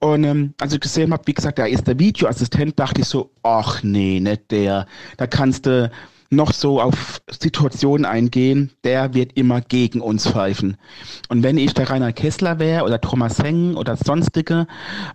Und 0.00 0.24
ähm, 0.24 0.54
als 0.60 0.72
ich 0.72 0.80
gesehen 0.80 1.12
habe, 1.12 1.22
wie 1.26 1.34
gesagt, 1.34 1.58
da 1.58 1.66
ist 1.66 1.86
der 1.86 1.98
Videoassistent, 2.00 2.78
dachte 2.78 3.02
ich 3.02 3.06
so, 3.06 3.30
ach 3.42 3.82
nee, 3.84 4.18
nicht 4.18 4.50
der. 4.50 4.86
Da 5.18 5.26
kannst 5.28 5.66
du 5.66 5.90
noch 6.30 6.52
so 6.52 6.80
auf 6.80 7.20
Situationen 7.30 8.04
eingehen, 8.04 8.70
der 8.84 9.14
wird 9.14 9.32
immer 9.36 9.60
gegen 9.60 10.00
uns 10.00 10.28
pfeifen. 10.28 10.76
Und 11.28 11.42
wenn 11.42 11.58
ich 11.58 11.74
der 11.74 11.90
Rainer 11.90 12.12
Kessler 12.12 12.58
wäre 12.58 12.84
oder 12.84 13.00
Thomas 13.00 13.42
Heng 13.42 13.74
oder 13.74 13.96
sonstige 13.96 14.66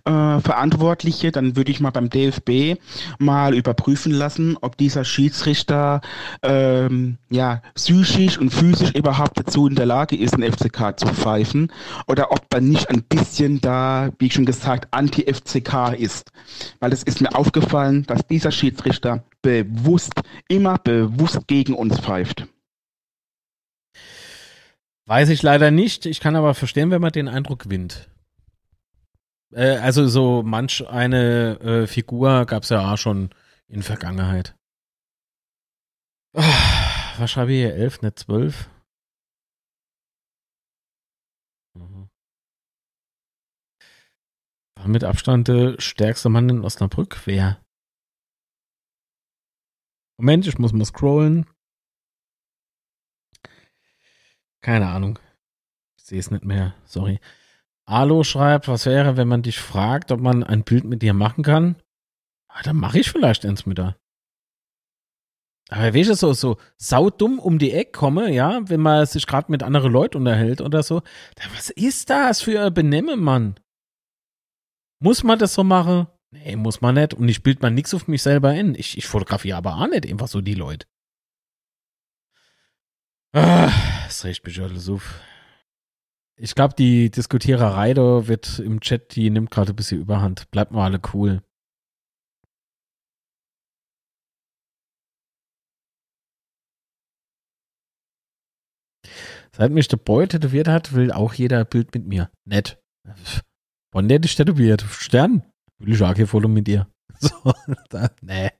äh, 0.04 0.40
Verantwortliche, 0.40 1.32
dann 1.32 1.56
würde 1.56 1.70
ich 1.70 1.80
mal 1.80 1.90
beim 1.90 2.10
DFB 2.10 2.78
mal 3.18 3.54
überprüfen 3.54 4.12
lassen, 4.12 4.56
ob 4.60 4.76
dieser 4.76 5.04
Schiedsrichter 5.04 6.00
ähm, 6.42 7.18
ja 7.30 7.62
psychisch 7.74 8.38
und 8.38 8.50
physisch 8.50 8.94
überhaupt 8.94 9.38
dazu 9.38 9.66
in 9.66 9.74
der 9.74 9.86
Lage 9.86 10.16
ist, 10.16 10.34
ein 10.34 10.42
FCK 10.42 10.98
zu 10.98 11.06
pfeifen 11.06 11.72
oder 12.06 12.32
ob 12.32 12.46
er 12.52 12.60
nicht 12.60 12.88
ein 12.90 13.02
bisschen 13.02 13.60
da, 13.60 14.10
wie 14.18 14.26
ich 14.26 14.34
schon 14.34 14.46
gesagt, 14.46 14.88
anti-FCK 14.92 15.94
ist. 15.98 16.32
Weil 16.80 16.92
es 16.92 17.02
ist 17.02 17.20
mir 17.20 17.34
aufgefallen, 17.34 18.04
dass 18.06 18.26
dieser 18.26 18.50
Schiedsrichter 18.50 19.24
bewusst, 19.42 20.12
immer 20.48 20.78
bewusst 20.78 21.46
gegen 21.46 21.74
uns 21.74 22.00
pfeift. 22.00 22.46
Weiß 25.06 25.28
ich 25.28 25.42
leider 25.42 25.70
nicht. 25.70 26.06
Ich 26.06 26.20
kann 26.20 26.36
aber 26.36 26.54
verstehen, 26.54 26.90
wenn 26.90 27.02
man 27.02 27.12
den 27.12 27.28
Eindruck 27.28 27.64
gewinnt. 27.64 28.08
Äh, 29.52 29.76
also 29.76 30.06
so 30.06 30.42
manch 30.42 30.86
eine 30.88 31.60
äh, 31.60 31.86
Figur 31.86 32.46
gab 32.46 32.62
es 32.62 32.70
ja 32.70 32.92
auch 32.92 32.96
schon 32.96 33.30
in 33.68 33.82
Vergangenheit. 33.82 34.56
Oh, 36.34 36.40
was 37.18 37.30
schreibe 37.30 37.52
ich 37.52 37.58
hier? 37.58 37.74
Elf, 37.74 38.00
nicht 38.00 38.18
zwölf? 38.20 38.70
Mhm. 41.74 42.08
War 44.76 44.88
mit 44.88 45.04
Abstand 45.04 45.48
der 45.48 45.78
stärkste 45.78 46.28
Mann 46.28 46.48
in 46.48 46.64
Osnabrück? 46.64 47.20
Wer? 47.26 47.60
Moment, 50.22 50.46
ich 50.46 50.56
muss 50.56 50.72
mal 50.72 50.84
scrollen. 50.84 51.46
Keine 54.60 54.88
Ahnung. 54.88 55.18
Ich 55.98 56.04
sehe 56.04 56.20
es 56.20 56.30
nicht 56.30 56.44
mehr. 56.44 56.76
Sorry. 56.84 57.18
Alo 57.86 58.22
schreibt, 58.22 58.68
was 58.68 58.86
wäre, 58.86 59.16
wenn 59.16 59.26
man 59.26 59.42
dich 59.42 59.58
fragt, 59.58 60.12
ob 60.12 60.20
man 60.20 60.44
ein 60.44 60.62
Bild 60.62 60.84
mit 60.84 61.02
dir 61.02 61.12
machen 61.12 61.42
kann? 61.42 61.74
Ah, 62.46 62.62
dann 62.62 62.76
mache 62.76 63.00
ich 63.00 63.10
vielleicht 63.10 63.44
eins 63.44 63.66
mit 63.66 63.78
dir. 63.78 63.96
Aber 65.70 65.92
weißt 65.92 66.10
du, 66.10 66.14
so, 66.14 66.32
so 66.34 66.56
saudumm 66.76 67.40
um 67.40 67.58
die 67.58 67.72
Ecke 67.72 67.90
komme, 67.90 68.32
ja, 68.32 68.60
wenn 68.68 68.80
man 68.80 69.04
sich 69.06 69.26
gerade 69.26 69.50
mit 69.50 69.64
anderen 69.64 69.90
Leuten 69.90 70.18
unterhält 70.18 70.60
oder 70.60 70.84
so. 70.84 71.02
Was 71.52 71.70
ist 71.70 72.10
das 72.10 72.42
für 72.42 72.64
ein 72.64 72.72
Benehmen, 72.72 73.18
Mann? 73.18 73.58
Muss 75.00 75.24
man 75.24 75.40
das 75.40 75.54
so 75.54 75.64
machen? 75.64 76.06
Nee, 76.32 76.56
muss 76.56 76.80
man 76.80 76.94
nicht. 76.94 77.12
Und 77.14 77.28
ich 77.28 77.42
bild 77.42 77.60
mal 77.60 77.70
nichts 77.70 77.92
auf 77.92 78.08
mich 78.08 78.22
selber 78.22 78.54
in. 78.54 78.74
Ich, 78.74 78.96
ich 78.96 79.06
fotografiere 79.06 79.58
aber 79.58 79.76
auch 79.76 79.86
nicht 79.86 80.08
einfach 80.08 80.28
so 80.28 80.40
die 80.40 80.54
Leute. 80.54 80.86
Ah, 83.34 83.70
das 84.06 84.24
riecht 84.24 84.44
mich 84.44 84.60
alles 84.60 84.88
auf. 84.88 85.20
Ich 86.38 86.54
glaube, 86.54 86.74
die 86.74 87.10
Diskutiererei 87.10 87.92
da 87.94 88.26
wird 88.28 88.58
im 88.58 88.80
Chat, 88.80 89.14
die 89.14 89.28
nimmt 89.30 89.50
gerade 89.50 89.72
ein 89.72 89.76
bisschen 89.76 90.00
überhand. 90.00 90.50
Bleibt 90.50 90.72
mal 90.72 90.86
alle 90.86 91.00
cool. 91.12 91.42
Seit 99.54 99.70
mich 99.70 99.88
der 99.88 99.98
Boy 99.98 100.26
tätowiert 100.26 100.66
hat, 100.66 100.94
will 100.94 101.12
auch 101.12 101.34
jeder 101.34 101.60
ein 101.60 101.66
Bild 101.66 101.94
mit 101.94 102.06
mir. 102.06 102.30
Nett. 102.46 102.82
Wann 103.92 104.08
der 104.08 104.18
dich 104.18 104.34
tätowiert? 104.34 104.80
Stern? 104.82 105.51
Will 105.82 105.94
ich 105.94 106.02
auch 106.02 106.14
kein 106.14 106.26
Foto 106.26 106.48
mit 106.48 106.66
dir. 106.66 106.86
So, 107.20 107.52
da, 107.88 108.10
nee. 108.20 108.50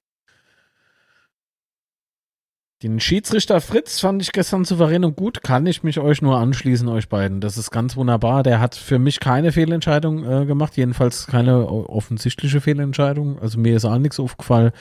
Den 2.82 3.00
Schiedsrichter 3.00 3.60
Fritz 3.60 3.98
fand 4.00 4.22
ich 4.22 4.32
gestern 4.32 4.64
souverän 4.64 5.04
und 5.04 5.16
gut. 5.16 5.42
Kann 5.42 5.66
ich 5.66 5.82
mich 5.82 5.98
euch 5.98 6.20
nur 6.20 6.36
anschließen, 6.38 6.88
euch 6.88 7.08
beiden. 7.08 7.40
Das 7.40 7.56
ist 7.56 7.70
ganz 7.70 7.96
wunderbar. 7.96 8.42
Der 8.42 8.60
hat 8.60 8.74
für 8.74 8.98
mich 8.98 9.18
keine 9.20 9.52
Fehlentscheidung 9.52 10.24
äh, 10.24 10.46
gemacht. 10.46 10.76
Jedenfalls 10.76 11.26
keine 11.26 11.68
offensichtliche 11.68 12.60
Fehlentscheidung. 12.60 13.38
Also 13.38 13.58
mir 13.58 13.76
ist 13.76 13.84
auch 13.84 13.98
nichts 13.98 14.20
aufgefallen. 14.20 14.72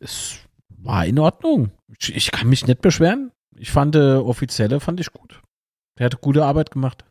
Es 0.00 0.38
war 0.68 1.06
in 1.06 1.18
Ordnung. 1.18 1.72
Ich, 2.00 2.14
ich 2.14 2.30
kann 2.30 2.48
mich 2.48 2.66
nicht 2.66 2.80
beschweren. 2.80 3.32
Ich 3.56 3.70
fand, 3.70 3.96
äh, 3.96 4.14
offizielle 4.14 4.80
fand 4.80 5.00
ich 5.00 5.12
gut. 5.12 5.40
Der 5.98 6.06
hat 6.06 6.20
gute 6.20 6.44
Arbeit 6.44 6.70
gemacht. 6.70 7.04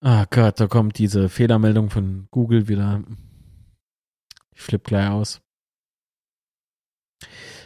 Ah 0.00 0.26
Gott, 0.30 0.60
da 0.60 0.66
kommt 0.66 0.98
diese 0.98 1.28
Fehlermeldung 1.28 1.90
von 1.90 2.28
Google 2.30 2.68
wieder. 2.68 3.02
Ich 4.54 4.62
flipp 4.62 4.84
gleich 4.84 5.08
aus. 5.08 5.40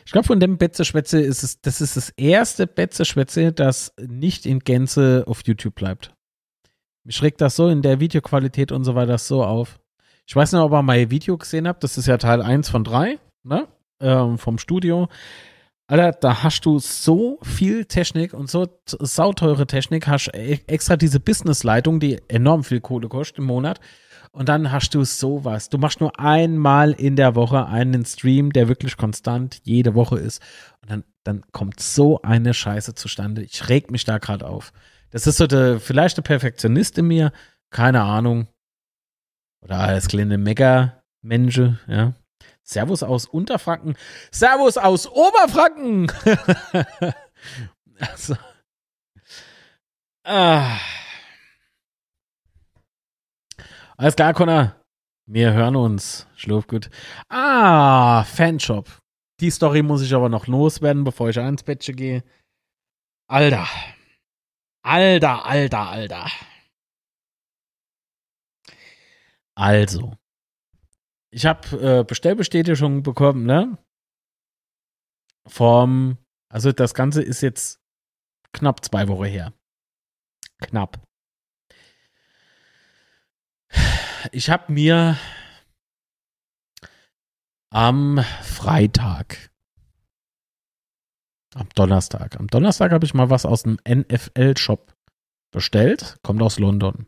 Ich 0.07 0.13
glaube, 0.13 0.27
von 0.27 0.41
dem 0.41 0.59
Betze-Schwätze 0.59 1.21
ist 1.21 1.43
es, 1.43 1.61
das 1.61 1.81
ist 1.81 1.97
das 1.97 2.11
erste 2.11 2.67
Betze-Schwätze, 2.67 3.53
das 3.53 3.95
nicht 4.01 4.47
in 4.47 4.61
Gänze 4.61 5.25
auf 5.27 5.43
YouTube 5.45 5.75
bleibt. 5.75 6.15
Mich 7.05 7.17
schreckt 7.17 7.41
das 7.41 7.57
so 7.57 7.69
in 7.69 7.83
der 7.83 8.01
Videoqualität 8.01 8.73
und 8.73 8.85
so 8.85 8.95
weiter 8.95 9.19
so 9.19 9.45
auf. 9.45 9.81
Ich 10.27 10.37
weiß 10.37 10.53
nicht, 10.53 10.61
ob 10.61 10.73
ihr 10.73 10.83
mein 10.83 11.11
Video 11.11 11.37
gesehen 11.39 11.67
habt. 11.67 11.83
Das 11.83 11.99
ist 11.99 12.07
ja 12.07 12.19
Teil 12.19 12.43
1 12.43 12.69
von 12.69 12.85
3, 12.85 13.19
ne? 13.43 13.69
Ähm, 14.01 14.39
vom 14.39 14.59
Studio. 14.59 15.09
Alter, 15.91 16.13
da 16.13 16.45
hast 16.45 16.67
du 16.67 16.79
so 16.79 17.41
viel 17.43 17.85
Technik 17.85 18.33
und 18.33 18.49
so 18.49 18.69
sauteure 18.87 19.67
Technik, 19.67 20.07
hast 20.07 20.29
e-, 20.33 20.61
extra 20.69 20.97
diese 20.97 21.19
Businessleitung, 21.19 21.99
die 21.99 22.21
enorm 22.29 22.63
viel 22.63 22.81
Kohle 22.81 23.09
kostet 23.09 23.39
im 23.39 23.47
Monat. 23.47 23.81
Und 24.31 24.49
dann 24.49 24.71
hast 24.71 24.95
du 24.95 25.03
sowas. 25.03 25.69
Du 25.69 25.79
machst 25.79 26.01
nur 26.01 26.17
einmal 26.21 26.93
in 26.93 27.17
der 27.17 27.35
Woche 27.35 27.67
einen 27.67 28.05
Stream, 28.05 28.53
der 28.53 28.69
wirklich 28.69 28.97
konstant 28.97 29.63
jede 29.65 29.97
Woche 29.97 30.21
ist. 30.21 30.41
Und 30.81 30.93
dann, 30.93 31.05
dann 31.25 31.43
kommt 31.51 31.81
so 31.81 32.23
eine 32.23 32.55
Scheiße 32.55 32.95
zustande. 32.95 33.43
Ich 33.43 33.69
reg 33.69 33.91
mich 33.91 34.05
da 34.05 34.19
gerade 34.19 34.47
auf. 34.47 34.73
Das 35.11 35.27
ist 35.27 35.39
so 35.39 35.49
der, 35.49 35.81
vielleicht 35.81 36.17
der 36.17 36.23
Perfektionist 36.23 36.99
in 36.99 37.09
mir. 37.09 37.33
Keine 37.71 38.03
Ahnung. 38.03 38.47
Oder 39.61 39.81
als 39.81 40.07
kleine 40.07 40.39
Mega-Mensch, 40.39 41.61
ja. 41.89 42.15
Servus 42.63 43.03
aus 43.03 43.27
Unterfranken. 43.27 43.97
Servus 44.31 44.77
aus 44.77 45.07
Oberfranken. 45.07 46.13
also. 47.99 48.37
Ah. 50.25 50.79
Alles 53.97 54.17
klar, 54.17 54.35
Connor. 54.35 54.77
Wir 55.27 55.53
hören 55.53 55.77
uns. 55.77 56.27
Schlaf 56.37 56.67
gut. 56.67 56.91
Ah, 57.29 58.25
Fanshop. 58.25 59.01
Die 59.41 59.51
Story 59.51 59.83
muss 59.83 60.03
ich 60.03 60.15
aber 60.15 60.29
noch 60.29 60.47
loswerden, 60.47 61.05
bevor 61.05 61.31
ich 61.31 61.37
ins 61.37 61.63
Bettchen 61.63 61.97
gehe. 61.97 62.25
Alter. 63.29 63.67
Alter, 64.83 65.45
alter, 65.45 65.89
alter. 65.89 66.27
Also. 69.55 70.17
Ich 71.31 71.47
habe 71.47 72.01
äh, 72.01 72.05
Bestellbestätigung 72.05 73.03
bekommen, 73.03 73.45
ne? 73.45 73.79
Vom, 75.47 76.19
also 76.49 76.73
das 76.73 76.95
Ganze 76.95 77.23
ist 77.23 77.41
jetzt 77.41 77.81
knapp 78.53 78.85
zwei 78.85 79.09
Wochen 79.09 79.25
her. 79.25 79.53
Knapp 80.59 81.01
ich 84.33 84.51
habe 84.51 84.73
mir 84.73 85.17
am 87.71 88.23
Freitag, 88.43 89.51
am 91.55 91.69
Donnerstag, 91.75 92.39
am 92.39 92.49
Donnerstag 92.49 92.93
habe 92.93 93.05
ich 93.05 93.15
mal 93.15 93.31
was 93.31 93.47
aus 93.47 93.63
dem 93.63 93.79
NFL-Shop 93.89 94.95
bestellt. 95.53 96.19
Kommt 96.23 96.43
aus 96.43 96.59
London. 96.59 97.07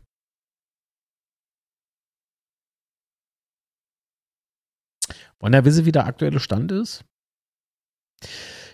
Wollen 5.39 5.53
ihr 5.53 5.65
wissen, 5.65 5.85
wie 5.85 5.91
der 5.91 6.05
aktuelle 6.05 6.39
Stand 6.39 6.71
ist? 6.71 7.03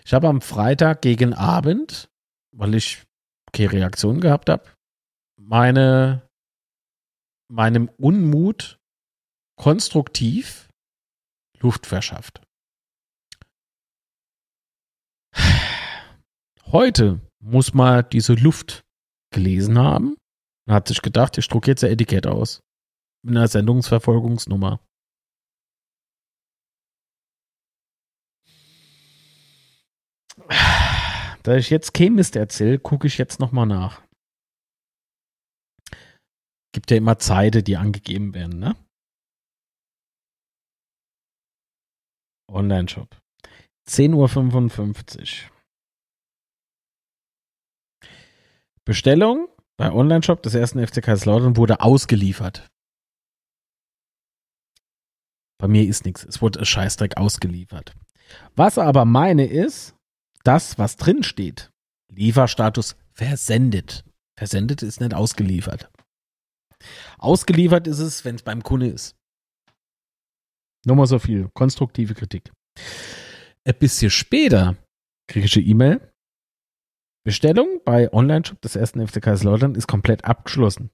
Ich 0.04 0.12
habe 0.12 0.28
am 0.28 0.40
Freitag 0.40 1.02
gegen 1.02 1.34
Abend, 1.34 2.08
weil 2.52 2.74
ich 2.74 3.04
keine 3.52 3.72
Reaktion 3.72 4.20
gehabt 4.20 4.48
habe, 4.48 4.64
meine 5.36 6.28
meinem 7.50 7.88
Unmut 7.98 8.78
konstruktiv 9.56 10.68
Luft 11.58 11.86
verschafft. 11.86 12.40
Heute 16.66 17.20
muss 17.42 17.74
man 17.74 18.08
diese 18.10 18.34
Luft 18.34 18.82
gelesen 19.32 19.78
haben 19.78 20.16
und 20.66 20.74
hat 20.74 20.88
sich 20.88 21.02
gedacht, 21.02 21.36
ich 21.36 21.48
drucke 21.48 21.70
jetzt 21.70 21.84
ein 21.84 21.90
Etikett 21.90 22.26
aus. 22.26 22.60
Mit 23.22 23.36
einer 23.36 23.48
Sendungsverfolgungsnummer. 23.48 24.80
Da 31.42 31.56
ich 31.56 31.70
jetzt 31.70 31.94
kein 31.94 32.14
Mist 32.14 32.36
erzähle, 32.36 32.78
gucke 32.78 33.06
ich 33.06 33.18
jetzt 33.18 33.40
nochmal 33.40 33.66
nach 33.66 34.02
gibt 36.72 36.90
ja 36.90 36.96
immer 36.96 37.18
Zeiten, 37.18 37.64
die 37.64 37.76
angegeben 37.76 38.34
werden, 38.34 38.58
ne? 38.58 38.76
Online-Shop. 42.50 43.16
10.55 43.88 45.44
Uhr. 45.44 45.50
Bestellung 48.84 49.48
bei 49.76 49.92
Online-Shop 49.92 50.42
des 50.42 50.54
ersten 50.54 50.84
FC 50.84 51.02
Kaiserslautern 51.02 51.56
wurde 51.56 51.80
ausgeliefert. 51.80 52.68
Bei 55.58 55.68
mir 55.68 55.86
ist 55.86 56.04
nichts. 56.04 56.24
Es 56.24 56.40
wurde 56.40 56.64
Scheißdreck 56.64 57.16
ausgeliefert. 57.16 57.94
Was 58.56 58.78
aber 58.78 59.04
meine 59.04 59.46
ist, 59.46 59.94
das, 60.44 60.78
was 60.78 60.96
drin 60.96 61.22
steht, 61.22 61.70
Lieferstatus 62.12 62.96
versendet. 63.12 64.04
Versendet 64.38 64.82
ist 64.82 65.00
nicht 65.00 65.14
ausgeliefert. 65.14 65.90
Ausgeliefert 67.18 67.86
ist 67.86 67.98
es, 67.98 68.24
wenn 68.24 68.36
es 68.36 68.42
beim 68.42 68.62
Kunde 68.62 68.88
ist. 68.88 69.14
Nur 70.86 70.96
mal 70.96 71.06
so 71.06 71.18
viel. 71.18 71.50
Konstruktive 71.52 72.14
Kritik. 72.14 72.50
Ein 73.64 73.78
bisschen 73.78 74.10
später 74.10 74.76
kriege 75.28 75.46
ich 75.46 75.56
eine 75.56 75.66
E-Mail. 75.66 76.12
Bestellung 77.22 77.80
bei 77.84 78.10
Online-Shop 78.12 78.62
des 78.62 78.76
ersten 78.76 79.06
FC 79.06 79.20
Kaiserslautern 79.20 79.74
ist 79.74 79.86
komplett 79.86 80.24
abgeschlossen. 80.24 80.90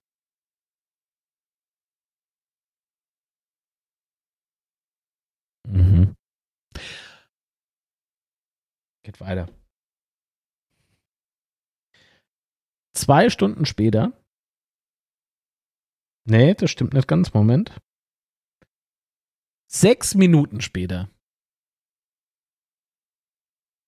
Mhm. 5.68 6.16
Geht 9.07 9.20
weiter. 9.20 9.47
Zwei 12.93 13.31
Stunden 13.31 13.65
später 13.65 14.20
Nee, 16.28 16.55
das 16.55 16.73
stimmt 16.73 16.93
nicht 16.93 17.07
ganz. 17.07 17.33
Moment. 17.33 17.70
Sechs 19.70 20.16
Minuten 20.16 20.61
später. 20.61 21.09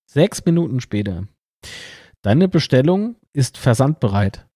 Sechs 0.08 0.44
Minuten 0.44 0.80
später. 0.80 1.26
Deine 2.22 2.46
Bestellung 2.46 3.20
ist 3.32 3.58
versandbereit. 3.58 4.48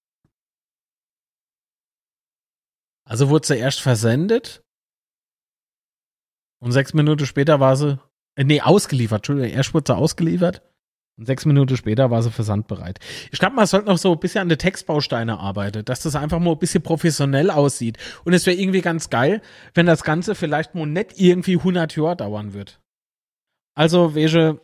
Also 3.05 3.31
wurde 3.31 3.49
sie 3.49 3.59
erst 3.59 3.81
versendet 3.81 4.63
und 6.63 6.71
sechs 6.71 6.95
Minuten 6.95 7.27
später 7.27 7.59
war 7.59 7.75
sie, 7.75 7.99
nee, 8.37 8.61
ausgeliefert, 8.61 9.21
Entschuldigung, 9.21 9.57
erst 9.57 9.75
wurde 9.75 9.93
sie 9.93 9.97
ausgeliefert 9.97 10.63
und 11.19 11.27
sechs 11.27 11.45
Minuten 11.45 11.77
später 11.77 12.11
war 12.11 12.23
sie 12.23 12.31
versandbereit. 12.31 12.99
Ich 13.31 13.39
glaube, 13.39 13.55
man 13.55 13.67
sollte 13.67 13.89
noch 13.89 13.99
so 13.99 14.13
ein 14.13 14.19
bisschen 14.19 14.43
an 14.43 14.49
den 14.49 14.59
Textbausteine 14.59 15.39
arbeiten, 15.39 15.85
dass 15.85 16.01
das 16.01 16.17
einfach 16.17 16.39
mal 16.39 16.53
ein 16.53 16.59
bisschen 16.59 16.83
professionell 16.83 17.51
aussieht. 17.51 17.99
Und 18.25 18.33
es 18.33 18.47
wäre 18.47 18.57
irgendwie 18.57 18.81
ganz 18.81 19.11
geil, 19.11 19.43
wenn 19.75 19.87
das 19.87 20.05
Ganze 20.05 20.35
vielleicht 20.35 20.75
mal 20.75 20.87
nicht 20.87 21.21
irgendwie 21.21 21.59
100 21.59 21.97
Jahre 21.97 22.17
dauern 22.17 22.55
wird. 22.55 22.81
Also, 23.75 24.15
welche. 24.15 24.61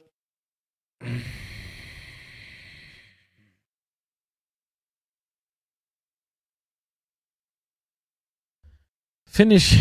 Finde 9.30 9.56
ich, 9.56 9.78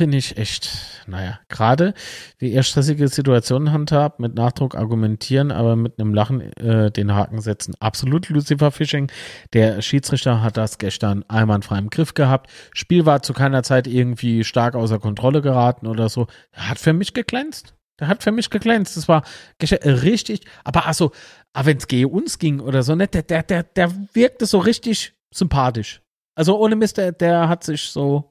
finde 0.00 0.16
ich 0.16 0.38
echt, 0.38 0.70
naja, 1.06 1.40
gerade 1.50 1.92
wie 2.38 2.52
er 2.52 2.62
stressige 2.62 3.06
Situationen 3.06 3.70
handhabt, 3.70 4.18
mit 4.18 4.34
Nachdruck 4.34 4.74
argumentieren, 4.74 5.52
aber 5.52 5.76
mit 5.76 6.00
einem 6.00 6.14
Lachen 6.14 6.40
äh, 6.56 6.90
den 6.90 7.12
Haken 7.12 7.42
setzen. 7.42 7.74
Absolut 7.80 8.30
Lucifer 8.30 8.70
Fishing. 8.70 9.12
Der 9.52 9.82
Schiedsrichter 9.82 10.40
hat 10.40 10.56
das 10.56 10.78
gestern 10.78 11.22
einwandfrei 11.28 11.76
im 11.76 11.90
Griff 11.90 12.14
gehabt. 12.14 12.50
Spiel 12.72 13.04
war 13.04 13.20
zu 13.22 13.34
keiner 13.34 13.62
Zeit 13.62 13.86
irgendwie 13.86 14.42
stark 14.42 14.74
außer 14.74 14.98
Kontrolle 14.98 15.42
geraten 15.42 15.86
oder 15.86 16.08
so. 16.08 16.28
Hat 16.54 16.78
für 16.78 16.94
mich 16.94 17.12
geglänzt. 17.12 17.74
Der 17.98 18.08
hat 18.08 18.22
für 18.22 18.32
mich 18.32 18.48
geglänzt. 18.48 18.96
Das 18.96 19.06
war 19.06 19.22
richtig, 19.60 20.46
aber 20.64 20.86
also, 20.86 21.12
wenn 21.52 21.76
es 21.76 22.04
uns 22.06 22.38
ging 22.38 22.60
oder 22.60 22.82
so, 22.82 22.94
ne, 22.94 23.06
der, 23.06 23.22
der, 23.22 23.42
der, 23.42 23.64
der 23.64 23.92
wirkte 24.14 24.46
so 24.46 24.60
richtig 24.60 25.12
sympathisch. 25.30 26.00
Also 26.34 26.58
ohne 26.58 26.74
Mist, 26.74 26.96
der, 26.96 27.12
der 27.12 27.50
hat 27.50 27.64
sich 27.64 27.90
so 27.90 28.29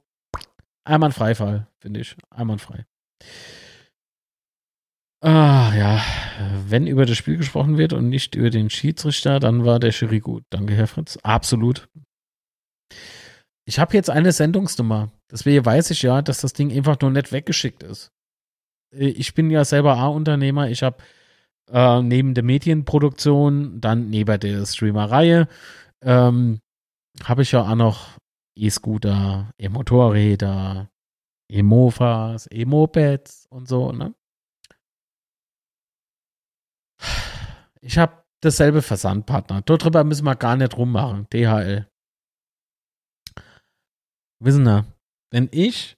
einwandfrei 0.90 1.36
Fall, 1.36 1.68
finde 1.80 2.02
ich. 2.02 2.16
Einwandfrei. 2.30 2.86
Ah, 5.22 5.74
ja. 5.76 6.02
Wenn 6.68 6.88
über 6.88 7.06
das 7.06 7.18
Spiel 7.18 7.38
gesprochen 7.38 7.78
wird 7.78 7.94
und 7.94 8.10
nicht 8.10 8.36
über 8.36 8.50
den 8.50 8.70
Schiedsrichter, 8.70 9.40
dann 9.40 9.66
war 9.66 9.80
der 9.80 9.92
Jury 9.92 10.20
gut. 10.20 10.44
Danke, 10.50 10.74
Herr 10.76 10.88
Fritz. 10.88 11.18
Absolut. 11.24 11.90
Ich 13.66 13.80
habe 13.80 13.94
jetzt 13.94 14.10
eine 14.10 14.32
Sendungsnummer. 14.32 15.12
Deswegen 15.30 15.66
weiß 15.66 15.92
ich 15.92 16.02
ja, 16.02 16.22
dass 16.22 16.42
das 16.42 16.54
Ding 16.54 16.72
einfach 16.72 17.00
nur 17.02 17.12
nicht 17.12 17.32
weggeschickt 17.32 17.84
ist. 17.84 18.12
Äh, 18.94 19.10
ich 19.10 19.34
bin 19.34 19.52
ja 19.52 19.66
selber 19.66 19.98
A-Unternehmer. 19.98 20.70
Ich 20.70 20.84
habe 20.84 20.98
äh, 21.70 22.02
neben 22.02 22.34
der 22.34 22.44
Medienproduktion, 22.44 23.82
dann 23.82 24.10
neben 24.10 24.40
der 24.40 24.66
Streamerei, 24.66 25.48
ähm, 26.02 26.62
habe 27.24 27.42
ich 27.42 27.52
ja 27.52 27.64
auch 27.64 27.76
noch 27.76 28.18
E-Scooter, 28.62 29.54
E-Motorräder, 29.58 30.90
E-Mofas, 31.50 32.48
E-Mopeds 32.52 33.48
und 33.50 33.68
so, 33.68 33.92
ne? 33.92 34.14
Ich 37.82 37.98
habe 37.98 38.24
dasselbe 38.42 38.82
Versandpartner. 38.82 39.62
Darüber 39.62 40.04
müssen 40.04 40.26
wir 40.26 40.36
gar 40.36 40.56
nicht 40.58 40.78
rummachen. 40.78 41.28
DHL. 41.30 41.88
Wissen 44.42 44.66
Sie, 44.66 44.86
wenn 45.32 45.50
ich 45.52 45.98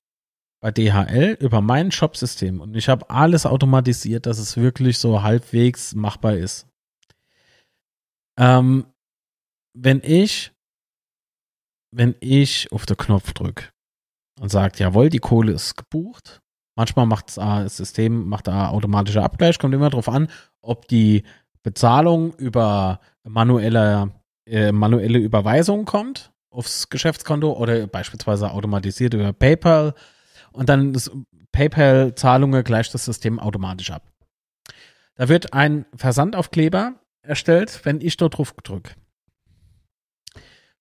bei 0.61 0.71
DHL 0.71 1.37
über 1.39 1.61
mein 1.61 1.91
Shopsystem 1.91 2.61
und 2.61 2.75
ich 2.75 2.87
habe 2.87 3.09
alles 3.09 3.45
automatisiert, 3.45 4.25
dass 4.27 4.37
es 4.37 4.57
wirklich 4.57 4.99
so 4.99 5.23
halbwegs 5.23 5.95
machbar 5.95 6.35
ist. 6.35 6.67
Ähm, 8.39 8.85
wenn 9.73 10.01
ich, 10.03 10.51
wenn 11.91 12.15
ich 12.19 12.71
auf 12.71 12.85
den 12.85 12.97
Knopf 12.97 13.33
drücke 13.33 13.65
und 14.39 14.49
sagt, 14.49 14.79
jawohl, 14.79 15.09
die 15.09 15.19
Kohle 15.19 15.51
ist 15.51 15.75
gebucht, 15.75 16.41
manchmal 16.75 17.05
macht 17.05 17.37
das 17.37 17.77
System, 17.77 18.27
macht 18.27 18.47
da 18.47 18.69
automatischer 18.69 19.23
Abgleich, 19.23 19.59
kommt 19.59 19.73
immer 19.73 19.89
darauf 19.89 20.09
an, 20.09 20.27
ob 20.61 20.87
die 20.87 21.23
Bezahlung 21.63 22.33
über 22.35 22.99
manuelle, 23.23 24.11
äh, 24.45 24.71
manuelle 24.71 25.19
Überweisung 25.19 25.85
kommt 25.85 26.31
aufs 26.49 26.89
Geschäftskonto 26.89 27.53
oder 27.53 27.87
beispielsweise 27.87 28.51
automatisiert 28.51 29.13
über 29.13 29.31
PayPal 29.33 29.93
und 30.51 30.69
dann 30.69 30.95
PayPal-Zahlungen 31.51 32.63
gleicht 32.63 32.93
das 32.93 33.05
System 33.05 33.39
automatisch 33.39 33.91
ab. 33.91 34.03
Da 35.15 35.29
wird 35.29 35.53
ein 35.53 35.85
Versandaufkleber 35.95 36.95
erstellt, 37.21 37.81
wenn 37.83 38.01
ich 38.01 38.17
dort 38.17 38.37
drauf 38.37 38.53
drücke. 38.63 38.95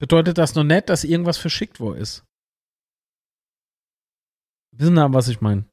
bedeutet 0.00 0.38
das 0.38 0.54
noch 0.54 0.64
nicht, 0.64 0.88
dass 0.88 1.04
irgendwas 1.04 1.36
verschickt 1.36 1.78
worden 1.78 2.00
ist. 2.00 2.24
Wissen 4.72 4.96
Sie, 4.96 5.12
was 5.12 5.28
ich 5.28 5.42
meine? 5.42 5.68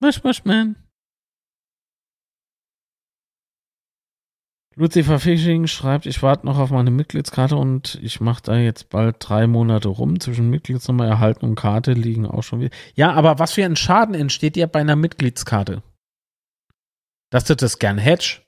Was, 0.00 0.22
was, 0.22 0.44
man? 0.44 0.83
Lucifer 4.76 5.20
Fishing 5.20 5.66
schreibt, 5.68 6.06
ich 6.06 6.22
warte 6.22 6.46
noch 6.46 6.58
auf 6.58 6.70
meine 6.70 6.90
Mitgliedskarte 6.90 7.56
und 7.56 7.98
ich 8.02 8.20
mache 8.20 8.42
da 8.42 8.56
jetzt 8.56 8.88
bald 8.88 9.16
drei 9.20 9.46
Monate 9.46 9.88
rum. 9.88 10.18
Zwischen 10.18 10.50
Mitgliedsnummer 10.50 11.06
erhalten 11.06 11.44
und 11.44 11.54
Karte 11.54 11.92
liegen 11.92 12.26
auch 12.26 12.42
schon 12.42 12.60
wieder. 12.60 12.74
Ja, 12.94 13.12
aber 13.12 13.38
was 13.38 13.52
für 13.52 13.64
ein 13.64 13.76
Schaden 13.76 14.14
entsteht 14.14 14.56
dir 14.56 14.66
bei 14.66 14.80
einer 14.80 14.96
Mitgliedskarte? 14.96 15.82
Dass 17.30 17.44
du 17.44 17.54
das 17.54 17.78
gern 17.78 17.98
hättest? 17.98 18.42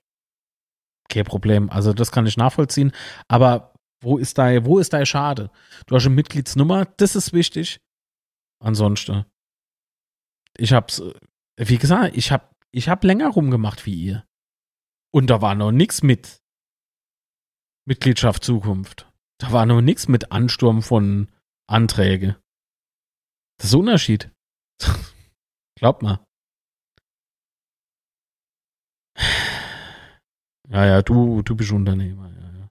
Kein 1.09 1.25
Problem. 1.25 1.71
Also 1.71 1.93
das 1.93 2.11
kann 2.11 2.27
ich 2.27 2.37
nachvollziehen. 2.37 2.93
Aber 3.29 3.75
wo 4.03 4.19
ist 4.19 4.39
da, 4.39 4.65
wo 4.65 4.79
ist 4.79 4.93
da 4.93 5.07
Schade? 5.07 5.51
Du 5.87 5.95
hast 5.95 6.07
eine 6.07 6.15
Mitgliedsnummer, 6.15 6.87
das 6.97 7.15
ist 7.15 7.33
wichtig. 7.33 7.81
Ansonsten. 8.59 9.25
Ich 10.59 10.73
hab's, 10.73 11.03
wie 11.57 11.79
gesagt, 11.79 12.17
ich 12.17 12.33
hab, 12.33 12.53
ich 12.73 12.89
hab 12.89 13.05
länger 13.05 13.29
rumgemacht 13.29 13.87
wie 13.87 13.95
ihr. 13.95 14.27
Und 15.13 15.29
da 15.29 15.41
war 15.41 15.55
noch 15.55 15.73
nichts 15.73 16.03
mit 16.03 16.39
Mitgliedschaft 17.87 18.45
Zukunft. 18.45 19.11
Da 19.39 19.53
war 19.53 19.67
noch 19.67 19.81
nichts 19.81 20.09
mit 20.09 20.33
Ansturm 20.33 20.83
von 20.83 21.29
Anträge. 21.69 22.41
Das 23.59 23.69
ist 23.69 23.75
ein 23.75 23.81
Unterschied. 23.81 24.31
Glaubt 25.79 26.03
mal. 26.03 26.25
Ja, 30.69 30.85
ja, 30.85 31.03
du, 31.03 31.43
du 31.43 31.55
bist 31.55 31.71
Unternehmer. 31.71 32.31
Ja, 32.33 32.59
ja. 32.59 32.69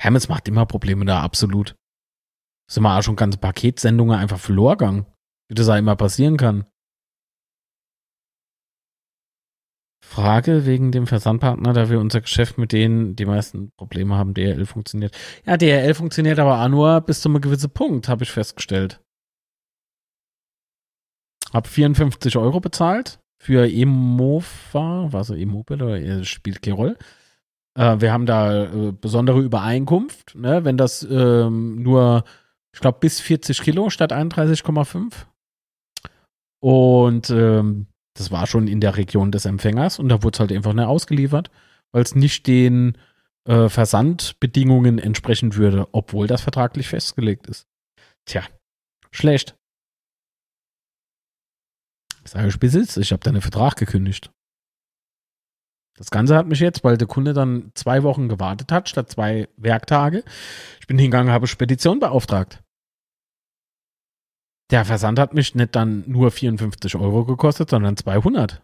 Hermes 0.00 0.28
macht 0.28 0.46
immer 0.48 0.66
Probleme 0.66 1.04
da, 1.04 1.22
absolut. 1.22 1.74
Sind 2.70 2.82
wir 2.82 2.96
auch 2.96 3.02
schon 3.02 3.16
ganze 3.16 3.38
Paketsendungen 3.38 4.18
einfach 4.18 4.38
verloren 4.38 4.78
gegangen. 4.78 5.06
Wie 5.48 5.54
das 5.54 5.68
auch 5.68 5.76
immer 5.76 5.96
passieren 5.96 6.36
kann. 6.36 6.66
Frage 10.08 10.64
wegen 10.64 10.90
dem 10.90 11.06
Versandpartner, 11.06 11.74
da 11.74 11.90
wir 11.90 12.00
unser 12.00 12.22
Geschäft 12.22 12.56
mit 12.56 12.72
denen 12.72 13.14
die 13.14 13.26
meisten 13.26 13.72
Probleme 13.76 14.16
haben, 14.16 14.32
DRL 14.32 14.64
funktioniert. 14.64 15.14
Ja, 15.44 15.58
DRL 15.58 15.92
funktioniert 15.92 16.38
aber 16.38 16.66
nur 16.70 17.02
bis 17.02 17.20
zu 17.20 17.28
einem 17.28 17.42
gewissen 17.42 17.70
Punkt, 17.70 18.08
habe 18.08 18.24
ich 18.24 18.30
festgestellt. 18.30 19.02
Hab 21.52 21.66
54 21.66 22.36
Euro 22.38 22.58
bezahlt 22.58 23.20
für 23.38 23.70
Emova, 23.70 25.12
war 25.12 25.24
so 25.24 25.34
E-Mobile 25.34 25.84
oder 25.84 26.24
spielt 26.24 26.62
keine 26.62 26.76
Rolle. 26.76 26.96
Äh, 27.78 28.00
wir 28.00 28.10
haben 28.10 28.24
da 28.24 28.64
äh, 28.64 28.92
besondere 28.92 29.40
Übereinkunft, 29.40 30.34
ne, 30.34 30.64
wenn 30.64 30.78
das 30.78 31.06
ähm, 31.08 31.82
nur, 31.82 32.24
ich 32.72 32.80
glaube, 32.80 32.98
bis 33.00 33.20
40 33.20 33.60
Kilo 33.60 33.90
statt 33.90 34.12
31,5. 34.12 35.12
Und 36.60 37.28
ähm, 37.28 37.86
das 38.18 38.30
war 38.30 38.46
schon 38.46 38.66
in 38.66 38.80
der 38.80 38.96
Region 38.96 39.30
des 39.30 39.44
Empfängers 39.44 39.98
und 39.98 40.08
da 40.08 40.22
wurde 40.22 40.36
es 40.36 40.40
halt 40.40 40.52
einfach 40.52 40.72
nicht 40.72 40.84
ausgeliefert, 40.84 41.50
weil 41.92 42.02
es 42.02 42.14
nicht 42.14 42.46
den 42.46 42.98
äh, 43.44 43.68
Versandbedingungen 43.68 44.98
entsprechen 44.98 45.54
würde, 45.54 45.88
obwohl 45.92 46.26
das 46.26 46.40
vertraglich 46.40 46.88
festgelegt 46.88 47.46
ist. 47.46 47.66
Tja, 48.26 48.42
schlecht. 49.12 49.56
Ich 52.24 52.32
sage 52.32 52.50
Spitzel, 52.50 52.86
ich 53.00 53.12
habe 53.12 53.22
deinen 53.22 53.40
Vertrag 53.40 53.76
gekündigt. 53.76 54.30
Das 55.96 56.10
Ganze 56.10 56.36
hat 56.36 56.46
mich 56.46 56.60
jetzt, 56.60 56.84
weil 56.84 56.96
der 56.96 57.08
Kunde 57.08 57.32
dann 57.32 57.72
zwei 57.74 58.02
Wochen 58.02 58.28
gewartet 58.28 58.70
hat, 58.70 58.88
statt 58.88 59.10
zwei 59.10 59.48
Werktage. 59.56 60.22
Ich 60.80 60.86
bin 60.86 60.98
hingegangen, 60.98 61.32
habe 61.32 61.46
Spedition 61.46 61.98
beauftragt. 61.98 62.62
Der 64.70 64.84
Versand 64.84 65.18
hat 65.18 65.32
mich 65.32 65.54
nicht 65.54 65.74
dann 65.74 66.04
nur 66.06 66.30
54 66.30 66.94
Euro 66.96 67.24
gekostet, 67.24 67.70
sondern 67.70 67.96
200. 67.96 68.62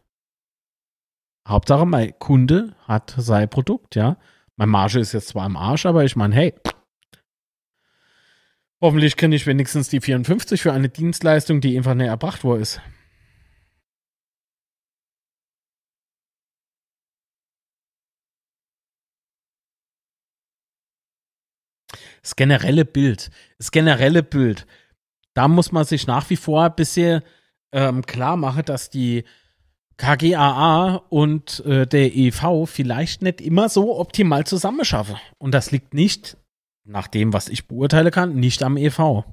Hauptsache, 1.48 1.86
mein 1.86 2.18
Kunde 2.18 2.74
hat 2.86 3.14
sein 3.16 3.48
Produkt, 3.48 3.96
ja. 3.96 4.18
Mein 4.56 4.68
Marge 4.68 5.00
ist 5.00 5.12
jetzt 5.12 5.28
zwar 5.28 5.46
im 5.46 5.56
Arsch, 5.56 5.86
aber 5.86 6.04
ich 6.04 6.14
meine, 6.14 6.34
hey, 6.34 6.54
hoffentlich 8.82 9.16
kriege 9.16 9.34
ich 9.34 9.46
wenigstens 9.46 9.88
die 9.88 10.00
54 10.00 10.60
für 10.62 10.72
eine 10.72 10.88
Dienstleistung, 10.90 11.60
die 11.60 11.76
einfach 11.76 11.94
nicht 11.94 12.06
erbracht 12.08 12.44
worden 12.44 12.62
ist. 12.62 12.80
Das 22.22 22.36
generelle 22.36 22.84
Bild, 22.86 23.30
das 23.58 23.70
generelle 23.70 24.22
Bild 24.22 24.66
da 25.34 25.48
muss 25.48 25.72
man 25.72 25.84
sich 25.84 26.06
nach 26.06 26.30
wie 26.30 26.36
vor 26.36 26.64
ein 26.64 26.74
bisschen 26.74 27.22
ähm, 27.72 28.06
klar 28.06 28.36
machen, 28.36 28.64
dass 28.64 28.90
die 28.90 29.24
KGAA 29.96 30.96
und 31.08 31.64
äh, 31.66 31.86
der 31.86 32.14
EV 32.16 32.66
vielleicht 32.66 33.22
nicht 33.22 33.40
immer 33.40 33.68
so 33.68 33.98
optimal 33.98 34.46
zusammenschaffen. 34.46 35.16
Und 35.38 35.52
das 35.52 35.70
liegt 35.70 35.94
nicht, 35.94 36.36
nach 36.84 37.08
dem, 37.08 37.32
was 37.32 37.48
ich 37.48 37.66
beurteilen 37.66 38.10
kann, 38.10 38.34
nicht 38.36 38.62
am 38.62 38.76
EV. 38.76 39.24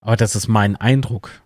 Aber 0.00 0.16
das 0.16 0.36
ist 0.36 0.48
mein 0.48 0.76
Eindruck. 0.76 1.42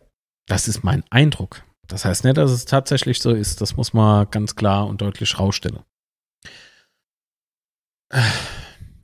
Das 0.46 0.68
ist 0.68 0.82
mein 0.82 1.04
Eindruck. 1.10 1.64
Das 1.86 2.04
heißt 2.04 2.24
nicht, 2.24 2.36
dass 2.36 2.50
es 2.50 2.64
tatsächlich 2.64 3.20
so 3.20 3.30
ist. 3.30 3.60
Das 3.60 3.76
muss 3.76 3.92
man 3.92 4.30
ganz 4.30 4.56
klar 4.56 4.86
und 4.86 5.00
deutlich 5.00 5.38
rausstellen. 5.38 5.80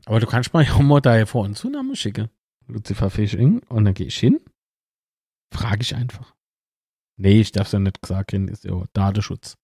Aber 0.04 0.20
du 0.20 0.26
kannst 0.26 0.52
mal 0.52 0.66
mal 0.82 1.00
da 1.00 1.24
vor 1.26 1.44
und 1.44 1.56
Zunahme 1.56 1.96
schicken. 1.96 2.28
Lucifer 2.68 3.10
Fishing. 3.10 3.60
Und 3.68 3.84
dann 3.84 3.94
gehe 3.94 4.06
ich 4.06 4.18
hin. 4.18 4.40
Frage 5.52 5.82
ich 5.82 5.94
einfach. 5.94 6.34
Nee, 7.16 7.40
ich 7.40 7.52
darf 7.52 7.66
es 7.66 7.72
ja 7.72 7.80
nicht 7.80 8.00
gesagt 8.00 8.32
haben, 8.32 8.48
ist 8.48 8.64
ja 8.64 8.84
Datenschutz. 8.92 9.56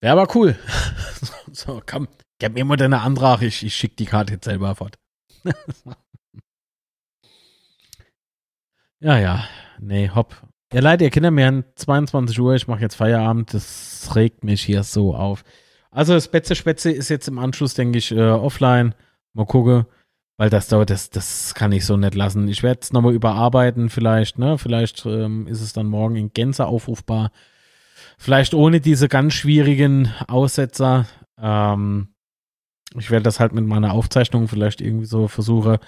Wäre 0.00 0.20
aber 0.20 0.34
cool. 0.34 0.58
so, 1.52 1.82
komm, 1.86 2.08
gib 2.38 2.54
mir 2.54 2.64
mal 2.64 2.76
deine 2.76 3.00
Antrag, 3.00 3.42
ich, 3.42 3.64
ich 3.64 3.74
schicke 3.74 3.96
die 3.96 4.06
Karte 4.06 4.34
jetzt 4.34 4.44
selber 4.44 4.74
fort. 4.74 4.98
ja, 9.00 9.18
ja, 9.18 9.48
nee, 9.78 10.10
hopp. 10.10 10.42
Ja, 10.72 10.80
leider, 10.80 11.04
ihr 11.04 11.10
Kinder, 11.10 11.30
wir 11.30 11.46
haben 11.46 11.64
22 11.74 12.38
Uhr, 12.40 12.54
ich 12.54 12.68
mache 12.68 12.80
jetzt 12.80 12.94
Feierabend, 12.94 13.52
das 13.54 14.14
regt 14.14 14.44
mich 14.44 14.62
hier 14.62 14.84
so 14.84 15.14
auf. 15.14 15.44
Also, 15.90 16.12
das 16.14 16.26
Spätze 16.26 16.54
Spätze 16.54 16.90
ist 16.92 17.08
jetzt 17.08 17.26
im 17.28 17.38
Anschluss, 17.38 17.74
denke 17.74 17.98
ich, 17.98 18.12
äh, 18.12 18.30
offline. 18.30 18.94
Mal 19.32 19.46
gucken, 19.46 19.86
weil 20.40 20.48
das 20.48 20.68
dauert, 20.68 20.88
das, 20.88 21.10
das 21.10 21.54
kann 21.54 21.70
ich 21.70 21.84
so 21.84 21.98
nicht 21.98 22.14
lassen. 22.14 22.48
Ich 22.48 22.62
werde 22.62 22.80
es 22.80 22.94
nochmal 22.94 23.12
überarbeiten, 23.12 23.90
vielleicht, 23.90 24.38
ne? 24.38 24.56
Vielleicht 24.56 25.04
ähm, 25.04 25.46
ist 25.46 25.60
es 25.60 25.74
dann 25.74 25.86
morgen 25.86 26.16
in 26.16 26.32
Gänze 26.32 26.64
aufrufbar. 26.64 27.30
Vielleicht 28.16 28.54
ohne 28.54 28.80
diese 28.80 29.08
ganz 29.08 29.34
schwierigen 29.34 30.10
Aussetzer. 30.28 31.06
Ähm, 31.36 32.14
ich 32.96 33.10
werde 33.10 33.24
das 33.24 33.38
halt 33.38 33.52
mit 33.52 33.66
meiner 33.66 33.92
Aufzeichnung 33.92 34.48
vielleicht 34.48 34.80
irgendwie 34.80 35.04
so 35.04 35.28
versuche 35.28 35.78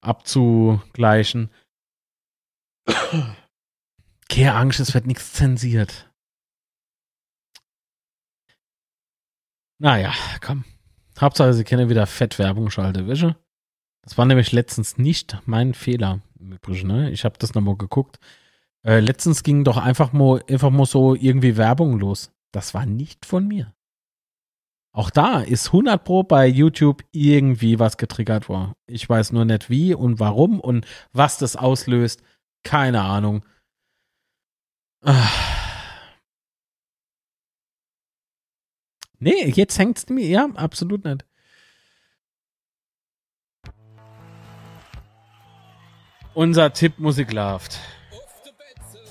abzugleichen. 0.00 1.50
Keine 4.30 4.54
Angst, 4.54 4.80
es 4.80 4.94
wird 4.94 5.06
nichts 5.06 5.34
zensiert. 5.34 6.10
Naja, 9.78 10.14
komm. 10.40 10.64
Hauptsache, 11.20 11.52
sie 11.52 11.64
kennen 11.64 11.90
wieder 11.90 12.06
Fettwerbung, 12.06 12.70
schalte 12.70 13.06
Wäsche. 13.06 13.36
Das 14.10 14.18
war 14.18 14.26
nämlich 14.26 14.50
letztens 14.50 14.98
nicht 14.98 15.38
mein 15.46 15.72
Fehler. 15.72 16.20
Ne? 16.40 17.10
Ich 17.12 17.24
habe 17.24 17.38
das 17.38 17.54
nochmal 17.54 17.76
geguckt. 17.76 18.18
Äh, 18.84 18.98
letztens 18.98 19.44
ging 19.44 19.62
doch 19.62 19.76
einfach 19.76 20.12
mal, 20.12 20.42
einfach 20.50 20.70
mal 20.70 20.84
so 20.84 21.14
irgendwie 21.14 21.56
Werbung 21.56 21.96
los. 22.00 22.32
Das 22.50 22.74
war 22.74 22.86
nicht 22.86 23.24
von 23.24 23.46
mir. 23.46 23.72
Auch 24.92 25.10
da 25.10 25.42
ist 25.42 25.68
100 25.68 26.02
Pro 26.02 26.24
bei 26.24 26.48
YouTube 26.48 27.04
irgendwie 27.12 27.78
was 27.78 27.98
getriggert 27.98 28.48
worden. 28.48 28.72
Ich 28.88 29.08
weiß 29.08 29.30
nur 29.30 29.44
nicht 29.44 29.70
wie 29.70 29.94
und 29.94 30.18
warum 30.18 30.58
und 30.58 30.88
was 31.12 31.38
das 31.38 31.54
auslöst. 31.54 32.20
Keine 32.64 33.02
Ahnung. 33.02 33.44
Ah. 35.04 35.28
Nee, 39.20 39.52
jetzt 39.54 39.78
hängt 39.78 39.98
es 39.98 40.08
mir. 40.08 40.26
Ja, 40.26 40.46
absolut 40.56 41.04
nicht. 41.04 41.24
Unser 46.34 46.72
Tipp 46.72 46.98
Musiklaft. 46.98 47.78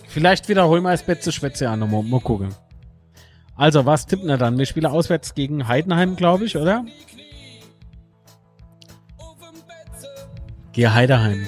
Vielleicht 0.08 0.50
wiederholen 0.50 0.84
wir 0.84 0.92
das 0.92 1.04
Betze 1.04 1.32
Schwätze 1.32 1.70
an. 1.70 1.80
Mal, 1.80 2.04
mal 2.04 2.20
gucken. 2.20 2.56
Also, 3.56 3.86
was 3.86 4.06
tippen 4.06 4.28
wir 4.28 4.38
dann? 4.38 4.58
Wir 4.58 4.66
spielen 4.66 4.86
auswärts 4.86 5.34
gegen 5.34 5.68
Heidenheim, 5.68 6.16
glaube 6.16 6.46
ich, 6.46 6.56
oder? 6.56 6.86
Geh 10.72 10.88
Heidenheim. 10.88 11.46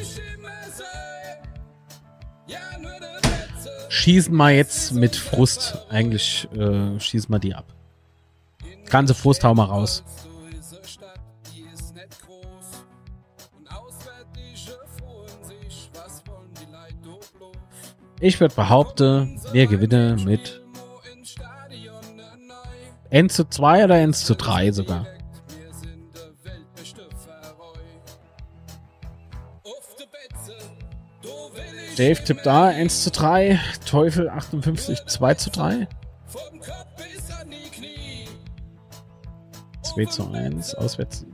Schießen 3.88 4.36
wir 4.36 4.50
jetzt 4.50 4.94
mit 4.94 5.16
Frust. 5.16 5.78
Eigentlich 5.90 6.50
äh, 6.54 7.00
schießen 7.00 7.34
wir 7.34 7.40
die 7.40 7.56
ab. 7.56 7.66
Ganze 8.90 9.14
Frust 9.14 9.44
hauen 9.44 9.58
wir 9.58 9.66
raus. 9.66 10.04
Ich 18.24 18.40
würde 18.40 18.54
behaupten, 18.54 19.42
wir 19.52 19.66
gewinnen 19.66 20.24
mit 20.26 20.62
N 23.10 23.30
zu 23.30 23.50
2 23.50 23.86
oder 23.86 23.98
N 23.98 24.14
zu 24.14 24.36
3 24.36 24.72
sogar. 24.72 25.08
Dave 31.98 32.24
tippt 32.24 32.46
da 32.46 32.68
1 32.68 33.04
zu 33.04 33.10
3, 33.10 33.60
Teufel 33.88 34.30
58 34.30 35.06
2 35.08 35.34
zu 35.34 35.50
3. 35.50 35.88
2 39.82 40.06
zu 40.06 40.32
1, 40.32 40.76
auswärts. 40.76 41.26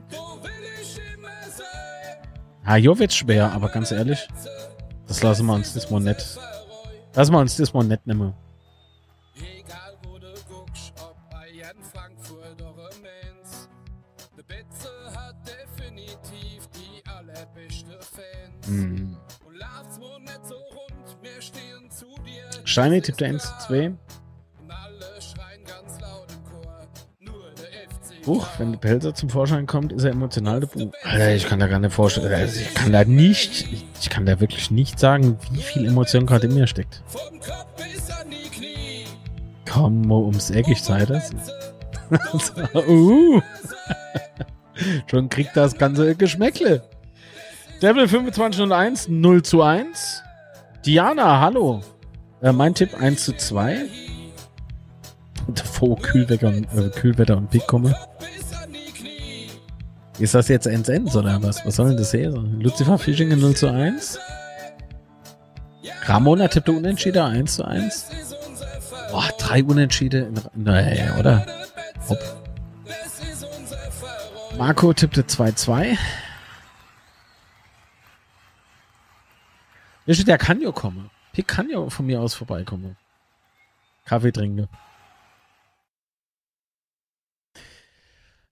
Ja, 2.66 2.76
Jovic 2.76 3.12
schwer, 3.12 3.52
aber 3.52 3.68
ganz 3.68 3.92
ehrlich, 3.92 4.26
das 5.06 5.22
lassen 5.22 5.46
wir 5.46 5.54
uns 5.54 5.74
diesmal 5.74 6.00
nicht 6.00 6.38
Lass 7.18 7.32
mal 7.32 7.40
uns 7.40 7.56
das 7.56 7.74
mal 7.74 7.82
nett 7.82 8.06
nehmen. 8.06 8.32
Egal 9.34 9.98
wo 10.04 10.20
du 10.20 10.32
guckst, 10.48 10.92
ob 11.02 11.16
Bayern, 11.28 11.82
Frankfurt 11.92 12.62
oder 12.62 12.90
Mainz. 13.02 13.68
Der 14.36 14.44
Betze 14.44 14.88
hat 15.16 15.34
definitiv 15.44 16.68
die 16.76 17.04
allerbeste 17.10 17.98
Fans. 17.98 18.68
Mhm. 18.68 19.16
Und 19.44 19.56
lauf's 19.56 19.98
wohl 19.98 20.20
nicht 20.20 20.46
so 20.46 20.54
rund, 20.54 21.16
wir 21.20 21.42
stehen 21.42 21.90
zu 21.90 22.06
dir. 22.22 22.64
Shiny 22.64 23.02
tippt 23.02 23.20
der 23.20 23.30
1 23.30 23.42
zu 23.42 23.66
2. 23.66 23.94
Buch, 28.24 28.46
wenn 28.58 28.72
der 28.72 28.78
Pelzer 28.78 29.14
zum 29.14 29.30
Vorschein 29.30 29.66
kommt, 29.66 29.90
ist 29.92 30.04
er 30.04 30.10
emotional. 30.10 30.68
Alter, 31.02 31.34
ich 31.34 31.46
kann 31.46 31.58
da 31.58 31.66
gar 31.66 31.80
nicht 31.80 31.94
vorstellen. 31.94 32.32
Also 32.32 32.60
ich 32.60 32.74
kann 32.74 32.92
da 32.92 33.02
nicht, 33.04 33.72
ich 33.72 33.87
kann 34.10 34.26
da 34.26 34.40
wirklich 34.40 34.70
nicht 34.70 34.98
sagen, 34.98 35.38
wie 35.50 35.62
viel 35.62 35.86
Emotion 35.86 36.26
gerade 36.26 36.46
in 36.46 36.54
mir 36.54 36.66
steckt. 36.66 37.02
Komm 39.68 40.10
ums 40.10 40.50
Eck, 40.50 40.68
ich 40.68 40.82
zeige 40.82 41.06
das. 41.06 41.30
uh. 42.74 43.40
Schon 45.10 45.28
kriegt 45.28 45.56
das 45.56 45.76
ganze 45.76 46.14
Geschmäckle. 46.14 46.82
Devil 47.82 48.08
2501, 48.08 49.08
0 49.08 49.42
zu 49.42 49.62
1. 49.62 50.22
Diana, 50.86 51.40
hallo. 51.40 51.82
Äh, 52.40 52.52
mein 52.52 52.74
Tipp 52.74 53.00
1 53.00 53.24
zu 53.24 53.36
2 53.36 53.88
davor 55.48 55.98
Kühlwetter 55.98 56.48
und, 56.48 56.64
äh, 56.74 56.90
Kühlwetter 56.90 57.36
und 57.36 57.50
Pick 57.50 57.66
komme. 57.66 57.94
Ist 60.18 60.34
das 60.34 60.48
jetzt 60.48 60.66
Ends 60.66 60.88
Ends 60.88 61.14
oder 61.14 61.40
was? 61.42 61.64
Was 61.64 61.76
soll 61.76 61.88
denn 61.90 61.98
das 61.98 62.12
her? 62.12 62.30
Lucifer 62.30 62.98
Fishing 62.98 63.30
in 63.30 63.38
0 63.40 63.54
zu 63.54 63.70
1. 63.70 64.18
Ramona 66.02 66.48
tippte 66.48 66.72
Unentschieden 66.72 67.22
1 67.22 67.54
zu 67.54 67.64
1. 67.64 68.10
Boah, 69.12 69.28
drei 69.38 69.62
Unentschieden. 69.62 70.40
Naja, 70.54 71.16
oder? 71.18 71.46
Hopp. 72.08 72.18
Marco 74.56 74.92
tippte 74.92 75.22
2-2. 75.22 75.96
Der 80.06 80.38
kann 80.38 80.60
ja 80.60 80.72
kommen. 80.72 81.10
Pick 81.32 81.46
kann 81.46 81.70
ja 81.70 81.88
von 81.90 82.06
mir 82.06 82.20
aus 82.20 82.34
vorbeikommen. 82.34 82.96
Kaffee 84.04 84.32
trinken. 84.32 84.68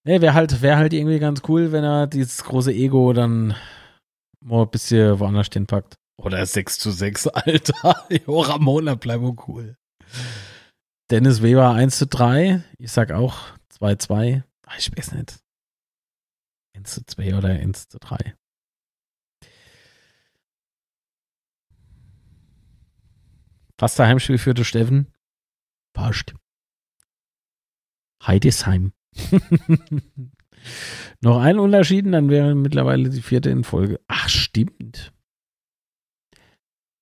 Nee, 0.06 0.20
wäre 0.20 0.34
halt, 0.34 0.62
wär 0.62 0.76
halt 0.76 0.92
irgendwie 0.92 1.18
ganz 1.18 1.42
cool, 1.48 1.72
wenn 1.72 1.82
er 1.82 2.06
dieses 2.06 2.44
große 2.44 2.72
Ego 2.72 3.12
dann 3.12 3.56
mal 4.40 4.62
ein 4.62 4.70
bisschen 4.70 5.18
woanders 5.18 5.46
stehen 5.46 5.66
packt. 5.66 5.96
Oder 6.16 6.46
6 6.46 6.78
zu 6.78 6.92
6, 6.92 7.26
Alter. 7.26 8.06
jo, 8.08 8.38
Ramona, 8.40 8.94
bleib 8.94 9.20
cool. 9.48 9.76
Dennis 11.10 11.42
Weber 11.42 11.72
1 11.72 11.98
zu 11.98 12.06
3. 12.06 12.62
Ich 12.78 12.92
sag 12.92 13.10
auch 13.10 13.36
2 13.70 13.96
zu 13.96 14.06
2. 14.06 14.44
Ach, 14.66 14.78
ich 14.78 14.96
weiß 14.96 15.10
nicht. 15.12 15.40
1 16.76 16.94
zu 16.94 17.04
2 17.04 17.34
oder 17.36 17.48
1 17.48 17.88
zu 17.88 17.98
3. 17.98 18.36
Was 23.78 23.96
der 23.96 24.06
Heimspiel 24.06 24.38
führte 24.38 24.64
Steffen? 24.64 25.12
Passt. 25.94 26.32
Heidesheim. 28.24 28.92
Noch 31.20 31.40
ein 31.40 31.58
Unterschied, 31.58 32.06
dann 32.12 32.28
wäre 32.28 32.54
mittlerweile 32.54 33.08
die 33.08 33.22
vierte 33.22 33.50
in 33.50 33.64
Folge. 33.64 34.00
Ach, 34.08 34.28
stimmt. 34.28 35.12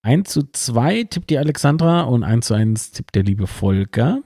1 0.02 0.28
zu 0.28 0.42
2 0.50 1.04
tippt 1.04 1.30
die 1.30 1.38
Alexandra 1.38 2.02
und 2.02 2.24
1 2.24 2.46
zu 2.46 2.54
1 2.54 2.92
tippt 2.92 3.14
der 3.14 3.22
liebe 3.22 3.46
Volker. 3.46 4.22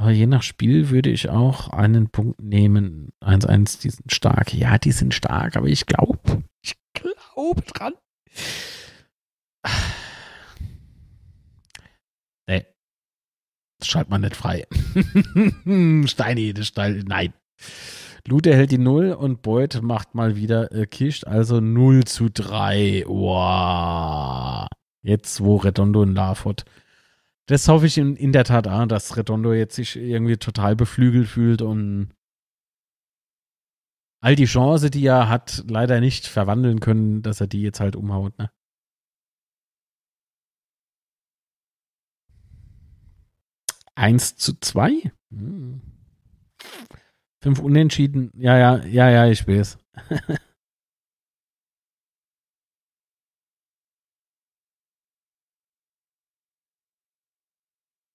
Aber 0.00 0.12
je 0.12 0.26
nach 0.26 0.42
Spiel 0.42 0.88
würde 0.88 1.10
ich 1.10 1.28
auch 1.28 1.68
einen 1.68 2.08
Punkt 2.08 2.40
nehmen. 2.40 3.12
1-1, 3.22 3.82
die 3.82 3.90
sind 3.90 4.10
stark. 4.10 4.54
Ja, 4.54 4.78
die 4.78 4.92
sind 4.92 5.12
stark, 5.12 5.56
aber 5.56 5.66
ich 5.66 5.84
glaube, 5.84 6.42
ich 6.64 6.74
glaube, 6.94 7.60
dran. 7.62 7.92
Nee. 12.48 12.64
Das 13.80 13.88
schaltet 13.88 14.10
man 14.10 14.20
nicht 14.20 14.36
frei. 14.36 14.66
Steini, 16.06 16.54
das 16.54 16.68
Stein, 16.68 17.04
nein. 17.08 17.32
Lute 18.28 18.54
hält 18.54 18.70
die 18.70 18.78
Null 18.78 19.12
und 19.12 19.42
Beuth 19.42 19.82
macht 19.82 20.14
mal 20.14 20.36
wieder 20.36 20.70
äh, 20.72 20.86
Kischt, 20.86 21.26
also 21.26 21.60
0 21.60 22.04
zu 22.04 22.28
3. 22.30 23.04
Wow. 23.06 24.66
Jetzt, 25.02 25.42
wo 25.42 25.56
Redondo 25.56 26.04
Love 26.04 26.44
hat. 26.44 26.64
Das 27.46 27.66
hoffe 27.66 27.86
ich 27.86 27.98
in, 27.98 28.16
in 28.16 28.32
der 28.32 28.44
Tat 28.44 28.68
auch, 28.68 28.86
dass 28.86 29.16
Redondo 29.16 29.52
jetzt 29.52 29.74
sich 29.74 29.96
irgendwie 29.96 30.36
total 30.36 30.76
beflügelt 30.76 31.26
fühlt 31.26 31.62
und 31.62 32.10
all 34.22 34.36
die 34.36 34.44
Chance, 34.44 34.90
die 34.90 35.04
er 35.06 35.28
hat, 35.28 35.64
leider 35.66 36.00
nicht 36.00 36.26
verwandeln 36.26 36.80
können, 36.80 37.22
dass 37.22 37.40
er 37.40 37.46
die 37.46 37.62
jetzt 37.62 37.80
halt 37.80 37.96
umhaut, 37.96 38.38
ne? 38.38 38.50
Eins 44.00 44.34
zu 44.34 44.58
zwei? 44.60 45.12
Hm. 45.30 45.82
Fünf 47.42 47.58
Unentschieden. 47.58 48.30
Ja, 48.34 48.56
ja, 48.56 48.82
ja, 48.86 49.10
ja, 49.10 49.26
ich 49.26 49.46
weiß. 49.46 49.76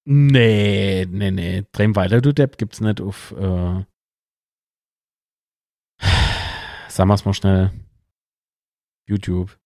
nee, 0.08 1.06
nee, 1.06 1.30
nee. 1.30 1.64
Drehen 1.72 1.96
weiter, 1.96 2.20
du 2.20 2.34
Depp, 2.34 2.58
gibt's 2.58 2.82
nicht 2.82 3.00
auf. 3.00 3.32
Äh 3.34 3.86
Sagen 6.90 7.10
wir 7.10 7.14
es 7.14 7.26
mal 7.26 7.34
schnell. 7.36 7.72
YouTube. 9.08 9.60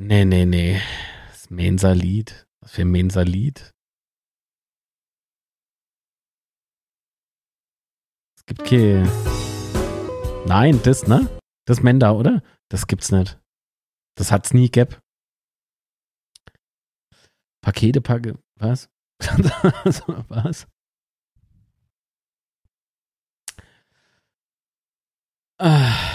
Nee, 0.00 0.24
nee, 0.24 0.44
nee. 0.46 0.80
Das 1.28 1.50
Mensa-Lied. 1.50 2.46
Was 2.60 2.70
für 2.70 2.82
ein 2.82 2.90
Mensa-Lied? 2.92 3.74
Es 8.36 8.46
gibt 8.46 8.64
keine. 8.64 9.02
Nein, 10.46 10.80
das, 10.84 11.08
ne? 11.08 11.28
Das 11.66 11.82
Menda, 11.82 12.12
oder? 12.12 12.44
Das 12.68 12.86
gibt's 12.86 13.10
nicht. 13.10 13.40
Das 14.14 14.30
hat's 14.30 14.54
nie 14.54 14.70
gab. 14.70 15.02
Pakete 17.60 18.00
packe. 18.00 18.38
Was? 18.54 18.88
Was? 20.28 20.68
Ah. 25.58 26.07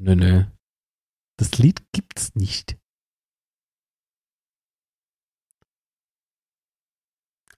Nö, 0.00 0.14
nö. 0.14 0.44
Das 1.38 1.58
Lied 1.58 1.90
gibt's 1.92 2.34
nicht. 2.36 2.78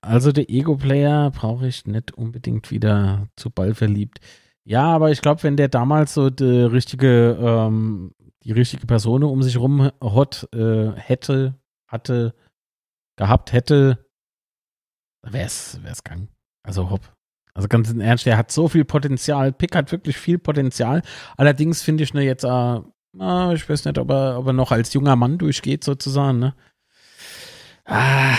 Also 0.03 0.33
der 0.33 0.49
Ego-Player 0.49 1.31
brauche 1.31 1.67
ich 1.67 1.85
nicht 1.87 2.13
unbedingt 2.13 2.71
wieder 2.71 3.29
zu 3.37 3.51
Ball 3.51 3.75
verliebt. 3.75 4.21
Ja, 4.65 4.85
aber 4.85 5.11
ich 5.11 5.21
glaube, 5.21 5.43
wenn 5.43 5.59
der 5.59 5.69
damals 5.69 6.15
so 6.15 6.31
die 6.31 6.45
richtige, 6.45 7.37
ähm, 7.39 8.15
die 8.43 8.53
richtige 8.53 8.87
Person 8.87 9.23
um 9.23 9.43
sich 9.43 9.59
rum 9.59 9.91
hat, 10.01 10.49
äh, 10.55 10.93
hätte, 10.93 11.61
hatte, 11.89 12.35
gehabt 13.17 13.53
hätte, 13.53 14.07
wäre 15.23 15.45
es 15.45 15.79
gegangen. 16.03 16.29
Also 16.63 16.89
hopp. 16.89 17.15
Also 17.55 17.69
ganz 17.69 17.91
im 17.91 18.01
Ernst, 18.01 18.27
der 18.27 18.37
hat 18.37 18.51
so 18.51 18.69
viel 18.69 18.85
Potenzial. 18.85 19.53
Pick 19.53 19.75
hat 19.75 19.93
wirklich 19.93 20.17
viel 20.17 20.39
Potenzial. 20.39 21.03
Allerdings 21.37 21.83
finde 21.83 22.05
ich 22.05 22.15
ne 22.15 22.23
jetzt, 22.23 22.45
äh, 22.45 22.81
ich 23.55 23.69
weiß 23.69 23.85
nicht, 23.85 23.99
ob 23.99 24.11
er, 24.11 24.39
ob 24.39 24.47
er 24.47 24.53
noch 24.53 24.73
als 24.73 24.93
junger 24.93 25.17
Mann 25.17 25.39
durchgeht 25.39 25.85
sozusagen. 25.85 26.39
Ne? 26.39 26.55
Ah. 27.85 28.37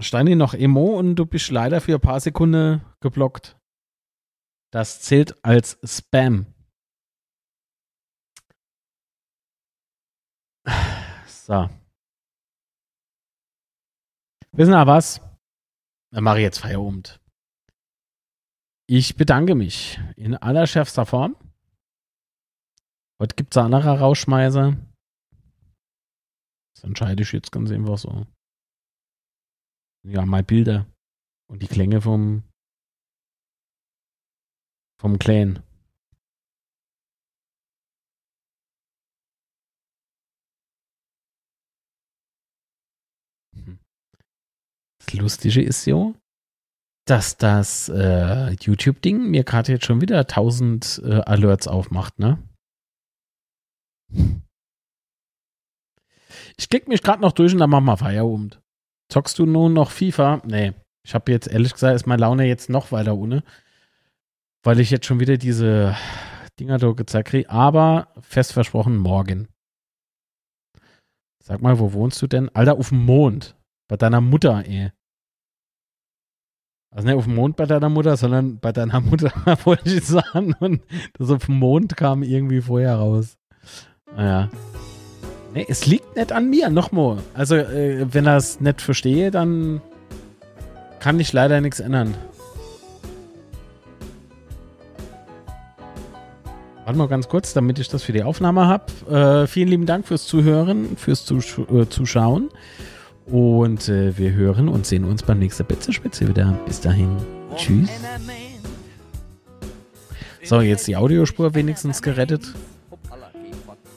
Steini 0.00 0.34
noch 0.34 0.54
Emo 0.54 0.98
und 0.98 1.16
du 1.16 1.26
bist 1.26 1.50
leider 1.50 1.80
für 1.80 1.94
ein 1.94 2.00
paar 2.00 2.20
Sekunden 2.20 2.82
geblockt. 3.00 3.56
Das 4.70 5.00
zählt 5.00 5.36
als 5.44 5.78
Spam. 5.84 6.46
So. 11.26 11.68
Wissen 14.52 14.72
wir 14.72 14.86
was? 14.86 15.20
Dann 16.12 16.24
mache 16.24 16.38
ich 16.38 16.42
jetzt 16.42 16.58
Feierabend. 16.58 17.20
Ich 18.86 19.16
bedanke 19.16 19.54
mich 19.54 19.98
in 20.16 20.36
allerschärfster 20.36 21.06
Form. 21.06 21.36
Heute 23.18 23.34
gibt 23.34 23.54
es 23.54 23.62
andere 23.62 23.98
Rauschmeißer. 23.98 24.76
Das 26.74 26.84
entscheide 26.84 27.22
ich 27.22 27.32
jetzt 27.32 27.50
ganz 27.50 27.70
einfach 27.70 27.96
so. 27.96 28.26
Ja, 30.04 30.26
mal 30.26 30.42
Bilder 30.42 30.86
und 31.48 31.62
die 31.62 31.68
Klänge 31.68 32.02
vom 32.02 32.42
vom 35.00 35.18
Clan. 35.18 35.62
Lustige 45.18 45.62
ist 45.62 45.84
so, 45.84 46.14
dass 47.06 47.36
das 47.36 47.88
äh, 47.88 48.52
YouTube-Ding 48.52 49.30
mir 49.30 49.44
gerade 49.44 49.72
jetzt 49.72 49.86
schon 49.86 50.00
wieder 50.00 50.20
1000 50.20 51.02
äh, 51.04 51.20
Alerts 51.20 51.66
aufmacht, 51.66 52.18
ne? 52.18 52.38
Ich 56.56 56.68
klick 56.68 56.88
mich 56.88 57.02
gerade 57.02 57.22
noch 57.22 57.32
durch 57.32 57.52
und 57.52 57.58
dann 57.58 57.70
mach 57.70 57.80
mal 57.80 57.96
Feierabend. 57.96 58.60
Zockst 59.10 59.38
du 59.38 59.46
nun 59.46 59.72
noch 59.72 59.90
FIFA? 59.90 60.42
Nee. 60.44 60.72
Ich 61.04 61.14
habe 61.14 61.32
jetzt 61.32 61.48
ehrlich 61.48 61.72
gesagt, 61.72 61.96
ist 61.96 62.06
meine 62.06 62.20
Laune 62.20 62.46
jetzt 62.46 62.70
noch 62.70 62.92
weiter 62.92 63.16
ohne. 63.16 63.42
Weil 64.64 64.78
ich 64.78 64.90
jetzt 64.90 65.06
schon 65.06 65.20
wieder 65.20 65.36
diese 65.36 65.96
Dinger 66.60 66.78
da 66.78 66.92
gezeigt 66.92 67.28
kriege. 67.28 67.50
Aber 67.50 68.08
fest 68.20 68.52
versprochen, 68.52 68.96
morgen. 68.96 69.48
Sag 71.42 71.60
mal, 71.60 71.78
wo 71.80 71.92
wohnst 71.92 72.22
du 72.22 72.28
denn? 72.28 72.48
Alter, 72.50 72.78
auf 72.78 72.90
dem 72.90 73.04
Mond. 73.04 73.56
Bei 73.88 73.96
deiner 73.96 74.20
Mutter, 74.20 74.64
ey. 74.64 74.92
Also 76.94 77.08
nicht 77.08 77.16
auf 77.16 77.24
dem 77.24 77.34
Mond 77.34 77.56
bei 77.56 77.64
deiner 77.64 77.88
Mutter, 77.88 78.16
sondern 78.18 78.58
bei 78.58 78.70
deiner 78.70 79.00
Mutter, 79.00 79.32
wollte 79.64 79.88
ich 79.90 80.04
sagen. 80.04 80.54
Und 80.60 80.82
das 81.18 81.30
auf 81.30 81.46
dem 81.46 81.58
Mond 81.58 81.96
kam 81.96 82.22
irgendwie 82.22 82.60
vorher 82.60 82.96
raus. 82.96 83.38
Naja. 84.14 84.50
Nee, 85.54 85.66
es 85.68 85.86
liegt 85.86 86.16
nicht 86.16 86.32
an 86.32 86.50
mir, 86.50 86.68
nochmal. 86.68 87.18
Also, 87.34 87.56
äh, 87.56 88.06
wenn 88.12 88.26
er 88.26 88.36
es 88.36 88.60
nicht 88.60 88.82
verstehe, 88.82 89.30
dann 89.30 89.80
kann 91.00 91.18
ich 91.18 91.32
leider 91.32 91.60
nichts 91.60 91.80
ändern. 91.80 92.14
Warte 96.84 96.98
mal 96.98 97.08
ganz 97.08 97.28
kurz, 97.28 97.54
damit 97.54 97.78
ich 97.78 97.88
das 97.88 98.02
für 98.02 98.12
die 98.12 98.22
Aufnahme 98.22 98.66
habe. 98.66 99.42
Äh, 99.42 99.46
vielen 99.46 99.68
lieben 99.68 99.86
Dank 99.86 100.06
fürs 100.06 100.26
Zuhören, 100.26 100.96
fürs 100.96 101.24
Zusch 101.24 101.58
äh, 101.58 101.88
Zuschauen. 101.88 102.50
Und 103.26 103.88
äh, 103.88 104.16
wir 104.18 104.32
hören 104.32 104.68
und 104.68 104.86
sehen 104.86 105.04
uns 105.04 105.22
beim 105.22 105.38
nächsten 105.38 105.64
Betze-Spitze 105.64 106.28
wieder. 106.28 106.58
Bis 106.66 106.80
dahin. 106.80 107.16
Tschüss. 107.56 107.88
So, 110.44 110.60
jetzt 110.60 110.86
die 110.88 110.96
Audiospur 110.96 111.54
wenigstens 111.54 112.02
gerettet. 112.02 112.52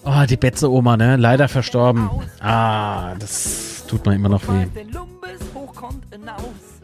Oh, 0.04 0.24
die 0.30 0.38
Betze-Oma, 0.38 0.98
ne? 0.98 1.16
Leider 1.16 1.48
verstorben. 1.48 2.10
Ah, 2.40 3.16
das 3.16 3.84
tut 3.88 4.06
mir 4.06 4.14
immer 4.14 4.30
noch 4.30 4.44
weh. 4.48 4.68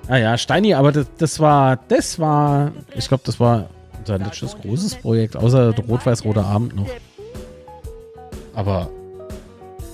Ah 0.07 0.17
ja, 0.17 0.37
Steini, 0.37 0.73
aber 0.73 0.91
das, 0.91 1.05
das 1.19 1.39
war, 1.39 1.77
das 1.87 2.17
war, 2.17 2.71
ich 2.95 3.07
glaube, 3.07 3.23
das 3.25 3.39
war 3.39 3.69
unser 3.99 4.17
letztes 4.17 4.57
großes 4.57 4.95
Projekt, 4.95 5.37
außer 5.37 5.75
Rot-Weiß-Roter 5.87 6.43
Abend 6.43 6.75
noch. 6.75 6.87
Aber, 8.55 8.89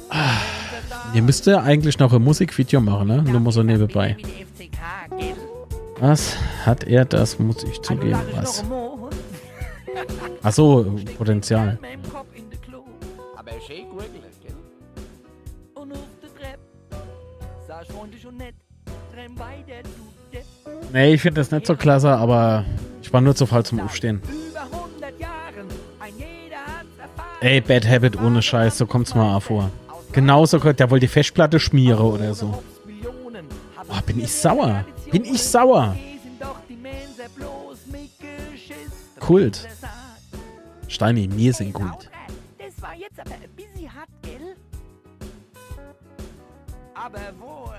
ah. 0.10 0.57
Ihr 1.14 1.22
müsst 1.22 1.46
ja 1.46 1.62
eigentlich 1.62 1.98
noch 2.00 2.14
ein 2.14 2.22
Musikvideo 2.22 2.82
machen, 2.82 3.08
ne? 3.08 3.24
Nur 3.24 3.40
mal 3.40 3.52
so 3.52 3.64
nebenbei. 3.64 4.18
Was 6.00 6.38
hat 6.66 6.84
er? 6.84 7.06
Das 7.06 7.40
muss 7.40 7.64
ich 7.64 7.82
zugeben. 7.82 8.20
Was? 8.36 8.64
Achso, 10.44 10.86
Potenzial. 11.18 11.80
Nee, 20.94 21.14
ich 21.14 21.22
finde 21.22 21.42
das 21.42 21.52
nicht 21.52 21.66
so 21.66 21.76
klasse, 21.76 22.10
aber 22.10 22.66
ich 23.02 23.12
war 23.12 23.22
nur 23.22 23.36
zu 23.36 23.46
faul 23.46 23.66
zum 23.66 23.80
Aufstehen. 23.80 24.22
Ey, 27.40 27.62
Bad 27.62 27.88
Habit 27.88 28.20
ohne 28.22 28.42
Scheiß, 28.42 28.78
so 28.78 28.86
kommt's 28.86 29.14
mal 29.16 29.40
vor. 29.40 29.72
Genauso, 30.18 30.58
der 30.58 30.90
wollte 30.90 31.06
die 31.06 31.08
Festplatte 31.08 31.60
schmieren 31.60 32.04
oder 32.04 32.34
so. 32.34 32.64
Oh, 33.88 34.02
bin 34.04 34.20
ich 34.20 34.34
sauer. 34.34 34.84
Bin 35.12 35.24
ich 35.24 35.44
sauer. 35.44 35.96
Kult. 39.20 39.68
Steini, 40.88 41.28
mir 41.28 41.54
sind 41.54 41.72
Kult. 41.72 42.10
Das 42.58 42.82
war 42.82 42.96
jetzt 42.96 43.20
aber 43.20 43.36
ein 43.36 43.50
bisschen 43.56 43.94
hart, 43.94 44.10
gell? 44.24 44.56
Aber 46.96 47.20
wo? 47.40 47.70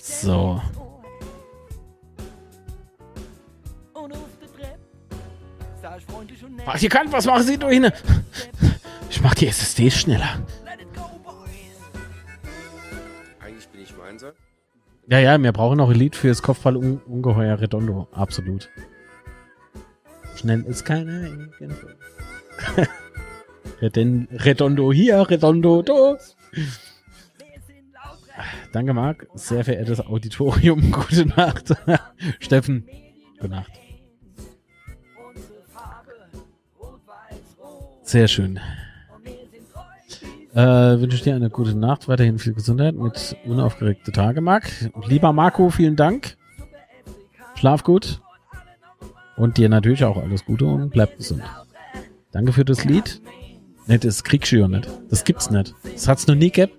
So. 0.00 0.60
Ach, 6.66 6.80
ihr 6.80 6.88
kann, 6.88 7.12
was 7.12 7.26
machen 7.26 7.42
Sie 7.42 7.58
durch? 7.58 7.80
Ich 9.10 9.20
mach 9.20 9.34
die 9.34 9.46
SSDs 9.46 9.94
schneller. 9.94 10.40
Eigentlich 13.40 13.68
bin 13.68 13.82
ich 13.82 13.96
Mainzer. 13.96 14.32
Ja, 15.08 15.18
ja, 15.18 15.42
wir 15.42 15.52
brauchen 15.52 15.78
noch 15.78 15.90
Elite 15.90 16.18
fürs 16.18 16.42
Kopfball-Ungeheuer 16.42 17.60
Redondo. 17.60 18.08
Absolut. 18.12 18.70
Schnell 20.36 20.62
ist 20.62 20.84
keiner. 20.84 21.28
Redondo 23.82 24.92
hier, 24.92 25.28
Redondo 25.28 25.82
dort. 25.82 26.36
Danke, 28.72 28.94
Marc. 28.94 29.28
Sehr 29.34 29.64
verehrtes 29.64 30.00
Auditorium. 30.00 30.90
Gute 30.90 31.26
Nacht. 31.26 31.74
Steffen, 32.40 32.88
gute 33.38 33.48
Nacht. 33.50 33.83
Sehr 38.04 38.28
schön. 38.28 38.60
Äh, 40.54 41.00
wünsche 41.00 41.16
ich 41.16 41.22
dir 41.22 41.34
eine 41.34 41.50
gute 41.50 41.74
Nacht, 41.74 42.06
weiterhin 42.06 42.38
viel 42.38 42.52
Gesundheit 42.52 42.94
mit 42.94 43.36
unaufgeregte 43.44 44.12
Tage, 44.12 44.40
Marc. 44.40 44.70
Lieber 45.06 45.32
Marco, 45.32 45.70
vielen 45.70 45.96
Dank. 45.96 46.36
Schlaf 47.56 47.82
gut. 47.82 48.20
Und 49.36 49.56
dir 49.56 49.68
natürlich 49.68 50.04
auch 50.04 50.16
alles 50.16 50.44
Gute 50.44 50.66
und 50.66 50.90
bleib 50.90 51.16
gesund. 51.16 51.42
Danke 52.30 52.52
für 52.52 52.64
das 52.64 52.84
Lied. 52.84 53.20
Ne, 53.86 53.98
das 53.98 54.22
kriegst 54.22 54.52
du 54.52 54.56
ja 54.56 54.68
nicht. 54.68 54.88
Das 55.10 55.24
gibt's 55.24 55.50
nicht. 55.50 55.74
Das 55.82 56.06
hat's 56.06 56.26
noch 56.26 56.36
nie 56.36 56.52
gegeben. 56.52 56.72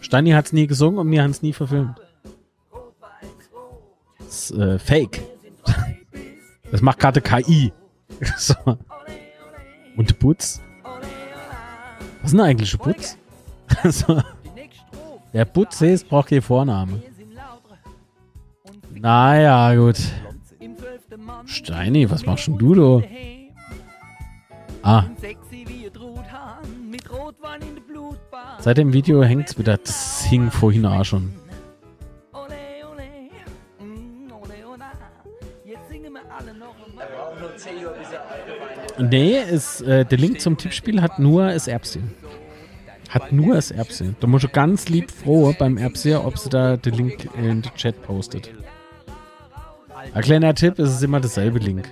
Steini 0.00 0.30
hat's 0.30 0.52
nie 0.52 0.66
gesungen 0.66 0.98
und 0.98 1.08
mir 1.08 1.22
haben's 1.22 1.42
nie 1.42 1.52
verfilmt. 1.52 2.00
Das 4.18 4.50
ist 4.50 4.58
äh, 4.58 4.78
Fake. 4.78 5.22
Das 6.70 6.82
macht 6.82 6.98
gerade 6.98 7.20
KI. 7.20 7.72
so. 8.36 8.54
Und 9.96 10.18
Putz? 10.18 10.60
Was 10.82 12.24
ist 12.24 12.32
denn 12.32 12.40
eigentlich 12.40 12.78
Putz? 12.78 13.16
so. 13.84 14.22
Der 15.32 15.44
Putz 15.44 15.80
ist, 15.82 16.08
braucht 16.08 16.28
hier 16.28 16.42
Vorname. 16.42 17.02
Naja, 18.92 19.74
gut. 19.74 19.98
Steini, 21.46 22.10
was 22.10 22.24
machst 22.24 22.46
denn 22.46 22.58
du, 22.58 22.74
du? 22.74 23.02
Ah. 24.82 25.04
Seit 28.58 28.78
dem 28.78 28.92
Video 28.92 29.22
hängt's 29.22 29.58
wieder. 29.58 29.76
Das 29.76 30.24
hing 30.24 30.50
vorhin 30.50 30.86
auch 30.86 31.04
schon. 31.04 31.32
Nee, 38.98 39.38
ist, 39.38 39.80
äh, 39.82 40.04
der 40.04 40.18
Link 40.18 40.40
zum 40.40 40.56
Tippspiel 40.56 41.02
hat 41.02 41.18
nur 41.18 41.46
das 41.48 41.66
Erbschen. 41.66 42.14
Hat 43.08 43.32
nur 43.32 43.54
das 43.54 43.70
Erbschen. 43.70 44.16
Da 44.20 44.26
musst 44.26 44.44
du 44.44 44.48
ganz 44.48 44.88
lieb 44.88 45.10
froh 45.10 45.54
beim 45.58 45.76
Erbsen, 45.76 46.16
ob 46.16 46.38
sie 46.38 46.48
da 46.48 46.76
den 46.76 46.94
Link 46.94 47.28
in 47.36 47.44
den 47.44 47.62
Chat 47.74 48.02
postet. 48.02 48.50
Ein 50.12 50.22
kleiner 50.22 50.54
Tipp, 50.54 50.78
es 50.78 50.90
ist 50.94 51.02
immer 51.02 51.20
dasselbe 51.20 51.58
Link. 51.58 51.90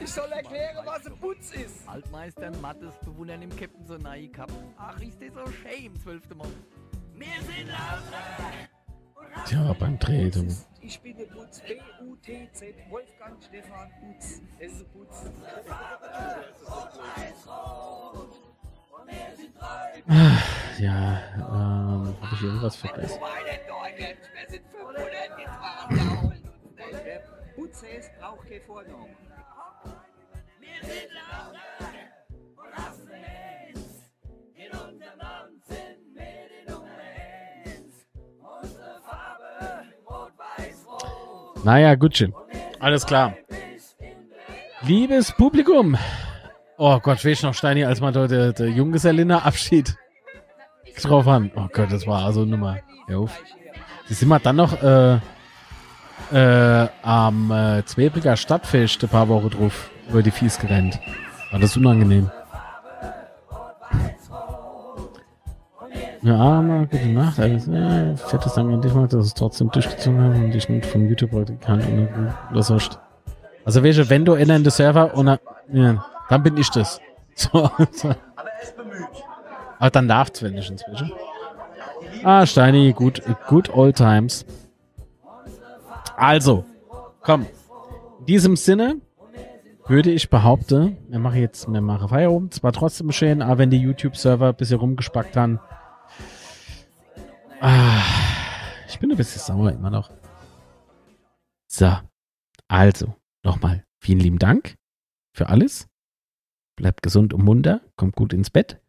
Ich 0.00 0.10
soll 0.10 0.30
erklären, 0.30 0.84
was 0.84 1.06
ein 1.06 1.16
Putz 1.16 1.50
ist. 1.52 1.88
Altmeister 1.88 2.50
Mattes 2.60 2.92
bewundern 3.04 3.40
im 3.40 3.50
Captain 3.50 3.86
so 3.86 3.96
nahe 3.96 4.28
gehabt. 4.28 4.52
Ach, 4.76 5.00
ist 5.00 5.18
das 5.20 5.32
so 5.32 5.50
schön, 5.50 5.96
zwölfte 6.02 6.34
Mann. 6.34 6.52
Wir 7.16 7.26
sind 7.40 7.68
lauter. 7.68 9.46
Tja, 9.46 9.74
beim 9.78 9.98
Treten. 9.98 10.54
Ich 10.86 11.00
bin 11.00 11.16
der 11.16 11.24
Putz. 11.24 11.60
B-U-T-Z. 11.60 12.74
Wolfgang 12.90 13.42
Stefan 13.42 13.90
Putz. 14.00 14.42
Es 14.58 14.72
ist 14.72 14.82
ein 14.82 14.88
ja, 20.78 21.22
ähm, 21.36 22.16
habe 22.20 22.34
ich 22.34 22.42
irgendwas 22.42 22.76
vergessen? 22.76 23.20
Putz 27.54 27.82
ist, 27.82 28.10
braucht 28.18 28.46
keine 28.46 28.60
Vornung. 28.60 29.08
Naja, 41.64 41.94
gut 41.94 42.16
schön. 42.16 42.34
Alles 42.78 43.06
klar. 43.06 43.34
Liebes 44.82 45.32
Publikum. 45.32 45.96
Oh 46.76 46.98
Gott, 47.00 47.24
weiß 47.24 47.42
noch 47.42 47.54
Steini, 47.54 47.84
als 47.84 48.00
man 48.00 48.12
dort 48.12 48.30
der, 48.30 48.68
Junggesellinnen 48.68 49.38
Abschied 49.38 49.96
drauf 51.02 51.24
haben. 51.24 51.50
Oh 51.56 51.68
Gott, 51.72 51.90
das 51.90 52.06
war 52.06 52.24
also 52.24 52.44
Nummer. 52.44 52.78
Ja, 53.08 53.24
Die 54.08 54.14
sind 54.14 54.28
wir 54.28 54.38
dann 54.40 54.56
noch 54.56 54.82
äh, 54.82 55.18
äh, 56.32 56.88
am 57.02 57.50
äh, 57.50 57.84
Zwebriger 57.86 58.36
Stadtfest 58.36 59.02
ein 59.02 59.08
paar 59.08 59.28
Wochen 59.28 59.50
drauf 59.50 59.90
über 60.10 60.22
die 60.22 60.30
Fies 60.30 60.58
gerannt. 60.58 61.00
War 61.50 61.60
das 61.60 61.76
unangenehm. 61.76 62.30
Ja, 66.24 66.62
mal 66.62 66.86
gute 66.86 67.06
Nacht. 67.10 67.38
Alles, 67.38 67.68
äh, 67.68 68.16
fettes 68.16 68.54
Dank 68.54 68.72
an 68.72 68.80
dich, 68.80 68.94
dass 68.94 69.26
es 69.26 69.34
trotzdem 69.34 69.70
durchgezogen 69.70 70.22
hast 70.22 70.38
und 70.38 70.50
dich 70.52 70.68
nicht 70.70 70.86
vom 70.86 71.06
YouTube-Praktikant 71.06 71.84
oder 72.50 72.64
hast. 72.66 72.98
Also, 73.66 73.82
welche, 73.82 74.08
wenn 74.08 74.24
du 74.24 74.32
in 74.32 74.48
den 74.48 74.64
Server 74.70 75.14
und 75.14 75.26
ja, 75.70 76.06
dann 76.30 76.42
bin 76.42 76.56
ich 76.56 76.70
das. 76.70 77.00
So, 77.36 77.68
so. 77.90 78.10
Aber 78.36 78.48
er 79.80 79.90
dann 79.90 80.06
darf 80.06 80.30
es 80.32 80.40
wenigstens, 80.40 80.82
inzwischen. 80.86 81.12
Ah, 82.22 82.46
Steini, 82.46 82.92
gut, 82.92 83.20
good 83.48 83.68
old 83.74 83.96
times. 83.96 84.46
Also, 86.16 86.64
komm. 87.22 87.46
In 88.20 88.26
diesem 88.26 88.54
Sinne 88.54 88.98
würde 89.88 90.12
ich 90.12 90.30
behaupten, 90.30 90.96
wir 91.08 91.18
machen 91.18 91.40
jetzt, 91.40 91.66
wir 91.66 91.80
machen 91.80 92.08
Feierabend, 92.08 92.54
zwar 92.54 92.72
trotzdem 92.72 93.10
schön, 93.10 93.42
aber 93.42 93.58
wenn 93.58 93.70
die 93.70 93.80
YouTube-Server 93.80 94.50
ein 94.50 94.54
bisschen 94.54 94.78
rumgespackt 94.78 95.36
haben, 95.36 95.58
ah, 97.64 98.84
ich 98.86 98.98
bin 98.98 99.10
ein 99.10 99.16
bisschen 99.16 99.40
sauer 99.40 99.72
immer 99.72 99.90
noch. 99.90 100.12
So, 101.70 101.98
also, 102.68 103.14
nochmal 103.42 103.84
vielen 104.02 104.20
lieben 104.20 104.38
Dank 104.38 104.76
für 105.34 105.48
alles. 105.48 105.88
Bleibt 106.76 107.02
gesund 107.02 107.32
und 107.32 107.44
munter, 107.44 107.80
kommt 107.96 108.16
gut 108.16 108.32
ins 108.32 108.50
Bett. 108.50 108.80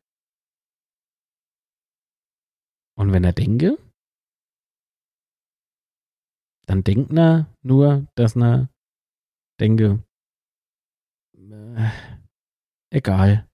Und 2.98 3.14
wenn 3.14 3.24
er 3.24 3.34
denke, 3.34 3.78
dann 6.66 6.84
denkt 6.84 7.12
er 7.14 7.54
nur, 7.62 8.08
dass 8.16 8.36
er 8.36 8.70
denke, 9.60 10.04
äh, 11.38 11.90
egal. 12.90 13.48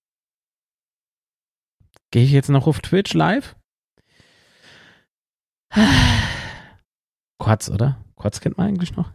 Gehe 2.10 2.24
ich 2.24 2.32
jetzt 2.32 2.48
noch 2.48 2.66
auf 2.66 2.80
Twitch 2.80 3.14
live? 3.14 3.56
Quatsch, 7.40 7.70
oder? 7.70 8.04
Quatsch 8.16 8.40
kennt 8.42 8.58
man 8.58 8.68
eigentlich 8.68 8.94
noch? 8.94 9.10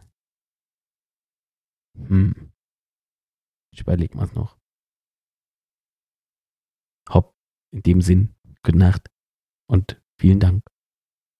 Hm. 1.96 2.52
Ich 3.72 3.80
überlege 3.80 4.16
mal 4.16 4.26
noch. 4.34 4.58
Hopp, 7.10 7.32
in 7.72 7.82
dem 7.82 8.00
Sinn, 8.02 8.34
gute 8.64 8.76
Nacht 8.76 9.08
und 9.70 10.02
vielen 10.20 10.40
Dank. 10.40 10.64